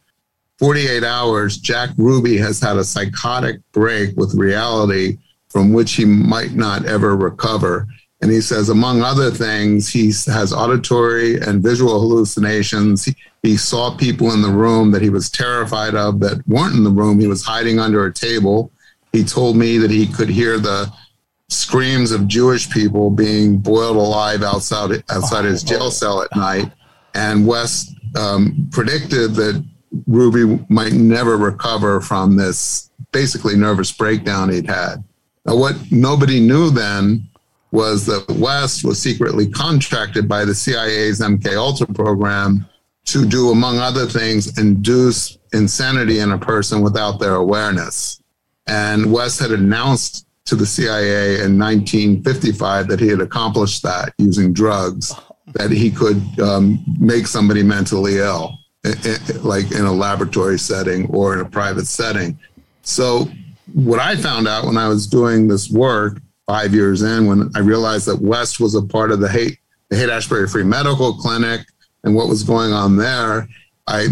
48 0.59 1.03
hours, 1.03 1.57
Jack 1.57 1.89
Ruby 1.97 2.37
has 2.37 2.59
had 2.59 2.77
a 2.77 2.83
psychotic 2.83 3.59
break 3.71 4.15
with 4.15 4.35
reality 4.35 5.17
from 5.49 5.73
which 5.73 5.93
he 5.93 6.05
might 6.05 6.53
not 6.53 6.85
ever 6.85 7.15
recover. 7.15 7.87
And 8.21 8.31
he 8.31 8.41
says, 8.41 8.69
among 8.69 9.01
other 9.01 9.29
things, 9.29 9.89
he 9.89 10.07
has 10.31 10.53
auditory 10.53 11.39
and 11.39 11.61
visual 11.61 11.99
hallucinations. 11.99 13.05
He, 13.05 13.15
he 13.43 13.57
saw 13.57 13.95
people 13.95 14.31
in 14.31 14.41
the 14.41 14.49
room 14.49 14.91
that 14.91 15.01
he 15.01 15.09
was 15.09 15.29
terrified 15.29 15.95
of 15.95 16.19
that 16.21 16.41
weren't 16.47 16.75
in 16.75 16.83
the 16.83 16.89
room. 16.89 17.19
He 17.19 17.27
was 17.27 17.43
hiding 17.43 17.79
under 17.79 18.05
a 18.05 18.13
table. 18.13 18.71
He 19.11 19.23
told 19.23 19.57
me 19.57 19.77
that 19.77 19.91
he 19.91 20.07
could 20.07 20.29
hear 20.29 20.57
the 20.57 20.91
screams 21.49 22.11
of 22.11 22.27
Jewish 22.27 22.69
people 22.69 23.09
being 23.09 23.57
boiled 23.57 23.97
alive 23.97 24.41
outside 24.41 25.03
outside 25.09 25.45
his 25.45 25.63
jail 25.63 25.91
cell 25.91 26.21
at 26.21 26.35
night. 26.35 26.71
And 27.13 27.45
West 27.45 27.93
um, 28.17 28.67
predicted 28.71 29.35
that 29.35 29.63
Ruby 30.07 30.63
might 30.69 30.93
never 30.93 31.37
recover 31.37 32.01
from 32.01 32.35
this 32.35 32.91
basically 33.11 33.55
nervous 33.55 33.91
breakdown 33.91 34.49
he'd 34.49 34.67
had. 34.67 35.03
Now, 35.45 35.55
what 35.57 35.75
nobody 35.91 36.39
knew 36.39 36.69
then 36.69 37.27
was 37.71 38.05
that 38.05 38.29
West 38.39 38.83
was 38.83 39.01
secretly 39.01 39.47
contracted 39.47 40.27
by 40.27 40.45
the 40.45 40.55
CIA's 40.55 41.19
MK 41.19 41.55
Ultra 41.55 41.87
program 41.87 42.65
to 43.05 43.25
do, 43.25 43.51
among 43.51 43.79
other 43.79 44.05
things, 44.05 44.57
induce 44.57 45.37
insanity 45.53 46.19
in 46.19 46.31
a 46.31 46.37
person 46.37 46.81
without 46.81 47.19
their 47.19 47.35
awareness. 47.35 48.21
And 48.67 49.11
West 49.11 49.39
had 49.39 49.51
announced 49.51 50.25
to 50.45 50.55
the 50.55 50.65
CIA 50.65 51.41
in 51.41 51.57
1955 51.59 52.87
that 52.87 52.99
he 52.99 53.07
had 53.07 53.21
accomplished 53.21 53.83
that 53.83 54.13
using 54.17 54.53
drugs, 54.53 55.13
that 55.53 55.71
he 55.71 55.91
could 55.91 56.21
um, 56.39 56.83
make 56.99 57.27
somebody 57.27 57.63
mentally 57.63 58.17
ill, 58.17 58.57
like 59.43 59.71
in 59.71 59.85
a 59.85 59.91
laboratory 59.91 60.59
setting 60.59 61.07
or 61.07 61.33
in 61.33 61.39
a 61.39 61.45
private 61.45 61.87
setting. 61.87 62.37
So, 62.83 63.27
what 63.73 63.99
I 63.99 64.15
found 64.15 64.47
out 64.47 64.65
when 64.65 64.77
I 64.77 64.87
was 64.87 65.07
doing 65.07 65.47
this 65.47 65.69
work 65.69 66.21
five 66.45 66.73
years 66.73 67.01
in, 67.01 67.25
when 67.25 67.51
I 67.55 67.59
realized 67.59 68.05
that 68.07 68.21
West 68.21 68.59
was 68.59 68.75
a 68.75 68.81
part 68.81 69.11
of 69.11 69.19
the 69.19 69.27
Haight, 69.27 69.57
the 69.89 69.97
Haight 69.97 70.09
Ashbury 70.09 70.47
Free 70.47 70.63
Medical 70.63 71.13
Clinic 71.15 71.61
and 72.03 72.15
what 72.15 72.29
was 72.29 72.43
going 72.43 72.71
on 72.71 72.95
there, 72.95 73.47
I 73.87 74.07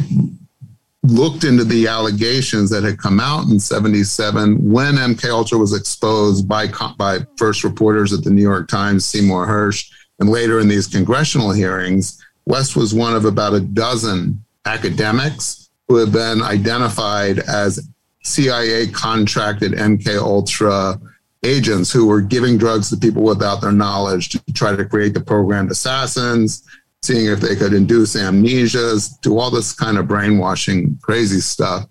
looked 1.03 1.43
into 1.43 1.63
the 1.63 1.88
allegations 1.88 2.69
that 2.69 2.84
had 2.84 2.97
come 2.97 3.19
out 3.19 3.47
in 3.47 3.59
77 3.59 4.71
when 4.71 4.95
MK 4.95 5.30
Ultra 5.30 5.57
was 5.57 5.74
exposed 5.74 6.47
by 6.47 6.67
by 6.97 7.19
first 7.38 7.63
reporters 7.63 8.13
at 8.13 8.24
the 8.24 8.32
New 8.32 8.41
York 8.41 8.67
Times, 8.67 9.05
Seymour 9.05 9.45
Hersh, 9.45 9.91
and 10.19 10.30
later 10.30 10.59
in 10.59 10.67
these 10.67 10.88
congressional 10.88 11.51
hearings, 11.51 12.24
West 12.45 12.76
was 12.76 12.93
one 12.93 13.15
of 13.15 13.26
about 13.26 13.53
a 13.53 13.59
dozen 13.59 14.43
academics 14.66 15.70
who 15.88 15.97
had 15.97 16.11
been 16.11 16.41
identified 16.41 17.39
as 17.39 17.88
CIA 18.24 18.88
contracted 18.88 19.74
MK 19.74 20.18
Ultra 20.18 20.99
agents 21.43 21.91
who 21.91 22.07
were 22.07 22.22
giving 22.22 22.57
drugs 22.57 22.89
to 22.89 22.97
people 22.97 23.24
without 23.24 23.61
their 23.61 23.72
knowledge 23.72 24.30
to 24.30 24.39
try 24.53 24.76
to 24.76 24.86
create 24.86 25.14
the 25.14 25.22
programmed 25.22 25.72
assassins, 25.72 26.64
seeing 27.01 27.28
if 27.28 27.41
they 27.41 27.55
could 27.55 27.74
induce 27.74 28.16
amnesias, 28.16 29.20
do 29.22 29.38
all 29.38 29.51
this 29.51 29.74
kind 29.74 29.97
of 29.97 30.07
brainwashing, 30.07 30.97
crazy 31.01 31.41
stuff. 31.41 31.86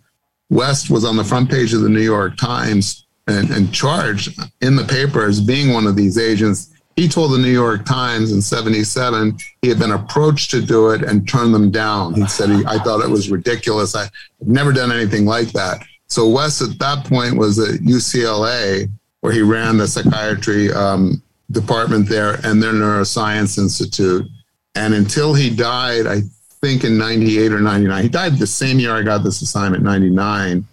West 0.48 0.90
was 0.90 1.04
on 1.04 1.16
the 1.16 1.24
front 1.24 1.50
page 1.50 1.74
of 1.74 1.82
the 1.82 1.88
New 1.88 2.00
York 2.00 2.36
Times 2.36 3.06
and, 3.26 3.50
and 3.50 3.72
charged 3.72 4.38
in 4.60 4.76
the 4.76 4.84
paper 4.84 5.26
as 5.26 5.40
being 5.40 5.72
one 5.72 5.86
of 5.86 5.96
these 5.96 6.18
agents. 6.18 6.71
He 6.96 7.08
told 7.08 7.32
the 7.32 7.38
New 7.38 7.52
York 7.52 7.86
Times 7.86 8.32
in 8.32 8.42
77 8.42 9.38
he 9.62 9.68
had 9.68 9.78
been 9.78 9.92
approached 9.92 10.50
to 10.50 10.60
do 10.60 10.90
it 10.90 11.02
and 11.02 11.26
turned 11.26 11.54
them 11.54 11.70
down. 11.70 12.14
He 12.14 12.26
said, 12.26 12.50
he, 12.50 12.64
I 12.66 12.78
thought 12.78 13.02
it 13.02 13.10
was 13.10 13.30
ridiculous. 13.30 13.94
I've 13.94 14.10
never 14.40 14.72
done 14.72 14.92
anything 14.92 15.24
like 15.24 15.52
that. 15.52 15.82
So 16.08 16.28
West 16.28 16.60
at 16.60 16.78
that 16.78 17.06
point 17.06 17.38
was 17.38 17.58
at 17.58 17.80
UCLA, 17.80 18.90
where 19.20 19.32
he 19.32 19.40
ran 19.40 19.78
the 19.78 19.88
psychiatry 19.88 20.70
um, 20.72 21.22
department 21.50 22.08
there 22.08 22.34
and 22.44 22.62
their 22.62 22.72
neuroscience 22.72 23.56
institute. 23.56 24.26
And 24.74 24.92
until 24.92 25.32
he 25.32 25.54
died, 25.54 26.06
I 26.06 26.20
think 26.60 26.84
in 26.84 26.98
98 26.98 27.52
or 27.52 27.60
99, 27.60 28.02
he 28.02 28.08
died 28.08 28.38
the 28.38 28.46
same 28.46 28.78
year 28.78 28.94
I 28.94 29.02
got 29.02 29.24
this 29.24 29.40
assignment, 29.40 29.82
99. 29.82 30.66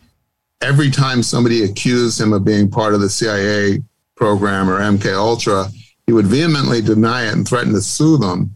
Every 0.61 0.91
time 0.91 1.23
somebody 1.23 1.63
accused 1.63 2.19
him 2.19 2.33
of 2.33 2.43
being 2.43 2.69
part 2.69 2.93
of 2.93 2.99
the 2.99 3.09
CIA 3.09 3.81
program 4.15 4.69
or 4.69 4.79
MK 4.79 5.15
Ultra, 5.15 5.67
he 6.09 6.13
would 6.13 6.25
vehemently 6.25 6.81
deny 6.81 7.27
it 7.27 7.33
and 7.33 7.47
threaten 7.47 7.71
to 7.71 7.79
sue 7.79 8.17
them. 8.17 8.55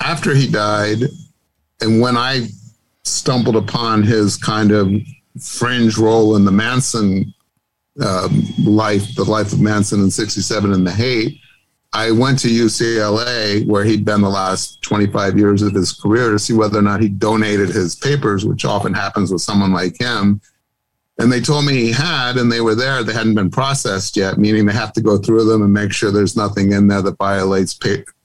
After 0.00 0.34
he 0.34 0.48
died, 0.48 1.04
and 1.80 2.00
when 2.00 2.16
I 2.16 2.48
stumbled 3.04 3.54
upon 3.54 4.02
his 4.02 4.36
kind 4.36 4.72
of 4.72 4.90
fringe 5.40 5.96
role 5.96 6.34
in 6.34 6.44
the 6.44 6.50
Manson 6.50 7.32
um, 8.04 8.44
life, 8.58 9.14
the 9.14 9.22
life 9.22 9.52
of 9.52 9.60
Manson 9.60 10.00
in 10.00 10.10
67 10.10 10.72
and 10.72 10.84
the 10.84 10.90
Haight, 10.90 11.38
I 11.92 12.10
went 12.10 12.40
to 12.40 12.48
UCLA, 12.48 13.64
where 13.68 13.84
he'd 13.84 14.04
been 14.04 14.22
the 14.22 14.28
last 14.28 14.82
25 14.82 15.38
years 15.38 15.62
of 15.62 15.72
his 15.72 15.92
career, 15.92 16.32
to 16.32 16.40
see 16.40 16.54
whether 16.54 16.80
or 16.80 16.82
not 16.82 17.00
he 17.00 17.08
donated 17.08 17.68
his 17.68 17.94
papers, 17.94 18.44
which 18.44 18.64
often 18.64 18.94
happens 18.94 19.30
with 19.30 19.42
someone 19.42 19.72
like 19.72 19.96
him. 19.96 20.40
And 21.20 21.30
they 21.30 21.40
told 21.40 21.66
me 21.66 21.74
he 21.74 21.92
had, 21.92 22.38
and 22.38 22.50
they 22.50 22.62
were 22.62 22.74
there. 22.74 23.04
They 23.04 23.12
hadn't 23.12 23.34
been 23.34 23.50
processed 23.50 24.16
yet, 24.16 24.38
meaning 24.38 24.64
they 24.64 24.72
have 24.72 24.94
to 24.94 25.02
go 25.02 25.18
through 25.18 25.44
them 25.44 25.60
and 25.60 25.70
make 25.70 25.92
sure 25.92 26.10
there's 26.10 26.34
nothing 26.34 26.72
in 26.72 26.88
there 26.88 27.02
that 27.02 27.18
violates, 27.18 27.78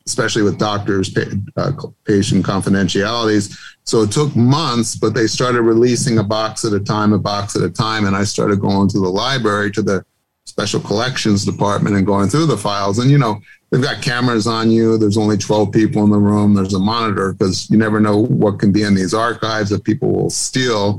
especially 0.07 0.43
with 0.43 0.57
doctors, 0.57 1.13
uh, 1.57 1.71
patient 2.05 2.45
confidentialities. 2.45 3.59
So 3.83 4.03
it 4.03 4.13
took 4.13 4.33
months, 4.33 4.95
but 4.95 5.13
they 5.13 5.27
started 5.27 5.63
releasing 5.63 6.19
a 6.19 6.23
box 6.23 6.63
at 6.63 6.71
a 6.71 6.79
time, 6.79 7.11
a 7.11 7.19
box 7.19 7.57
at 7.57 7.63
a 7.63 7.69
time. 7.69 8.05
And 8.05 8.15
I 8.15 8.23
started 8.23 8.61
going 8.61 8.87
to 8.89 8.99
the 8.99 9.09
library, 9.09 9.71
to 9.71 9.81
the 9.81 10.05
special 10.45 10.79
collections 10.79 11.43
department 11.43 11.97
and 11.97 12.05
going 12.05 12.29
through 12.29 12.45
the 12.45 12.57
files. 12.57 12.99
And, 12.99 13.11
you 13.11 13.17
know, 13.17 13.41
they've 13.71 13.81
got 13.81 14.01
cameras 14.01 14.47
on 14.47 14.71
you. 14.71 14.97
There's 14.97 15.17
only 15.17 15.37
12 15.37 15.73
people 15.73 16.05
in 16.05 16.11
the 16.11 16.17
room. 16.17 16.53
There's 16.53 16.75
a 16.75 16.79
monitor 16.79 17.33
because 17.33 17.69
you 17.69 17.77
never 17.77 17.99
know 17.99 18.25
what 18.25 18.59
can 18.59 18.71
be 18.71 18.83
in 18.83 18.95
these 18.95 19.13
archives 19.13 19.69
that 19.71 19.83
people 19.83 20.13
will 20.13 20.29
steal. 20.29 20.97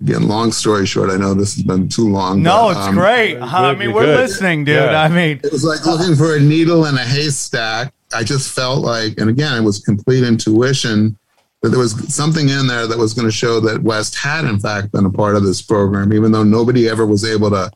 Again, 0.00 0.28
long 0.28 0.52
story 0.52 0.84
short, 0.84 1.10
I 1.10 1.16
know 1.16 1.32
this 1.32 1.54
has 1.54 1.64
been 1.64 1.88
too 1.88 2.10
long. 2.10 2.42
No, 2.42 2.68
but, 2.68 2.70
it's 2.72 2.86
um, 2.88 2.94
great. 2.94 3.38
I 3.38 3.74
mean, 3.74 3.92
we're 3.92 4.04
good. 4.04 4.20
listening, 4.20 4.64
dude. 4.64 4.76
Yeah. 4.76 5.00
I 5.00 5.08
mean, 5.08 5.40
It 5.42 5.50
was 5.50 5.64
like 5.64 5.86
looking 5.86 6.14
for 6.14 6.36
a 6.36 6.40
needle 6.40 6.84
in 6.84 6.94
a 6.96 7.04
haystack. 7.04 7.92
I 8.14 8.22
just 8.22 8.54
felt 8.54 8.84
like, 8.84 9.18
and 9.18 9.30
again, 9.30 9.56
it 9.56 9.64
was 9.64 9.78
complete 9.78 10.22
intuition 10.22 11.18
that 11.62 11.70
there 11.70 11.78
was 11.78 12.14
something 12.14 12.50
in 12.50 12.66
there 12.66 12.86
that 12.86 12.98
was 12.98 13.14
going 13.14 13.26
to 13.26 13.32
show 13.32 13.58
that 13.60 13.82
West 13.82 14.14
had, 14.14 14.44
in 14.44 14.60
fact, 14.60 14.92
been 14.92 15.06
a 15.06 15.10
part 15.10 15.34
of 15.34 15.44
this 15.44 15.62
program, 15.62 16.12
even 16.12 16.30
though 16.30 16.44
nobody 16.44 16.88
ever 16.88 17.06
was 17.06 17.24
able 17.24 17.48
to 17.50 17.70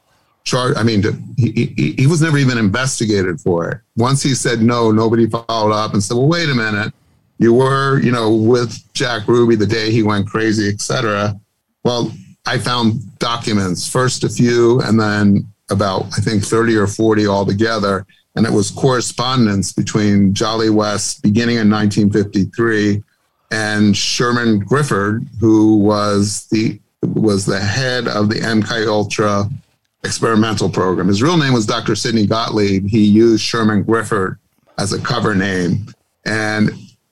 charge. 0.45 0.77
I 0.77 0.83
mean, 0.83 1.01
to, 1.03 1.19
he, 1.39 1.73
he, 1.77 1.95
he 1.99 2.07
was 2.07 2.21
never 2.21 2.37
even 2.37 2.59
investigated 2.59 3.41
for 3.41 3.71
it. 3.71 3.81
Once 3.97 4.23
he 4.23 4.35
said 4.35 4.61
no, 4.61 4.93
nobody 4.93 5.27
followed 5.27 5.73
up 5.73 5.95
and 5.95 6.03
said, 6.03 6.17
well, 6.17 6.29
wait 6.29 6.51
a 6.51 6.55
minute. 6.55 6.93
You 7.39 7.55
were, 7.55 7.99
you 8.01 8.13
know, 8.13 8.31
with 8.31 8.79
Jack 8.93 9.27
Ruby 9.27 9.57
the 9.57 9.67
day 9.67 9.91
he 9.91 10.03
went 10.03 10.29
crazy, 10.29 10.69
et 10.69 10.83
cetera. 10.83 11.41
Well, 11.85 12.13
I 12.47 12.59
found 12.59 13.19
documents, 13.19 13.89
first 13.89 14.25
a 14.25 14.29
few, 14.29 14.81
and 14.83 14.99
then 14.99 15.47
about, 15.71 16.07
I 16.07 16.21
think, 16.21 16.45
30 16.45 16.77
or 16.77 16.87
40 16.87 17.27
altogether. 17.27 18.07
And 18.37 18.47
it 18.47 18.53
was 18.53 18.71
correspondence 18.71 19.73
between 19.73 20.35
Jolly 20.35 20.71
West 20.71 21.23
beginning 21.23 21.57
in 21.57 21.71
1953 21.71 23.03
and 23.51 23.97
Sherman 23.97 24.65
Grifford, 24.65 25.27
who 25.41 25.79
was 25.79 26.47
the 26.51 26.81
was 27.03 27.47
the 27.47 27.59
head 27.59 28.07
of 28.07 28.29
the 28.29 28.37
MK 28.37 28.87
Ultra 28.87 29.49
experimental 30.05 30.69
program. 30.69 31.09
His 31.09 31.23
real 31.23 31.37
name 31.37 31.53
was 31.53 31.67
Dr. 31.67 31.95
Sidney 31.97 32.27
Gottlieb. 32.27 32.87
He 32.87 33.05
used 33.05 33.43
Sherman 33.43 33.85
Grifford 33.85 34.39
as 34.79 34.93
a 34.93 35.01
cover 35.01 35.35
name. 35.35 35.87
And 36.25 36.71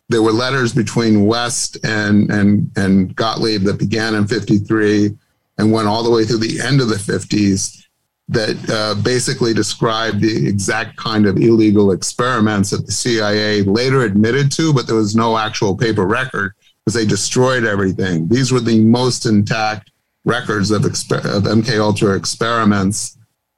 there 0.09 0.23
were 0.23 0.33
letters 0.33 0.73
between 0.73 1.27
West 1.27 1.77
and, 1.85 2.31
and, 2.31 2.71
and 2.77 3.15
Gottlieb 3.15 3.63
that 3.65 3.79
began 3.79 4.15
in 4.15 4.27
53 4.27 5.17
and 5.59 5.73
went 5.73 5.89
all 5.89 6.03
the 6.03 6.11
way 6.11 6.25
through 6.25 6.39
the 6.39 6.61
end 6.61 6.81
of 6.81 6.89
the 6.89 6.97
50s. 6.97 7.85
that 8.31 8.57
uh, 8.71 9.01
basically 9.03 9.55
described 9.55 10.21
the 10.21 10.47
exact 10.47 10.97
kind 10.97 11.27
of 11.27 11.37
illegal 11.39 11.93
experiments 11.93 12.71
that 12.71 12.85
the 12.85 12.93
CIA 12.93 13.63
later 13.63 14.03
admitted 14.03 14.53
to, 14.53 14.73
but 14.73 14.87
there 14.87 14.97
was 14.97 15.17
no 15.17 15.39
actual 15.39 15.77
paper 15.77 16.07
record 16.07 16.53
because 16.85 16.95
they 16.95 17.07
destroyed 17.07 17.65
everything. 17.65 18.29
These 18.29 18.53
were 18.53 18.61
the 18.61 18.81
most 18.81 19.27
intact 19.27 19.91
records 20.25 20.71
of, 20.71 20.83
exper- 20.83 21.25
of 21.25 21.45
MK 21.45 21.81
Ultra 21.81 22.17
experiments. 22.17 23.17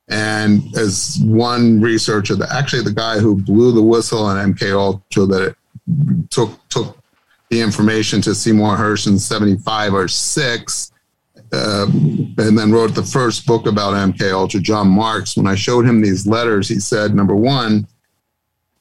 And 0.09 0.63
as 0.77 1.21
one 1.25 1.81
researcher, 1.81 2.37
actually 2.51 2.83
the 2.83 2.93
guy 2.93 3.19
who 3.19 3.41
blew 3.41 3.73
the 3.73 3.83
whistle 3.83 4.25
on 4.25 4.55
MK 4.55 4.73
Ultra, 4.73 5.27
that 5.27 5.57
took 6.30 6.51
took 6.68 6.97
the 7.51 7.61
information 7.61 8.20
to 8.22 8.34
Seymour 8.34 8.76
Hersh 8.76 9.07
in 9.07 9.18
'75 9.18 9.95
or 9.95 10.09
six, 10.09 10.93
um, 11.53 12.34
and 12.38 12.57
then 12.57 12.70
wrote 12.70 12.95
the 12.95 13.03
first 13.03 13.47
book 13.47 13.66
about 13.66 13.95
MK 13.95 14.32
Ultra, 14.32 14.61
John 14.61 14.88
Marks. 14.88 15.36
When 15.36 15.47
I 15.47 15.55
showed 15.55 15.84
him 15.84 16.01
these 16.01 16.26
letters, 16.26 16.68
he 16.68 16.78
said, 16.78 17.14
number 17.14 17.34
one, 17.34 17.86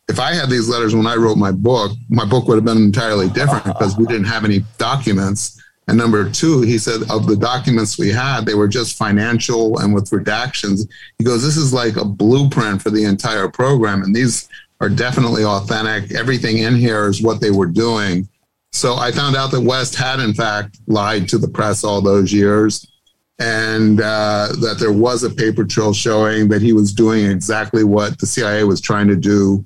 if 0.07 0.19
I 0.19 0.33
had 0.33 0.49
these 0.49 0.69
letters 0.69 0.95
when 0.95 1.07
I 1.07 1.15
wrote 1.15 1.37
my 1.37 1.51
book, 1.51 1.91
my 2.09 2.25
book 2.25 2.47
would 2.47 2.55
have 2.55 2.65
been 2.65 2.77
entirely 2.77 3.29
different 3.29 3.63
because 3.63 3.97
we 3.97 4.05
didn't 4.05 4.25
have 4.25 4.45
any 4.45 4.63
documents. 4.77 5.61
And 5.87 5.97
number 5.97 6.29
two, 6.29 6.61
he 6.61 6.77
said, 6.77 7.01
of 7.09 7.25
the 7.25 7.35
documents 7.35 7.97
we 7.97 8.09
had, 8.09 8.45
they 8.45 8.53
were 8.53 8.67
just 8.67 8.97
financial 8.97 9.79
and 9.79 9.93
with 9.93 10.11
redactions. 10.11 10.87
He 11.17 11.23
goes, 11.23 11.43
this 11.43 11.57
is 11.57 11.73
like 11.73 11.95
a 11.95 12.05
blueprint 12.05 12.81
for 12.81 12.91
the 12.91 13.05
entire 13.05 13.47
program. 13.47 14.03
And 14.03 14.15
these 14.15 14.47
are 14.79 14.89
definitely 14.89 15.43
authentic. 15.43 16.11
Everything 16.11 16.59
in 16.59 16.75
here 16.75 17.07
is 17.07 17.21
what 17.21 17.41
they 17.41 17.51
were 17.51 17.67
doing. 17.67 18.27
So 18.71 18.95
I 18.95 19.11
found 19.11 19.35
out 19.35 19.51
that 19.51 19.61
West 19.61 19.95
had, 19.95 20.19
in 20.19 20.33
fact, 20.33 20.79
lied 20.87 21.27
to 21.29 21.37
the 21.37 21.47
press 21.47 21.83
all 21.83 22.01
those 22.01 22.31
years 22.31 22.85
and 23.39 24.01
uh, 24.01 24.49
that 24.59 24.77
there 24.79 24.91
was 24.91 25.23
a 25.23 25.29
paper 25.29 25.63
trail 25.63 25.93
showing 25.93 26.49
that 26.49 26.61
he 26.61 26.73
was 26.73 26.93
doing 26.93 27.25
exactly 27.25 27.83
what 27.83 28.19
the 28.19 28.25
CIA 28.25 28.65
was 28.65 28.81
trying 28.81 29.07
to 29.07 29.15
do. 29.15 29.65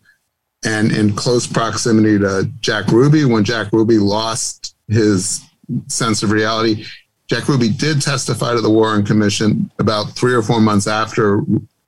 And 0.64 0.92
in 0.92 1.14
close 1.14 1.46
proximity 1.46 2.18
to 2.20 2.50
Jack 2.62 2.88
Ruby, 2.88 3.26
when 3.26 3.44
Jack 3.44 3.74
Ruby 3.74 3.98
lost 3.98 4.76
his 4.88 5.44
sense 5.88 6.24
of 6.24 6.32
reality, 6.32 6.86
Jack 7.28 7.48
Ruby 7.48 7.70
did 7.70 8.02
testify 8.02 8.54
to 8.54 8.62
the 8.62 8.70
Warren 8.70 9.04
Commission 9.04 9.70
about 9.80 10.12
three 10.12 10.34
or 10.34 10.44
four 10.44 10.62
months 10.62 10.88
after 10.88 11.42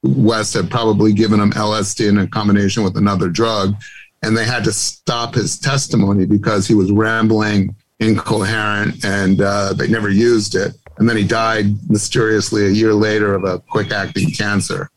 West 0.05 0.53
had 0.53 0.69
probably 0.69 1.13
given 1.13 1.39
him 1.39 1.51
LSD 1.51 2.07
in 2.09 2.17
a 2.19 2.27
combination 2.27 2.83
with 2.83 2.97
another 2.97 3.29
drug 3.29 3.75
and 4.23 4.35
they 4.35 4.45
had 4.45 4.63
to 4.63 4.71
stop 4.71 5.35
his 5.35 5.59
testimony 5.59 6.25
because 6.25 6.67
he 6.67 6.73
was 6.73 6.91
rambling, 6.91 7.75
incoherent, 7.99 9.03
and 9.05 9.41
uh, 9.41 9.73
they 9.73 9.87
never 9.87 10.09
used 10.09 10.55
it. 10.55 10.73
And 10.97 11.07
then 11.07 11.17
he 11.17 11.23
died 11.23 11.67
mysteriously 11.89 12.65
a 12.65 12.69
year 12.69 12.93
later 12.93 13.35
of 13.35 13.43
a 13.43 13.59
quick 13.59 13.91
acting 13.91 14.31
cancer. 14.31 14.89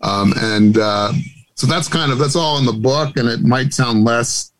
Um, 0.00 0.32
and 0.38 0.76
uh, 0.78 1.12
so 1.54 1.66
that's 1.66 1.88
kind 1.88 2.10
of 2.10 2.18
that's 2.18 2.34
all 2.36 2.58
in 2.58 2.64
the 2.66 2.72
book, 2.72 3.16
and 3.16 3.28
it 3.28 3.42
might 3.42 3.72
sound 3.72 4.04
less 4.04 4.50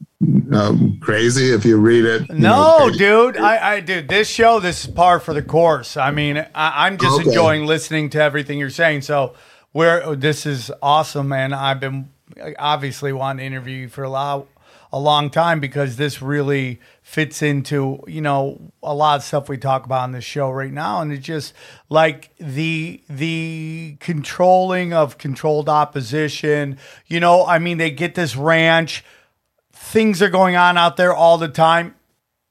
um, 0.53 0.99
crazy 1.01 1.51
if 1.53 1.65
you 1.65 1.77
read 1.79 2.05
it. 2.05 2.29
you 2.29 2.37
No, 2.39 2.87
know. 2.89 2.91
dude. 2.91 3.37
I, 3.37 3.73
I, 3.75 3.81
dude, 3.81 4.09
this 4.09 4.29
show, 4.29 4.61
this 4.61 4.85
is 4.85 4.91
par 4.91 5.19
for 5.21 5.35
the 5.35 5.43
course. 5.43 5.97
I 5.97 6.11
mean, 6.13 6.39
I, 6.55 6.87
I'm 6.87 6.99
just 6.99 7.21
Okay. 7.21 7.29
enjoying 7.29 7.67
listening 7.67 8.11
to 8.11 8.23
everything 8.23 8.59
you're 8.59 8.71
saying. 8.71 9.03
So, 9.03 9.35
where 9.75 10.05
oh, 10.05 10.15
this 10.15 10.47
is 10.47 10.71
awesome, 10.81 11.33
and 11.33 11.53
I've 11.53 11.81
been 11.81 12.09
obviously 12.61 13.13
wanting 13.13 13.39
to 13.39 13.45
interview 13.45 13.77
you 13.77 13.89
for 13.89 14.05
a 14.05 14.09
lot, 14.09 14.47
a 14.93 15.01
long 15.01 15.31
time 15.31 15.59
because 15.59 15.97
this 15.97 16.23
really 16.23 16.81
fits 17.03 17.43
into 17.43 17.99
you 18.07 18.21
know 18.21 18.73
a 18.85 18.95
lot 18.95 19.17
of 19.17 19.25
stuff 19.25 19.49
we 19.49 19.59
talk 19.59 19.85
about 19.85 20.03
on 20.03 20.13
this 20.13 20.23
show 20.23 20.49
right 20.49 20.73
now, 20.73 21.01
and 21.01 21.13
it's 21.13 21.27
just 21.27 21.55
like 21.89 22.31
the 22.39 23.03
the 23.11 23.97
controlling 23.99 24.93
of 24.93 25.19
controlled 25.19 25.69
opposition. 25.69 26.79
You 27.09 27.19
know, 27.19 27.45
I 27.45 27.59
mean, 27.59 27.79
they 27.79 27.91
get 27.91 28.15
this 28.15 28.37
ranch. 28.37 29.05
Things 29.73 30.23
are 30.23 30.31
going 30.31 30.55
on 30.55 30.79
out 30.79 30.97
there 30.97 31.13
all 31.13 31.37
the 31.37 31.49
time. 31.49 31.97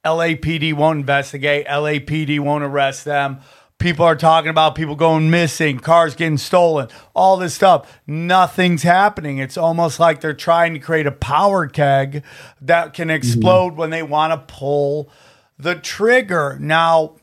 LAPD 0.03 0.73
won't 0.73 0.99
investigate. 0.99 1.67
LAPD 1.67 2.41
won't 2.41 2.65
arrest 2.65 3.05
them. 3.05 3.39
People 3.79 4.05
are 4.05 4.15
talking 4.15 4.49
about 4.49 4.75
people 4.75 4.95
going 4.95 5.29
missing, 5.29 5.79
cars 5.79 6.15
getting 6.15 6.37
stolen, 6.37 6.87
all 7.13 7.37
this 7.37 7.53
stuff. 7.53 7.99
Nothing's 8.07 8.83
happening. 8.83 9.39
It's 9.39 9.57
almost 9.57 9.99
like 9.99 10.21
they're 10.21 10.33
trying 10.33 10.73
to 10.73 10.79
create 10.79 11.05
a 11.05 11.11
power 11.11 11.67
keg 11.67 12.23
that 12.61 12.93
can 12.93 13.09
explode 13.09 13.75
when 13.75 13.89
they 13.89 14.03
want 14.03 14.31
to 14.31 14.53
pull 14.53 15.09
the 15.57 15.75
trigger. 15.75 16.57
Now, 16.61 17.17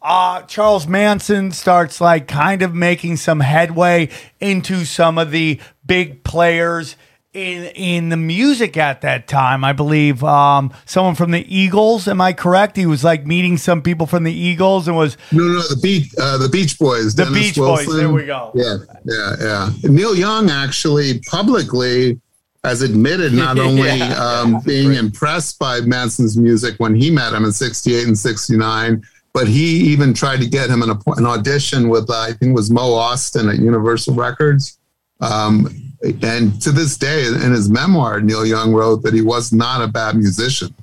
uh, 0.00 0.42
Charles 0.42 0.86
Manson 0.86 1.50
starts 1.50 2.00
like 2.00 2.28
kind 2.28 2.62
of 2.62 2.74
making 2.74 3.16
some 3.16 3.40
headway 3.40 4.10
into 4.38 4.84
some 4.84 5.18
of 5.18 5.30
the 5.30 5.60
big 5.84 6.22
players 6.22 6.96
in 7.34 7.64
in 7.74 8.08
the 8.08 8.16
music 8.16 8.76
at 8.76 9.00
that 9.02 9.26
time. 9.26 9.64
I 9.64 9.72
believe 9.72 10.22
um, 10.24 10.72
someone 10.86 11.14
from 11.16 11.32
the 11.32 11.44
Eagles. 11.54 12.08
Am 12.08 12.20
I 12.20 12.32
correct? 12.32 12.76
He 12.76 12.86
was 12.86 13.04
like 13.04 13.26
meeting 13.26 13.58
some 13.58 13.82
people 13.82 14.06
from 14.06 14.24
the 14.24 14.32
Eagles 14.32 14.88
and 14.88 14.96
was 14.96 15.18
No, 15.32 15.42
no, 15.42 15.60
the 15.62 15.78
Beach, 15.82 16.10
uh, 16.20 16.38
the 16.38 16.48
Beach 16.48 16.78
Boys. 16.78 17.14
The 17.14 17.24
Dennis 17.24 17.38
Beach 17.40 17.56
Boys, 17.56 17.94
there 17.94 18.08
we 18.08 18.24
go. 18.24 18.52
Yeah, 18.54 18.76
yeah, 19.04 19.34
yeah. 19.40 19.70
Neil 19.82 20.14
Young 20.14 20.48
actually 20.48 21.18
publicly 21.30 22.20
has 22.62 22.80
admitted 22.80 23.32
not 23.34 23.58
only 23.58 23.98
Yeah, 23.98 24.14
um, 24.14 24.60
being 24.64 24.94
impressed 24.94 25.58
by 25.58 25.80
Manson's 25.80 26.36
music 26.36 26.76
when 26.78 26.94
he 26.94 27.10
met 27.10 27.34
him 27.34 27.44
in 27.44 27.52
'68 27.52 28.06
and 28.06 28.18
'69, 28.18 29.02
but 29.32 29.48
he 29.48 29.78
even 29.92 30.14
tried 30.14 30.40
to 30.40 30.46
get 30.46 30.70
him 30.70 30.82
an, 30.82 30.90
an 30.90 31.26
audition 31.26 31.88
with 31.88 32.08
uh, 32.08 32.20
I 32.20 32.32
think 32.32 32.50
it 32.50 32.54
was 32.54 32.70
Mo 32.70 32.92
Ostin 32.92 33.52
at 33.52 33.58
Universal 33.58 34.14
Records. 34.14 34.78
Um, 35.20 35.93
and 36.22 36.60
to 36.62 36.72
this 36.72 36.96
day, 36.96 37.26
in 37.26 37.52
his 37.52 37.70
memoir, 37.70 38.20
Neil 38.20 38.44
Young 38.44 38.72
wrote 38.72 39.02
that 39.02 39.14
he 39.14 39.22
was 39.22 39.52
not 39.52 39.82
a 39.82 39.88
bad 39.88 40.16
musician. 40.16 40.74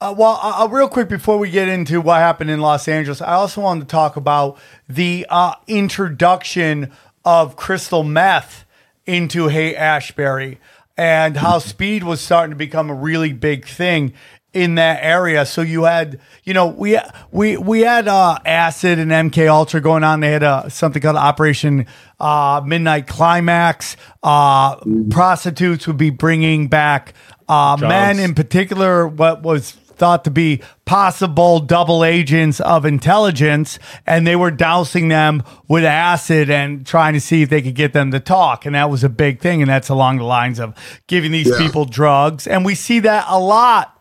Uh, 0.00 0.14
well, 0.16 0.40
uh, 0.42 0.64
uh, 0.64 0.68
real 0.68 0.88
quick 0.88 1.08
before 1.08 1.38
we 1.38 1.50
get 1.50 1.68
into 1.68 2.00
what 2.00 2.18
happened 2.20 2.48
in 2.48 2.60
Los 2.60 2.88
Angeles, 2.88 3.20
I 3.20 3.34
also 3.34 3.60
wanted 3.60 3.80
to 3.80 3.86
talk 3.86 4.16
about 4.16 4.58
the 4.88 5.26
uh, 5.28 5.54
introduction 5.66 6.90
of 7.24 7.56
crystal 7.56 8.02
meth 8.02 8.64
into 9.04 9.48
Haight 9.48 9.76
Ashbury 9.76 10.58
and 10.96 11.36
how 11.36 11.58
speed 11.60 12.02
was 12.02 12.20
starting 12.20 12.50
to 12.50 12.56
become 12.56 12.88
a 12.88 12.94
really 12.94 13.34
big 13.34 13.66
thing 13.66 14.14
in 14.52 14.74
that 14.76 15.02
area. 15.02 15.46
So 15.46 15.62
you 15.62 15.84
had, 15.84 16.20
you 16.44 16.54
know, 16.54 16.66
we 16.66 16.98
we 17.30 17.56
we 17.56 17.80
had 17.80 18.08
uh, 18.08 18.38
acid 18.44 18.98
and 18.98 19.10
MK 19.10 19.48
Ultra 19.48 19.80
going 19.80 20.04
on. 20.04 20.20
They 20.20 20.32
had 20.32 20.42
uh, 20.42 20.68
something 20.68 21.00
called 21.00 21.16
Operation 21.16 21.86
uh, 22.18 22.60
Midnight 22.64 23.06
Climax. 23.06 23.96
Uh, 24.22 24.76
prostitutes 25.10 25.86
would 25.86 25.96
be 25.98 26.10
bringing 26.10 26.68
back 26.68 27.14
uh, 27.48 27.76
men 27.80 28.18
in 28.18 28.34
particular. 28.34 29.06
What 29.06 29.42
was 29.42 29.72
thought 29.72 30.24
to 30.24 30.30
be 30.30 30.62
possible 30.86 31.60
double 31.60 32.02
agents 32.04 32.58
of 32.60 32.86
intelligence, 32.86 33.78
and 34.06 34.26
they 34.26 34.34
were 34.34 34.50
dousing 34.50 35.08
them 35.08 35.42
with 35.68 35.84
acid 35.84 36.48
and 36.48 36.86
trying 36.86 37.12
to 37.12 37.20
see 37.20 37.42
if 37.42 37.50
they 37.50 37.60
could 37.60 37.74
get 37.74 37.92
them 37.92 38.10
to 38.10 38.18
talk. 38.18 38.64
And 38.64 38.74
that 38.74 38.88
was 38.88 39.04
a 39.04 39.10
big 39.10 39.40
thing. 39.40 39.60
And 39.60 39.70
that's 39.70 39.90
along 39.90 40.16
the 40.16 40.24
lines 40.24 40.58
of 40.58 40.74
giving 41.06 41.32
these 41.32 41.48
Yeah. 41.50 41.58
people 41.58 41.84
drugs. 41.84 42.46
And 42.46 42.64
we 42.64 42.74
see 42.74 42.98
that 43.00 43.26
a 43.28 43.38
lot 43.38 43.99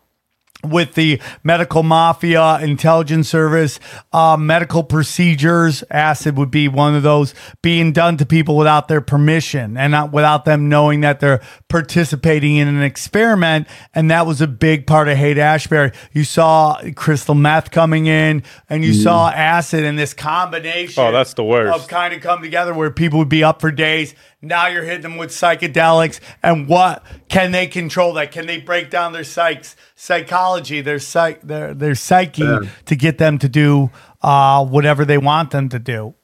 with 0.64 0.96
the 0.96 1.22
medical 1.44 1.84
mafia, 1.84 2.60
intelligence 2.62 3.30
service, 3.30 3.80
uh, 4.12 4.36
medical 4.38 4.84
procedures. 4.84 5.84
Acid 5.90 6.38
would 6.38 6.52
be 6.52 6.68
one 6.68 6.96
of 6.96 7.04
those 7.04 7.34
being 7.62 7.94
done 7.94 8.18
to 8.18 8.26
people 8.26 8.58
without 8.58 8.88
their 8.88 9.02
permission 9.02 9.78
and 9.78 9.92
not 9.92 10.12
without 10.12 10.46
them 10.46 10.68
knowing 10.68 11.02
that 11.02 11.20
they're 11.22 11.42
participating 11.70 12.58
in 12.58 12.68
an 12.68 12.82
experiment. 12.82 13.68
And 13.94 14.12
that 14.12 14.26
was 14.26 14.42
a 14.42 14.48
big 14.48 14.86
part 14.86 15.08
of 15.08 15.18
Haight 15.18 15.38
Ashbury. 15.38 15.92
You 16.12 16.26
saw 16.26 16.82
crystal 16.96 17.36
meth 17.36 17.72
coming 17.72 18.08
in 18.08 18.44
and 18.70 18.84
you 18.84 18.94
saw 18.94 19.30
acid 19.30 19.86
and 19.86 19.98
this 19.98 20.14
combination. 20.14 21.02
Oh, 21.02 21.12
that's 21.12 21.34
the 21.36 21.44
worst. 21.44 21.74
Of 21.74 21.88
kind 21.88 22.14
of 22.14 22.22
come 22.22 22.42
together 22.42 22.74
where 22.74 22.92
people 22.92 23.20
would 23.20 23.30
be 23.30 23.44
up 23.44 23.62
for 23.62 23.72
days. 23.72 24.14
Now 24.42 24.68
you're 24.68 24.84
hitting 24.84 25.02
them 25.02 25.18
with 25.18 25.32
psychedelics, 25.32 26.20
and 26.42 26.68
what 26.68 27.04
can 27.28 27.52
they 27.52 27.68
control 27.68 28.14
that? 28.14 28.32
Can 28.32 28.48
they 28.48 28.60
break 28.60 28.90
down 28.90 29.12
their 29.12 29.24
psychs, 29.24 29.76
psychology, 29.96 30.80
their 30.80 31.00
psych, 31.00 31.42
their 31.42 31.74
their 31.74 31.96
psyche 31.96 32.60
to 32.86 32.96
get 32.96 33.18
them 33.18 33.38
to 33.40 33.50
do 33.50 33.92
uh, 34.22 34.66
whatever 34.66 35.04
they 35.04 35.18
want 35.18 35.52
them 35.52 35.68
to 35.70 35.80
do? 35.80 36.16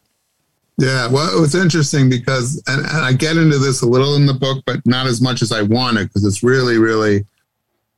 Yeah, 0.78 1.08
well, 1.08 1.36
it 1.36 1.40
was 1.40 1.56
interesting 1.56 2.10
because, 2.10 2.62
and, 2.68 2.86
and 2.86 3.06
I 3.06 3.14
get 3.14 3.38
into 3.38 3.58
this 3.58 3.82
a 3.82 3.86
little 3.86 4.16
in 4.16 4.26
the 4.26 4.34
book, 4.34 4.64
but 4.66 4.86
not 4.86 5.08
as 5.08 5.22
much 5.22 5.42
as 5.42 5.54
I 5.54 5.62
wanted 5.62 6.10
because 6.10 6.26
it's 6.26 6.44
really, 6.44 6.78
really 6.78 7.26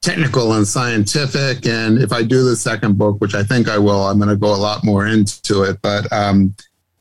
technical 0.01 0.53
and 0.53 0.67
scientific. 0.67 1.65
And 1.65 1.97
if 1.97 2.13
I 2.13 2.21
do 2.21 2.43
the 2.43 2.55
second 2.55 2.97
book, 2.97 3.19
which 3.19 3.33
I 3.33 3.43
think 3.43 3.67
I 3.67 3.79
will, 3.79 4.07
I'm 4.07 4.17
going 4.17 4.29
to 4.29 4.35
go 4.35 4.53
a 4.53 4.55
lot 4.55 4.83
more 4.83 5.07
into 5.07 5.63
it. 5.63 5.81
But 5.81 6.11
um, 6.13 6.55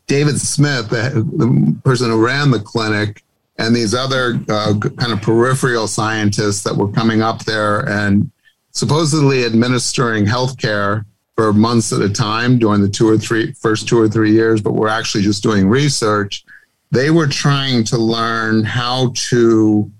David 0.06 0.40
Smith, 0.40 0.88
the, 0.88 1.26
the 1.36 1.76
person 1.84 2.10
who 2.10 2.24
ran 2.24 2.50
the 2.50 2.60
clinic, 2.60 3.22
and 3.58 3.74
these 3.74 3.94
other 3.94 4.38
uh, 4.48 4.74
kind 4.78 5.12
of 5.12 5.22
peripheral 5.22 5.88
scientists 5.88 6.62
that 6.62 6.76
were 6.76 6.92
coming 6.92 7.22
up 7.22 7.44
there 7.44 7.88
and 7.88 8.30
supposedly 8.70 9.44
administering 9.44 10.26
healthcare 10.26 11.04
for 11.34 11.52
months 11.52 11.92
at 11.92 12.02
a 12.02 12.08
time 12.08 12.58
during 12.58 12.80
the 12.80 12.88
two 12.88 13.08
or 13.08 13.18
three 13.18 13.52
first 13.52 13.88
two 13.88 13.98
or 13.98 14.08
three 14.08 14.32
years, 14.32 14.60
but 14.60 14.72
we're 14.72 14.88
actually 14.88 15.22
just 15.22 15.42
doing 15.42 15.68
research. 15.68 16.44
they 16.90 17.10
were 17.10 17.26
trying 17.26 17.82
to 17.84 17.98
learn 17.98 18.64
how 18.64 19.12
to 19.14 19.90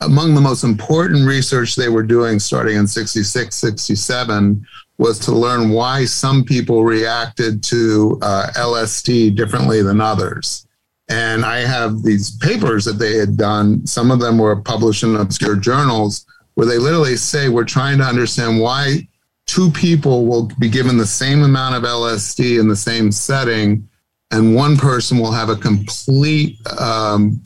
among 0.00 0.34
the 0.34 0.40
most 0.40 0.64
important 0.64 1.26
research 1.26 1.76
they 1.76 1.88
were 1.88 2.02
doing 2.02 2.38
starting 2.38 2.76
in 2.76 2.86
66 2.86 3.54
67 3.54 4.66
was 4.98 5.18
to 5.18 5.32
learn 5.32 5.70
why 5.70 6.04
some 6.04 6.44
people 6.44 6.84
reacted 6.84 7.62
to 7.62 8.18
uh, 8.22 8.48
lsd 8.56 9.34
differently 9.34 9.82
than 9.82 10.00
others 10.00 10.66
and 11.08 11.44
i 11.44 11.58
have 11.58 12.02
these 12.02 12.36
papers 12.38 12.84
that 12.84 12.98
they 12.98 13.16
had 13.16 13.36
done 13.36 13.86
some 13.86 14.10
of 14.10 14.20
them 14.20 14.38
were 14.38 14.56
published 14.56 15.02
in 15.02 15.16
obscure 15.16 15.56
journals 15.56 16.26
where 16.54 16.66
they 16.66 16.78
literally 16.78 17.16
say 17.16 17.48
we're 17.48 17.64
trying 17.64 17.98
to 17.98 18.04
understand 18.04 18.60
why 18.60 19.06
two 19.46 19.70
people 19.70 20.26
will 20.26 20.50
be 20.58 20.68
given 20.68 20.96
the 20.96 21.06
same 21.06 21.42
amount 21.42 21.74
of 21.74 21.82
lsd 21.82 22.58
in 22.58 22.68
the 22.68 22.76
same 22.76 23.12
setting 23.12 23.86
and 24.30 24.54
one 24.54 24.76
person 24.76 25.18
will 25.18 25.32
have 25.32 25.48
a 25.48 25.56
complete 25.56 26.58
um, 26.78 27.40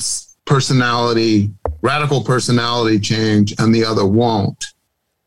personality, 0.46 1.50
radical 1.82 2.22
personality 2.22 2.98
change, 2.98 3.54
and 3.58 3.74
the 3.74 3.84
other 3.84 4.06
won't. 4.06 4.66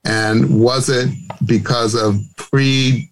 And 0.06 0.62
was 0.62 0.90
it 0.90 1.10
because 1.46 1.96
of 1.96 2.20
pre, 2.36 3.10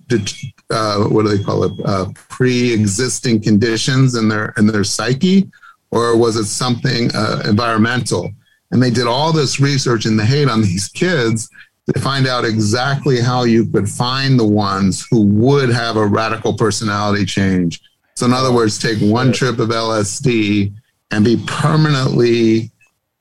uh, 0.70 1.04
what 1.06 1.26
do 1.26 1.38
they 1.38 1.44
call 1.44 1.64
it, 1.64 1.72
uh, 1.86 2.08
pre-existing 2.30 3.42
conditions 3.42 4.16
in 4.16 4.28
their 4.28 4.54
in 4.58 4.68
their 4.68 4.84
psyche, 4.84 5.50
or 5.92 6.18
was 6.18 6.36
it 6.36 6.46
something 6.46 7.10
uh, 7.14 7.44
environmental? 7.46 8.30
And 8.72 8.82
they 8.82 8.90
did 8.90 9.08
all 9.08 9.32
this 9.32 9.60
research 9.60 10.06
in 10.06 10.18
the 10.18 10.26
Haight 10.26 10.50
on 10.50 10.62
these 10.62 10.88
kids 10.88 11.50
to 11.88 12.00
find 12.00 12.28
out 12.28 12.46
exactly 12.46 13.20
how 13.20 13.44
you 13.44 13.66
could 13.66 13.90
find 13.90 14.40
the 14.40 14.48
ones 14.48 15.06
who 15.10 15.22
would 15.22 15.70
have 15.70 15.98
a 15.98 16.06
radical 16.06 16.54
personality 16.54 17.26
change. 17.26 17.82
So, 18.16 18.26
in 18.26 18.34
other 18.34 18.52
words, 18.52 18.78
take 18.78 19.00
one 19.00 19.32
trip 19.32 19.60
of 19.60 19.70
LSD 19.70 20.74
and 21.12 21.26
be 21.26 21.44
permanently 21.48 22.72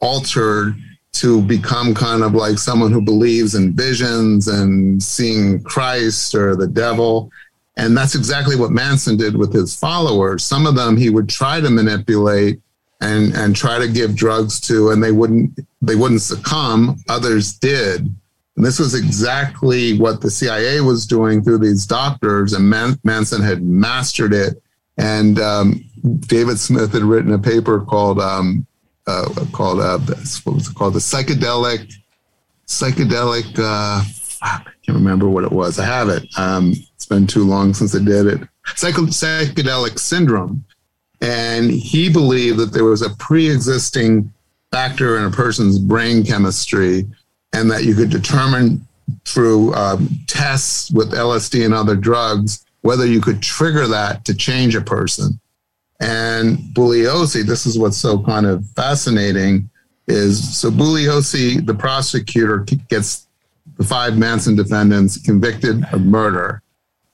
altered 0.00 0.76
to 1.12 1.42
become 1.42 1.94
kind 1.94 2.22
of 2.22 2.34
like 2.34 2.58
someone 2.58 2.92
who 2.92 3.00
believes 3.00 3.54
in 3.54 3.72
visions 3.72 4.48
and 4.48 5.02
seeing 5.02 5.62
Christ 5.62 6.34
or 6.34 6.56
the 6.56 6.68
devil. 6.68 7.30
And 7.76 7.96
that's 7.96 8.14
exactly 8.14 8.56
what 8.56 8.70
Manson 8.70 9.16
did 9.16 9.36
with 9.36 9.52
his 9.52 9.74
followers. 9.74 10.44
Some 10.44 10.66
of 10.66 10.74
them 10.74 10.96
he 10.96 11.10
would 11.10 11.28
try 11.28 11.60
to 11.60 11.70
manipulate 11.70 12.60
and 13.00 13.34
and 13.34 13.56
try 13.56 13.78
to 13.78 13.88
give 13.88 14.14
drugs 14.14 14.60
to 14.60 14.90
and 14.90 15.02
they 15.02 15.12
wouldn't 15.12 15.58
they 15.80 15.96
wouldn't 15.96 16.20
succumb 16.20 17.02
others 17.08 17.54
did 17.54 18.00
and 18.56 18.66
this 18.66 18.78
was 18.78 18.94
exactly 18.94 19.98
what 19.98 20.20
the 20.20 20.30
cia 20.30 20.82
was 20.82 21.06
doing 21.06 21.42
through 21.42 21.56
these 21.56 21.86
doctors 21.86 22.52
and 22.52 22.68
Man- 22.68 23.00
manson 23.02 23.40
had 23.40 23.62
mastered 23.62 24.34
it 24.34 24.62
and 24.98 25.40
um, 25.40 25.82
David 26.20 26.58
Smith 26.58 26.92
had 26.92 27.02
written 27.02 27.32
a 27.32 27.38
paper 27.38 27.80
called 27.80 28.20
um, 28.20 28.66
uh, 29.10 29.44
called 29.52 29.80
uh, 29.80 29.98
what 30.44 30.54
was 30.56 30.68
it 30.68 30.74
called? 30.74 30.94
The 30.94 31.00
psychedelic 31.00 31.92
psychedelic. 32.66 33.58
Uh, 33.58 34.04
I 34.42 34.62
can't 34.86 34.96
remember 34.96 35.28
what 35.28 35.44
it 35.44 35.52
was. 35.52 35.78
I 35.78 35.84
have 35.84 36.08
it. 36.08 36.26
Um, 36.38 36.72
it's 36.94 37.06
been 37.06 37.26
too 37.26 37.44
long 37.44 37.74
since 37.74 37.94
I 37.94 37.98
did 37.98 38.26
it. 38.26 38.48
Psycho- 38.76 39.06
psychedelic 39.06 39.98
syndrome, 39.98 40.64
and 41.20 41.70
he 41.70 42.10
believed 42.10 42.58
that 42.58 42.72
there 42.72 42.84
was 42.84 43.02
a 43.02 43.10
pre-existing 43.16 44.32
factor 44.70 45.18
in 45.18 45.24
a 45.24 45.30
person's 45.30 45.78
brain 45.78 46.24
chemistry, 46.24 47.06
and 47.52 47.70
that 47.70 47.84
you 47.84 47.94
could 47.94 48.10
determine 48.10 48.86
through 49.24 49.74
um, 49.74 50.08
tests 50.26 50.90
with 50.92 51.12
LSD 51.12 51.64
and 51.64 51.74
other 51.74 51.96
drugs 51.96 52.64
whether 52.82 53.06
you 53.06 53.20
could 53.20 53.42
trigger 53.42 53.86
that 53.86 54.24
to 54.24 54.34
change 54.34 54.74
a 54.74 54.80
person. 54.80 55.38
And 56.00 56.58
Bugliosi, 56.74 57.44
this 57.44 57.66
is 57.66 57.78
what's 57.78 57.98
so 57.98 58.22
kind 58.22 58.46
of 58.46 58.64
fascinating, 58.74 59.68
is 60.08 60.56
so 60.56 60.70
Bugliosi, 60.70 61.64
the 61.64 61.74
prosecutor, 61.74 62.66
gets 62.88 63.26
the 63.76 63.84
five 63.84 64.16
Manson 64.16 64.56
defendants 64.56 65.18
convicted 65.18 65.84
of 65.92 66.02
murder. 66.02 66.62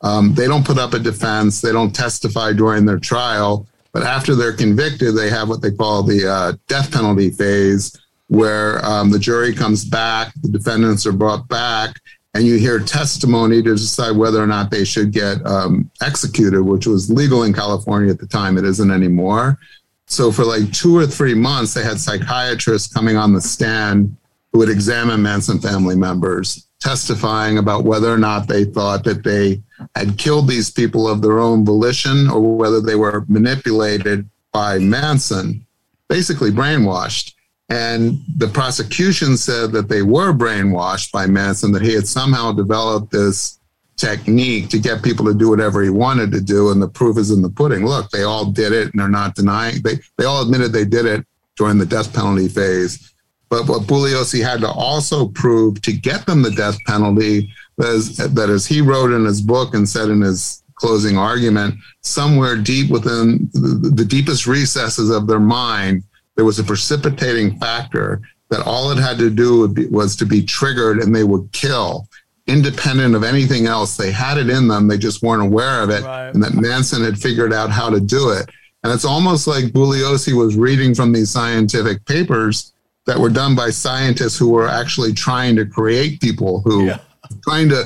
Um, 0.02 0.34
they 0.34 0.46
don't 0.46 0.64
put 0.64 0.78
up 0.78 0.94
a 0.94 0.98
defense, 0.98 1.60
they 1.60 1.72
don't 1.72 1.94
testify 1.94 2.52
during 2.52 2.84
their 2.84 2.98
trial, 2.98 3.66
but 3.92 4.02
after 4.02 4.34
they're 4.34 4.52
convicted, 4.52 5.16
they 5.16 5.30
have 5.30 5.48
what 5.48 5.62
they 5.62 5.70
call 5.70 6.02
the 6.02 6.28
uh, 6.28 6.52
death 6.68 6.92
penalty 6.92 7.30
phase, 7.30 7.96
where 8.28 8.84
um, 8.84 9.10
the 9.10 9.18
jury 9.18 9.54
comes 9.54 9.84
back, 9.84 10.32
the 10.42 10.48
defendants 10.48 11.06
are 11.06 11.12
brought 11.12 11.48
back, 11.48 11.96
and 12.36 12.46
you 12.46 12.58
hear 12.58 12.78
testimony 12.78 13.62
to 13.62 13.74
decide 13.74 14.14
whether 14.14 14.42
or 14.42 14.46
not 14.46 14.70
they 14.70 14.84
should 14.84 15.10
get 15.10 15.44
um, 15.46 15.90
executed, 16.02 16.62
which 16.62 16.86
was 16.86 17.10
legal 17.10 17.44
in 17.44 17.54
California 17.54 18.12
at 18.12 18.18
the 18.18 18.26
time. 18.26 18.58
It 18.58 18.64
isn't 18.66 18.90
anymore. 18.90 19.58
So 20.06 20.30
for 20.30 20.44
like 20.44 20.70
two 20.70 20.94
or 20.94 21.06
three 21.06 21.32
months, 21.32 21.72
they 21.72 21.82
had 21.82 21.98
psychiatrists 21.98 22.92
coming 22.92 23.16
on 23.16 23.32
the 23.32 23.40
stand 23.40 24.14
who 24.52 24.58
would 24.58 24.68
examine 24.68 25.22
Manson 25.22 25.58
family 25.58 25.96
members, 25.96 26.66
testifying 26.78 27.56
about 27.56 27.84
whether 27.84 28.12
or 28.12 28.18
not 28.18 28.48
they 28.48 28.66
thought 28.66 29.02
that 29.04 29.24
they 29.24 29.62
had 29.94 30.18
killed 30.18 30.46
these 30.46 30.70
people 30.70 31.08
of 31.08 31.22
their 31.22 31.38
own 31.38 31.64
volition 31.64 32.28
or 32.28 32.54
whether 32.54 32.82
they 32.82 32.96
were 32.96 33.24
manipulated 33.28 34.28
by 34.52 34.78
Manson, 34.78 35.66
basically 36.10 36.50
brainwashed. 36.50 37.32
And 37.68 38.20
the 38.36 38.48
prosecution 38.48 39.36
said 39.36 39.72
that 39.72 39.88
they 39.88 40.02
were 40.02 40.32
brainwashed 40.32 41.10
by 41.10 41.26
Manson, 41.26 41.72
that 41.72 41.82
he 41.82 41.94
had 41.94 42.06
somehow 42.06 42.52
developed 42.52 43.10
this 43.10 43.58
technique 43.96 44.68
to 44.68 44.78
get 44.78 45.02
people 45.02 45.24
to 45.24 45.34
do 45.34 45.48
whatever 45.48 45.82
he 45.82 45.90
wanted 45.90 46.30
to 46.32 46.40
do. 46.40 46.70
And 46.70 46.80
the 46.80 46.88
proof 46.88 47.18
is 47.18 47.30
in 47.30 47.42
the 47.42 47.50
pudding. 47.50 47.84
Look, 47.84 48.10
they 48.10 48.22
all 48.22 48.44
did 48.44 48.72
it 48.72 48.92
and 48.92 49.00
they're 49.00 49.08
not 49.08 49.34
denying. 49.34 49.82
They, 49.82 49.98
they 50.16 50.26
all 50.26 50.42
admitted 50.42 50.72
they 50.72 50.84
did 50.84 51.06
it 51.06 51.26
during 51.56 51.78
the 51.78 51.86
death 51.86 52.14
penalty 52.14 52.48
phase. 52.48 53.14
But 53.48 53.68
what 53.68 53.82
Bugliosi 53.82 54.42
had 54.42 54.60
to 54.60 54.68
also 54.68 55.28
prove 55.28 55.80
to 55.82 55.92
get 55.92 56.26
them 56.26 56.42
the 56.42 56.50
death 56.50 56.78
penalty 56.86 57.52
was 57.78 58.16
that, 58.16 58.50
as 58.50 58.66
he 58.66 58.80
wrote 58.80 59.12
in 59.12 59.24
his 59.24 59.40
book 59.40 59.74
and 59.74 59.88
said 59.88 60.08
in 60.08 60.20
his 60.20 60.62
closing 60.74 61.16
argument, 61.16 61.74
somewhere 62.02 62.56
deep 62.56 62.90
within 62.90 63.48
the, 63.52 63.90
the 63.94 64.04
deepest 64.04 64.46
recesses 64.46 65.10
of 65.10 65.26
their 65.26 65.40
mind, 65.40 66.02
there 66.36 66.44
was 66.44 66.58
a 66.58 66.64
precipitating 66.64 67.58
factor 67.58 68.20
that 68.50 68.64
all 68.66 68.90
it 68.92 68.98
had 68.98 69.18
to 69.18 69.30
do 69.30 69.74
was 69.90 70.14
to 70.16 70.26
be 70.26 70.42
triggered 70.42 70.98
and 70.98 71.14
they 71.14 71.24
would 71.24 71.50
kill 71.52 72.08
independent 72.46 73.14
of 73.14 73.24
anything 73.24 73.66
else. 73.66 73.96
They 73.96 74.12
had 74.12 74.38
it 74.38 74.48
in 74.48 74.68
them, 74.68 74.86
they 74.86 74.98
just 74.98 75.22
weren't 75.22 75.42
aware 75.42 75.82
of 75.82 75.90
it. 75.90 76.04
Right. 76.04 76.28
And 76.28 76.42
that 76.42 76.54
Manson 76.54 77.02
had 77.02 77.18
figured 77.18 77.52
out 77.52 77.70
how 77.70 77.90
to 77.90 78.00
do 78.00 78.30
it. 78.30 78.48
And 78.84 78.92
it's 78.92 79.04
almost 79.04 79.48
like 79.48 79.64
Bugliosi 79.66 80.32
was 80.32 80.54
reading 80.54 80.94
from 80.94 81.12
these 81.12 81.30
scientific 81.30 82.04
papers 82.04 82.72
that 83.06 83.18
were 83.18 83.30
done 83.30 83.56
by 83.56 83.70
scientists 83.70 84.38
who 84.38 84.50
were 84.50 84.68
actually 84.68 85.12
trying 85.12 85.56
to 85.56 85.66
create 85.66 86.20
people 86.20 86.60
who 86.60 86.86
yeah. 86.86 86.98
trying 87.42 87.68
to 87.68 87.84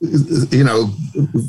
you 0.00 0.62
know, 0.62 0.88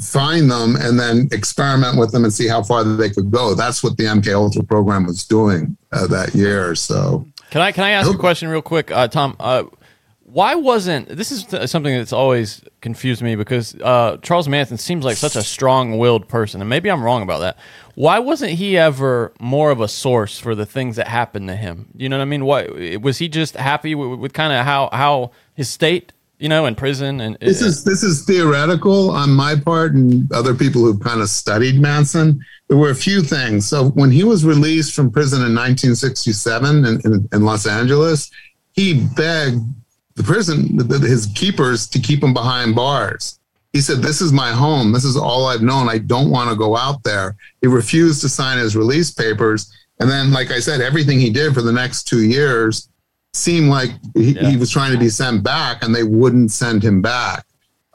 find 0.01 0.49
them 0.49 0.75
and 0.77 0.99
then 0.99 1.27
experiment 1.31 1.97
with 1.97 2.11
them 2.11 2.23
and 2.23 2.33
see 2.33 2.47
how 2.47 2.63
far 2.63 2.83
they 2.83 3.09
could 3.09 3.29
go. 3.29 3.53
That's 3.53 3.83
what 3.83 3.97
the 3.97 4.05
MK 4.05 4.33
Ultra 4.33 4.63
program 4.63 5.05
was 5.05 5.25
doing 5.25 5.77
uh, 5.91 6.07
that 6.07 6.33
year. 6.33 6.73
So, 6.75 7.27
can 7.49 7.61
I 7.61 7.71
can 7.71 7.83
I 7.83 7.91
ask 7.91 8.11
a 8.11 8.17
question 8.17 8.47
real 8.47 8.61
quick, 8.61 8.91
uh, 8.91 9.07
Tom? 9.09 9.35
Uh, 9.39 9.63
why 10.23 10.55
wasn't 10.55 11.07
this 11.07 11.31
is 11.31 11.45
something 11.71 11.95
that's 11.95 12.11
always 12.11 12.61
confused 12.81 13.21
me 13.21 13.35
because 13.35 13.75
uh, 13.75 14.17
Charles 14.21 14.49
Manson 14.49 14.77
seems 14.77 15.05
like 15.05 15.15
such 15.15 15.37
a 15.37 15.43
strong-willed 15.43 16.27
person, 16.27 16.59
and 16.61 16.69
maybe 16.69 16.89
I'm 16.89 17.01
wrong 17.01 17.21
about 17.21 17.39
that. 17.39 17.57
Why 17.95 18.19
wasn't 18.19 18.51
he 18.51 18.77
ever 18.77 19.33
more 19.39 19.71
of 19.71 19.79
a 19.79 19.87
source 19.87 20.37
for 20.37 20.53
the 20.53 20.65
things 20.65 20.97
that 20.97 21.07
happened 21.07 21.47
to 21.47 21.55
him? 21.55 21.87
You 21.95 22.09
know 22.09 22.17
what 22.17 22.23
I 22.23 22.25
mean? 22.25 22.45
Why 22.45 22.97
was 23.01 23.17
he 23.17 23.29
just 23.29 23.55
happy 23.55 23.95
with, 23.95 24.19
with 24.19 24.33
kind 24.33 24.51
of 24.51 24.65
how 24.65 24.89
how 24.91 25.31
his 25.53 25.69
state 25.69 26.11
you 26.39 26.49
know, 26.49 26.65
in 26.65 26.75
prison. 26.75 27.19
And 27.21 27.37
this 27.41 27.61
is 27.61 27.83
this 27.83 28.03
is 28.03 28.23
theoretical 28.25 29.09
on 29.11 29.31
my 29.31 29.55
part 29.55 29.93
and 29.93 30.31
other 30.31 30.53
people 30.53 30.81
who've 30.81 30.99
kind 30.99 31.21
of 31.21 31.29
studied 31.29 31.79
Manson. 31.79 32.43
There 32.67 32.77
were 32.77 32.91
a 32.91 32.95
few 32.95 33.21
things. 33.21 33.67
So 33.67 33.89
when 33.89 34.11
he 34.11 34.23
was 34.23 34.45
released 34.45 34.93
from 34.93 35.11
prison 35.11 35.39
in 35.39 35.55
1967 35.55 36.85
in, 36.85 37.01
in, 37.05 37.29
in 37.31 37.45
Los 37.45 37.65
Angeles, 37.65 38.29
he 38.73 39.05
begged 39.15 39.61
the 40.15 40.23
prison, 40.23 40.77
his 41.01 41.27
keepers, 41.35 41.87
to 41.87 41.99
keep 41.99 42.23
him 42.23 42.33
behind 42.33 42.75
bars. 42.75 43.39
He 43.73 43.81
said, 43.81 43.97
"This 43.97 44.21
is 44.21 44.31
my 44.31 44.51
home. 44.51 44.91
This 44.91 45.05
is 45.05 45.17
all 45.17 45.47
I've 45.47 45.61
known. 45.61 45.89
I 45.89 45.97
don't 45.97 46.29
want 46.29 46.49
to 46.49 46.55
go 46.55 46.75
out 46.75 47.03
there." 47.03 47.35
He 47.61 47.67
refused 47.67 48.21
to 48.21 48.29
sign 48.29 48.57
his 48.57 48.75
release 48.75 49.11
papers. 49.11 49.71
And 49.99 50.09
then, 50.09 50.31
like 50.31 50.51
I 50.51 50.59
said, 50.59 50.81
everything 50.81 51.19
he 51.19 51.31
did 51.31 51.53
for 51.55 51.63
the 51.63 51.71
next 51.71 52.03
two 52.03 52.23
years 52.23 52.89
seemed 53.37 53.69
like 53.69 53.91
he, 54.13 54.31
yeah. 54.31 54.49
he, 54.49 54.57
was 54.57 54.69
trying 54.69 54.91
to 54.91 54.97
be 54.97 55.09
sent 55.09 55.43
back 55.43 55.83
and 55.83 55.93
they 55.93 56.03
wouldn't 56.03 56.51
send 56.51 56.83
him 56.83 57.01
back. 57.01 57.45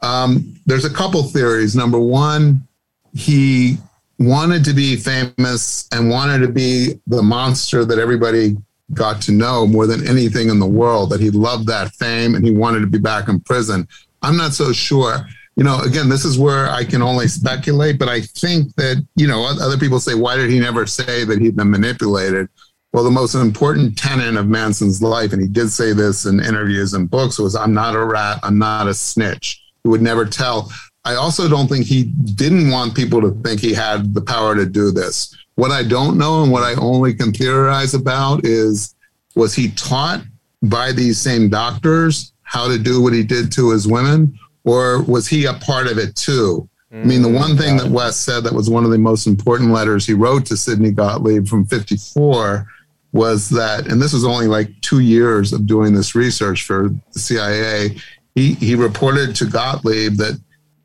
Um, 0.01 0.55
there's 0.65 0.85
a 0.85 0.89
couple 0.89 1.23
theories. 1.23 1.75
Number 1.75 1.99
one, 1.99 2.67
he 3.13 3.77
wanted 4.19 4.63
to 4.65 4.73
be 4.73 4.95
famous 4.95 5.87
and 5.91 6.09
wanted 6.09 6.39
to 6.39 6.47
be 6.47 6.99
the 7.07 7.21
monster 7.21 7.85
that 7.85 7.99
everybody 7.99 8.55
got 8.93 9.21
to 9.23 9.31
know 9.31 9.65
more 9.65 9.87
than 9.87 10.07
anything 10.07 10.49
in 10.49 10.59
the 10.59 10.65
world, 10.65 11.09
that 11.09 11.19
he 11.19 11.29
loved 11.29 11.67
that 11.67 11.91
fame 11.93 12.35
and 12.35 12.45
he 12.45 12.51
wanted 12.51 12.79
to 12.81 12.87
be 12.87 12.97
back 12.97 13.27
in 13.27 13.39
prison. 13.39 13.87
I'm 14.21 14.37
not 14.37 14.53
so 14.53 14.71
sure. 14.71 15.27
you 15.55 15.63
know, 15.63 15.79
again, 15.81 16.09
this 16.09 16.25
is 16.25 16.39
where 16.39 16.69
I 16.69 16.83
can 16.83 17.01
only 17.01 17.27
speculate, 17.27 17.99
but 17.99 18.09
I 18.09 18.21
think 18.21 18.73
that, 18.75 19.05
you 19.15 19.27
know, 19.27 19.45
other 19.45 19.77
people 19.77 19.99
say, 19.99 20.15
why 20.15 20.35
did 20.35 20.49
he 20.49 20.59
never 20.59 20.85
say 20.85 21.25
that 21.25 21.39
he'd 21.39 21.55
been 21.55 21.69
manipulated? 21.69 22.49
Well, 22.93 23.03
the 23.03 23.09
most 23.09 23.33
important 23.33 23.97
tenet 23.97 24.35
of 24.35 24.47
Manson's 24.47 25.01
life, 25.01 25.33
and 25.33 25.41
he 25.41 25.47
did 25.47 25.71
say 25.71 25.93
this 25.93 26.25
in 26.25 26.39
interviews 26.39 26.93
and 26.93 27.09
books, 27.09 27.39
was 27.39 27.55
I'm 27.55 27.73
not 27.73 27.95
a 27.95 28.05
rat, 28.05 28.39
I'm 28.43 28.59
not 28.59 28.87
a 28.87 28.93
snitch. 28.93 29.63
He 29.83 29.89
would 29.89 30.01
never 30.01 30.25
tell. 30.25 30.71
I 31.03 31.15
also 31.15 31.49
don't 31.49 31.67
think 31.67 31.87
he 31.87 32.03
didn't 32.03 32.69
want 32.69 32.95
people 32.95 33.19
to 33.21 33.31
think 33.41 33.59
he 33.59 33.73
had 33.73 34.13
the 34.13 34.21
power 34.21 34.55
to 34.55 34.67
do 34.67 34.91
this. 34.91 35.35
What 35.55 35.71
I 35.71 35.83
don't 35.83 36.19
know 36.19 36.43
and 36.43 36.51
what 36.51 36.61
I 36.61 36.75
only 36.79 37.15
can 37.15 37.33
theorize 37.33 37.95
about 37.95 38.45
is 38.45 38.95
was 39.35 39.55
he 39.55 39.71
taught 39.71 40.21
by 40.61 40.91
these 40.91 41.19
same 41.19 41.49
doctors 41.49 42.33
how 42.43 42.67
to 42.67 42.77
do 42.77 43.01
what 43.01 43.13
he 43.13 43.23
did 43.23 43.51
to 43.53 43.71
his 43.71 43.87
women, 43.87 44.37
or 44.65 45.01
was 45.03 45.27
he 45.27 45.45
a 45.45 45.53
part 45.53 45.87
of 45.87 45.97
it 45.97 46.15
too? 46.15 46.69
I 46.91 46.97
mean, 46.97 47.23
the 47.23 47.27
mm, 47.29 47.39
one 47.39 47.57
thing 47.57 47.77
that 47.77 47.89
West 47.89 48.21
said 48.21 48.43
that 48.43 48.53
was 48.53 48.69
one 48.69 48.85
of 48.85 48.91
the 48.91 48.99
most 48.99 49.25
important 49.25 49.71
letters 49.71 50.05
he 50.05 50.13
wrote 50.13 50.45
to 50.45 50.55
Sidney 50.55 50.91
Gottlieb 50.91 51.47
from 51.47 51.65
54 51.65 52.67
was 53.13 53.49
that, 53.49 53.87
and 53.87 54.01
this 54.01 54.11
was 54.11 54.25
only 54.25 54.47
like 54.47 54.69
two 54.81 54.99
years 54.99 55.53
of 55.53 55.65
doing 55.67 55.93
this 55.93 56.15
research 56.15 56.63
for 56.63 56.89
the 57.13 57.19
CIA. 57.19 57.97
He, 58.35 58.53
he 58.55 58.75
reported 58.75 59.35
to 59.37 59.45
Gottlieb 59.45 60.15
that 60.17 60.39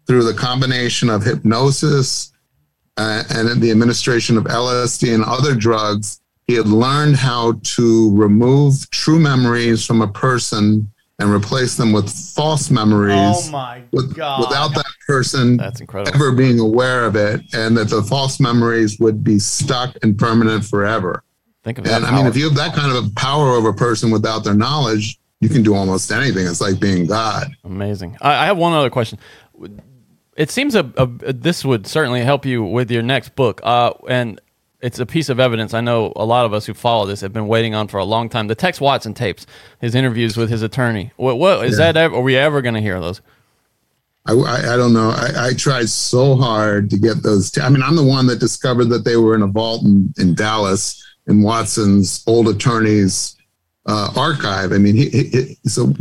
through 0.06 0.24
the 0.24 0.34
combination 0.34 1.08
of 1.10 1.22
hypnosis 1.24 2.32
uh, 2.98 3.22
and 3.30 3.60
the 3.62 3.70
administration 3.70 4.36
of 4.36 4.44
LSD 4.44 5.14
and 5.14 5.24
other 5.24 5.54
drugs, 5.54 6.20
he 6.46 6.54
had 6.54 6.66
learned 6.66 7.16
how 7.16 7.52
to 7.62 8.14
remove 8.16 8.88
true 8.90 9.18
memories 9.18 9.84
from 9.84 10.02
a 10.02 10.08
person 10.08 10.90
and 11.20 11.30
replace 11.30 11.76
them 11.76 11.92
with 11.92 12.10
false 12.10 12.70
memories 12.70 13.16
Oh 13.16 13.50
my 13.50 13.82
with- 13.92 14.14
god! 14.14 14.40
without 14.40 14.74
that 14.74 14.84
person 15.06 15.56
That's 15.56 15.80
incredible. 15.80 16.14
ever 16.14 16.32
being 16.32 16.58
aware 16.60 17.04
of 17.06 17.16
it, 17.16 17.40
and 17.54 17.76
that 17.76 17.88
the 17.88 18.02
false 18.02 18.38
memories 18.38 18.98
would 19.00 19.24
be 19.24 19.38
stuck 19.38 19.96
and 20.02 20.16
permanent 20.18 20.64
forever. 20.64 21.22
Think 21.74 21.86
of 21.86 21.86
I 21.86 22.16
mean, 22.16 22.24
if 22.26 22.34
you 22.34 22.44
have 22.44 22.54
that 22.54 22.74
kind 22.74 22.96
of 22.96 23.04
a 23.04 23.10
power 23.10 23.50
over 23.50 23.68
a 23.68 23.74
person 23.74 24.10
without 24.10 24.42
their 24.42 24.54
knowledge, 24.54 25.18
you 25.40 25.50
can 25.50 25.62
do 25.62 25.74
almost 25.74 26.10
anything. 26.10 26.46
It's 26.46 26.62
like 26.62 26.80
being 26.80 27.06
God. 27.06 27.48
Amazing. 27.62 28.16
I, 28.22 28.44
I 28.44 28.46
have 28.46 28.56
one 28.56 28.72
other 28.72 28.88
question. 28.88 29.18
It 30.34 30.50
seems 30.50 30.74
a, 30.74 30.90
a 30.96 31.06
this 31.34 31.66
would 31.66 31.86
certainly 31.86 32.22
help 32.22 32.46
you 32.46 32.64
with 32.64 32.90
your 32.90 33.02
next 33.02 33.36
book, 33.36 33.60
uh, 33.64 33.92
and 34.08 34.40
it's 34.80 34.98
a 34.98 35.04
piece 35.04 35.28
of 35.28 35.38
evidence. 35.38 35.74
I 35.74 35.82
know 35.82 36.14
a 36.16 36.24
lot 36.24 36.46
of 36.46 36.54
us 36.54 36.64
who 36.64 36.72
follow 36.72 37.04
this 37.04 37.20
have 37.20 37.34
been 37.34 37.48
waiting 37.48 37.74
on 37.74 37.86
for 37.88 37.98
a 37.98 38.04
long 38.04 38.30
time. 38.30 38.46
The 38.46 38.54
Tex 38.54 38.80
Watson 38.80 39.12
tapes, 39.12 39.44
his 39.78 39.94
interviews 39.94 40.38
with 40.38 40.48
his 40.48 40.62
attorney. 40.62 41.12
What, 41.16 41.38
what 41.38 41.66
is 41.66 41.78
Yeah. 41.78 41.92
that? 41.92 41.96
Ever, 41.98 42.14
are 42.16 42.22
we 42.22 42.34
ever 42.38 42.62
going 42.62 42.76
to 42.76 42.80
hear 42.80 42.98
those? 42.98 43.20
I, 44.24 44.32
I, 44.32 44.74
I 44.74 44.76
don't 44.78 44.94
know. 44.94 45.10
I, 45.10 45.48
I 45.48 45.52
tried 45.52 45.90
so 45.90 46.34
hard 46.34 46.88
to 46.90 46.98
get 46.98 47.22
those. 47.22 47.50
T- 47.50 47.60
I 47.60 47.68
mean, 47.68 47.82
I'm 47.82 47.96
the 47.96 48.04
one 48.04 48.26
that 48.28 48.38
discovered 48.38 48.86
that 48.86 49.04
they 49.04 49.16
were 49.16 49.34
in 49.34 49.42
a 49.42 49.46
vault 49.48 49.84
in, 49.84 50.14
in 50.18 50.34
Dallas 50.34 51.04
in 51.28 51.42
Watson's 51.42 52.24
old 52.26 52.48
attorney's 52.48 53.36
uh, 53.86 54.12
archive. 54.16 54.72
I 54.72 54.78
mean, 54.78 54.96
he, 54.96 55.08
he, 55.08 55.58
so 55.64 55.92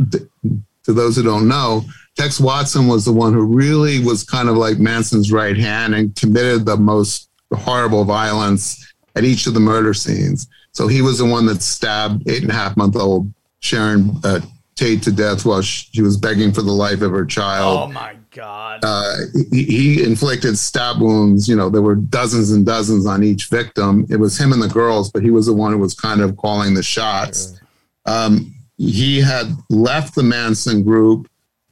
to 0.84 0.92
those 0.92 1.16
who 1.16 1.22
don't 1.22 1.48
know, 1.48 1.82
Tex 2.16 2.40
Watson 2.40 2.88
was 2.88 3.04
the 3.04 3.12
one 3.12 3.32
who 3.32 3.44
really 3.44 4.04
was 4.04 4.24
kind 4.24 4.48
of 4.48 4.56
like 4.56 4.78
Manson's 4.78 5.30
right 5.30 5.56
hand 5.56 5.94
and 5.94 6.14
committed 6.16 6.64
the 6.64 6.76
most 6.76 7.30
horrible 7.54 8.04
violence 8.04 8.92
at 9.14 9.24
each 9.24 9.46
of 9.46 9.54
the 9.54 9.60
murder 9.60 9.94
scenes. 9.94 10.48
So 10.72 10.88
he 10.88 11.02
was 11.02 11.18
the 11.18 11.26
one 11.26 11.46
that 11.46 11.62
stabbed 11.62 12.28
eight 12.28 12.42
and 12.42 12.50
a 12.50 12.54
half 12.54 12.76
month 12.76 12.96
old 12.96 13.32
Sharon 13.60 14.16
uh, 14.24 14.40
Tate 14.76 15.02
to 15.02 15.12
death 15.12 15.44
while 15.44 15.62
she 15.62 16.02
was 16.02 16.16
begging 16.16 16.52
for 16.52 16.62
the 16.62 16.72
life 16.72 17.02
of 17.02 17.10
her 17.10 17.26
child 17.26 17.90
oh 17.90 17.92
my 17.92 18.17
god! 18.30 18.80
uh, 18.82 19.16
he, 19.52 19.64
he 19.64 20.04
inflicted 20.04 20.58
stab 20.58 21.00
wounds. 21.00 21.48
You 21.48 21.56
know, 21.56 21.68
there 21.68 21.82
were 21.82 21.94
dozens 21.94 22.50
and 22.50 22.64
dozens 22.64 23.06
on 23.06 23.22
each 23.22 23.46
victim. 23.48 24.06
It 24.10 24.16
was 24.16 24.38
him 24.38 24.52
and 24.52 24.62
the 24.62 24.68
girls, 24.68 25.10
but 25.10 25.22
he 25.22 25.30
was 25.30 25.46
the 25.46 25.54
one 25.54 25.72
who 25.72 25.78
was 25.78 25.94
kind 25.94 26.20
of 26.20 26.36
calling 26.36 26.74
the 26.74 26.82
shots. 26.82 27.60
Um, 28.06 28.54
he 28.76 29.20
had 29.20 29.46
left 29.70 30.14
the 30.14 30.22
Manson 30.22 30.82
group 30.82 31.28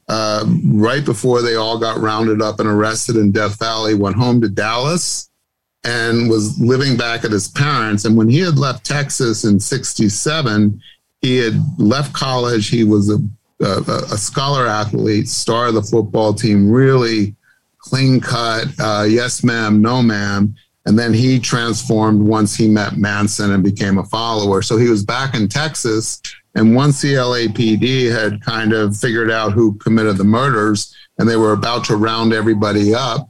uh, 0.08 0.44
right 0.64 1.04
before 1.04 1.42
they 1.42 1.56
all 1.56 1.78
got 1.78 1.98
rounded 1.98 2.40
up 2.40 2.60
and 2.60 2.68
arrested 2.68 3.16
in 3.16 3.32
Death 3.32 3.58
Valley, 3.58 3.94
went 3.94 4.16
home 4.16 4.40
to 4.40 4.48
Dallas 4.48 5.30
and 5.84 6.28
was 6.28 6.58
living 6.60 6.96
back 6.96 7.24
at 7.24 7.30
his 7.30 7.48
parents. 7.48 8.04
And 8.04 8.16
when 8.16 8.28
he 8.28 8.40
had 8.40 8.58
left 8.58 8.84
Texas 8.84 9.44
in 9.44 9.58
67, 9.60 10.80
he 11.22 11.36
had 11.38 11.54
left 11.78 12.12
college. 12.12 12.68
He 12.68 12.84
was 12.84 13.10
a, 13.10 13.18
a, 13.60 14.18
scholar 14.18 14.66
athlete, 14.66 15.28
star 15.28 15.68
of 15.68 15.74
the 15.74 15.82
football 15.82 16.34
team, 16.34 16.70
really 16.70 17.34
clean 17.78 18.20
cut, 18.20 18.66
uh, 18.78 19.04
yes, 19.08 19.44
ma'am, 19.44 19.80
no, 19.80 20.02
ma'am. 20.02 20.54
And 20.84 20.98
then 20.98 21.12
he 21.12 21.40
transformed 21.40 22.20
once 22.20 22.54
he 22.54 22.68
met 22.68 22.96
Manson 22.96 23.52
and 23.52 23.62
became 23.62 23.98
a 23.98 24.04
follower. 24.04 24.62
So 24.62 24.76
he 24.76 24.88
was 24.88 25.04
back 25.04 25.34
in 25.34 25.48
Texas. 25.48 26.20
And 26.54 26.74
once 26.74 27.00
the 27.00 27.14
LAPD 27.14 28.10
had 28.10 28.40
kind 28.40 28.72
of 28.72 28.96
figured 28.96 29.30
out 29.30 29.52
who 29.52 29.74
committed 29.78 30.16
the 30.16 30.24
murders 30.24 30.94
and 31.18 31.28
they 31.28 31.36
were 31.36 31.52
about 31.52 31.84
to 31.86 31.96
round 31.96 32.32
everybody 32.32 32.94
up, 32.94 33.28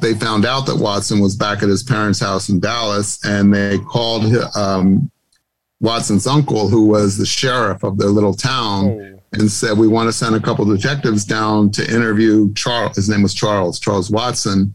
they 0.00 0.14
found 0.14 0.44
out 0.44 0.66
that 0.66 0.76
Watson 0.76 1.20
was 1.20 1.36
back 1.36 1.62
at 1.62 1.68
his 1.68 1.82
parents' 1.82 2.20
house 2.20 2.48
in 2.48 2.60
Dallas 2.60 3.24
and 3.24 3.52
they 3.52 3.78
called 3.78 4.24
um, 4.56 5.10
Watson's 5.80 6.26
uncle, 6.26 6.68
who 6.68 6.86
was 6.86 7.16
the 7.16 7.26
sheriff 7.26 7.82
of 7.84 7.98
their 7.98 8.08
little 8.08 8.34
town, 8.34 9.11
and 9.32 9.50
said, 9.50 9.78
We 9.78 9.88
want 9.88 10.08
to 10.08 10.12
send 10.12 10.34
a 10.34 10.40
couple 10.40 10.70
of 10.70 10.76
detectives 10.76 11.24
down 11.24 11.70
to 11.72 11.94
interview 11.94 12.52
Charles. 12.54 12.96
His 12.96 13.08
name 13.08 13.22
was 13.22 13.34
Charles, 13.34 13.80
Charles 13.80 14.10
Watson. 14.10 14.74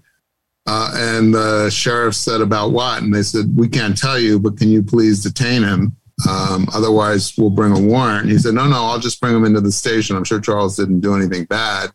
Uh, 0.66 0.92
and 0.96 1.34
the 1.34 1.70
sheriff 1.70 2.16
said, 2.16 2.42
About 2.42 2.72
what? 2.72 3.02
And 3.02 3.14
they 3.14 3.24
said, 3.24 3.56
We 3.56 3.68
can't 3.68 3.98
tell 3.98 4.20
you, 4.20 4.40
but 4.40 4.58
can 4.58 4.70
you 4.70 4.84
please 4.84 5.24
detain 5.24 5.64
him? 5.64 5.96
Um, 6.28 6.68
otherwise, 6.74 7.38
we'll 7.38 7.52
bring 7.52 7.72
a 7.72 7.80
warrant. 7.80 8.30
He 8.30 8.38
said, 8.38 8.56
No, 8.56 8.68
no, 8.68 8.86
I'll 8.86 9.00
just 9.00 9.22
bring 9.22 9.36
him 9.36 9.46
into 9.46 9.62
the 9.62 9.72
station. 9.72 10.16
I'm 10.16 10.24
sure 10.24 10.40
Charles 10.40 10.76
didn't 10.76 11.02
do 11.02 11.16
anything 11.16 11.46
bad. 11.46 11.92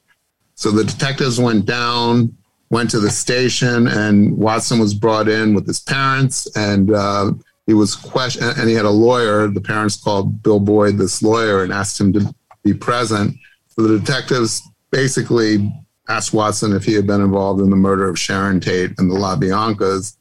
So 0.54 0.70
the 0.70 0.84
detectives 0.84 1.40
went 1.40 1.66
down, 1.66 2.36
went 2.70 2.90
to 2.90 3.00
the 3.00 3.10
station, 3.10 3.88
and 3.88 4.36
Watson 4.36 4.78
was 4.78 4.94
brought 4.94 5.28
in 5.28 5.54
with 5.54 5.66
his 5.66 5.80
parents. 5.80 6.48
And 6.56 6.92
uh, 6.94 7.32
he 7.66 7.74
was 7.74 7.96
questioned, 7.96 8.56
and 8.58 8.68
he 8.68 8.74
had 8.74 8.84
a 8.84 8.90
lawyer. 8.90 9.48
The 9.48 9.60
parents 9.60 9.96
called 9.96 10.42
Bill 10.42 10.60
Boyd 10.60 10.98
this 10.98 11.22
lawyer 11.22 11.64
and 11.64 11.72
asked 11.72 12.00
him 12.00 12.12
to 12.12 12.34
be 12.62 12.74
present. 12.74 13.36
So 13.68 13.82
the 13.82 13.98
detectives 13.98 14.62
basically 14.90 15.72
asked 16.08 16.32
Watson 16.32 16.74
if 16.74 16.84
he 16.84 16.94
had 16.94 17.06
been 17.06 17.20
involved 17.20 17.60
in 17.60 17.70
the 17.70 17.76
murder 17.76 18.08
of 18.08 18.18
Sharon 18.18 18.60
Tate 18.60 18.92
and 18.98 19.10
the 19.10 19.14
La 19.14 19.36
Biancas. 19.36 20.16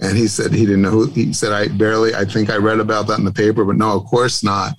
And 0.00 0.16
he 0.16 0.28
said 0.28 0.52
he 0.52 0.64
didn't 0.64 0.82
know 0.82 0.90
who. 0.90 1.06
He 1.06 1.32
said, 1.32 1.52
I 1.52 1.68
barely, 1.68 2.14
I 2.14 2.24
think 2.24 2.50
I 2.50 2.56
read 2.56 2.78
about 2.78 3.06
that 3.08 3.18
in 3.18 3.24
the 3.24 3.32
paper, 3.32 3.64
but 3.64 3.76
no, 3.76 3.96
of 3.96 4.04
course 4.04 4.44
not. 4.44 4.76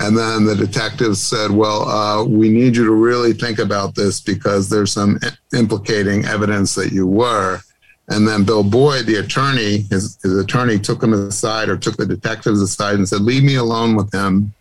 And 0.00 0.16
then 0.16 0.46
the 0.46 0.56
detectives 0.56 1.20
said, 1.20 1.50
Well, 1.50 1.86
uh, 1.86 2.24
we 2.24 2.48
need 2.48 2.74
you 2.74 2.84
to 2.84 2.94
really 2.94 3.34
think 3.34 3.58
about 3.58 3.94
this 3.94 4.20
because 4.20 4.70
there's 4.70 4.92
some 4.92 5.18
implicating 5.54 6.24
evidence 6.24 6.74
that 6.76 6.92
you 6.92 7.06
were. 7.06 7.60
And 8.08 8.26
then 8.26 8.44
Bill 8.44 8.64
Boyd, 8.64 9.06
the 9.06 9.16
attorney, 9.16 9.82
his, 9.90 10.18
his 10.22 10.36
attorney 10.38 10.78
took 10.78 11.02
him 11.02 11.12
aside 11.12 11.68
or 11.68 11.76
took 11.76 11.96
the 11.96 12.06
detectives 12.06 12.62
aside 12.62 12.94
and 12.94 13.08
said, 13.08 13.20
Leave 13.20 13.44
me 13.44 13.56
alone 13.56 13.94
with 13.94 14.12
him. 14.12 14.54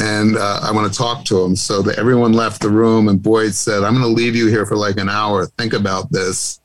And 0.00 0.36
uh, 0.36 0.60
I 0.62 0.72
want 0.72 0.90
to 0.90 0.98
talk 0.98 1.24
to 1.26 1.42
him. 1.42 1.54
So 1.54 1.82
that 1.82 1.98
everyone 1.98 2.32
left 2.32 2.62
the 2.62 2.70
room. 2.70 3.08
And 3.08 3.22
Boyd 3.22 3.54
said, 3.54 3.84
I'm 3.84 3.94
going 3.94 4.06
to 4.06 4.08
leave 4.08 4.34
you 4.34 4.48
here 4.48 4.66
for 4.66 4.76
like 4.76 4.96
an 4.96 5.08
hour. 5.08 5.46
Think 5.46 5.74
about 5.74 6.10
this 6.10 6.60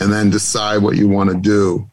and 0.00 0.12
then 0.12 0.30
decide 0.30 0.82
what 0.82 0.96
you 0.96 1.08
want 1.08 1.30
to 1.30 1.36
do. 1.36 1.90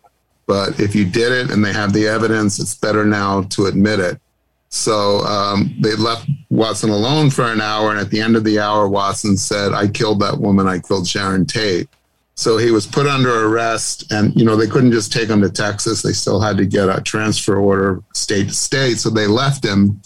But 0.47 0.79
if 0.79 0.93
you 0.93 1.05
did 1.05 1.31
it 1.31 1.51
and 1.51 1.63
they 1.63 1.71
have 1.71 1.93
the 1.93 2.07
evidence, 2.07 2.59
it's 2.59 2.75
better 2.75 3.05
now 3.05 3.43
to 3.43 3.67
admit 3.67 3.99
it. 3.99 4.19
So 4.67 5.19
um, 5.19 5.73
they 5.79 5.95
left 5.95 6.29
Watson 6.49 6.89
alone 6.89 7.29
for 7.29 7.43
an 7.43 7.61
hour. 7.61 7.91
And 7.91 7.99
at 7.99 8.09
the 8.09 8.19
end 8.19 8.35
of 8.35 8.43
the 8.43 8.59
hour, 8.59 8.87
Watson 8.87 9.37
said, 9.37 9.73
I 9.73 9.87
killed 9.87 10.19
that 10.21 10.39
woman. 10.39 10.67
I 10.67 10.79
killed 10.79 11.07
Sharon 11.07 11.45
Tate. 11.45 11.87
So 12.35 12.57
he 12.57 12.71
was 12.71 12.87
put 12.87 13.05
under 13.05 13.47
arrest. 13.47 14.11
And, 14.11 14.35
you 14.35 14.43
know, 14.45 14.55
they 14.55 14.67
couldn't 14.67 14.91
just 14.91 15.13
take 15.13 15.29
him 15.29 15.41
to 15.41 15.49
Texas. 15.49 16.01
They 16.01 16.13
still 16.13 16.39
had 16.39 16.57
to 16.57 16.65
get 16.65 16.89
a 16.89 17.01
transfer 17.01 17.57
order 17.57 18.01
state 18.13 18.47
to 18.47 18.53
state. 18.53 18.97
So 18.97 19.09
they 19.09 19.27
left 19.27 19.63
him. 19.63 20.01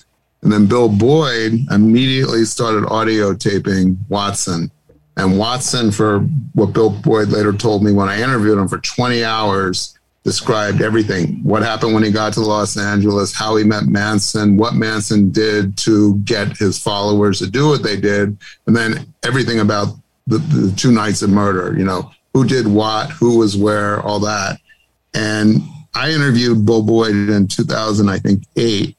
And 0.46 0.54
then 0.54 0.68
Bill 0.68 0.90
Boyd 0.90 1.54
immediately 1.72 2.46
started 2.46 2.86
audio 2.88 3.34
taping 3.34 3.98
Watson. 4.10 4.70
And 5.18 5.40
Watson, 5.40 5.90
for 5.90 6.20
what 6.54 6.72
Bill 6.72 6.92
Boyd 6.92 7.30
later 7.30 7.52
told 7.52 7.84
me 7.84 7.92
when 7.92 8.10
I 8.10 8.22
interviewed 8.22 8.60
him 8.60 8.68
for 8.68 8.78
20 8.78 9.24
hours, 9.24 9.98
described 10.24 10.84
everything 10.84 11.40
what 11.44 11.64
happened 11.64 11.96
when 11.96 12.04
he 12.04 12.12
got 12.12 12.34
to 12.34 12.42
Los 12.42 12.78
Angeles, 12.78 13.34
how 13.34 13.56
he 13.56 13.64
met 13.64 13.86
Manson, 13.88 14.56
what 14.56 14.76
Manson 14.76 15.32
did 15.32 15.78
to 15.80 16.18
get 16.20 16.56
his 16.58 16.78
followers 16.78 17.40
to 17.40 17.50
do 17.50 17.68
what 17.68 17.82
they 17.82 18.00
did, 18.00 18.38
and 18.68 18.76
then 18.76 19.12
everything 19.24 19.62
about 19.62 19.88
the, 20.28 20.38
the 20.38 20.72
two 20.76 20.92
nights 20.92 21.24
of 21.24 21.32
murder, 21.32 21.76
you 21.76 21.86
know, 21.86 22.12
who 22.36 22.46
did 22.46 22.68
what, 22.68 23.10
who 23.10 23.40
was 23.40 23.58
where, 23.58 24.00
all 24.02 24.20
that. 24.20 24.60
And 25.16 25.58
I 25.96 26.12
interviewed 26.12 26.68
Bill 26.68 26.84
Boyd 26.84 27.16
in 27.16 27.48
2000, 27.48 28.10
I 28.10 28.20
think, 28.20 28.44
eight. 28.58 28.96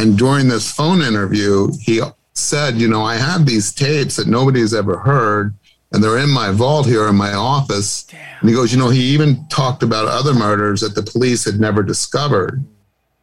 And 0.00 0.16
during 0.16 0.48
this 0.48 0.72
phone 0.72 1.02
interview, 1.02 1.68
he 1.78 2.00
said, 2.32 2.76
You 2.76 2.88
know, 2.88 3.02
I 3.04 3.16
have 3.16 3.44
these 3.44 3.70
tapes 3.70 4.16
that 4.16 4.28
nobody's 4.28 4.72
ever 4.72 4.98
heard. 4.98 5.54
and 5.92 6.02
they're 6.02 6.18
in 6.18 6.30
my 6.30 6.52
vault 6.52 6.86
here 6.86 7.06
in 7.08 7.16
my 7.16 7.34
office. 7.34 8.06
And 8.40 8.48
he 8.48 8.54
goes, 8.54 8.72
you 8.72 8.78
know, 8.78 8.88
he 8.88 9.02
even 9.02 9.46
talked 9.48 9.82
about 9.82 10.06
other 10.06 10.32
murders 10.32 10.80
that 10.82 10.94
the 10.94 11.02
police 11.02 11.44
had 11.44 11.58
never 11.58 11.82
discovered. 11.82 12.64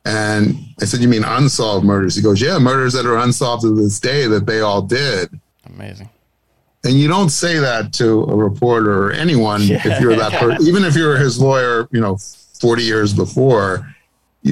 And 0.06 0.56
I 0.82 0.86
said, 0.86 1.00
you 1.00 1.08
mean 1.08 1.24
unsolved 1.24 1.86
murders? 1.86 2.16
He 2.16 2.22
goes, 2.22 2.42
yeah, 2.42 2.60
murders 2.60 2.94
that 2.94 3.06
are 3.06 3.18
unsolved 3.18 3.64
to 3.64 3.74
this 3.74 4.00
day 4.00 4.28
that 4.28 4.46
they 4.46 4.60
all 4.60 4.82
did. 4.82 5.30
Amazing. 5.66 6.10
And 6.84 6.94
you 6.96 7.08
don't 7.08 7.30
say 7.30 7.58
that 7.58 7.92
to 7.94 8.24
a 8.24 8.36
reporter 8.36 9.06
or 9.06 9.12
anyone 9.12 9.62
if 9.64 10.00
you're 10.00 10.16
that 10.16 10.34
person, 10.34 10.68
even 10.68 10.84
if 10.86 10.96
you're 10.96 11.18
his 11.18 11.40
lawyer, 11.42 11.88
you 11.92 12.00
know, 12.02 12.18
40 12.60 12.84
years 12.84 13.14
before, 13.14 13.88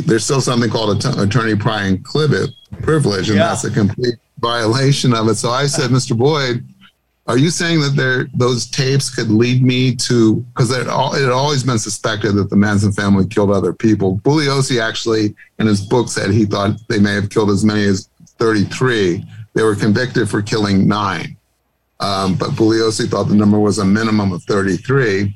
there's 0.01 0.23
still 0.23 0.41
something 0.41 0.69
called 0.69 0.97
att- 1.05 1.17
attorney 1.19 1.55
client 1.55 2.03
privilege, 2.81 3.29
and 3.29 3.37
Yeah. 3.37 3.47
that's 3.49 3.63
a 3.63 3.71
complete 3.71 4.15
violation 4.39 5.13
of 5.13 5.27
it. 5.27 5.35
So 5.35 5.49
I 5.49 5.67
said, 5.67 5.89
Mr. 5.91 6.17
Boyd, 6.17 6.63
are 7.27 7.37
you 7.37 7.49
saying 7.49 7.81
that 7.81 7.95
there 7.95 8.27
those 8.35 8.67
tapes 8.67 9.09
could 9.09 9.29
lead 9.31 9.63
me 9.63 9.95
to 9.95 10.35
because 10.53 10.69
it, 10.71 10.81
it 10.81 11.21
had 11.23 11.31
always 11.31 11.63
been 11.63 11.79
suspected 11.79 12.33
that 12.33 12.49
the 12.51 12.55
Manson 12.55 12.91
family 12.91 13.25
killed 13.25 13.49
other 13.51 13.73
people. 13.73 14.19
Bugliosi 14.23 14.79
actually 14.79 15.33
in 15.57 15.65
his 15.67 15.81
book 15.81 16.09
said 16.09 16.29
he 16.31 16.45
thought 16.45 16.77
they 16.87 16.99
may 16.99 17.13
have 17.13 17.29
killed 17.31 17.49
as 17.49 17.65
many 17.65 17.83
as 17.85 18.09
33. 18.37 19.25
They 19.55 19.63
were 19.63 19.75
convicted 19.75 20.29
for 20.29 20.41
killing 20.41 20.87
nine. 20.87 21.35
Um, 21.99 22.35
but 22.35 22.49
Bugliosi 22.51 23.09
thought 23.09 23.23
the 23.29 23.35
number 23.35 23.57
was 23.59 23.79
a 23.79 23.85
minimum 23.85 24.31
of 24.33 24.43
33. 24.43 25.35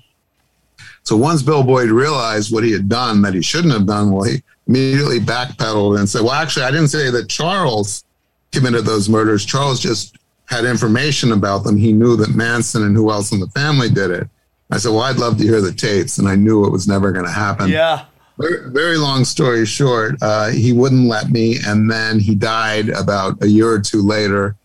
So 1.10 1.18
once 1.18 1.42
Bill 1.42 1.64
Boyd 1.64 1.90
realized 1.90 2.54
what 2.54 2.64
he 2.64 2.72
had 2.72 2.88
done 2.88 3.24
that 3.24 3.34
he 3.34 3.42
shouldn't 3.42 3.74
have 3.74 3.88
done, 3.88 4.12
well, 4.12 4.26
he 4.26 4.44
immediately 4.68 5.20
backpedaled 5.20 5.98
and 5.98 6.08
said, 6.08 6.22
Well, 6.22 6.34
actually, 6.34 6.68
I 6.68 6.70
didn't 6.70 6.90
say 6.90 7.10
that 7.10 7.28
Charles 7.28 8.04
committed 8.52 8.86
those 8.86 9.10
murders. 9.10 9.44
Charles 9.44 9.80
just 9.80 10.20
had 10.46 10.66
information 10.66 11.32
about 11.32 11.64
them. 11.64 11.78
He 11.78 11.94
knew 11.94 12.16
that 12.18 12.36
Manson 12.36 12.84
and 12.84 12.96
who 12.96 13.10
else 13.10 13.32
in 13.32 13.40
the 13.40 13.48
family 13.48 13.90
did 13.90 14.12
it. 14.12 14.30
I 14.70 14.78
said, 14.78 14.90
Well, 14.90 15.02
I'd 15.02 15.18
love 15.18 15.40
to 15.40 15.44
hear 15.44 15.62
the 15.62 15.72
tapes. 15.72 16.20
And 16.20 16.28
I 16.28 16.36
knew 16.36 16.64
it 16.66 16.72
was 16.72 16.88
never 16.88 17.12
going 17.12 17.26
to 17.26 17.32
happen. 17.32 17.70
Yeah. 17.70 18.06
Very, 18.38 18.70
very 18.70 18.98
long 18.98 19.26
story 19.26 19.66
short, 19.66 20.16
uh, 20.22 20.50
he 20.50 20.74
wouldn't 20.74 21.08
let 21.08 21.32
me. 21.32 21.58
And 21.66 21.90
then 21.90 22.20
he 22.20 22.36
died 22.36 22.90
about 22.90 23.42
a 23.42 23.48
year 23.48 23.72
or 23.72 23.80
two 23.80 24.04
later. 24.04 24.56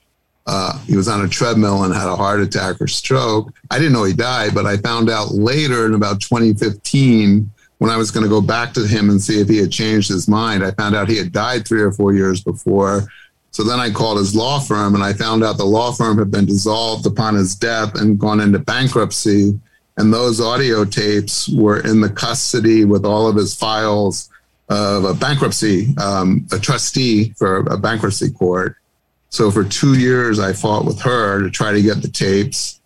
Uh, 0.46 0.78
he 0.80 0.96
was 0.96 1.08
on 1.08 1.24
a 1.24 1.28
treadmill 1.28 1.84
and 1.84 1.94
had 1.94 2.08
a 2.08 2.16
heart 2.16 2.40
attack 2.40 2.80
or 2.80 2.86
stroke. 2.86 3.52
I 3.70 3.78
didn't 3.78 3.94
know 3.94 4.04
he 4.04 4.12
died, 4.12 4.54
but 4.54 4.66
I 4.66 4.76
found 4.76 5.08
out 5.08 5.32
later 5.32 5.86
in 5.86 5.94
about 5.94 6.20
2015 6.20 7.50
when 7.78 7.90
I 7.90 7.96
was 7.96 8.10
going 8.10 8.24
to 8.24 8.30
go 8.30 8.40
back 8.40 8.72
to 8.74 8.86
him 8.86 9.10
and 9.10 9.20
see 9.20 9.40
if 9.40 9.48
he 9.48 9.58
had 9.58 9.72
changed 9.72 10.08
his 10.08 10.28
mind. 10.28 10.64
I 10.64 10.70
found 10.72 10.94
out 10.94 11.08
he 11.08 11.16
had 11.16 11.32
died 11.32 11.66
three 11.66 11.82
or 11.82 11.92
four 11.92 12.12
years 12.12 12.42
before. 12.42 13.08
So 13.50 13.62
then 13.62 13.78
I 13.78 13.90
called 13.90 14.18
his 14.18 14.34
law 14.34 14.58
firm 14.58 14.94
and 14.94 15.04
I 15.04 15.12
found 15.12 15.44
out 15.44 15.56
the 15.56 15.64
law 15.64 15.92
firm 15.92 16.18
had 16.18 16.30
been 16.30 16.46
dissolved 16.46 17.06
upon 17.06 17.34
his 17.34 17.54
death 17.54 17.94
and 17.94 18.18
gone 18.18 18.40
into 18.40 18.58
bankruptcy. 18.58 19.58
And 19.96 20.12
those 20.12 20.40
audio 20.40 20.84
tapes 20.84 21.48
were 21.48 21.80
in 21.80 22.00
the 22.00 22.08
custody 22.08 22.84
with 22.84 23.04
all 23.06 23.28
of 23.28 23.36
his 23.36 23.54
files 23.54 24.28
of 24.68 25.04
a 25.04 25.14
bankruptcy, 25.14 25.94
um, 25.98 26.46
a 26.52 26.58
trustee 26.58 27.30
for 27.30 27.58
a 27.58 27.76
bankruptcy 27.76 28.30
court. 28.30 28.76
So 29.34 29.50
for 29.50 29.64
two 29.64 29.98
years, 29.98 30.38
I 30.38 30.52
fought 30.52 30.84
with 30.84 31.00
her 31.00 31.42
to 31.42 31.50
try 31.50 31.72
to 31.72 31.82
get 31.82 32.00
the 32.00 32.06
tapes. 32.06 32.80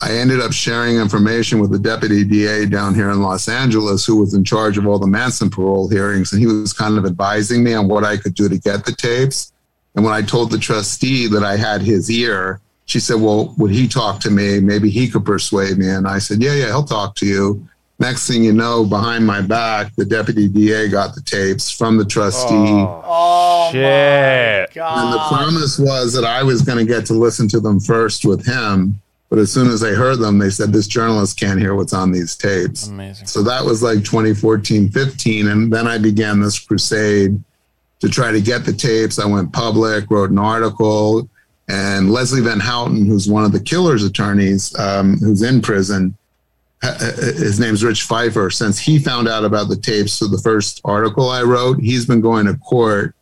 I 0.00 0.12
ended 0.12 0.38
up 0.38 0.52
sharing 0.52 0.98
information 0.98 1.58
with 1.58 1.72
the 1.72 1.80
deputy 1.80 2.22
DA 2.22 2.64
down 2.64 2.94
here 2.94 3.10
in 3.10 3.22
Los 3.22 3.48
Angeles, 3.48 4.06
who 4.06 4.14
was 4.18 4.34
in 4.34 4.44
charge 4.44 4.78
of 4.78 4.86
all 4.86 5.00
the 5.00 5.08
Manson 5.08 5.50
parole 5.50 5.88
hearings, 5.88 6.32
and 6.32 6.40
he 6.40 6.46
was 6.46 6.72
kind 6.72 6.96
of 6.96 7.04
advising 7.04 7.64
me 7.64 7.74
on 7.74 7.88
what 7.88 8.04
I 8.04 8.18
could 8.18 8.34
do 8.34 8.48
to 8.48 8.56
get 8.56 8.86
the 8.86 8.92
tapes. 8.92 9.52
And 9.96 10.04
when 10.04 10.14
I 10.14 10.22
told 10.22 10.52
the 10.52 10.58
trustee 10.58 11.26
that 11.26 11.42
I 11.42 11.56
had 11.56 11.82
his 11.82 12.08
ear, 12.08 12.60
she 12.84 13.00
said, 13.00 13.20
Well, 13.20 13.52
would 13.58 13.72
he 13.72 13.88
talk 13.88 14.20
to 14.20 14.30
me? 14.30 14.60
Maybe 14.60 14.90
he 14.90 15.08
could 15.08 15.24
persuade 15.24 15.76
me. 15.76 15.88
And 15.88 16.06
I 16.06 16.20
said, 16.20 16.40
Yeah, 16.40 16.54
yeah, 16.54 16.66
he'll 16.66 16.84
talk 16.84 17.16
to 17.16 17.26
you. 17.26 17.68
Next 18.02 18.26
thing 18.26 18.42
you 18.42 18.52
know, 18.52 18.84
behind 18.84 19.24
my 19.24 19.40
back, 19.40 19.94
the 19.94 20.04
deputy 20.04 20.48
DA 20.48 20.88
got 20.88 21.14
the 21.14 21.20
tapes 21.20 21.70
from 21.70 21.96
the 21.96 22.04
trustee. 22.04 22.48
Oh 22.50 23.68
Shit. 23.70 24.74
And 24.76 25.12
the 25.12 25.24
promise 25.28 25.78
was 25.78 26.12
that 26.14 26.24
I 26.24 26.42
was 26.42 26.62
going 26.62 26.78
to 26.78 26.84
get 26.84 27.06
to 27.06 27.12
listen 27.14 27.46
to 27.50 27.60
them 27.60 27.78
first 27.78 28.24
with 28.24 28.44
him. 28.44 29.00
But 29.30 29.38
as 29.38 29.52
soon 29.52 29.68
as 29.68 29.80
they 29.80 29.94
heard 29.94 30.18
them, 30.18 30.38
they 30.38 30.50
said, 30.50 30.72
This 30.72 30.88
journalist 30.88 31.38
can't 31.38 31.60
hear 31.60 31.76
what's 31.76 31.92
on 31.92 32.10
these 32.10 32.34
tapes. 32.36 32.88
Amazing. 32.88 33.28
So 33.28 33.42
that 33.44 33.64
was 33.64 33.84
like 33.84 33.98
2014, 33.98 34.90
15. 34.90 35.46
And 35.46 35.72
then 35.72 35.86
I 35.86 35.96
began 35.96 36.40
this 36.40 36.58
crusade 36.58 37.40
to 38.00 38.08
try 38.08 38.32
to 38.32 38.40
get 38.40 38.64
the 38.64 38.72
tapes. 38.72 39.20
I 39.20 39.26
went 39.26 39.52
public, 39.52 40.10
wrote 40.10 40.30
an 40.30 40.38
article. 40.38 41.28
And 41.68 42.10
Leslie 42.10 42.40
Van 42.42 42.58
Houten, 42.58 43.06
who's 43.06 43.28
one 43.28 43.44
of 43.44 43.52
the 43.52 43.60
killer's 43.60 44.02
attorneys, 44.04 44.76
um, 44.76 45.16
who's 45.18 45.42
in 45.42 45.62
prison, 45.62 46.02
ha- 46.08 46.10
ha- 46.10 46.18
Uh, 46.82 46.98
uh, 47.00 47.12
his 47.14 47.60
name's 47.60 47.84
Rich 47.84 48.02
Pfeiffer. 48.02 48.50
Since 48.50 48.78
he 48.78 48.98
found 48.98 49.28
out 49.28 49.44
about 49.44 49.68
the 49.68 49.76
tapes 49.76 50.18
for 50.18 50.26
the 50.26 50.38
first 50.38 50.80
article 50.84 51.28
I 51.28 51.42
wrote, 51.42 51.80
he's 51.80 52.06
been 52.06 52.20
going 52.20 52.46
to 52.46 52.54
court 52.56 53.14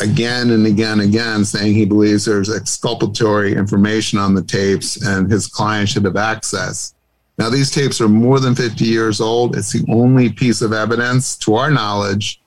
again 0.00 0.50
and 0.50 0.64
again 0.66 1.00
and 1.00 1.08
again 1.08 1.44
saying 1.44 1.74
he 1.74 1.84
believes 1.84 2.24
there's 2.24 2.54
exculpatory 2.54 3.54
information 3.54 4.18
on 4.18 4.34
the 4.34 4.42
tapes 4.42 5.04
and 5.04 5.30
his 5.30 5.48
client 5.48 5.88
should 5.88 6.04
have 6.04 6.16
access. 6.16 6.94
Now, 7.36 7.50
these 7.50 7.70
tapes 7.70 8.00
are 8.00 8.08
more 8.08 8.40
than 8.40 8.54
50 8.54 8.84
years 8.84 9.20
old. 9.20 9.56
It's 9.56 9.72
the 9.72 9.84
only 9.92 10.30
piece 10.30 10.60
of 10.60 10.72
evidence, 10.72 11.36
to 11.38 11.54
our 11.54 11.70
knowledge, 11.70 12.40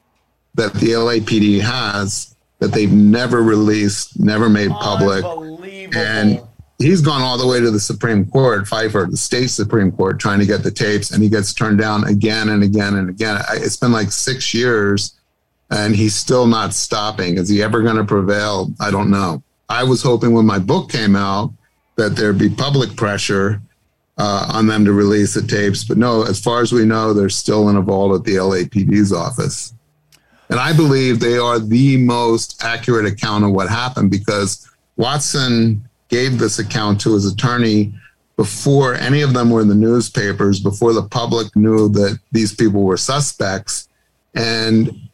that 0.56 0.74
the 0.74 0.92
LAPD 0.92 1.62
has 1.62 2.36
that 2.60 2.74
they've 2.74 2.92
never 2.92 3.42
released, 3.42 4.20
never 4.20 4.50
made 4.50 4.70
public. 4.72 5.26
And 5.96 6.42
he's 6.82 7.02
gone 7.02 7.22
all 7.22 7.38
the 7.38 7.48
way 7.48 7.60
to 7.60 7.72
the 7.72 7.80
Supreme 7.80 8.26
Court, 8.26 8.68
Pfeiffer, 8.68 9.08
the 9.10 9.18
state 9.18 9.50
Supreme 9.50 9.92
Court, 9.92 10.20
trying 10.20 10.40
to 10.40 10.46
get 10.46 10.64
the 10.64 10.72
tapes, 10.72 11.12
and 11.12 11.24
he 11.24 11.30
gets 11.30 11.54
turned 11.54 11.80
down 11.80 12.06
again 12.06 12.50
and 12.50 12.64
again 12.64 12.96
and 12.96 13.10
again. 13.10 13.42
It's 13.52 13.78
been 13.78 13.92
like 13.92 14.12
six 14.12 14.54
years, 14.54 15.20
and 15.70 15.96
he's 15.96 16.16
still 16.16 16.46
not 16.46 16.74
stopping. 16.74 17.38
Is 17.38 17.50
he 17.50 17.62
ever 17.64 17.82
going 17.82 17.98
to 17.98 18.04
prevail? 18.04 18.72
I 18.80 18.92
don't 18.92 19.10
know. 19.10 19.44
I 19.70 19.84
was 19.84 20.04
hoping 20.04 20.34
when 20.34 20.46
my 20.46 20.60
book 20.60 20.92
came 20.92 21.16
out 21.16 21.54
that 21.96 22.16
there'd 22.16 22.38
be 22.38 22.50
public 22.50 22.96
pressure 22.96 23.62
uh, 24.18 24.52
on 24.54 24.68
them 24.68 24.86
to 24.86 24.94
release 24.94 25.34
the 25.34 25.42
tapes, 25.42 25.84
but 25.84 25.98
no. 25.98 26.24
As 26.24 26.40
far 26.40 26.62
as 26.62 26.72
we 26.72 26.86
know, 26.86 27.14
they're 27.14 27.30
still 27.30 27.70
in 27.70 27.78
a 27.78 27.82
vault 27.82 28.14
at 28.14 28.24
the 28.26 28.36
LAPD's 28.36 29.14
office. 29.14 29.74
And 30.50 30.60
I 30.60 30.74
believe 30.74 31.20
they 31.20 31.38
are 31.38 31.60
the 31.60 31.98
most 31.98 32.62
accurate 32.64 33.06
account 33.06 33.46
of 33.46 33.52
what 33.52 33.70
happened 33.70 34.12
because 34.12 34.70
Watson 34.98 35.88
gave 36.12 36.38
this 36.38 36.60
account 36.60 37.02
to 37.02 37.14
his 37.14 37.26
attorney 37.26 37.94
before 38.36 38.96
any 38.96 39.22
of 39.22 39.34
them 39.34 39.50
were 39.50 39.62
in 39.62 39.68
the 39.68 39.76
newspapers, 39.76 40.60
before 40.60 40.94
the 40.94 41.04
public 41.04 41.56
knew 41.56 41.90
that 41.90 42.20
these 42.32 42.54
people 42.54 42.84
were 42.84 42.98
suspects. 42.98 43.88
And 44.36 45.10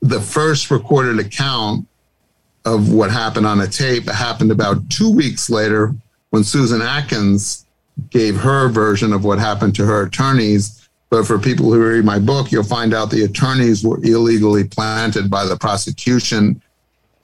the 0.00 0.20
first 0.20 0.70
recorded 0.70 1.18
account 1.18 1.86
of 2.64 2.92
what 2.92 3.10
happened 3.10 3.46
on 3.46 3.60
a 3.60 3.66
tape 3.66 4.08
happened 4.08 4.52
about 4.52 4.88
two 4.88 5.10
weeks 5.10 5.50
later 5.50 5.94
when 6.30 6.44
Susan 6.44 6.80
Atkins 6.80 7.66
gave 8.10 8.36
her 8.36 8.68
version 8.68 9.12
of 9.12 9.24
what 9.24 9.38
happened 9.38 9.74
to 9.76 9.84
her 9.84 10.04
attorneys. 10.04 10.88
But 11.10 11.26
for 11.26 11.38
people 11.38 11.72
who 11.72 11.82
read 11.82 12.04
my 12.04 12.18
book, 12.18 12.52
you'll 12.52 12.62
find 12.62 12.94
out 12.94 13.10
the 13.10 13.24
attorneys 13.24 13.82
were 13.82 13.98
illegally 14.04 14.64
planted 14.64 15.28
by 15.28 15.44
the 15.44 15.56
prosecution 15.56 16.62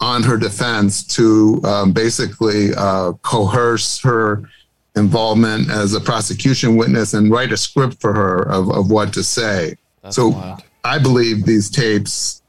on 0.00 0.22
her 0.22 0.36
defense 0.36 1.02
to 1.04 1.60
um, 1.64 1.92
basically 1.92 2.74
uh, 2.76 3.12
coerce 3.22 4.00
her 4.00 4.48
involvement 4.94 5.70
as 5.70 5.94
a 5.94 6.00
prosecution 6.00 6.76
witness 6.76 7.14
and 7.14 7.30
write 7.30 7.52
a 7.52 7.56
script 7.56 8.00
for 8.00 8.12
her 8.12 8.42
of, 8.42 8.70
of 8.70 8.90
what 8.90 9.12
to 9.12 9.22
say. 9.22 9.76
so 10.10 10.28
wild. 10.28 10.62
I 10.84 10.98
believe 10.98 11.44
these 11.44 11.68
tapes 11.68 12.42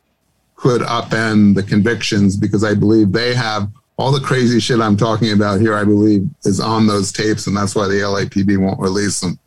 could 0.56 0.82
upend 0.82 1.56
the 1.56 1.64
convictions 1.64 2.38
because 2.38 2.64
I 2.64 2.74
believe 2.74 3.12
they 3.12 3.34
have 3.34 3.70
all 3.98 4.12
the 4.12 4.20
crazy 4.20 4.60
shit 4.60 4.80
I'm 4.80 4.96
talking 4.96 5.32
about 5.32 5.60
here, 5.60 5.74
I 5.76 5.84
believe, 5.84 6.30
is 6.44 6.60
on 6.60 6.86
those 6.86 7.12
tapes, 7.12 7.48
and 7.48 7.58
that's 7.58 7.76
why 7.76 7.88
the 7.88 7.96
LAPD 7.96 8.58
won't 8.58 8.80
release 8.80 9.22
them. 9.22 9.40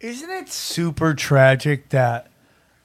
Isn't 0.00 0.30
it 0.30 0.48
super 0.48 1.14
tragic 1.14 1.88
that, 1.88 2.28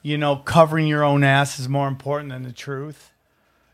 you 0.02 0.18
know, 0.18 0.38
covering 0.38 0.88
your 0.88 1.04
own 1.04 1.24
ass 1.24 1.60
is 1.60 1.70
more 1.70 1.88
important 1.88 2.32
than 2.32 2.42
the 2.42 2.52
truth? 2.52 3.12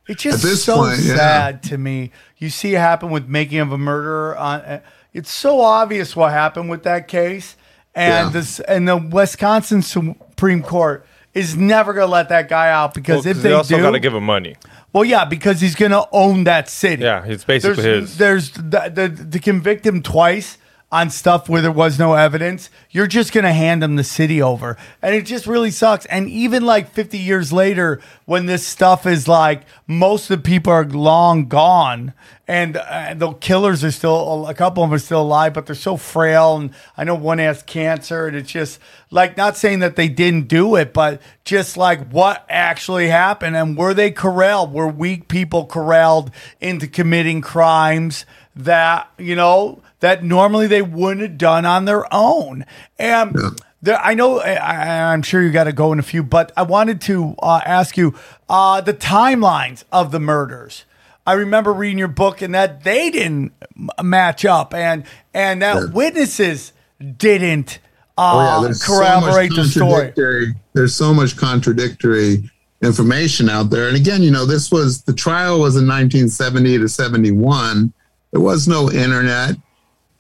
It's 0.09 0.23
just 0.23 0.43
At 0.43 0.49
this 0.49 0.63
so 0.63 0.77
point, 0.77 0.99
yeah. 1.01 1.15
sad 1.15 1.63
to 1.63 1.77
me. 1.77 2.11
You 2.37 2.49
see 2.49 2.73
it 2.75 2.79
happen 2.79 3.09
with 3.11 3.27
making 3.27 3.59
of 3.59 3.71
a 3.71 3.77
murderer. 3.77 4.35
On, 4.37 4.59
uh, 4.61 4.79
it's 5.13 5.31
so 5.31 5.61
obvious 5.61 6.15
what 6.15 6.31
happened 6.31 6.69
with 6.69 6.83
that 6.83 7.07
case, 7.07 7.55
and 7.95 8.25
Yeah. 8.27 8.29
this 8.31 8.59
and 8.61 8.87
the 8.87 8.97
Wisconsin 8.97 9.81
Supreme 9.83 10.63
Court 10.63 11.05
is 11.33 11.55
never 11.55 11.93
going 11.93 12.07
to 12.07 12.11
let 12.11 12.29
that 12.29 12.49
guy 12.49 12.71
out 12.71 12.93
because 12.95 13.23
Well, 13.23 13.27
if 13.31 13.37
'cause 13.37 13.43
they 13.43 13.49
they 13.49 13.55
also 13.55 13.77
do, 13.77 13.83
got 13.83 13.91
to 13.91 13.99
give 13.99 14.13
him 14.15 14.23
money. 14.25 14.55
well, 14.93 15.05
yeah, 15.05 15.25
because 15.25 15.61
he's 15.61 15.75
going 15.75 15.91
to 15.91 16.07
own 16.11 16.43
that 16.45 16.69
city. 16.69 17.03
Yeah, 17.03 17.23
it's 17.25 17.43
basically 17.43 17.83
there's, 17.83 18.09
his. 18.09 18.17
There's 18.17 18.51
the, 18.51 18.91
the, 18.93 19.27
to 19.31 19.39
convict 19.39 19.85
him 19.85 20.01
twice 20.01 20.57
on 20.91 21.09
stuff 21.11 21.47
where 21.47 21.61
there 21.61 21.71
was 21.71 21.99
no 21.99 22.15
evidence, 22.15 22.71
you're 22.89 23.05
just 23.05 23.31
going 23.31 23.43
to 23.43 23.53
hand 23.53 23.83
them 23.83 23.95
the 23.95 24.03
city 24.03 24.41
over. 24.41 24.75
And 25.03 25.13
it 25.13 25.23
just 25.23 25.45
really 25.45 25.69
sucks. 25.69 26.07
And 26.07 26.27
even 26.27 26.65
like 26.65 26.89
50 26.89 27.17
years 27.17 27.53
later, 27.53 28.01
when 28.25 28.47
this 28.47 28.65
stuff 28.65 29.05
is 29.05 29.27
like 29.27 29.63
most 29.85 30.31
of 30.31 30.41
the 30.41 30.49
people 30.49 30.73
are 30.73 30.85
long 30.85 31.47
gone 31.47 32.13
and 32.47 32.77
uh, 32.77 33.13
the 33.13 33.33
killers 33.33 33.83
are 33.83 33.91
still, 33.91 34.47
a 34.47 34.55
couple 34.55 34.83
of 34.83 34.89
them 34.89 34.95
are 34.95 34.99
still 34.99 35.21
alive, 35.21 35.53
but 35.53 35.67
they're 35.67 35.75
so 35.75 35.95
frail. 35.95 36.57
And 36.57 36.71
I 36.97 37.03
know 37.03 37.13
one 37.13 37.37
has 37.37 37.61
cancer. 37.61 38.25
And 38.25 38.35
it's 38.35 38.51
just 38.51 38.79
like, 39.11 39.37
not 39.37 39.57
saying 39.57 39.79
that 39.79 39.95
they 39.95 40.09
didn't 40.09 40.47
do 40.47 40.75
it, 40.75 40.91
but 40.91 41.21
just 41.45 41.77
like 41.77 42.09
what 42.09 42.43
actually 42.49 43.09
happened. 43.09 43.55
And 43.55 43.77
were 43.77 43.93
they 43.93 44.09
corralled? 44.09 44.73
Were 44.73 44.87
weak 44.87 45.27
people 45.27 45.67
corralled 45.67 46.31
into 46.59 46.87
committing 46.87 47.41
crimes 47.41 48.25
that, 48.63 49.09
you 49.17 49.35
know, 49.35 49.81
that 49.99 50.23
normally 50.23 50.67
they 50.67 50.81
wouldn't 50.81 51.21
have 51.21 51.37
done 51.37 51.65
on 51.65 51.85
their 51.85 52.11
own. 52.13 52.65
And 52.97 53.35
there, 53.81 53.99
I 53.99 54.13
know, 54.13 54.39
I, 54.39 55.11
I'm 55.13 55.21
sure 55.21 55.41
you 55.41 55.51
got 55.51 55.65
to 55.65 55.73
go 55.73 55.91
in 55.91 55.99
a 55.99 56.03
few, 56.03 56.23
but 56.23 56.51
I 56.55 56.63
wanted 56.63 57.01
to 57.01 57.35
uh, 57.39 57.61
ask 57.65 57.97
you 57.97 58.15
uh, 58.47 58.81
the 58.81 58.93
timelines 58.93 59.83
of 59.91 60.11
the 60.11 60.19
murders. 60.19 60.85
I 61.25 61.33
remember 61.33 61.71
reading 61.73 61.99
your 61.99 62.07
book 62.07 62.41
and 62.41 62.55
that 62.55 62.83
they 62.83 63.11
didn't 63.11 63.53
match 64.01 64.45
up, 64.45 64.73
and 64.73 65.03
and 65.31 65.61
that 65.61 65.93
witnesses 65.93 66.73
didn't 67.17 67.77
uh, 68.17 68.61
Oh, 68.61 68.61
so 68.63 68.67
much 68.67 68.81
corroborate 68.81 69.55
the 69.55 69.65
story. 69.65 70.55
There's 70.73 70.95
so 70.95 71.13
much 71.13 71.37
contradictory 71.37 72.49
information 72.81 73.49
out 73.49 73.69
there. 73.69 73.87
And 73.87 73.95
again, 73.95 74.23
you 74.23 74.31
know, 74.31 74.45
this 74.45 74.71
was 74.71 75.03
the 75.03 75.13
trial 75.13 75.59
was 75.59 75.75
in 75.75 75.85
1970 75.87 76.79
to 76.79 76.89
71. 76.89 77.93
There 78.31 78.41
was 78.41 78.67
no 78.67 78.91
internet. 78.91 79.55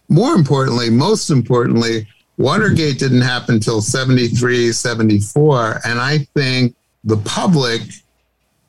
More 0.09 0.33
importantly, 0.33 0.89
most 0.89 1.29
importantly, 1.29 2.07
Watergate 2.37 2.97
didn't 2.97 3.21
happen 3.21 3.55
until 3.55 3.81
73, 3.81 4.71
74. 4.71 5.81
And 5.85 5.99
I 5.99 6.19
think 6.35 6.75
the 7.03 7.17
public 7.17 7.81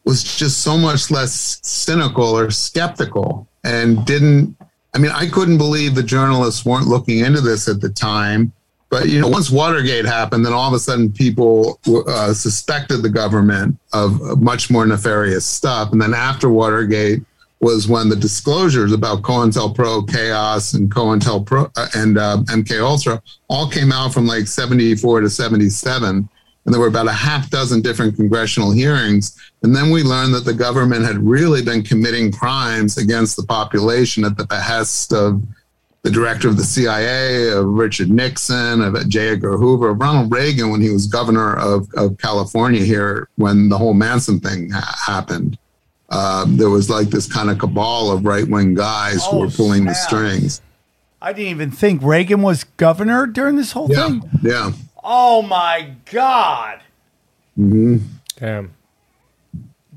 was 0.04 0.22
just 0.24 0.62
so 0.62 0.76
much 0.76 1.10
less 1.10 1.60
cynical 1.62 2.36
or 2.36 2.50
skeptical 2.50 3.46
and 3.64 4.04
didn't 4.04 4.56
I 4.94 4.98
mean, 4.98 5.12
I 5.12 5.28
couldn't 5.28 5.58
believe 5.58 5.94
the 5.94 6.02
journalists 6.02 6.64
weren't 6.64 6.88
looking 6.88 7.20
into 7.20 7.40
this 7.40 7.68
at 7.68 7.80
the 7.80 7.88
time. 7.88 8.52
But 8.88 9.08
you 9.08 9.20
know, 9.20 9.28
once 9.28 9.50
Watergate 9.50 10.04
happened, 10.04 10.44
then 10.44 10.52
all 10.52 10.66
of 10.66 10.74
a 10.74 10.80
sudden 10.80 11.12
people 11.12 11.78
uh, 12.08 12.34
suspected 12.34 12.98
the 12.98 13.08
government 13.08 13.78
of 13.92 14.20
of 14.22 14.42
much 14.42 14.68
more 14.68 14.84
nefarious 14.84 15.46
stuff. 15.46 15.92
And 15.92 16.02
then 16.02 16.12
after 16.12 16.50
Watergate 16.50 17.22
was 17.60 17.88
when 17.88 18.08
the 18.08 18.16
disclosures 18.16 18.92
about 18.92 19.22
COINTELPRO, 19.22 20.10
Chaos, 20.10 20.72
and 20.72 20.90
COINTELPRO 20.90 21.70
uh, 21.76 21.86
and 21.94 22.16
uh, 22.16 22.38
MK 22.48 22.80
Ultra 22.80 23.22
all 23.48 23.68
came 23.68 23.92
out 23.92 24.14
from 24.14 24.26
like 24.26 24.46
74 24.46 25.20
to 25.20 25.30
77. 25.30 26.28
And 26.64 26.74
there 26.74 26.80
were 26.80 26.88
about 26.88 27.08
a 27.08 27.12
half 27.12 27.50
dozen 27.50 27.80
different 27.82 28.16
congressional 28.16 28.70
hearings. 28.70 29.38
And 29.62 29.74
then 29.74 29.90
we 29.90 30.02
learned 30.02 30.34
that 30.34 30.44
the 30.44 30.54
government 30.54 31.04
had 31.04 31.18
really 31.18 31.62
been 31.62 31.82
committing 31.82 32.32
crimes 32.32 32.96
against 32.96 33.36
the 33.36 33.42
population 33.42 34.24
at 34.24 34.36
the 34.36 34.46
behest 34.46 35.12
of 35.12 35.42
the 36.02 36.10
director 36.10 36.48
of 36.48 36.56
the 36.56 36.64
CIA, 36.64 37.50
of 37.50 37.66
Richard 37.66 38.10
Nixon, 38.10 38.80
of 38.80 39.08
J. 39.08 39.30
Edgar 39.30 39.58
Hoover, 39.58 39.90
of 39.90 40.00
Ronald 40.00 40.32
Reagan 40.32 40.70
when 40.70 40.80
he 40.80 40.90
was 40.90 41.06
governor 41.06 41.56
of, 41.56 41.88
of 41.94 42.16
California 42.16 42.82
here 42.82 43.28
when 43.36 43.68
the 43.68 43.76
whole 43.76 43.92
Manson 43.92 44.40
thing 44.40 44.70
ha- 44.70 44.96
happened. 45.06 45.58
Um, 46.10 46.56
there 46.56 46.70
was 46.70 46.90
like 46.90 47.08
this 47.10 47.32
kind 47.32 47.50
of 47.50 47.58
cabal 47.58 48.10
of 48.10 48.24
right 48.24 48.46
wing 48.48 48.74
guys 48.74 49.24
who 49.26 49.36
Oh, 49.36 49.38
were 49.40 49.48
pulling 49.50 49.84
the 49.84 49.94
strings. 49.94 50.60
I 51.22 51.32
didn't 51.32 51.50
even 51.50 51.70
think 51.70 52.02
Reagan 52.02 52.42
was 52.42 52.64
governor 52.64 53.26
during 53.26 53.56
this 53.56 53.72
whole 53.72 53.88
Yeah, 53.90 54.08
thing. 54.08 54.30
yeah. 54.42 54.72
Oh 55.04 55.42
my 55.42 55.92
God. 56.10 56.80
Damn. 57.56 58.72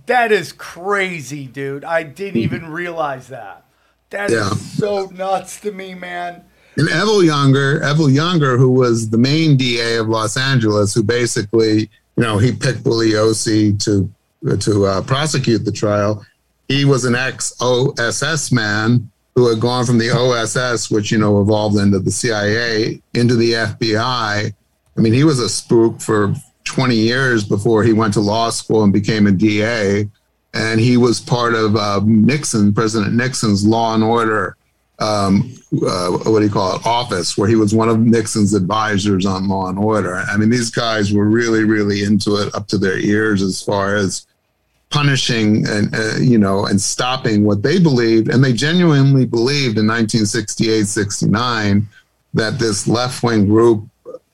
That 0.05 0.31
is 0.31 0.51
crazy, 0.51 1.45
dude. 1.47 1.85
I 1.85 2.03
didn't 2.03 2.41
even 2.41 2.67
realize 2.69 3.27
that. 3.29 3.63
That 4.09 4.29
is 4.31 4.35
Yeah. 4.35 4.49
so 4.49 5.05
nuts 5.13 5.59
to 5.61 5.71
me, 5.71 5.93
man. 5.95 6.41
And 6.77 6.89
Evelle 6.89 7.23
Younger, 7.23 7.79
Evelle 7.79 8.13
Younger, 8.13 8.57
who 8.57 8.71
was 8.71 9.09
the 9.09 9.17
main 9.17 9.55
DA 9.57 9.97
of 9.97 10.09
Los 10.09 10.35
Angeles, 10.35 10.93
who 10.93 11.03
basically, 11.03 11.81
you 12.17 12.23
know, 12.23 12.37
he 12.37 12.51
picked 12.51 12.83
Bugliosi 12.83 13.79
to 13.85 14.09
to 14.59 14.85
uh, 14.85 15.01
prosecute 15.01 15.65
the 15.65 15.71
trial. 15.71 16.25
He 16.67 16.85
was 16.85 17.05
an 17.05 17.15
ex 17.15 17.53
OSS 17.61 18.51
man 18.51 19.09
who 19.35 19.47
had 19.47 19.59
gone 19.59 19.85
from 19.85 19.97
the 19.97 20.09
OSS, 20.09 20.91
which 20.91 21.11
you 21.11 21.17
know 21.17 21.41
evolved 21.41 21.77
into 21.77 21.99
the 21.99 22.11
CIA, 22.11 23.01
into 23.13 23.35
the 23.35 23.53
FBI. 23.53 24.53
I 24.95 25.01
mean, 25.01 25.13
he 25.13 25.23
was 25.23 25.39
a 25.39 25.49
spook 25.49 25.99
for 25.99 26.33
20 26.65 26.95
years 26.95 27.43
before 27.43 27.83
he 27.83 27.93
went 27.93 28.13
to 28.13 28.19
law 28.19 28.49
school 28.49 28.83
and 28.83 28.93
became 28.93 29.27
a 29.27 29.31
DA. 29.31 30.07
And 30.55 30.79
he 30.79 30.97
was 30.97 31.19
part 31.19 31.55
of 31.55 31.75
uh, 31.75 32.01
Nixon, 32.05 32.75
President 32.75 33.15
Nixon's 33.15 33.65
Law 33.65 33.95
and 33.95 34.03
Order 34.03 34.55
um, 34.99 35.53
uh, 35.85 36.11
what 36.11 36.39
do 36.39 36.45
you 36.45 36.51
call 36.51 36.75
it, 36.75 36.85
office, 36.85 37.37
where 37.37 37.49
he 37.49 37.55
was 37.55 37.73
one 37.73 37.89
of 37.89 37.99
Nixon's 37.99 38.53
advisors 38.53 39.25
on 39.25 39.47
law 39.47 39.67
and 39.67 39.77
order. 39.77 40.15
I 40.15 40.37
mean, 40.37 40.49
these 40.49 40.69
guys 40.69 41.11
were 41.11 41.25
really, 41.25 41.63
really 41.63 42.03
into 42.03 42.35
it 42.37 42.53
up 42.55 42.67
to 42.69 42.77
their 42.77 42.97
ears 42.97 43.41
as 43.41 43.61
far 43.61 43.95
as 43.95 44.27
punishing 44.93 45.67
and, 45.67 45.93
uh, 45.95 46.17
you 46.19 46.37
know, 46.37 46.67
and 46.67 46.79
stopping 46.79 47.43
what 47.43 47.63
they 47.63 47.79
believed. 47.79 48.29
And 48.29 48.43
they 48.43 48.53
genuinely 48.53 49.25
believed 49.25 49.77
in 49.79 49.87
1968, 49.87 50.85
69 50.85 51.87
that 52.35 52.59
this 52.59 52.87
left 52.87 53.23
wing 53.23 53.47
group 53.47 53.83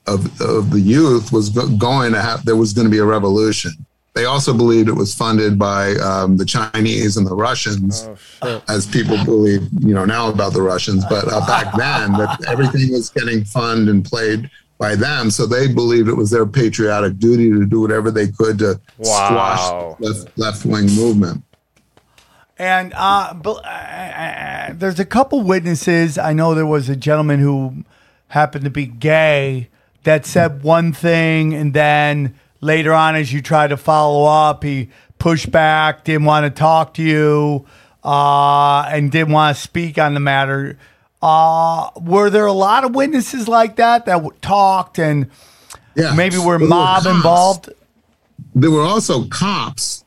of, 0.06 0.42
of 0.42 0.72
the 0.72 0.82
youth 0.82 1.32
was 1.32 1.50
going 1.50 2.12
to 2.12 2.22
have, 2.22 2.44
there 2.44 2.58
was 2.58 2.74
going 2.74 2.86
to 2.86 2.92
be 2.92 2.98
a 2.98 3.06
revolution. 3.06 3.72
They 4.16 4.26
also 4.26 4.54
believed 4.54 4.90
it 4.90 4.94
was 4.94 5.16
funded 5.16 5.58
by 5.58 5.94
um, 5.96 6.36
the 6.36 6.46
Chinese 6.46 7.16
and 7.16 7.26
the 7.26 7.36
Russians 7.36 8.10
as 8.68 8.86
people 8.86 9.24
believe, 9.24 9.62
you 9.80 9.94
know, 9.94 10.04
now 10.04 10.30
about 10.30 10.52
the 10.52 10.62
Russians, 10.62 11.06
but 11.10 11.32
uh, 11.32 11.46
back 11.46 11.74
then 11.78 12.12
that 12.14 12.44
everything 12.48 12.92
was 12.92 13.10
getting 13.12 13.46
funded 13.46 13.88
and 13.88 14.04
played 14.04 14.50
by 14.80 14.96
them. 14.96 15.30
So 15.30 15.46
they 15.46 15.68
believed 15.68 16.08
it 16.08 16.16
was 16.16 16.32
their 16.32 16.46
patriotic 16.48 17.20
duty 17.20 17.52
to 17.52 17.66
do 17.66 17.82
whatever 17.82 18.10
they 18.10 18.30
could 18.30 18.58
to 18.60 18.80
Wow. 18.98 19.98
squash 19.98 20.00
left 20.00 20.38
left 20.38 20.66
wing 20.66 20.88
movement. 20.96 21.44
And 22.58 22.94
uh, 22.96 23.34
but, 23.36 23.58
uh, 23.64 23.70
uh, 23.70 24.74
there's 24.74 25.00
a 25.00 25.06
couple 25.06 25.42
witnesses. 25.42 26.18
I 26.18 26.34
know 26.34 26.56
there 26.56 26.66
was 26.66 26.90
a 26.90 26.96
gentleman 26.96 27.40
who 27.40 27.84
happened 28.30 28.66
to 28.66 28.70
be 28.70 28.86
gay 28.86 29.70
that 30.04 30.26
said 30.26 30.64
one 30.64 30.92
thing, 30.94 31.54
and 31.54 31.74
then 31.74 32.36
later 32.62 32.94
on, 32.94 33.16
as 33.16 33.32
you 33.32 33.42
tried 33.42 33.68
to 33.70 33.78
follow 33.78 34.26
up, 34.26 34.64
he 34.64 34.90
pushed 35.20 35.52
back, 35.52 36.04
didn't 36.04 36.26
want 36.26 36.46
to 36.46 36.50
talk 36.50 36.94
to 36.96 37.04
you, 37.04 37.66
uh, 38.04 38.82
and 38.90 39.12
didn't 39.12 39.34
want 39.34 39.56
to 39.56 39.62
speak 39.62 39.98
on 39.98 40.14
the 40.14 40.20
matter. 40.20 40.78
Uh, 41.22 41.90
were 42.02 42.30
there 42.30 42.46
a 42.46 42.54
lot 42.54 42.84
of 42.86 42.96
witnesses 42.96 43.48
like 43.48 43.76
that 43.76 44.06
that 44.06 44.42
talked 44.42 44.98
and 45.00 45.30
Yeah, 45.96 46.14
maybe 46.16 46.38
were 46.38 46.58
there 46.58 46.68
mob 46.68 47.04
cops. 47.04 47.16
involved? 47.16 47.70
There 48.56 48.72
were 48.72 48.84
also 48.84 49.26
cops 49.26 50.06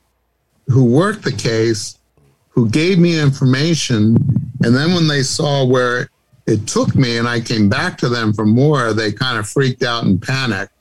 who 0.68 0.84
worked 0.84 1.22
the 1.24 1.32
case 1.32 1.98
who 2.50 2.68
gave 2.68 2.98
me 2.98 3.18
information, 3.18 4.16
and 4.62 4.74
then 4.76 4.94
when 4.94 5.06
they 5.08 5.22
saw 5.22 5.64
where 5.64 6.08
it 6.46 6.66
took 6.66 6.94
me, 6.94 7.16
and 7.18 7.26
I 7.28 7.40
came 7.40 7.68
back 7.68 7.96
to 7.98 8.08
them 8.08 8.32
for 8.32 8.44
more, 8.44 8.92
they 8.92 9.10
kind 9.12 9.38
of 9.38 9.48
freaked 9.48 9.82
out 9.82 10.04
and 10.04 10.20
panicked. 10.20 10.72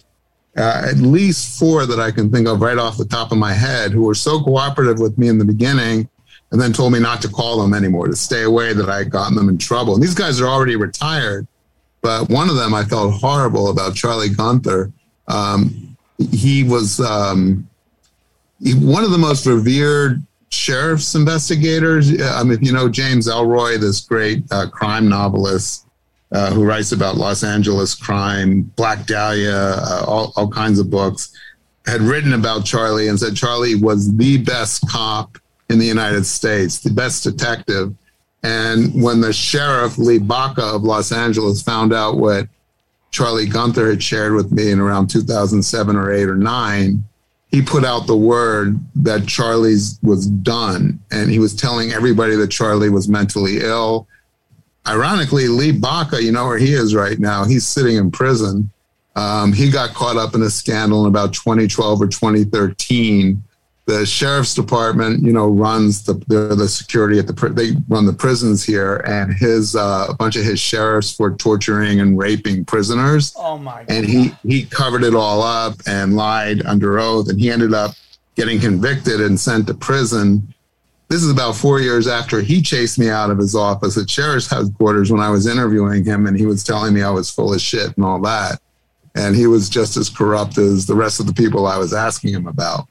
uh, 0.58 0.86
at 0.90 0.98
least 0.98 1.58
four 1.58 1.86
that 1.86 1.98
I 2.00 2.12
can 2.12 2.30
think 2.30 2.46
of 2.46 2.62
right 2.62 2.78
off 2.78 2.98
the 2.98 3.06
top 3.06 3.32
of 3.32 3.38
my 3.38 3.54
head 3.54 3.92
who 3.94 4.04
were 4.04 4.16
so 4.16 4.42
cooperative 4.42 5.00
with 5.00 5.18
me 5.18 5.30
in 5.30 5.38
the 5.38 5.46
beginning 5.46 6.10
and 6.52 6.60
then 6.60 6.74
told 6.74 6.92
me 6.94 7.00
not 7.00 7.22
to 7.22 7.30
call 7.30 7.62
them 7.62 7.74
anymore, 7.74 8.08
to 8.08 8.16
stay 8.16 8.44
away, 8.44 8.74
that 8.74 8.90
I 8.90 8.98
had 8.98 9.10
gotten 9.10 9.36
them 9.36 9.50
in 9.50 9.58
trouble. 9.58 9.94
And 9.94 10.04
these 10.04 10.16
guys 10.16 10.42
are 10.42 10.48
already 10.48 10.76
retired, 10.76 11.48
but 12.02 12.30
one 12.30 12.50
of 12.50 12.56
them 12.56 12.74
I 12.74 12.84
felt 12.84 13.14
horrible 13.14 13.70
about, 13.70 13.96
Charlie 13.96 14.30
Guenther. 14.30 14.92
Um, 15.28 15.98
he 16.32 16.64
was 16.64 17.00
um, 17.00 17.68
he, 18.62 18.74
one 18.74 19.04
of 19.04 19.12
the 19.12 19.18
most 19.18 19.46
revered 19.46 20.22
sheriff's 20.50 21.16
investigators. 21.16 22.22
I 22.22 22.44
mean, 22.44 22.54
if 22.54 22.62
you 22.62 22.74
know 22.74 22.90
James 22.90 23.28
Ellroy, 23.28 23.80
this 23.80 24.02
great 24.02 24.44
uh, 24.52 24.70
crime 24.70 25.08
novelist, 25.08 25.88
uh, 26.32 26.52
who 26.52 26.64
writes 26.64 26.92
about 26.92 27.18
Los 27.18 27.44
Angeles 27.44 27.96
crime, 27.96 28.64
Black 28.76 29.06
Dahlia, 29.06 29.56
uh, 29.56 30.06
all, 30.08 30.34
all 30.36 30.50
kinds 30.50 30.80
of 30.80 30.90
books, 30.90 31.34
had 31.86 32.02
written 32.02 32.34
about 32.34 32.66
Charlie 32.66 33.08
and 33.08 33.20
said 33.20 33.36
Charlie 33.36 33.76
was 33.76 34.16
the 34.16 34.38
best 34.38 34.88
cop 34.90 35.38
in 35.72 35.80
the 35.80 35.86
United 35.86 36.26
States, 36.26 36.80
the 36.80 36.92
best 36.92 37.24
detective. 37.24 37.96
And 38.44 39.02
when 39.02 39.22
the 39.22 39.34
sheriff, 39.34 39.98
Lee 39.98 40.18
Baca 40.18 40.64
of 40.64 40.84
Los 40.84 41.12
Angeles, 41.12 41.62
found 41.62 41.94
out 41.94 42.18
what 42.18 42.48
Charlie 43.12 43.48
Guenther 43.48 43.90
had 43.90 44.02
shared 44.04 44.34
with 44.34 44.52
me 44.52 44.72
in 44.72 44.80
around 44.80 45.10
2007 45.10 45.96
or 45.96 46.12
8 46.12 46.30
or 46.30 46.36
9, 46.36 47.04
he 47.50 47.62
put 47.62 47.84
out 47.84 48.08
the 48.08 48.16
word 48.16 48.80
that 48.96 49.28
Charlie's 49.28 50.00
was 50.02 50.28
done. 50.28 51.00
And 51.12 51.30
he 51.30 51.40
was 51.40 51.56
telling 51.56 51.92
everybody 51.92 52.36
that 52.36 52.50
Charlie 52.50 52.90
was 52.90 53.08
mentally 53.10 53.60
ill 53.62 54.08
ironically, 54.88 55.48
Lee 55.48 55.72
Baca, 55.72 56.22
you 56.22 56.32
know 56.32 56.46
where 56.46 56.58
he 56.58 56.74
is 56.74 56.96
right 56.96 57.20
now. 57.20 57.44
He's 57.46 57.68
sitting 57.68 57.98
in 57.98 58.12
prison. 58.12 58.70
Um, 59.16 59.54
he 59.54 59.70
got 59.70 59.94
caught 59.94 60.18
up 60.18 60.36
in 60.36 60.42
a 60.42 60.50
scandal 60.50 61.06
in 61.06 61.10
about 61.10 61.34
2012 61.34 62.02
or 62.02 62.08
2013. 62.08 63.44
The 63.92 64.06
sheriff's 64.06 64.56
department, 64.56 65.22
you 65.22 65.34
know, 65.34 65.50
runs 65.50 66.04
the 66.04 66.14
the, 66.28 66.56
the 66.56 66.70
security 66.70 67.20
at 67.20 67.28
the 67.28 67.50
they 67.50 67.74
run 67.90 68.06
the 68.06 68.14
prisons 68.14 68.64
here, 68.64 69.04
and 69.06 69.34
his 69.34 69.76
uh, 69.76 70.06
a 70.08 70.14
bunch 70.14 70.38
of 70.38 70.46
his 70.46 70.62
sheriffs 70.62 71.20
were 71.20 71.36
torturing 71.36 72.00
and 72.00 72.18
raping 72.18 72.64
prisoners. 72.64 73.34
Oh 73.36 73.58
my 73.58 73.84
and 73.90 74.06
he 74.06 74.34
he 74.44 74.64
covered 74.64 75.04
it 75.04 75.14
all 75.14 75.44
up 75.44 75.76
and 75.88 76.16
lied 76.16 76.66
under 76.66 77.00
oath 77.00 77.28
and 77.28 77.38
he 77.38 77.52
ended 77.52 77.74
up 77.74 77.92
getting 78.36 78.62
convicted 78.62 79.20
and 79.20 79.38
sent 79.38 79.68
to 79.68 79.74
prison. 79.74 80.54
This 81.10 81.22
is 81.22 81.30
about 81.30 81.58
four 81.58 81.82
years 81.82 82.08
after 82.08 82.40
he 82.40 82.62
chased 82.62 82.98
me 82.98 83.10
out 83.10 83.30
of 83.30 83.40
his 83.40 83.58
office 83.58 83.98
at 83.98 84.10
sheriff's 84.10 84.50
headquarters 84.50 85.12
when 85.12 85.20
i 85.20 85.30
was 85.30 85.48
interviewing 85.48 86.06
him 86.06 86.28
and 86.28 86.38
he 86.38 86.46
was 86.46 86.64
telling 86.64 86.94
me 86.94 87.04
i 87.04 87.10
was 87.10 87.30
full 87.30 87.54
of 87.54 87.60
shit 87.60 87.94
and 87.98 88.06
all 88.06 88.22
that. 88.22 88.62
And 89.16 89.36
he 89.36 89.48
was 89.48 89.68
just 89.68 89.98
as 89.98 90.08
corrupt 90.08 90.58
as 90.58 90.86
the 90.86 90.96
rest 90.96 91.20
of 91.20 91.26
the 91.26 91.34
people 91.34 91.68
i 91.68 91.78
was 91.78 91.94
asking 91.94 92.34
him 92.34 92.48
about 92.48 92.88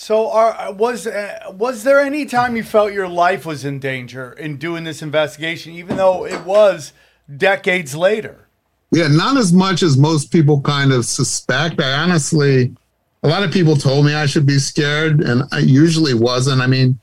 So, 0.00 0.30
are, 0.30 0.72
was 0.72 1.08
uh, 1.08 1.52
was 1.52 1.82
there 1.82 1.98
any 1.98 2.24
time 2.24 2.54
you 2.54 2.62
felt 2.62 2.92
your 2.92 3.08
life 3.08 3.44
was 3.44 3.64
in 3.64 3.80
danger 3.80 4.32
in 4.32 4.56
doing 4.56 4.84
this 4.84 5.02
investigation, 5.02 5.72
even 5.72 5.96
though 5.96 6.24
it 6.24 6.44
was 6.44 6.92
decades 7.36 7.96
later? 7.96 8.46
Yeah, 8.92 9.08
not 9.08 9.36
as 9.36 9.52
much 9.52 9.82
as 9.82 9.98
most 9.98 10.30
people 10.30 10.60
kind 10.60 10.92
of 10.92 11.04
suspect. 11.04 11.80
I 11.80 11.94
honestly, 11.94 12.76
a 13.24 13.28
lot 13.28 13.42
of 13.42 13.50
people 13.50 13.74
told 13.74 14.06
me 14.06 14.14
I 14.14 14.26
should 14.26 14.46
be 14.46 14.60
scared, 14.60 15.20
and 15.20 15.42
I 15.50 15.58
usually 15.58 16.14
wasn't. 16.14 16.60
I 16.60 16.68
mean, 16.68 17.00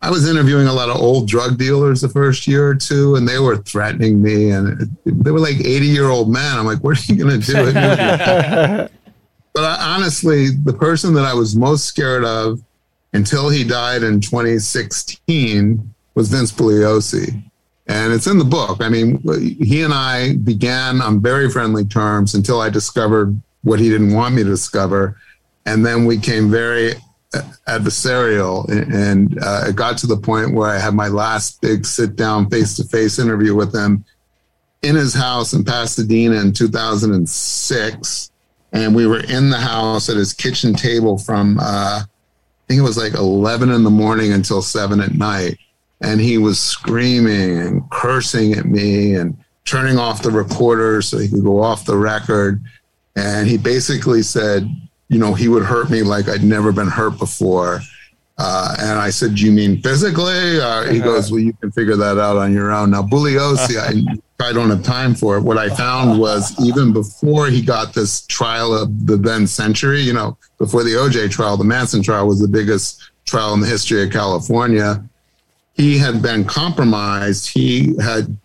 I 0.00 0.10
was 0.10 0.26
interviewing 0.26 0.68
a 0.68 0.72
lot 0.72 0.88
of 0.88 0.96
old 0.96 1.28
drug 1.28 1.58
dealers 1.58 2.00
the 2.00 2.08
first 2.08 2.46
year 2.46 2.66
or 2.66 2.74
two, 2.74 3.16
and 3.16 3.28
they 3.28 3.40
were 3.40 3.58
threatening 3.58 4.22
me, 4.22 4.52
and 4.52 4.96
they 5.04 5.32
were 5.32 5.38
like 5.38 5.60
80 5.60 5.86
year 5.86 6.08
old 6.08 6.32
men. 6.32 6.58
I'm 6.58 6.64
like, 6.64 6.82
what 6.82 6.98
are 6.98 7.12
you 7.12 7.22
going 7.22 7.42
to 7.42 8.88
do? 8.88 8.88
but 9.58 9.64
I, 9.64 9.96
honestly, 9.96 10.50
the 10.50 10.72
person 10.72 11.14
that 11.14 11.24
I 11.24 11.34
was 11.34 11.56
most 11.56 11.86
scared 11.86 12.24
of 12.24 12.62
until 13.12 13.48
he 13.48 13.64
died 13.64 14.04
in 14.04 14.20
2016 14.20 15.94
was 16.14 16.28
Vince 16.28 16.52
Bugliosi. 16.52 17.42
And 17.88 18.12
it's 18.12 18.28
in 18.28 18.38
the 18.38 18.44
book. 18.44 18.80
I 18.80 18.88
mean, 18.88 19.20
he 19.60 19.82
and 19.82 19.92
I 19.92 20.36
began 20.36 21.02
on 21.02 21.20
very 21.20 21.50
friendly 21.50 21.84
terms 21.84 22.34
until 22.34 22.60
I 22.60 22.70
discovered 22.70 23.36
what 23.62 23.80
he 23.80 23.88
didn't 23.90 24.14
want 24.14 24.36
me 24.36 24.44
to 24.44 24.48
discover. 24.48 25.16
And 25.66 25.84
then 25.84 26.04
we 26.04 26.18
came 26.18 26.52
very 26.52 26.92
adversarial. 27.66 28.68
And 28.94 29.42
uh, 29.42 29.64
it 29.70 29.74
got 29.74 29.98
to 29.98 30.06
the 30.06 30.18
point 30.18 30.54
where 30.54 30.70
I 30.70 30.78
had 30.78 30.94
my 30.94 31.08
last 31.08 31.60
big 31.60 31.84
sit 31.84 32.14
down 32.14 32.48
face 32.48 32.76
to 32.76 32.84
face 32.84 33.18
interview 33.18 33.56
with 33.56 33.74
him 33.74 34.04
in 34.82 34.94
his 34.94 35.14
house 35.14 35.52
in 35.52 35.64
Pasadena 35.64 36.36
in 36.36 36.52
2006. 36.52 38.30
And 38.72 38.94
we 38.94 39.06
were 39.06 39.20
in 39.20 39.50
the 39.50 39.58
house 39.58 40.08
at 40.08 40.16
his 40.16 40.32
kitchen 40.32 40.74
table 40.74 41.18
from, 41.18 41.58
uh, 41.58 42.02
I 42.02 42.04
think 42.66 42.78
it 42.78 42.82
was 42.82 42.98
like 42.98 43.14
11 43.14 43.70
in 43.70 43.82
the 43.82 43.90
morning 43.90 44.32
until 44.32 44.60
seven 44.60 45.00
at 45.00 45.14
night 45.14 45.58
and 46.00 46.20
he 46.20 46.38
was 46.38 46.60
screaming 46.60 47.58
and 47.58 47.90
cursing 47.90 48.52
at 48.54 48.66
me 48.66 49.14
and 49.14 49.36
turning 49.64 49.98
off 49.98 50.22
the 50.22 50.30
recorder 50.30 51.02
so 51.02 51.18
he 51.18 51.28
could 51.28 51.42
go 51.42 51.60
off 51.60 51.84
the 51.84 51.96
record. 51.96 52.62
And 53.16 53.48
he 53.48 53.58
basically 53.58 54.22
said, 54.22 54.68
you 55.08 55.18
know, 55.18 55.34
he 55.34 55.48
would 55.48 55.64
hurt 55.64 55.90
me 55.90 56.02
like 56.02 56.28
I'd 56.28 56.44
never 56.44 56.72
been 56.72 56.88
hurt 56.88 57.18
before. 57.18 57.80
Uh, 58.38 58.76
and 58.78 58.98
I 58.98 59.10
said, 59.10 59.34
"Do 59.34 59.44
you 59.44 59.52
mean 59.52 59.82
physically?" 59.82 60.60
Uh, 60.60 60.84
he 60.84 61.00
goes, 61.00 61.30
"Well, 61.30 61.40
you 61.40 61.52
can 61.54 61.72
figure 61.72 61.96
that 61.96 62.18
out 62.18 62.36
on 62.36 62.52
your 62.52 62.70
own." 62.72 62.92
Now, 62.92 63.02
Bugliosi, 63.02 63.76
I, 63.76 64.44
I 64.44 64.52
don't 64.52 64.70
have 64.70 64.84
time 64.84 65.14
for 65.14 65.36
it. 65.36 65.42
What 65.42 65.58
I 65.58 65.68
found 65.68 66.20
was 66.20 66.54
even 66.64 66.92
before 66.92 67.48
he 67.48 67.60
got 67.60 67.94
this 67.94 68.26
trial 68.26 68.72
of 68.72 69.06
the 69.06 69.16
then 69.16 69.46
century, 69.46 70.00
you 70.00 70.12
know, 70.12 70.38
before 70.58 70.84
the 70.84 70.92
OJ 70.92 71.30
trial, 71.30 71.56
the 71.56 71.64
Manson 71.64 72.02
trial 72.02 72.28
was 72.28 72.40
the 72.40 72.48
biggest 72.48 73.10
trial 73.26 73.54
in 73.54 73.60
the 73.60 73.66
history 73.66 74.02
of 74.04 74.10
California 74.10 75.02
he 75.78 75.96
had 75.96 76.20
been 76.20 76.44
compromised. 76.44 77.48
He 77.48 77.94
had, 78.02 78.36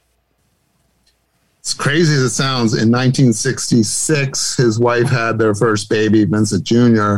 as 1.65 1.73
crazy 1.73 2.13
as 2.13 2.21
it 2.21 2.29
sounds, 2.29 2.73
in 2.73 2.91
1966, 2.91 4.55
his 4.55 4.79
wife 4.79 5.09
had 5.09 5.39
their 5.39 5.55
first 5.55 5.89
baby, 5.89 6.23
Vincent 6.25 6.63
Jr., 6.63 7.17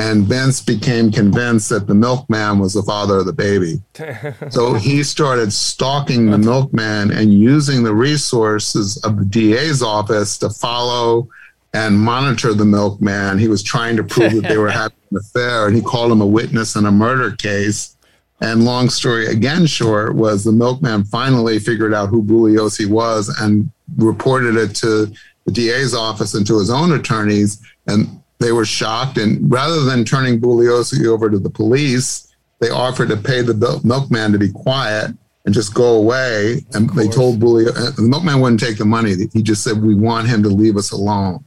and 0.00 0.24
Vince 0.24 0.62
became 0.62 1.12
convinced 1.12 1.68
that 1.68 1.86
the 1.86 1.94
milkman 1.94 2.58
was 2.58 2.72
the 2.72 2.82
father 2.82 3.18
of 3.18 3.26
the 3.26 3.34
baby. 3.34 3.82
so 4.50 4.72
he 4.72 5.02
started 5.02 5.52
stalking 5.52 6.30
the 6.30 6.38
milkman 6.38 7.10
and 7.10 7.34
using 7.34 7.82
the 7.82 7.94
resources 7.94 8.96
of 9.04 9.18
the 9.18 9.26
DA's 9.26 9.82
office 9.82 10.38
to 10.38 10.48
follow 10.48 11.28
and 11.74 12.00
monitor 12.00 12.54
the 12.54 12.64
milkman. 12.64 13.38
He 13.38 13.48
was 13.48 13.62
trying 13.62 13.96
to 13.98 14.02
prove 14.02 14.32
that 14.32 14.48
they 14.48 14.56
were 14.56 14.70
having 14.82 14.96
an 15.10 15.18
affair, 15.18 15.66
and 15.66 15.76
he 15.76 15.82
called 15.82 16.10
him 16.10 16.22
a 16.22 16.26
witness 16.26 16.76
in 16.76 16.86
a 16.86 16.90
murder 16.90 17.36
case. 17.36 17.94
And 18.40 18.64
long 18.64 18.88
story 18.88 19.26
again 19.26 19.66
short 19.66 20.14
was 20.14 20.44
the 20.44 20.52
milkman 20.52 21.04
finally 21.04 21.58
figured 21.58 21.92
out 21.92 22.08
who 22.08 22.22
Bugliosi 22.22 22.86
was 22.86 23.28
and 23.28 23.70
reported 23.98 24.56
it 24.56 24.74
to 24.76 25.12
the 25.44 25.52
DA's 25.52 25.94
office 25.94 26.32
and 26.32 26.46
to 26.46 26.58
his 26.58 26.70
own 26.70 26.92
attorneys. 26.92 27.60
And 27.86 28.19
they 28.40 28.52
were 28.52 28.64
shocked. 28.64 29.18
And 29.18 29.50
rather 29.50 29.84
than 29.84 30.04
turning 30.04 30.40
Bugliosi 30.40 31.06
over 31.06 31.30
to 31.30 31.38
the 31.38 31.50
police, 31.50 32.34
they 32.58 32.70
offered 32.70 33.08
to 33.10 33.16
pay 33.16 33.42
the 33.42 33.80
milkman 33.84 34.32
to 34.32 34.38
be 34.38 34.50
quiet 34.50 35.12
and 35.44 35.54
just 35.54 35.74
go 35.74 35.94
away. 35.94 36.64
And 36.72 36.90
they 36.90 37.08
told 37.08 37.38
Bugliosi, 37.38 37.76
uh, 37.76 37.90
the 37.92 38.02
milkman 38.02 38.40
wouldn't 38.40 38.60
take 38.60 38.78
the 38.78 38.84
money. 38.84 39.14
He 39.32 39.42
just 39.42 39.62
said, 39.62 39.80
We 39.80 39.94
want 39.94 40.28
him 40.28 40.42
to 40.42 40.48
leave 40.48 40.76
us 40.76 40.90
alone. 40.90 41.44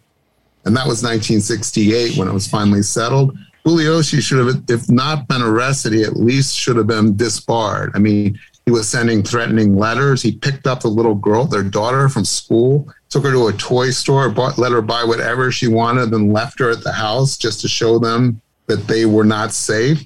And 0.65 0.76
that 0.78 0.88
was 0.88 1.03
1968 1.03 2.18
when 2.18 2.28
it 2.28 2.34
was 2.34 2.48
finally 2.48 2.84
settled. 2.84 3.38
Bugliosi 3.65 4.22
should 4.22 4.45
have, 4.45 4.64
if 4.70 4.90
not 4.90 5.28
been 5.28 5.41
arrested, 5.41 5.94
he 5.94 6.03
at 6.03 6.15
least 6.15 6.56
should 6.56 6.78
have 6.78 6.88
been 6.88 7.15
disbarred. 7.15 7.91
I 7.95 7.99
mean, 7.99 8.38
he 8.65 8.72
was 8.72 8.88
sending 8.88 9.24
threatening 9.24 9.76
letters. 9.76 10.22
He 10.22 10.34
picked 10.34 10.68
up 10.68 10.82
the 10.82 10.88
little 10.88 11.15
girl, 11.15 11.45
their 11.45 11.64
daughter, 11.64 12.07
from 12.07 12.24
school, 12.24 12.94
took 13.14 13.23
her 13.26 13.31
to 13.31 13.48
a 13.48 13.53
toy 13.53 13.91
store, 13.91 14.27
bought, 14.27 14.57
let 14.57 14.72
her 14.72 14.81
buy 14.81 15.03
whatever 15.03 15.52
she 15.52 15.68
wanted, 15.68 16.07
then 16.07 16.34
left 16.34 16.57
her 16.60 16.72
at 16.72 16.84
the 16.84 16.91
house 16.91 17.38
just 17.38 17.61
to 17.61 17.68
show 17.68 17.99
them 17.99 18.41
that 18.65 18.88
they 18.88 19.06
were 19.06 19.23
not 19.23 19.53
safe. 19.53 20.03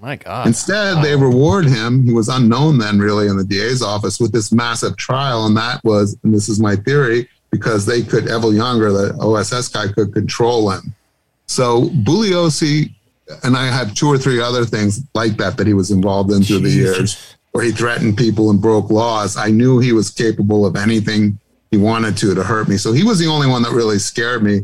My 0.00 0.14
God. 0.14 0.46
Instead, 0.46 1.02
they 1.02 1.16
reward 1.16 1.64
him. 1.64 2.04
He 2.04 2.12
was 2.12 2.28
unknown 2.28 2.78
then, 2.78 3.00
really, 3.00 3.26
in 3.26 3.36
the 3.36 3.44
DA's 3.44 3.82
office 3.82 4.20
with 4.20 4.30
this 4.30 4.52
massive 4.52 4.96
trial. 4.96 5.46
And 5.46 5.56
that 5.56 5.82
was, 5.82 6.16
and 6.22 6.32
this 6.32 6.48
is 6.48 6.60
my 6.60 6.76
theory, 6.76 7.28
because 7.50 7.86
they 7.86 8.02
could, 8.02 8.26
Evelle 8.26 8.54
Younger, 8.54 8.92
the 8.92 9.16
OSS 9.20 9.68
guy, 9.68 9.88
could 9.88 10.14
control 10.14 10.70
him. 10.70 10.94
So 11.46 11.86
Bugliosi, 11.88 12.94
and 13.42 13.56
I 13.56 13.66
have 13.66 13.94
two 13.94 14.06
or 14.06 14.16
three 14.16 14.40
other 14.40 14.64
things 14.64 15.02
like 15.14 15.36
that 15.38 15.56
that 15.56 15.66
he 15.66 15.74
was 15.74 15.90
involved 15.90 16.30
in 16.30 16.44
through 16.44 16.60
the 16.60 16.70
years, 16.70 17.36
where 17.50 17.64
he 17.64 17.72
threatened 17.72 18.16
people 18.16 18.50
and 18.50 18.60
broke 18.60 18.90
laws. 18.90 19.36
I 19.36 19.50
knew 19.50 19.80
he 19.80 19.92
was 19.92 20.10
capable 20.10 20.66
of 20.66 20.76
anything 20.76 21.40
he 21.74 21.78
wanted 21.78 22.16
to 22.16 22.36
to 22.36 22.44
hurt 22.44 22.68
me. 22.68 22.76
So 22.76 22.92
he 22.92 23.02
was 23.02 23.18
the 23.18 23.26
only 23.26 23.48
one 23.48 23.62
that 23.62 23.72
really 23.72 23.98
scared 23.98 24.44
me. 24.44 24.60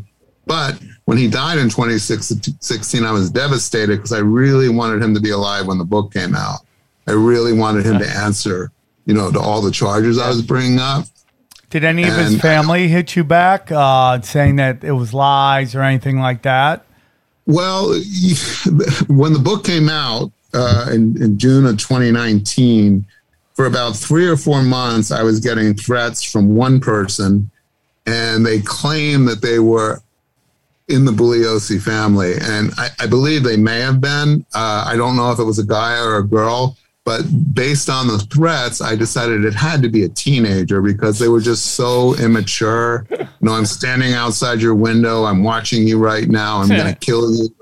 But 0.46 0.80
when 1.06 1.18
he 1.18 1.28
died 1.28 1.58
in 1.58 1.68
2016, 1.68 3.04
I 3.04 3.10
was 3.10 3.30
devastated 3.30 3.96
because 3.96 4.12
I 4.12 4.18
really 4.18 4.68
wanted 4.68 5.02
him 5.02 5.12
to 5.14 5.20
be 5.20 5.30
alive 5.30 5.66
when 5.66 5.78
the 5.78 5.84
book 5.84 6.12
came 6.12 6.36
out. 6.36 6.60
I 7.08 7.12
really 7.12 7.52
wanted 7.52 7.84
him 7.84 7.98
to 7.98 8.08
answer, 8.08 8.70
you 9.06 9.14
know, 9.14 9.32
to 9.32 9.40
all 9.40 9.60
the 9.60 9.72
charges 9.72 10.18
I 10.18 10.28
was 10.28 10.40
bringing 10.40 10.78
up. 10.78 11.06
Did 11.68 11.82
any 11.82 12.04
of 12.04 12.14
his 12.14 12.40
family 12.40 12.86
hit 12.86 13.16
you 13.16 13.24
back, 13.24 13.72
uh, 13.72 14.20
saying 14.20 14.56
that 14.56 14.84
it 14.84 14.92
was 14.92 15.12
lies 15.12 15.74
or 15.74 15.82
anything 15.82 16.20
like 16.20 16.42
that? 16.42 16.84
Well, 17.46 17.88
when 19.08 19.32
the 19.32 19.40
book 19.42 19.64
came 19.64 19.88
out 19.88 20.30
uh, 20.54 20.90
in, 20.92 21.20
in 21.20 21.38
June 21.38 21.66
of 21.66 21.78
2019, 21.78 23.04
for 23.60 23.66
about 23.66 23.94
three 23.94 24.26
or 24.26 24.38
four 24.38 24.62
months, 24.62 25.10
I 25.10 25.22
was 25.22 25.38
getting 25.38 25.74
threats 25.74 26.22
from 26.22 26.56
one 26.56 26.80
person, 26.80 27.50
and 28.06 28.46
they 28.46 28.62
claimed 28.62 29.28
that 29.28 29.42
they 29.42 29.58
were 29.58 30.00
in 30.88 31.04
the 31.04 31.12
Bugliosi 31.12 31.78
family. 31.78 32.36
And 32.40 32.72
I, 32.78 32.88
I 33.00 33.06
believe 33.06 33.42
they 33.42 33.58
may 33.58 33.80
have 33.80 34.00
been. 34.00 34.46
Uh, 34.54 34.84
I 34.86 34.96
don't 34.96 35.14
know 35.14 35.30
if 35.30 35.38
it 35.38 35.44
was 35.44 35.58
a 35.58 35.66
guy 35.66 36.02
or 36.02 36.16
a 36.16 36.26
girl, 36.26 36.78
but 37.04 37.20
based 37.52 37.90
on 37.90 38.06
the 38.06 38.20
threats, 38.32 38.80
I 38.80 38.96
decided 38.96 39.44
it 39.44 39.52
had 39.52 39.82
to 39.82 39.90
be 39.90 40.04
a 40.04 40.08
teenager 40.08 40.80
because 40.80 41.18
they 41.18 41.28
were 41.28 41.42
just 41.42 41.74
so 41.74 42.16
immature. 42.16 43.06
You 43.10 43.28
know, 43.42 43.52
I'm 43.52 43.66
standing 43.66 44.14
outside 44.14 44.62
your 44.62 44.74
window. 44.74 45.24
I'm 45.24 45.42
watching 45.42 45.86
you 45.86 45.98
right 45.98 46.30
now. 46.30 46.62
I'm 46.62 46.68
going 46.68 46.94
to 46.94 46.98
kill 46.98 47.30
you. 47.30 47.54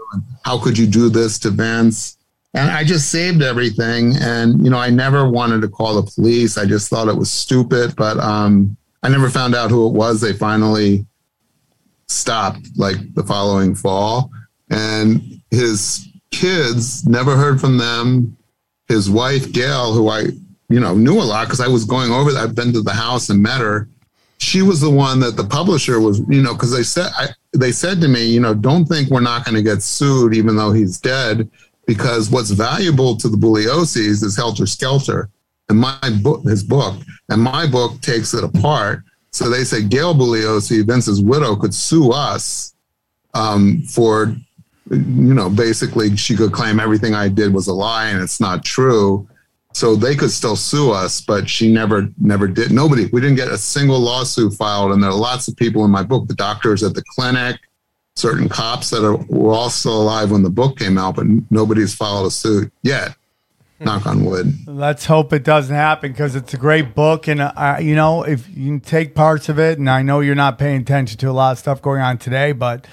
How 0.44 0.60
could 0.60 0.78
you 0.78 0.86
do 0.86 1.08
this 1.08 1.40
to 1.40 1.50
Vince? 1.50 2.17
And 2.54 2.70
I 2.70 2.82
just 2.82 3.10
saved 3.10 3.42
everything. 3.42 4.14
And, 4.20 4.64
you 4.64 4.70
know, 4.70 4.78
I 4.78 4.90
never 4.90 5.28
wanted 5.28 5.60
to 5.62 5.68
call 5.68 6.00
the 6.00 6.10
police. 6.10 6.56
I 6.56 6.64
just 6.64 6.88
thought 6.88 7.08
it 7.08 7.16
was 7.16 7.30
stupid. 7.30 7.94
But 7.96 8.18
um, 8.18 8.76
I 9.02 9.08
never 9.08 9.28
found 9.28 9.54
out 9.54 9.70
who 9.70 9.86
it 9.86 9.92
was. 9.92 10.20
They 10.20 10.32
finally 10.32 11.06
stopped 12.06 12.66
like 12.76 12.96
the 13.14 13.22
following 13.22 13.74
fall. 13.74 14.30
And 14.70 15.40
his 15.50 16.08
kids 16.30 17.06
never 17.06 17.36
heard 17.36 17.60
from 17.60 17.76
them. 17.76 18.36
His 18.88 19.10
wife, 19.10 19.52
Gail, 19.52 19.92
who 19.92 20.08
I 20.08 20.28
you 20.68 20.80
know, 20.80 20.94
knew 20.94 21.18
a 21.18 21.24
lot 21.24 21.46
because 21.46 21.60
I 21.60 21.68
was 21.68 21.84
going 21.84 22.12
over. 22.12 22.30
I've 22.36 22.54
been 22.54 22.72
to 22.74 22.82
the 22.82 22.92
house 22.92 23.30
and 23.30 23.42
met 23.42 23.60
her. 23.60 23.88
She 24.38 24.62
was 24.62 24.80
the 24.80 24.90
one 24.90 25.18
that 25.20 25.36
the 25.36 25.44
publisher 25.44 26.00
was, 26.00 26.20
you 26.28 26.42
know, 26.42 26.52
because 26.52 26.70
they 26.70 26.82
said 26.82 27.10
I, 27.16 27.28
they 27.52 27.72
said 27.72 28.00
to 28.02 28.08
me, 28.08 28.24
you 28.24 28.40
know, 28.40 28.54
don't 28.54 28.84
think 28.84 29.10
we're 29.10 29.20
not 29.20 29.44
going 29.44 29.56
to 29.56 29.62
get 29.62 29.82
sued 29.82 30.34
even 30.34 30.56
though 30.56 30.72
he's 30.72 31.00
dead, 31.00 31.50
because 31.88 32.30
what's 32.30 32.50
valuable 32.50 33.16
to 33.16 33.30
the 33.30 33.36
Bugliosis 33.36 34.22
is 34.22 34.36
Helter 34.36 34.66
Skelter, 34.66 35.30
and 35.70 35.80
my 35.80 35.98
book, 36.22 36.44
his 36.44 36.62
book, 36.62 36.94
and 37.30 37.42
my 37.42 37.66
book 37.66 38.00
takes 38.02 38.34
it 38.34 38.44
apart. 38.44 39.02
So 39.32 39.48
they 39.48 39.64
say 39.64 39.82
Gail 39.82 40.14
Bugliosi, 40.14 40.86
Vince's 40.86 41.22
widow, 41.22 41.56
could 41.56 41.74
sue 41.74 42.12
us 42.12 42.74
um, 43.32 43.82
for, 43.82 44.36
you 44.90 45.34
know, 45.34 45.48
basically 45.48 46.14
she 46.14 46.36
could 46.36 46.52
claim 46.52 46.78
everything 46.78 47.14
I 47.14 47.28
did 47.28 47.54
was 47.54 47.68
a 47.68 47.74
lie 47.74 48.08
and 48.08 48.22
it's 48.22 48.40
not 48.40 48.64
true. 48.64 49.26
So 49.72 49.96
they 49.96 50.14
could 50.14 50.30
still 50.30 50.56
sue 50.56 50.90
us, 50.90 51.22
but 51.22 51.48
she 51.48 51.72
never, 51.72 52.08
never 52.18 52.48
did. 52.48 52.70
Nobody, 52.70 53.06
we 53.12 53.20
didn't 53.20 53.36
get 53.36 53.48
a 53.48 53.58
single 53.58 54.00
lawsuit 54.00 54.54
filed. 54.54 54.92
And 54.92 55.02
there 55.02 55.10
are 55.10 55.16
lots 55.16 55.48
of 55.48 55.56
people 55.56 55.84
in 55.84 55.90
my 55.90 56.02
book, 56.02 56.26
the 56.26 56.34
doctors 56.34 56.82
at 56.82 56.94
the 56.94 57.04
clinic, 57.14 57.60
certain 58.18 58.48
cops 58.48 58.90
that 58.90 59.04
are, 59.04 59.16
were 59.28 59.52
all 59.52 59.70
still 59.70 60.02
alive 60.02 60.30
when 60.30 60.42
the 60.42 60.50
book 60.50 60.78
came 60.78 60.98
out, 60.98 61.16
but 61.16 61.26
nobody's 61.50 61.94
filed 61.94 62.26
a 62.26 62.30
suit 62.30 62.72
yet. 62.82 63.16
Knock 63.80 64.06
on 64.06 64.24
wood. 64.24 64.52
Let's 64.66 65.04
hope 65.04 65.32
it 65.32 65.44
doesn't 65.44 65.74
happen 65.74 66.10
because 66.10 66.34
it's 66.34 66.52
a 66.52 66.56
great 66.56 66.96
book, 66.96 67.28
and 67.28 67.40
uh, 67.40 67.76
you 67.80 67.94
know 67.94 68.24
if 68.24 68.48
you 68.48 68.66
can 68.66 68.80
take 68.80 69.14
parts 69.14 69.48
of 69.48 69.60
it, 69.60 69.78
and 69.78 69.88
I 69.88 70.02
know 70.02 70.18
you're 70.18 70.34
not 70.34 70.58
paying 70.58 70.80
attention 70.80 71.16
to 71.18 71.30
a 71.30 71.32
lot 71.32 71.52
of 71.52 71.58
stuff 71.58 71.80
going 71.80 72.00
on 72.00 72.18
today, 72.18 72.50
but 72.50 72.88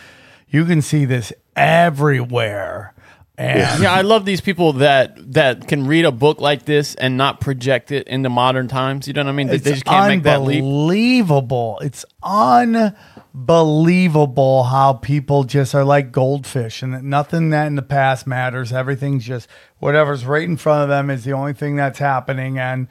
you 0.48 0.64
can 0.64 0.84
see 0.84 1.06
this 1.06 1.34
everywhere. 1.56 2.94
And 3.38 3.82
Yeah, 3.82 3.94
I 3.94 4.02
love 4.02 4.26
these 4.26 4.42
people 4.42 4.74
that 4.74 5.34
that 5.34 5.68
can 5.68 5.88
read 5.88 6.06
a 6.06 6.12
book 6.12 6.40
like 6.40 6.66
this 6.66 6.94
and 6.96 7.18
not 7.18 7.42
project 7.42 7.92
it 7.92 8.08
into 8.08 8.30
modern 8.30 8.68
times. 8.68 9.08
You 9.08 9.14
know 9.14 9.24
what 9.24 9.30
I 9.30 9.34
mean? 9.34 9.48
They, 9.48 9.58
they 9.58 9.72
just 9.72 9.86
can't 9.86 10.08
make 10.08 10.22
that 10.24 10.42
leap. 10.42 10.64
unbelievable. 10.64 11.80
It's 11.82 12.06
unbelievable 12.24 14.64
how 14.64 14.94
people 14.94 15.44
just 15.44 15.76
are 15.76 15.84
like 15.84 16.14
goldfish, 16.14 16.82
and 16.82 16.94
that 16.94 17.04
nothing 17.04 17.50
that 17.50 17.68
in 17.68 17.76
the 17.76 17.82
past 17.82 18.26
matters. 18.28 18.72
Everything's 18.72 19.26
just 19.26 19.50
whatever's 19.80 20.24
right 20.26 20.44
in 20.44 20.56
front 20.58 20.84
of 20.84 20.90
them 20.90 21.10
is 21.10 21.24
the 21.24 21.34
only 21.34 21.54
thing 21.54 21.76
that's 21.76 21.98
happening, 22.00 22.60
and 22.60 22.88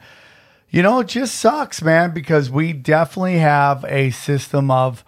you 0.69 0.83
know 0.83 0.99
it 0.99 1.07
just 1.07 1.35
sucks, 1.35 1.81
man, 1.81 2.13
because 2.13 2.51
we 2.51 2.73
definitely 2.73 3.37
have 3.37 3.85
a 3.87 4.09
system 4.11 4.69
of. 4.69 5.04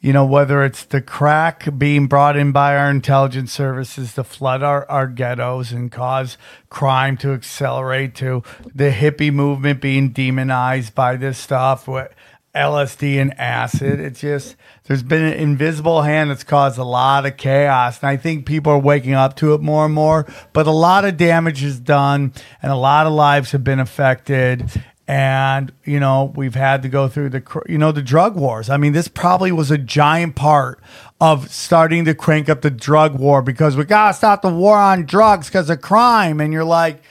You 0.00 0.12
know, 0.12 0.24
whether 0.24 0.62
it's 0.62 0.84
the 0.84 1.00
crack 1.00 1.76
being 1.76 2.06
brought 2.06 2.36
in 2.36 2.52
by 2.52 2.76
our 2.76 2.88
intelligence 2.88 3.52
services 3.52 4.14
to 4.14 4.22
flood 4.22 4.62
our, 4.62 4.88
our 4.88 5.08
ghettos 5.08 5.72
and 5.72 5.90
cause 5.90 6.38
crime 6.70 7.16
to 7.18 7.32
accelerate, 7.32 8.14
to 8.16 8.44
the 8.72 8.90
hippie 8.90 9.32
movement 9.32 9.80
being 9.80 10.10
demonized 10.10 10.94
by 10.94 11.16
this 11.16 11.36
stuff, 11.36 11.88
with 11.88 12.14
LSD 12.54 13.20
and 13.20 13.38
acid. 13.38 14.00
It's 14.00 14.20
just, 14.20 14.56
there's 14.84 15.02
been 15.02 15.22
an 15.22 15.34
invisible 15.34 16.02
hand 16.02 16.30
that's 16.30 16.44
caused 16.44 16.78
a 16.78 16.84
lot 16.84 17.26
of 17.26 17.36
chaos. 17.36 18.00
And 18.00 18.08
I 18.08 18.16
think 18.16 18.46
people 18.46 18.72
are 18.72 18.78
waking 18.78 19.14
up 19.14 19.36
to 19.36 19.54
it 19.54 19.60
more 19.60 19.84
and 19.84 19.94
more. 19.94 20.26
But 20.52 20.66
a 20.66 20.72
lot 20.72 21.04
of 21.04 21.16
damage 21.16 21.62
is 21.62 21.78
done 21.78 22.32
and 22.62 22.72
a 22.72 22.76
lot 22.76 23.06
of 23.06 23.12
lives 23.12 23.52
have 23.52 23.64
been 23.64 23.80
affected 23.80 24.70
and 25.08 25.72
you 25.84 25.98
know 25.98 26.32
we've 26.36 26.54
had 26.54 26.82
to 26.82 26.88
go 26.88 27.08
through 27.08 27.30
the 27.30 27.62
you 27.66 27.78
know 27.78 27.90
the 27.90 28.02
drug 28.02 28.36
wars. 28.36 28.68
I 28.68 28.76
mean 28.76 28.92
this 28.92 29.08
probably 29.08 29.50
was 29.50 29.70
a 29.70 29.78
giant 29.78 30.36
part 30.36 30.80
of 31.18 31.50
starting 31.50 32.04
to 32.04 32.14
crank 32.14 32.50
up 32.50 32.60
the 32.60 32.70
drug 32.70 33.18
war 33.18 33.40
because 33.40 33.74
we 33.74 33.84
gotta 33.84 34.12
stop 34.12 34.42
the 34.42 34.52
war 34.52 34.76
on 34.76 35.06
drugs 35.06 35.48
because 35.48 35.70
of 35.70 35.80
crime. 35.80 36.40
And 36.40 36.52
you're 36.52 36.62
like 36.62 37.02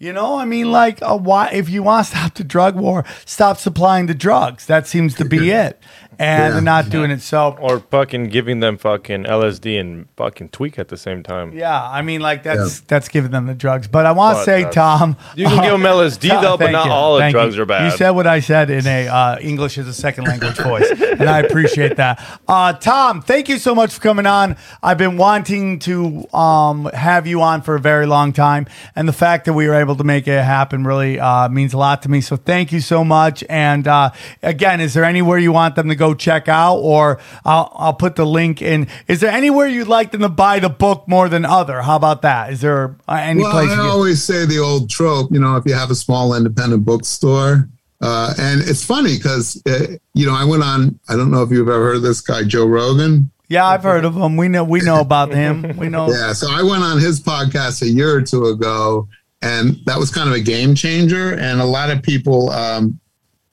you 0.00 0.12
know 0.12 0.36
i 0.40 0.44
mean 0.44 0.72
like 0.72 1.00
uh, 1.02 1.16
why 1.16 1.48
if 1.50 1.70
you 1.70 1.80
want 1.80 2.04
to 2.04 2.10
stop 2.10 2.34
the 2.34 2.42
drug 2.42 2.74
war 2.74 3.04
stop 3.24 3.56
supplying 3.56 4.06
the 4.06 4.14
drugs. 4.14 4.66
That 4.66 4.88
seems 4.88 5.14
to 5.14 5.24
be 5.24 5.50
it 5.52 5.80
and 6.18 6.42
Yeah. 6.42 6.50
they're 6.50 6.60
not 6.60 6.90
doing 6.90 7.10
it 7.10 7.20
so 7.22 7.56
Or 7.60 7.80
fucking 7.80 8.28
giving 8.28 8.60
them 8.60 8.76
fucking 8.78 9.24
LSD 9.24 9.78
and 9.80 10.06
fucking 10.16 10.50
tweak 10.50 10.78
at 10.78 10.88
the 10.88 10.96
same 10.96 11.22
time. 11.22 11.52
yeah 11.52 11.82
i 11.90 12.02
mean 12.02 12.20
like 12.20 12.42
that's 12.42 12.80
that's 12.82 13.08
giving 13.08 13.30
them 13.30 13.46
the 13.46 13.54
drugs 13.54 13.88
but 13.88 14.06
i 14.06 14.12
want 14.12 14.34
to 14.36 14.40
But 14.40 14.44
say 14.44 14.58
that's- 14.64 14.74
tom 14.74 15.16
You 15.36 15.46
can 15.46 15.62
give 15.62 15.72
them 15.72 15.82
LSD 15.82 16.28
Tom, 16.34 16.42
though, 16.42 16.56
but 16.56 16.64
thank 16.66 16.72
not 16.72 16.86
you. 16.86 16.92
all 16.92 17.14
the 17.14 17.20
Thank 17.20 17.32
drugs 17.34 17.56
you. 17.56 17.62
are 17.62 17.66
bad. 17.66 17.90
You 17.90 17.96
said 17.96 18.10
what 18.10 18.26
I 18.26 18.40
said 18.40 18.70
in 18.70 18.86
a 18.86 19.08
uh, 19.08 19.38
English 19.40 19.78
as 19.78 19.86
a 19.86 19.92
second 19.94 20.24
language 20.24 20.56
voice, 20.56 20.90
and 20.90 21.28
I 21.28 21.40
appreciate 21.40 21.96
that. 21.96 22.20
Uh, 22.48 22.72
Tom, 22.74 23.22
thank 23.22 23.48
you 23.48 23.58
so 23.58 23.74
much 23.74 23.94
for 23.94 24.00
coming 24.00 24.26
on. 24.26 24.56
I've 24.82 24.98
been 24.98 25.16
wanting 25.16 25.78
to 25.80 26.26
um, 26.34 26.86
have 26.94 27.26
you 27.26 27.42
on 27.42 27.62
for 27.62 27.74
a 27.74 27.80
very 27.80 28.06
long 28.06 28.32
time, 28.32 28.66
and 28.96 29.06
the 29.08 29.12
fact 29.12 29.44
that 29.46 29.52
we 29.54 29.66
were 29.68 29.74
able 29.74 29.96
to 29.96 30.04
make 30.04 30.26
it 30.28 30.42
happen 30.42 30.84
really 30.84 31.18
uh, 31.20 31.48
means 31.48 31.72
a 31.74 31.78
lot 31.78 32.02
to 32.02 32.10
me. 32.10 32.20
So 32.20 32.36
thank 32.36 32.72
you 32.72 32.80
so 32.80 33.04
much. 33.04 33.44
And 33.48 33.86
uh, 33.88 34.10
again, 34.42 34.80
is 34.80 34.94
there 34.94 35.04
anywhere 35.04 35.38
you 35.38 35.52
want 35.52 35.74
them 35.76 35.88
to 35.88 35.94
go 35.96 36.03
check 36.12 36.48
out, 36.48 36.76
or 36.78 37.18
I'll, 37.44 37.72
I'll 37.74 37.94
put 37.94 38.16
the 38.16 38.26
link 38.26 38.60
in? 38.60 38.88
Is 39.08 39.20
there 39.20 39.30
anywhere 39.30 39.66
you'd 39.68 39.88
like 39.88 40.10
them 40.10 40.20
to 40.22 40.28
buy 40.28 40.58
the 40.58 40.68
book 40.68 41.08
more 41.08 41.28
than 41.30 41.44
other? 41.46 41.80
How 41.80 41.96
about 41.96 42.20
that? 42.22 42.52
Is 42.52 42.60
there 42.60 42.96
uh, 43.08 43.14
any 43.14 43.42
Well, 43.42 43.52
place? 43.52 43.70
I 43.70 43.78
always 43.88 44.22
say 44.22 44.44
the 44.44 44.58
old 44.58 44.90
trope, 44.90 45.30
you 45.32 45.38
know, 45.40 45.56
if 45.56 45.64
you 45.64 45.72
have 45.74 45.90
a 45.90 45.94
small 45.94 46.34
independent 46.34 46.84
bookstore, 46.84 47.68
uh, 48.02 48.34
and 48.38 48.60
it's 48.60 48.84
funny 48.84 49.16
because, 49.16 49.62
uh, 49.66 49.86
you 50.12 50.26
know, 50.26 50.34
I 50.34 50.44
went 50.44 50.62
on, 50.62 50.98
I 51.08 51.16
don't 51.16 51.30
know 51.30 51.42
if 51.42 51.50
you've 51.50 51.68
ever 51.68 51.82
heard 51.84 51.96
of 51.96 52.02
this 52.02 52.20
guy, 52.20 52.42
Joe 52.42 52.66
Rogan. 52.66 53.30
yeah, 53.48 53.64
I've 53.66 53.82
heard 53.84 54.04
of 54.04 54.14
him. 54.16 54.36
We 54.36 54.48
know 54.48 54.64
we 54.64 54.80
know 54.80 55.00
about 55.00 55.32
him. 55.32 55.76
We 55.78 55.88
know. 55.88 56.10
Yeah. 56.10 56.32
So 56.34 56.48
I 56.50 56.62
went 56.62 56.82
on 56.82 56.98
his 56.98 57.20
podcast 57.20 57.80
a 57.82 57.86
year 57.88 58.14
or 58.14 58.20
two 58.20 58.46
ago, 58.46 59.08
and 59.40 59.76
that 59.86 59.98
was 59.98 60.10
kind 60.10 60.28
of 60.28 60.34
a 60.34 60.40
game 60.40 60.74
changer. 60.74 61.32
And 61.34 61.60
a 61.60 61.64
lot 61.64 61.90
of 61.90 62.02
people, 62.02 62.50
um, 62.50 62.98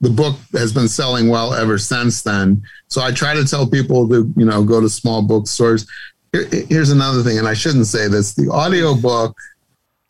the 0.02 0.10
book 0.10 0.36
has 0.52 0.72
been 0.72 0.88
selling 0.88 1.28
well 1.28 1.54
ever 1.54 1.78
since 1.78 2.22
then. 2.22 2.62
So 2.88 3.00
I 3.00 3.12
try 3.12 3.34
to 3.34 3.44
tell 3.44 3.66
people 3.66 4.06
to, 4.08 4.30
you 4.36 4.44
know, 4.44 4.62
go 4.62 4.80
to 4.80 4.88
small 4.88 5.22
bookstores. 5.22 5.86
Here, 6.32 6.46
here's 6.68 6.90
another 6.90 7.22
thing, 7.22 7.38
and 7.38 7.48
I 7.48 7.54
shouldn't 7.54 7.86
say 7.86 8.08
this 8.08 8.34
the 8.34 8.50
audio 8.50 8.94
book, 8.94 9.36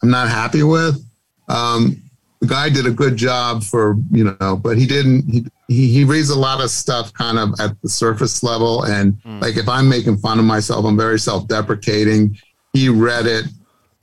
I'm 0.02 0.10
not 0.10 0.28
happy 0.28 0.62
with. 0.62 1.05
Um, 1.48 2.02
the 2.40 2.48
guy 2.48 2.69
did 2.70 2.86
a 2.86 2.90
good 2.90 3.16
job 3.16 3.62
for, 3.62 3.97
you 4.10 4.36
know, 4.40 4.56
but 4.56 4.77
he 4.77 4.86
didn't, 4.86 5.28
he, 5.31 5.44
he, 5.69 5.89
he 5.93 6.05
reads 6.05 6.31
a 6.31 6.39
lot 6.39 6.60
of 6.60 6.70
stuff 6.70 7.12
kind 7.12 7.39
of 7.39 7.51
at 7.60 7.81
the 7.82 7.89
surface 7.89 8.43
level. 8.43 8.85
And 8.85 9.16
like 9.40 9.56
if 9.56 9.69
I'm 9.69 9.89
making 9.89 10.16
fun 10.16 10.40
of 10.40 10.44
myself, 10.44 10.85
I'm 10.85 10.97
very 10.97 11.20
self 11.20 11.47
deprecating. 11.47 12.36
He 12.73 12.89
read 12.89 13.27
it, 13.27 13.44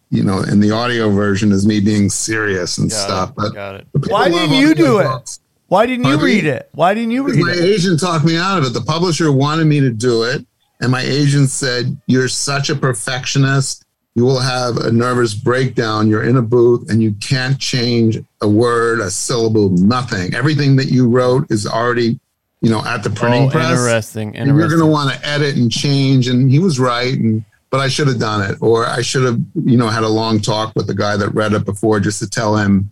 you 0.10 0.24
know, 0.24 0.40
in 0.40 0.62
the 0.62 0.72
audio 0.72 1.10
version 1.10 1.52
is 1.52 1.66
me 1.66 1.82
being 1.82 2.10
serious 2.10 2.78
and 2.78 2.90
Got 2.90 2.96
stuff. 2.98 3.30
it. 3.32 3.36
But 3.36 3.54
Got 3.54 3.76
it. 3.76 3.88
Why 4.08 4.30
didn't 4.30 4.56
you 4.56 4.74
do 4.74 5.00
it? 5.00 5.04
books. 5.04 5.40
Why 5.70 5.86
didn't 5.86 6.06
you 6.08 6.20
read 6.20 6.46
it? 6.46 6.70
Why 6.74 6.94
didn't 6.94 7.12
you 7.12 7.24
read 7.24 7.40
My 7.44 7.52
it? 7.52 7.58
My 7.60 7.64
agent 7.64 8.00
talked 8.00 8.26
me 8.26 8.36
out 8.38 8.58
of 8.58 8.66
it. 8.66 8.74
The 8.74 8.82
publisher 8.82 9.32
wanted 9.32 9.66
me 9.66 9.80
to 9.80 9.90
do 9.92 10.24
it. 10.24 10.46
And 10.82 10.92
my 10.92 11.02
agent 11.02 11.50
said, 11.50 11.96
You're 12.08 12.28
such 12.28 12.70
a 12.70 12.76
perfectionist. 12.76 13.86
You 14.16 14.26
will 14.26 14.40
have 14.40 14.78
a 14.78 14.92
nervous 14.92 15.34
breakdown. 15.34 16.08
You're 16.10 16.24
in 16.24 16.38
a 16.38 16.42
booth 16.42 16.90
and 16.90 17.02
you 17.02 17.14
can't 17.22 17.60
change 17.60 18.18
a 18.42 18.50
word, 18.50 19.00
a 19.00 19.10
syllable, 19.12 19.70
nothing. 19.70 20.34
Everything 20.34 20.76
that 20.78 20.88
you 20.88 21.08
wrote 21.08 21.50
is 21.52 21.66
already, 21.68 22.20
you 22.62 22.70
know, 22.70 22.84
at 22.86 23.04
the 23.04 23.10
printing 23.10 23.48
Oh, 23.48 23.52
press. 23.52 23.70
interesting. 23.72 24.36
And 24.36 24.50
you're 24.50 24.68
going 24.68 24.80
to 24.82 24.86
want 24.88 25.14
to 25.14 25.28
edit 25.28 25.56
and 25.56 25.72
change. 25.72 26.28
And 26.28 26.52
he 26.52 26.60
was 26.60 26.80
right. 26.80 27.14
And 27.14 27.46
but 27.70 27.80
I 27.80 27.88
should 27.88 28.08
have 28.08 28.18
done 28.20 28.50
it, 28.50 28.58
or 28.62 28.88
I 28.88 29.04
should 29.04 29.24
have, 29.24 29.40
you 29.64 29.78
know, 29.78 29.90
had 29.90 30.04
a 30.04 30.08
long 30.10 30.40
talk 30.40 30.76
with 30.76 30.88
the 30.88 30.96
guy 30.96 31.16
that 31.16 31.30
read 31.36 31.54
it 31.54 31.66
before, 31.66 32.00
just 32.00 32.18
to 32.18 32.28
tell 32.28 32.58
him, 32.58 32.92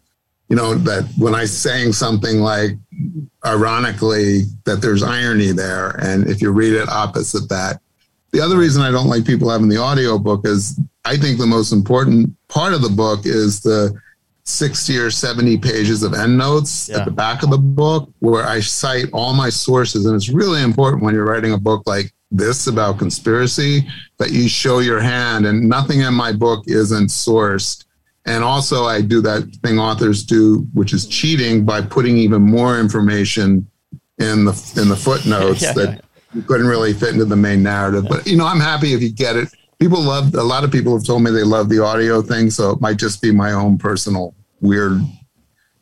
you 0.50 0.56
know, 0.56 0.76
that 0.76 1.04
when 1.18 1.36
I 1.36 1.46
saying 1.46 1.94
something 1.94 2.40
like, 2.40 2.72
ironically, 3.46 4.44
that 4.66 4.82
there's 4.82 5.04
irony 5.04 5.52
there, 5.52 5.90
and 6.02 6.28
if 6.28 6.42
you 6.42 6.52
read 6.52 6.74
it 6.74 6.90
opposite 6.90 7.50
that. 7.50 7.82
The 8.32 8.42
other 8.42 8.58
reason 8.58 8.82
I 8.82 8.92
don't 8.92 9.08
like 9.08 9.26
people 9.26 9.50
having 9.50 9.70
the 9.70 9.78
audio 9.82 10.18
book 10.20 10.42
is 10.46 10.80
I 11.06 11.18
think 11.18 11.38
the 11.40 11.48
most 11.48 11.72
important 11.72 12.36
part 12.50 12.74
of 12.74 12.82
the 12.82 12.90
book 12.90 13.22
is 13.26 13.62
the 13.62 13.98
60 14.44 14.98
or 14.98 15.10
70 15.12 15.58
pages 15.58 16.04
of 16.04 16.14
endnotes 16.14 16.90
Yeah. 16.90 16.98
at 17.00 17.06
the 17.06 17.12
back 17.12 17.44
of 17.44 17.50
the 17.50 17.58
book 17.58 18.10
where 18.20 18.46
I 18.46 18.60
cite 18.60 19.10
all 19.14 19.34
my 19.34 19.50
sources. 19.50 20.06
And 20.06 20.16
it's 20.16 20.30
really 20.30 20.62
important 20.62 21.04
when 21.04 21.14
you're 21.16 21.26
writing 21.26 21.54
a 21.54 21.58
book 21.58 21.84
like 21.86 22.14
this 22.32 22.68
about 22.68 23.00
conspiracy 23.00 23.88
that 24.20 24.32
you 24.32 24.50
show 24.50 24.80
your 24.80 25.00
hand 25.00 25.46
and 25.46 25.68
nothing 25.68 26.02
in 26.02 26.14
my 26.14 26.34
book 26.34 26.66
isn't 26.68 27.08
sourced. 27.08 27.86
And 28.28 28.44
also 28.44 28.84
I 28.84 29.02
do 29.02 29.22
that 29.22 29.44
thing 29.64 29.80
authors 29.80 30.24
do, 30.24 30.68
which 30.74 30.94
is 30.94 31.08
cheating 31.08 31.66
by 31.66 31.82
putting 31.82 32.18
even 32.18 32.42
more 32.42 32.78
information 32.80 33.66
in 34.20 34.46
the 34.46 34.74
in 34.80 34.90
the 34.90 34.96
footnotes 34.96 35.62
Yeah, 35.64 35.74
that 35.74 35.90
yeah. 35.96 36.02
you 36.34 36.42
couldn't 36.42 36.68
really 36.68 36.94
fit 36.94 37.14
into 37.14 37.26
the 37.26 37.38
main 37.38 37.64
narrative. 37.64 38.06
But 38.10 38.28
you 38.28 38.36
know, 38.36 38.46
I'm 38.46 38.60
happy 38.60 38.94
if 38.94 39.02
you 39.02 39.12
get 39.12 39.38
it. 39.38 39.48
People 39.80 40.02
love 40.02 40.36
a 40.36 40.44
lot 40.44 40.64
of 40.66 40.72
people 40.72 40.96
have 40.96 41.06
told 41.06 41.24
me 41.24 41.32
they 41.32 41.44
love 41.44 41.70
the 41.70 41.82
audio 41.82 42.22
thing, 42.22 42.50
so 42.50 42.72
it 42.72 42.82
might 42.82 42.98
just 42.98 43.22
be 43.22 43.32
my 43.32 43.54
own 43.54 43.78
personal 43.78 44.36
weird 44.60 45.02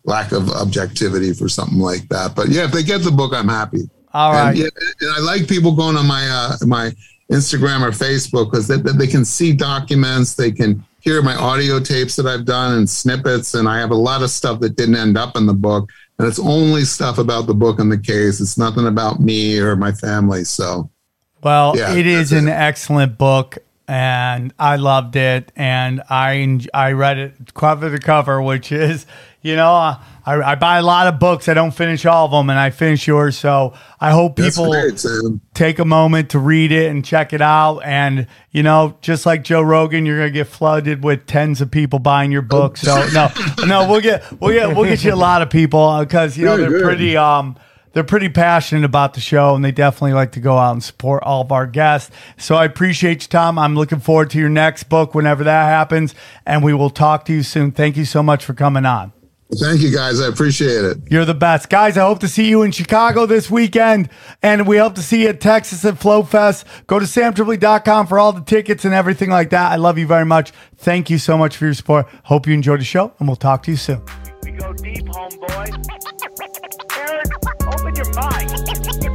lack 0.03 0.31
of 0.31 0.49
objectivity 0.49 1.33
for 1.33 1.49
something 1.49 1.79
like 1.79 2.07
that. 2.09 2.35
But 2.35 2.49
yeah, 2.49 2.65
if 2.65 2.71
they 2.71 2.83
get 2.83 3.01
the 3.01 3.11
book, 3.11 3.33
I'm 3.33 3.47
happy. 3.47 3.89
All 4.13 4.33
right. 4.33 4.49
And, 4.49 4.57
yeah, 4.57 4.67
and 5.01 5.11
I 5.17 5.19
like 5.19 5.47
people 5.47 5.75
going 5.75 5.97
on 5.97 6.05
my 6.05 6.27
uh, 6.29 6.57
my 6.67 6.91
Instagram 7.31 7.81
or 7.81 7.91
Facebook 7.91 8.51
because 8.51 8.67
they, 8.67 8.77
they 8.77 9.07
can 9.07 9.25
see 9.25 9.51
documents, 9.51 10.35
they 10.35 10.51
can 10.51 10.83
hear 11.05 11.21
my 11.21 11.35
audio 11.35 11.79
tapes 11.79 12.15
that 12.15 12.25
I've 12.25 12.45
done 12.45 12.73
and 12.79 12.89
snippets, 12.89 13.53
and 13.53 13.69
I 13.69 13.77
have 13.79 13.91
a 13.91 13.95
lot 13.95 14.23
of 14.23 14.31
stuff 14.31 14.59
that 14.61 14.75
didn't 14.75 14.95
end 14.95 15.17
up 15.17 15.37
in 15.37 15.45
the 15.45 15.53
book. 15.53 15.89
And 16.17 16.27
it's 16.27 16.39
only 16.39 16.83
stuff 16.83 17.19
about 17.19 17.45
the 17.45 17.53
book 17.53 17.79
and 17.79 17.91
the 17.91 17.97
case. 17.97 18.41
It's 18.41 18.57
nothing 18.57 18.87
about 18.87 19.19
me 19.19 19.59
or 19.59 19.75
my 19.75 19.91
family. 19.91 20.43
So 20.43 20.89
Well, 21.43 21.77
Yeah, 21.77 21.93
it 21.93 22.07
is 22.07 22.31
an 22.31 22.47
it. 22.47 22.53
excellent 22.53 23.19
book, 23.19 23.59
and 23.87 24.51
I 24.57 24.77
loved 24.77 25.15
it, 25.15 25.51
and 25.55 26.01
I 26.09 26.59
I 26.73 26.93
read 26.93 27.19
it 27.19 27.53
cover 27.53 27.91
to 27.91 27.99
cover, 27.99 28.41
which 28.41 28.71
is, 28.71 29.05
you 29.43 29.55
know, 29.55 29.97
I, 30.25 30.51
I 30.51 30.55
buy 30.55 30.79
a 30.79 30.81
lot 30.81 31.07
of 31.07 31.19
books. 31.19 31.47
I 31.47 31.53
don't 31.53 31.71
finish 31.71 32.05
all 32.05 32.25
of 32.25 32.31
them, 32.31 32.49
and 32.49 32.57
I 32.57 32.71
finish 32.71 33.05
yours. 33.07 33.37
So 33.37 33.73
I 33.99 34.11
hope 34.11 34.35
people 34.35 34.71
great, 34.71 35.05
take 35.53 35.79
a 35.79 35.85
moment 35.85 36.31
to 36.31 36.39
read 36.39 36.71
it 36.71 36.89
and 36.89 37.05
check 37.05 37.31
it 37.31 37.41
out. 37.41 37.79
And 37.79 38.27
you 38.51 38.63
know, 38.63 38.97
just 39.01 39.25
like 39.25 39.43
Joe 39.43 39.61
Rogan, 39.61 40.05
you're 40.05 40.17
gonna 40.17 40.31
get 40.31 40.47
flooded 40.47 41.03
with 41.03 41.27
tens 41.27 41.61
of 41.61 41.69
people 41.69 41.99
buying 41.99 42.31
your 42.31 42.41
book. 42.41 42.77
So 42.77 43.07
no, 43.13 43.29
no, 43.65 43.89
we'll 43.89 44.01
get 44.01 44.23
we'll 44.41 44.53
get 44.53 44.75
we'll 44.75 44.85
get 44.85 45.03
you 45.03 45.13
a 45.13 45.15
lot 45.15 45.41
of 45.41 45.49
people 45.49 45.99
because 45.99 46.37
you 46.37 46.45
know 46.45 46.57
they're 46.57 46.81
pretty 46.81 47.15
um 47.15 47.57
they're 47.95 48.03
pretty 48.03 48.27
passionate 48.27 48.83
about 48.83 49.13
the 49.13 49.21
show 49.21 49.55
and 49.55 49.63
they 49.63 49.71
definitely 49.71 50.13
like 50.13 50.33
to 50.33 50.41
go 50.41 50.57
out 50.57 50.73
and 50.73 50.83
support 50.83 51.23
all 51.23 51.41
of 51.41 51.53
our 51.53 51.65
guests. 51.65 52.11
So 52.35 52.55
I 52.55 52.65
appreciate 52.65 53.23
you, 53.23 53.29
Tom. 53.29 53.57
I'm 53.57 53.75
looking 53.75 54.01
forward 54.01 54.31
to 54.31 54.37
your 54.37 54.49
next 54.49 54.83
book 54.85 55.15
whenever 55.15 55.45
that 55.45 55.65
happens, 55.65 56.13
and 56.45 56.61
we 56.61 56.73
will 56.73 56.89
talk 56.89 57.23
to 57.25 57.33
you 57.33 57.41
soon. 57.41 57.71
Thank 57.71 57.95
you 57.95 58.03
so 58.03 58.21
much 58.21 58.43
for 58.43 58.53
coming 58.53 58.85
on. 58.85 59.13
Thank 59.53 59.81
you, 59.81 59.91
guys. 59.93 60.19
I 60.19 60.27
appreciate 60.27 60.83
it. 60.83 60.97
You're 61.09 61.23
the 61.23 61.35
best. 61.35 61.69
Guys, 61.69 61.97
I 61.97 62.01
hope 62.01 62.19
to 62.19 62.27
see 62.27 62.49
you 62.49 62.63
in 62.63 62.71
Chicago 62.71 63.25
this 63.25 63.49
weekend. 63.49 64.09
And 64.41 64.67
we 64.67 64.77
hope 64.77 64.95
to 64.95 65.03
see 65.03 65.21
you 65.23 65.29
at 65.29 65.39
Texas 65.39 65.85
at 65.85 65.95
FloteFest. 65.95 66.65
Go 66.87 66.97
to 66.99 67.05
samtripoli.com 67.05 68.07
for 68.07 68.17
all 68.17 68.33
the 68.33 68.41
tickets 68.41 68.85
and 68.85 68.93
everything 68.93 69.29
like 69.29 69.51
that. 69.51 69.71
I 69.71 69.75
love 69.75 69.97
you 69.97 70.07
very 70.07 70.25
much. 70.25 70.51
Thank 70.77 71.09
you 71.09 71.19
so 71.19 71.37
much 71.37 71.55
for 71.57 71.65
your 71.65 71.73
support. 71.75 72.07
Hope 72.23 72.47
you 72.47 72.53
enjoyed 72.53 72.79
the 72.79 72.85
show, 72.85 73.13
and 73.19 73.27
we'll 73.27 73.35
talk 73.35 73.63
to 73.63 73.71
you 73.71 73.77
soon. 73.77 74.01
We 74.43 74.51
go 74.51 74.73
deep, 74.73 75.05
homeboy. 75.05 75.85
Aaron, 76.97 77.25
open 77.67 77.95
your 77.95 78.13
mind. 78.13 79.14